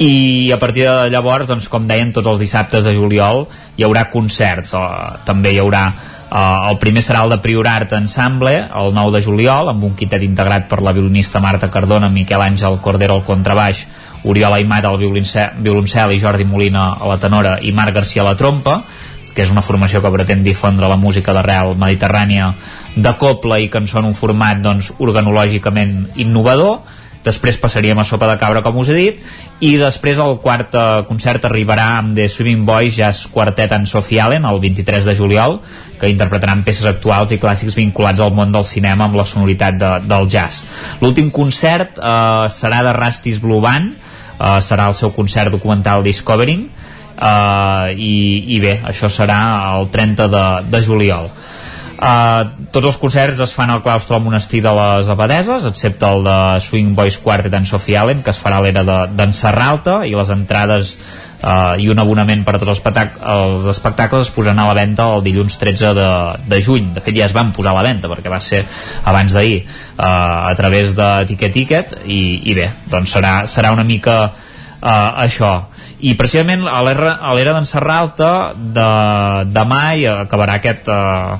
[0.00, 3.46] i a partir de llavors, doncs, com deien, tots els dissabtes de juliol
[3.76, 5.86] hi haurà concerts, uh, també hi haurà
[6.32, 10.22] Uh, el primer serà el de Priorat Ensemble, el 9 de juliol, amb un quitet
[10.24, 13.82] integrat per la violinista Marta Cardona, Miquel Àngel Cordero al contrabaix,
[14.24, 18.36] Oriol Aimat al violoncel i Jordi Molina a la tenora i Marc Garcia a la
[18.40, 18.78] trompa,
[19.34, 22.54] que és una formació que pretén difondre la música d'arrel mediterrània
[22.96, 26.80] de coble i cançó en un format doncs, organològicament innovador
[27.22, 29.22] després passaríem a Sopa de Cabra com us he dit
[29.62, 34.20] i després el quart eh, concert arribarà amb The Swimming Boys Jazz Quartet en Sophie
[34.22, 35.60] Allen el 23 de juliol
[36.00, 39.92] que interpretaran peces actuals i clàssics vinculats al món del cinema amb la sonoritat de,
[40.10, 40.64] del jazz.
[41.00, 46.66] L'últim concert eh, serà de Rastis Blue Band eh, serà el seu concert documental Discovering
[46.66, 48.14] eh, i,
[48.56, 49.40] i bé, això serà
[49.76, 51.30] el 30 de, de juliol
[52.02, 56.24] Uh, tots els concerts es fan al claustre del monestir de les Abadeses, excepte el
[56.26, 60.00] de Swing Boys Quartet en Sophie Allen, que es farà a l'era d'en de, Serralta,
[60.02, 60.96] i les entrades
[61.44, 65.06] uh, i un abonament per a tots els, els espectacles es posaran a la venda
[65.14, 66.08] el dilluns 13 de,
[66.50, 66.90] de juny.
[66.96, 68.64] De fet, ja es van posar a la venda, perquè va ser
[69.06, 69.62] abans d'ahir,
[69.94, 75.22] uh, a través de Ticket Ticket, i, i bé, doncs serà, serà una mica uh,
[75.22, 75.54] això
[76.02, 78.90] i precisament a l'era d'en Serralta de,
[79.54, 81.36] demà hi acabarà aquest uh,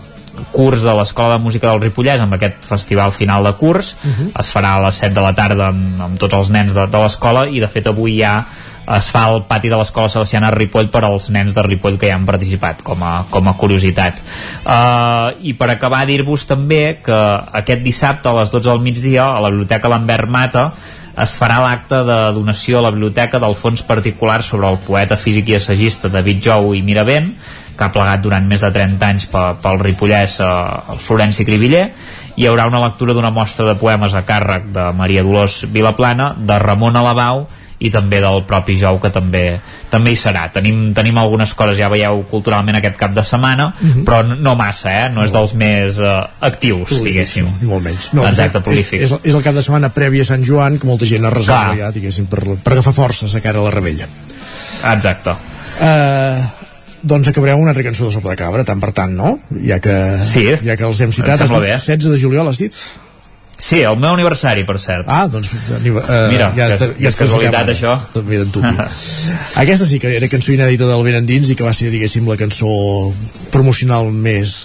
[0.52, 3.96] curs de l'Escola de Música del Ripollès amb aquest festival final de curs.
[4.02, 4.40] Uh -huh.
[4.40, 6.98] es farà a les 7 de la tarda amb, amb tots els nens de, de
[6.98, 8.46] l'escola i de fet avui ja
[8.86, 12.14] es fa el pati de l'escola Salesiana Ripoll per als nens de Ripoll que hi
[12.14, 14.18] han participat com a, com a curiositat.
[14.64, 17.20] Uh, i per acabar dir-vos també que
[17.52, 20.72] aquest dissabte a les 12 del migdia a la Biblioteca Lambert Mata
[21.22, 25.50] es farà l'acte de donació a la biblioteca del fons particular sobre el poeta físic
[25.50, 27.34] i assagista David Jou i Miravent
[27.76, 30.50] que ha plegat durant més de 30 anys pel, pel Ripollès eh,
[30.94, 31.86] el Florenci Cribiller
[32.36, 36.58] hi haurà una lectura d'una mostra de poemes a càrrec de Maria Dolors Vilaplana de
[36.62, 37.46] Ramon Alabau
[37.82, 39.42] i també del propi Jou que també
[39.90, 40.44] també hi serà.
[40.54, 44.04] Tenim, tenim algunes coses ja veieu culturalment aquest cap de setmana mm -hmm.
[44.06, 45.10] però no massa, eh?
[45.12, 48.12] no és dels més uh, actius, prolífics, diguéssim molt menys.
[48.12, 49.02] No, Exacte, prolífics.
[49.02, 51.30] És, és, és el cap de setmana previ a Sant Joan que molta gent ha
[51.30, 54.06] reservat ja, diguéssim, per, per agafar forces a cara a la rebella.
[54.94, 55.30] Exacte.
[55.80, 56.61] Uh,
[57.02, 59.36] doncs acabarem una altra cançó de Sopa de Cabra, tant per tant, no?
[59.66, 59.94] Ja que,
[60.28, 62.82] sí, ja que els hem citat, has dit, 16 de juliol has dit?
[63.62, 65.06] Sí, el meu aniversari, per cert.
[65.06, 65.52] Ah, doncs...
[65.54, 65.76] Uh,
[66.32, 67.92] Mira, ja, que, ja és casualitat, això.
[68.10, 68.40] També
[69.62, 72.34] Aquesta sí que era cançó inèdita del Ben Endins i que va ser, diguéssim, la
[72.40, 72.72] cançó
[73.54, 74.56] promocional més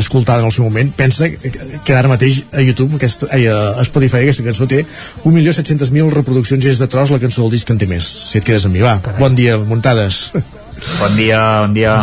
[0.00, 0.90] escoltada en el seu moment.
[0.98, 4.82] Pensa que ara mateix a YouTube, aquesta, ai, a Spotify, aquesta cançó té
[5.22, 8.10] 1.700.000 reproduccions i és de tros la cançó del disc que en té més.
[8.32, 8.98] Si et quedes amb mi, va.
[9.04, 9.22] Carai.
[9.22, 10.26] Bon dia, muntades.
[11.00, 11.94] Bon dia, bon dia.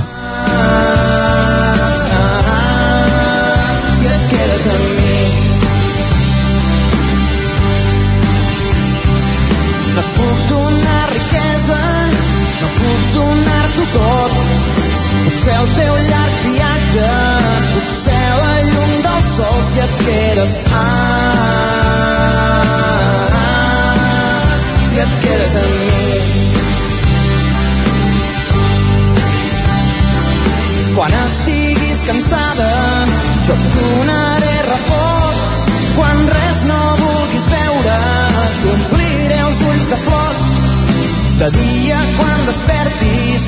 [41.42, 43.46] De dia quan despertis.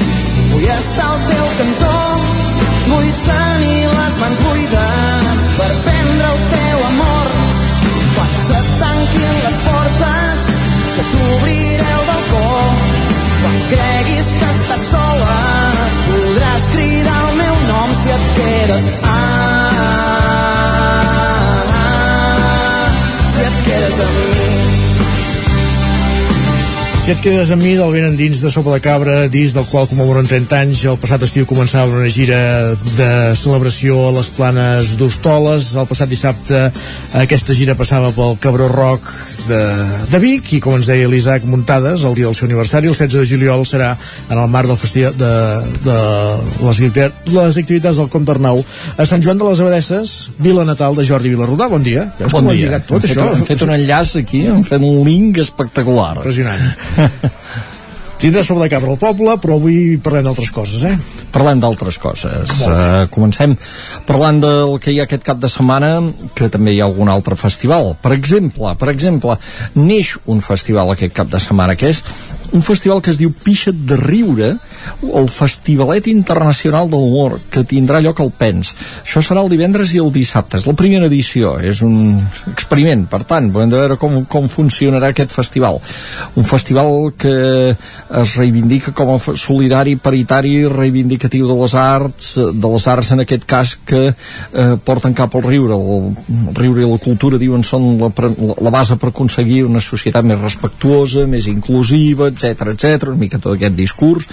[0.50, 1.98] Vull estar al teu cantó
[2.88, 7.30] vull tenir les mans buides per prendre el teu amor.
[8.16, 10.42] Quan se tanquin les portes
[10.96, 12.50] jo t'obriré el balcó.
[13.44, 15.38] Quan creguis que estàs sola
[16.10, 20.12] podràs cridar el meu nom si et quedes ah,
[27.03, 29.90] Si et quedes amb mi del vent endins de Sopa de Cabra, disc del qual
[29.91, 32.38] commemoren 30 anys, el passat estiu començava una gira
[32.95, 36.61] de celebració a les planes d'Hostoles, el passat dissabte
[37.19, 39.11] aquesta gira passava pel Cabró Rock
[39.50, 39.60] de,
[40.12, 43.20] de Vic i com ens deia l'Isaac Muntades, el dia del seu aniversari, el 16
[43.20, 43.94] de juliol serà
[44.30, 45.34] en el marc del festival de,
[45.86, 45.98] de
[46.64, 46.82] les,
[47.34, 48.64] les activitats del Comte Arnau
[48.98, 51.70] a Sant Joan de les Abadesses, vila natal de Jordi Vilarrodà.
[51.72, 52.08] Bon dia.
[52.20, 52.80] Veus Bon dia.
[52.82, 53.30] tot, hem, això?
[53.30, 56.18] fet, hem fet un enllaç aquí, hem fet un link espectacular.
[56.24, 56.74] Impressionant.
[58.24, 60.93] Tindrà sobre de cabra el poble, però avui parlem d'altres coses, eh?
[61.34, 62.53] Parlem d'altres coses.
[62.64, 63.58] Uh, comencem
[64.08, 65.90] parlant del que hi ha aquest cap de setmana,
[66.32, 67.98] que també hi ha algun altre festival.
[68.00, 69.35] Per exemple, per exemple,
[69.76, 72.00] neix un festival aquest cap de setmana, que és
[72.53, 74.49] un festival que es diu Pixa't de Riure,
[75.01, 78.73] el Festivalet Internacional de l'Humor, que tindrà lloc al PENS.
[79.01, 80.59] Això serà el divendres i el dissabte.
[80.61, 82.14] És la primera edició, és un
[82.51, 85.82] experiment, per tant, hem de veure com, com funcionarà aquest festival.
[86.38, 87.33] Un festival que
[87.73, 93.49] es reivindica com a solidari, paritari, reivindicatiu de les arts, de les arts en aquest
[93.49, 95.73] cas que eh, porten cap al riure.
[95.73, 96.14] El,
[96.51, 100.41] el riure i la cultura, diuen, són la, la base per aconseguir una societat més
[100.43, 103.08] respectuosa, més inclusiva, etc etc.
[103.12, 104.28] una mica tot aquest discurs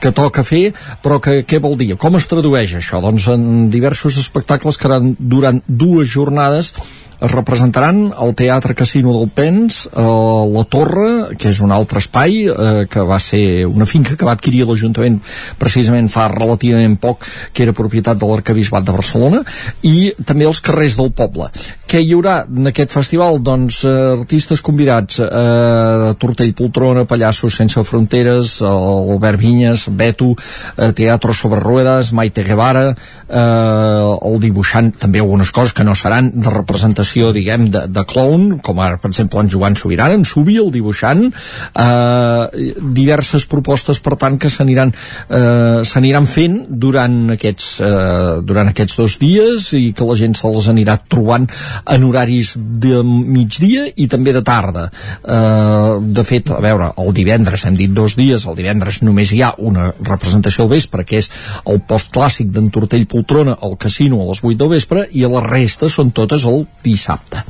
[0.00, 0.72] que toca fer,
[1.02, 1.92] però que què vol dir?
[2.00, 3.02] Com es tradueix això?
[3.04, 6.74] Doncs en diversos espectacles que seran durant dues jornades
[7.20, 10.04] es representaran al Teatre Casino del Pens, a
[10.48, 14.32] la Torre, que és un altre espai, eh, que va ser una finca que va
[14.36, 15.20] adquirir l'Ajuntament
[15.60, 19.42] precisament fa relativament poc, que era propietat de l'Arcabisbat de Barcelona,
[19.82, 21.50] i també els carrers del poble.
[21.90, 23.40] Què hi haurà en aquest festival?
[23.42, 30.32] Doncs eh, artistes convidats, eh, Tortell Poltrona, Pallassos Sense Fronteres, Albert Vinyes, Beto,
[30.76, 36.30] eh, Teatro sobre Ruedas, Maite Guevara, eh, el dibuixant, també algunes coses que no seran
[36.34, 40.56] de representació, diguem, de, de clown, com ara, per exemple, en Joan Subirana, en Subi,
[40.62, 44.92] el dibuixant, eh, diverses propostes, per tant, que s'aniran
[45.28, 50.98] eh, fent durant aquests, eh, durant aquests dos dies i que la gent se'ls anirà
[51.10, 51.46] trobant
[51.86, 54.88] en horaris de migdia i també de tarda.
[55.24, 59.42] Eh, de fet, a veure, el divendres, hem dit dos dies, el divendres només hi
[59.42, 61.30] ha una representació al vespre, que és
[61.66, 65.32] el post clàssic d'en Tortell Poltrona al casino a les 8 del vespre i a
[65.32, 67.44] la resta són totes el dissabte dissabte.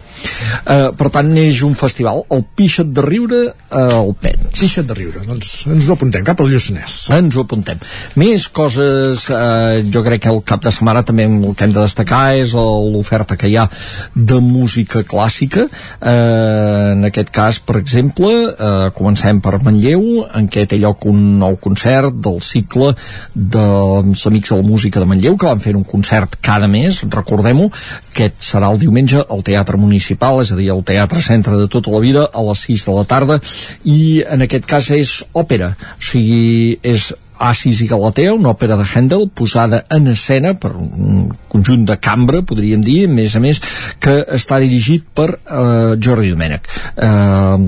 [0.61, 4.59] Eh, per tant, neix un festival, el Pixa't de Riure eh, al Pens.
[4.59, 6.97] Pixa't de Riure, doncs ens ho apuntem cap al Lluçanès.
[7.17, 7.81] Ens ho apuntem.
[8.21, 11.85] Més coses, eh, jo crec que el cap de setmana també el que hem de
[11.85, 13.67] destacar és l'oferta que hi ha
[14.15, 15.67] de música clàssica.
[16.01, 21.39] Eh, en aquest cas, per exemple, eh, comencem per Manlleu, en què té lloc un
[21.41, 22.95] nou concert del cicle
[23.35, 27.71] dels Amics de la Música de Manlleu, que van fer un concert cada mes, recordem-ho,
[28.11, 31.91] aquest serà el diumenge al Teatre Municipal, és a dir, al Teatre Centre de tota
[31.91, 33.41] la vida, a les 6 de la tarda,
[33.85, 38.85] i en aquest cas és òpera, o sigui, és Asis i Galatea, una òpera de
[38.85, 43.61] Handel posada en escena per un conjunt de cambra, podríem dir, a més a més,
[44.03, 47.09] que està dirigit per eh, Jordi Domènech, eh,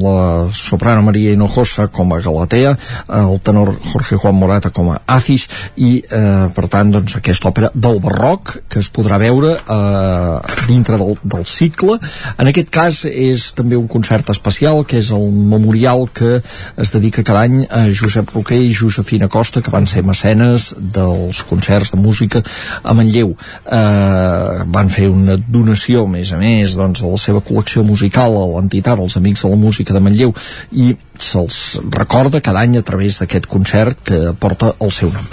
[0.05, 0.19] la
[0.55, 2.75] soprano Maria Hinojosa com a Galatea,
[3.23, 7.73] el tenor Jorge Juan Morata com a Acis, i eh, per tant, doncs, aquesta òpera
[7.75, 11.99] del barroc que es podrà veure eh, dintre del, del cicle.
[12.37, 17.25] En aquest cas és també un concert especial, que és el memorial que es dedica
[17.27, 22.01] cada any a Josep Roquer i Josefina Costa, que van ser mecenes dels concerts de
[22.01, 22.43] música
[22.83, 23.33] a Manlleu.
[23.33, 28.37] Eh, van fer una donació, a més a més, doncs, a la seva col·lecció musical
[28.39, 30.35] a l'entitat, els Amics de la Música de Manlleu,
[30.73, 30.93] i
[31.23, 31.59] se'ls
[31.93, 35.27] recorda cada any a través d'aquest concert que porta el seu nom.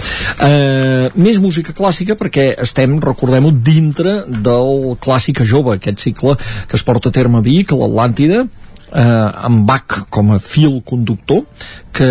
[0.46, 6.86] Eh, més música clàssica perquè estem, recordem-ho, dintre del Clàssica Jove, aquest cicle que es
[6.86, 8.44] porta a terme a Vic, a l'Atlàntida,
[8.92, 11.44] eh, amb Bach com a fil conductor
[11.92, 12.08] que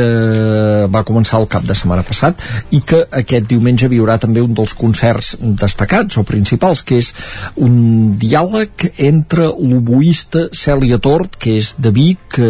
[0.91, 2.41] va començar el cap de setmana passat
[2.75, 7.11] i que aquest diumenge viurà també un dels concerts destacats o principals que és
[7.63, 12.49] un diàleg entre l'oboista Cèlia Tort que és de Vic que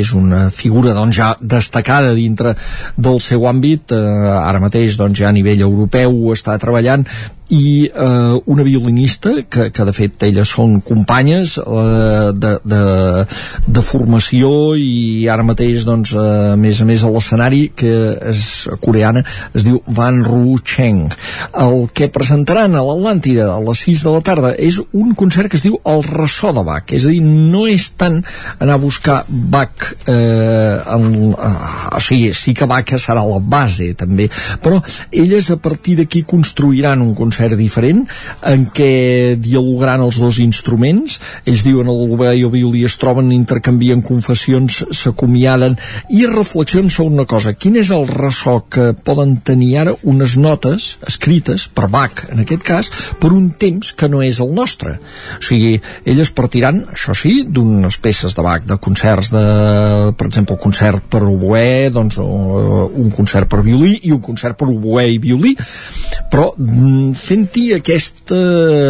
[0.00, 2.56] és una figura doncs ja destacada dintre
[2.96, 4.00] del seu àmbit eh,
[4.40, 7.06] ara mateix doncs ja a nivell europeu està treballant
[7.50, 12.82] i eh, una violinista que, que de fet elles són companyes eh, de, de,
[13.66, 17.94] de formació i ara mateix doncs, eh, a més a més a l'escenari que
[18.30, 18.44] és
[18.82, 21.10] coreana es diu Van Ru Cheng
[21.64, 25.58] el que presentaran a l'Atlàntida a les 6 de la tarda és un concert que
[25.58, 26.92] es diu El ressò de Bach.
[26.94, 28.20] És a dir, no és tant
[28.58, 33.92] anar a buscar Bach eh, en, eh, o sigui, sí que Bach serà la base
[33.98, 34.28] també,
[34.62, 34.80] però
[35.10, 38.04] elles a partir d'aquí construiran un concert diferent
[38.46, 41.18] en què dialogaran els dos instruments.
[41.44, 45.76] Ells diuen el oboè i el violí es troben intercanvien confessions s'acomiaden.
[46.10, 47.54] I reflexionen sobre una cosa.
[47.54, 52.64] Quin és el ressò que poden tenir ara unes notes escrites per Bach en aquest
[52.66, 54.98] cas per un temps que no és el nostre?
[55.38, 59.44] O sigui, elles partiran això sí, d'unes peces de Bach de concerts de,
[60.16, 64.68] per exemple el concert per oboè doncs un concert per violí i un concert per
[64.70, 65.54] oboè i violí.
[66.30, 66.50] Però
[67.30, 68.38] fent-hi aquesta,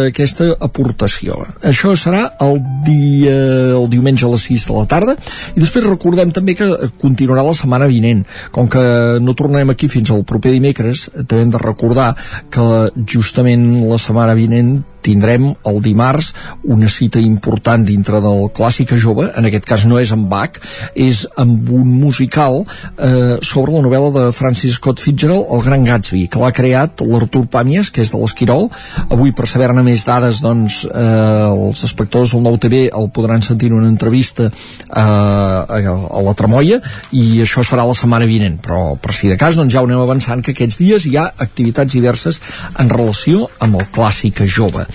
[0.09, 1.37] aquesta aportació.
[1.67, 3.35] Això serà el dia
[3.77, 5.15] el diumenge a les 6 de la tarda
[5.53, 6.69] i després recordem també que
[7.01, 8.23] continuarà la setmana vinent.
[8.55, 8.83] Com que
[9.21, 12.13] no tornarem aquí fins al proper dimecres també hem de recordar
[12.53, 12.67] que
[13.13, 16.31] justament la setmana vinent tindrem el dimarts
[16.63, 20.59] una cita important dintre del Clàssica Jove, en aquest cas no és amb Bach,
[20.95, 26.25] és amb un musical eh, sobre la novel·la de Francis Scott Fitzgerald, El Gran Gatsby,
[26.31, 28.69] que l'ha creat l'Artur Pàmies, que és de l'Esquirol.
[29.09, 33.71] Avui, per saber-ne més dades, doncs, eh, els espectadors del Nou TV el podran sentir
[33.71, 36.81] en una entrevista eh, a, a la Tremolla,
[37.17, 40.03] i això serà la setmana vinent, però per si de cas, doncs ja ho anem
[40.03, 42.41] avançant, que aquests dies hi ha activitats diverses
[42.79, 44.85] en relació amb el Clàssica Jove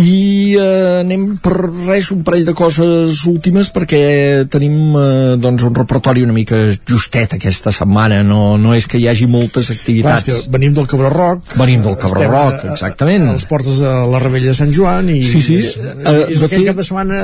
[0.00, 1.54] i eh, anem per
[1.86, 7.36] res un parell de coses últimes perquè tenim eh, doncs un repertori una mica justet
[7.38, 8.22] aquesta setmana.
[8.26, 10.28] No, no és que hi hagi moltes activitats.
[10.28, 13.26] Clar, venim del Cabró Roc venim del Cabró Roc, exactament.
[13.26, 15.58] a, a les portes de la Rebella de Sant Joan i sí, sí.
[15.62, 16.68] és, uh, és aquell fet...
[16.70, 17.20] cap de setmana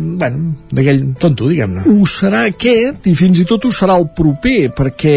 [0.00, 1.84] bueno, d'aquell tonto, diguem-ne.
[1.90, 5.16] ho serà aquest i fins i tot ho serà el proper perquè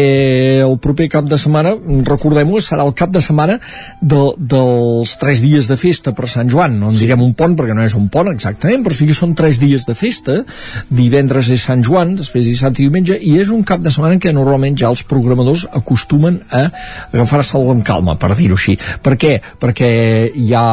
[0.64, 1.74] el proper cap de setmana
[2.08, 3.58] recordem-ho, serà el cap de setmana
[4.00, 7.06] de, dels tres dies de festa per Sant Joan no en sí.
[7.06, 9.86] diguem un pont perquè no és un pont exactament, però sí que són tres dies
[9.88, 10.40] de festa,
[10.88, 14.22] divendres és Sant Joan, després dissabte i diumenge, i és un cap de setmana en
[14.22, 16.66] què normalment ja els programadors acostumen a
[17.10, 18.76] agafar-se'l amb calma, per dir-ho així.
[19.02, 19.32] Per què?
[19.60, 19.90] Perquè
[20.36, 20.64] hi ha,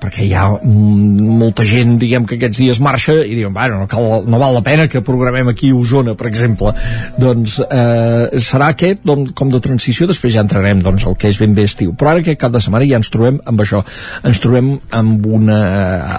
[0.00, 4.24] perquè hi ha molta gent, diguem que aquests dies marxa i diuen, bueno, no, cal,
[4.28, 6.74] no val la pena que programem aquí a Osona, per exemple.
[7.20, 11.40] Doncs eh, serà aquest doncs, com de transició, després ja entrarem doncs, el que és
[11.40, 11.94] ben bé estiu.
[11.98, 13.82] Però ara aquest cap de setmana ja ens trobem amb això.
[14.26, 15.58] Ens trobem amb una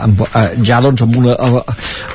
[0.01, 1.35] amb, eh, ja doncs amb una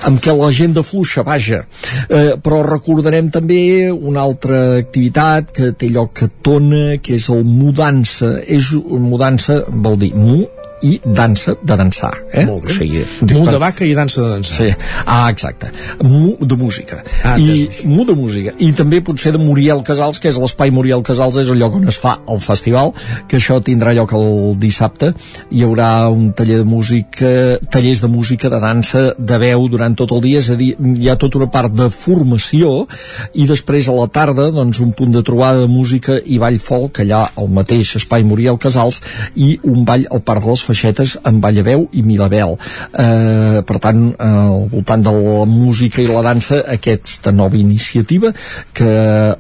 [0.09, 1.63] amb què l'agenda fluixa, vaja.
[2.09, 7.45] Eh, però recordarem també una altra activitat que té lloc a Tona, que és el
[7.45, 8.39] Mudança.
[8.47, 10.47] És Mudança vol dir Mu
[10.87, 12.45] i dansa de dansar eh?
[12.47, 12.73] Molt bé.
[12.73, 14.57] O sigui, mu de vaca i dansa de dansar.
[14.57, 14.69] Sí.
[15.05, 15.71] ah, exacte,
[16.03, 17.03] mu de música.
[17.25, 18.55] Ah, i mu de música.
[18.59, 21.89] I també potser de Muriel Casals, que és l'espai Muriel Casals és el lloc on
[21.91, 22.95] es fa el festival
[23.29, 25.13] que això tindrà lloc el dissabte.
[25.51, 27.31] Hi haurà un taller de música
[27.71, 31.09] tallers de música, de dansa de veu durant tot el dia, és a dir hi
[31.11, 32.87] ha tota una part de formació.
[33.35, 37.03] I després a la tarda, doncs un punt de trobada de música i ball folk
[37.05, 39.01] allà al mateix espai Muriel Casals
[39.37, 42.55] i un ball al Parc de les Feixetes amb Vallaveu i Milabel.
[42.93, 48.31] Eh, per tant eh, al voltant de la música i la dansa aquesta nova iniciativa
[48.75, 48.91] que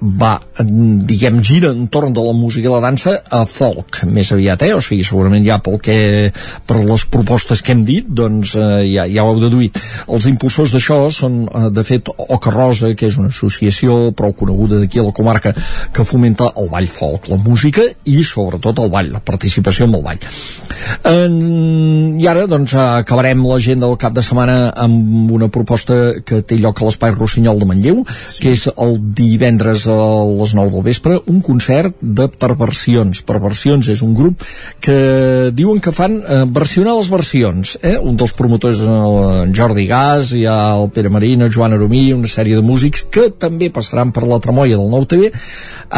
[0.01, 4.73] va diguem gira entorn de la música i la dansa a folk més aviat eh?
[4.77, 5.97] o sigui segurament ja pel que
[6.67, 9.79] per les propostes que hem dit doncs eh, ja, ja ho heu deduït.
[10.11, 14.81] Els impulsors d'això són eh, de fet Oca Rosa que és una associació prou coneguda
[14.83, 15.55] d'aquí a la comarca
[15.95, 20.05] que fomenta el ball folk la música i sobretot el ball la participació en el
[20.05, 20.21] ball.
[21.05, 26.59] Eh, i ara doncs acabarem l'agenda del cap de setmana amb una proposta que té
[26.61, 28.43] lloc a l'Espai Rossinyol de Manlleu sí.
[28.45, 29.97] que és el divendres a
[30.29, 34.45] les 9 del vespre un concert de perversions perversions és un grup
[34.85, 37.97] que diuen que fan eh, versionar les versions eh?
[37.99, 42.59] un dels promotors en Jordi Gas hi ha el Pere Marina, Joan Aromí una sèrie
[42.59, 45.31] de músics que també passaran per la tremolla del Nou TV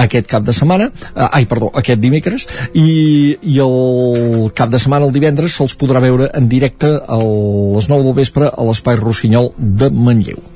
[0.05, 5.07] aquest cap de setmana eh, ai perdó, aquest dimecres i, i el cap de setmana
[5.09, 9.53] el divendres se'ls podrà veure en directe a les 9 del vespre a l'Espai Rossinyol
[9.59, 10.52] de Manlleu.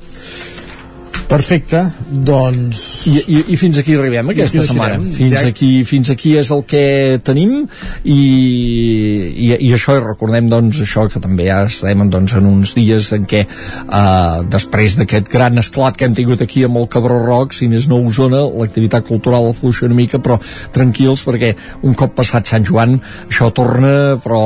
[1.27, 1.81] Perfecte,
[2.23, 2.79] doncs...
[3.11, 4.99] I, i, i fins aquí arribem aquesta aquí setmana.
[5.11, 7.65] Fins Ja- aquí, fins aquí és el que tenim
[8.07, 12.71] i, i, i això, i recordem doncs això que també ja estem doncs, en uns
[12.77, 17.19] dies en què eh, després d'aquest gran esclat que hem tingut aquí amb el Cabró
[17.25, 20.39] Rock, si més no Osona, l'activitat cultural afluixa una mica, però
[20.75, 21.51] tranquils perquè
[21.83, 22.95] un cop passat Sant Joan
[23.27, 24.41] això torna però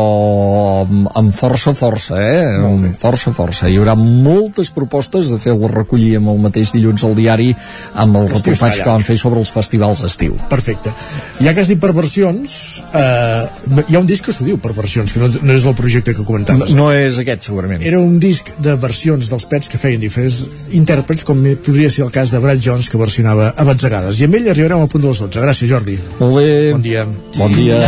[0.87, 2.41] amb, amb força, força, eh?
[2.57, 3.69] Amb força, força.
[3.69, 7.49] Hi haurà moltes propostes de fer el recollir amb el mateix dilluns al diari
[7.93, 10.35] amb el Estiu reportatge que van fer sobre els festivals d'estiu.
[10.49, 10.93] Perfecte.
[11.41, 13.45] Ja que has dit perversions, eh,
[13.87, 16.21] hi ha un disc que s'ho diu perversions, que no, no és el projecte que
[16.21, 16.73] No, comentaves.
[16.77, 17.81] no és aquest, segurament.
[17.81, 22.11] Era un disc de versions dels pets que feien diferents intèrprets, com podria ser el
[22.11, 24.19] cas de Brad Jones, que versionava a batzegades.
[24.21, 25.39] I amb ell arribarem al punt de les 12.
[25.41, 25.99] Gràcies, Jordi.
[26.19, 26.71] Molt bé.
[26.71, 27.05] Bon dia.
[27.37, 27.81] Bon dia.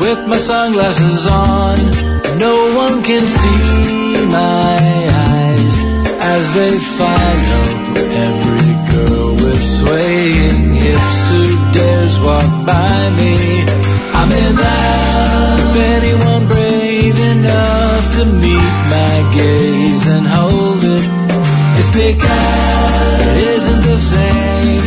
[0.00, 1.78] with my sunglasses on.
[2.38, 5.03] No one can see my
[6.36, 7.64] as they follow
[8.28, 11.44] every girl with swaying hips who
[11.76, 13.34] dares walk by me.
[14.18, 21.04] I'm in love with anyone brave enough to meet my gaze and hold it.
[21.78, 24.84] It's because it isn't the same.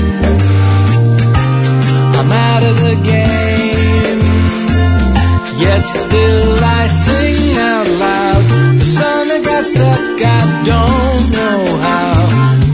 [2.18, 4.20] I'm out of the game.
[5.64, 6.47] Yet still
[10.68, 12.14] don't know how.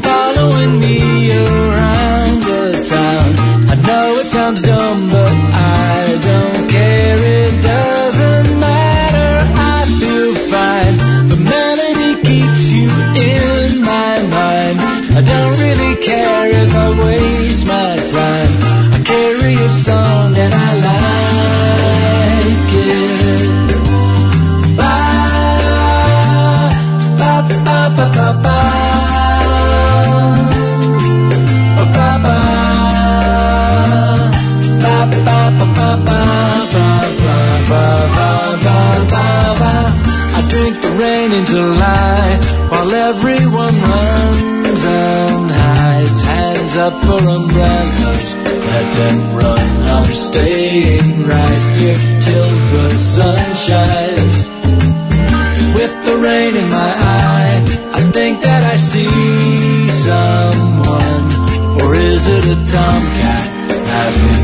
[0.02, 0.98] Following me
[1.32, 3.30] around the town.
[3.74, 5.23] I know it sounds dumb but
[41.34, 42.40] rain into lie
[42.70, 46.22] while everyone runs and hides.
[46.22, 49.70] Hands up for umbrellas, let them run.
[49.96, 54.36] I'm staying right here till the sun shines.
[55.76, 57.64] With the rain in my eye,
[57.94, 61.26] I think that I see someone.
[61.82, 63.54] Or is it a tomcat
[64.14, 64.43] me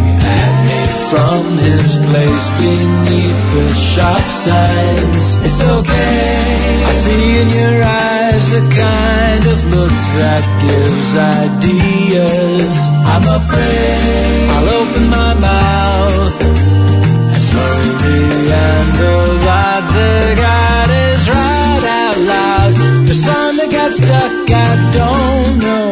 [1.09, 5.27] from his place beneath the shop signs?
[5.47, 6.83] It's okay.
[6.89, 12.69] I see in your eyes the kind of look that gives ideas.
[13.13, 16.37] I'm afraid I'll open my mouth
[17.33, 18.23] and slowly
[18.69, 19.17] and the
[19.61, 22.71] odds that God is right out loud.
[23.09, 25.88] The song that got stuck, I don't know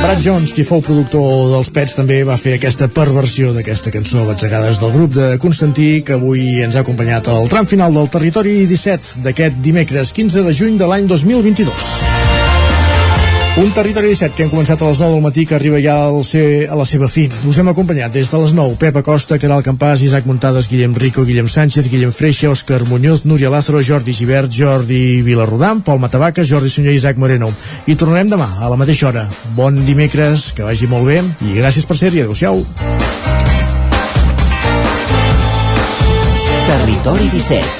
[0.00, 4.80] Brad Jones, qui fou productor dels Pets, també va fer aquesta perversió d'aquesta cançó batzegades
[4.82, 9.24] del grup de Constantí, que avui ens ha acompanyat al tram final del Territori 17
[9.24, 12.49] d'aquest dimecres 15 de juny de l'any 2022.
[13.58, 16.22] Un territori 17 que hem començat a les 9 del matí que arriba ja al
[16.24, 17.26] ser, a la seva fi.
[17.50, 21.24] Us hem acompanyat des de les 9 Pep Acosta, Caral Campàs, Isaac Muntades, Guillem Rico,
[21.26, 26.70] Guillem Sánchez, Guillem Freixa, Òscar Muñoz, Núria Lázaro, Jordi Givert, Jordi Vilarrodam, Pol Matavaca, Jordi
[26.70, 27.50] Sunyer i Isaac Moreno.
[27.86, 29.26] I tornarem demà a la mateixa hora.
[29.58, 31.20] Bon dimecres, que vagi molt bé
[31.50, 32.22] i gràcies per ser-hi.
[32.22, 32.64] Adéu-siau.
[36.70, 37.79] Territori 17,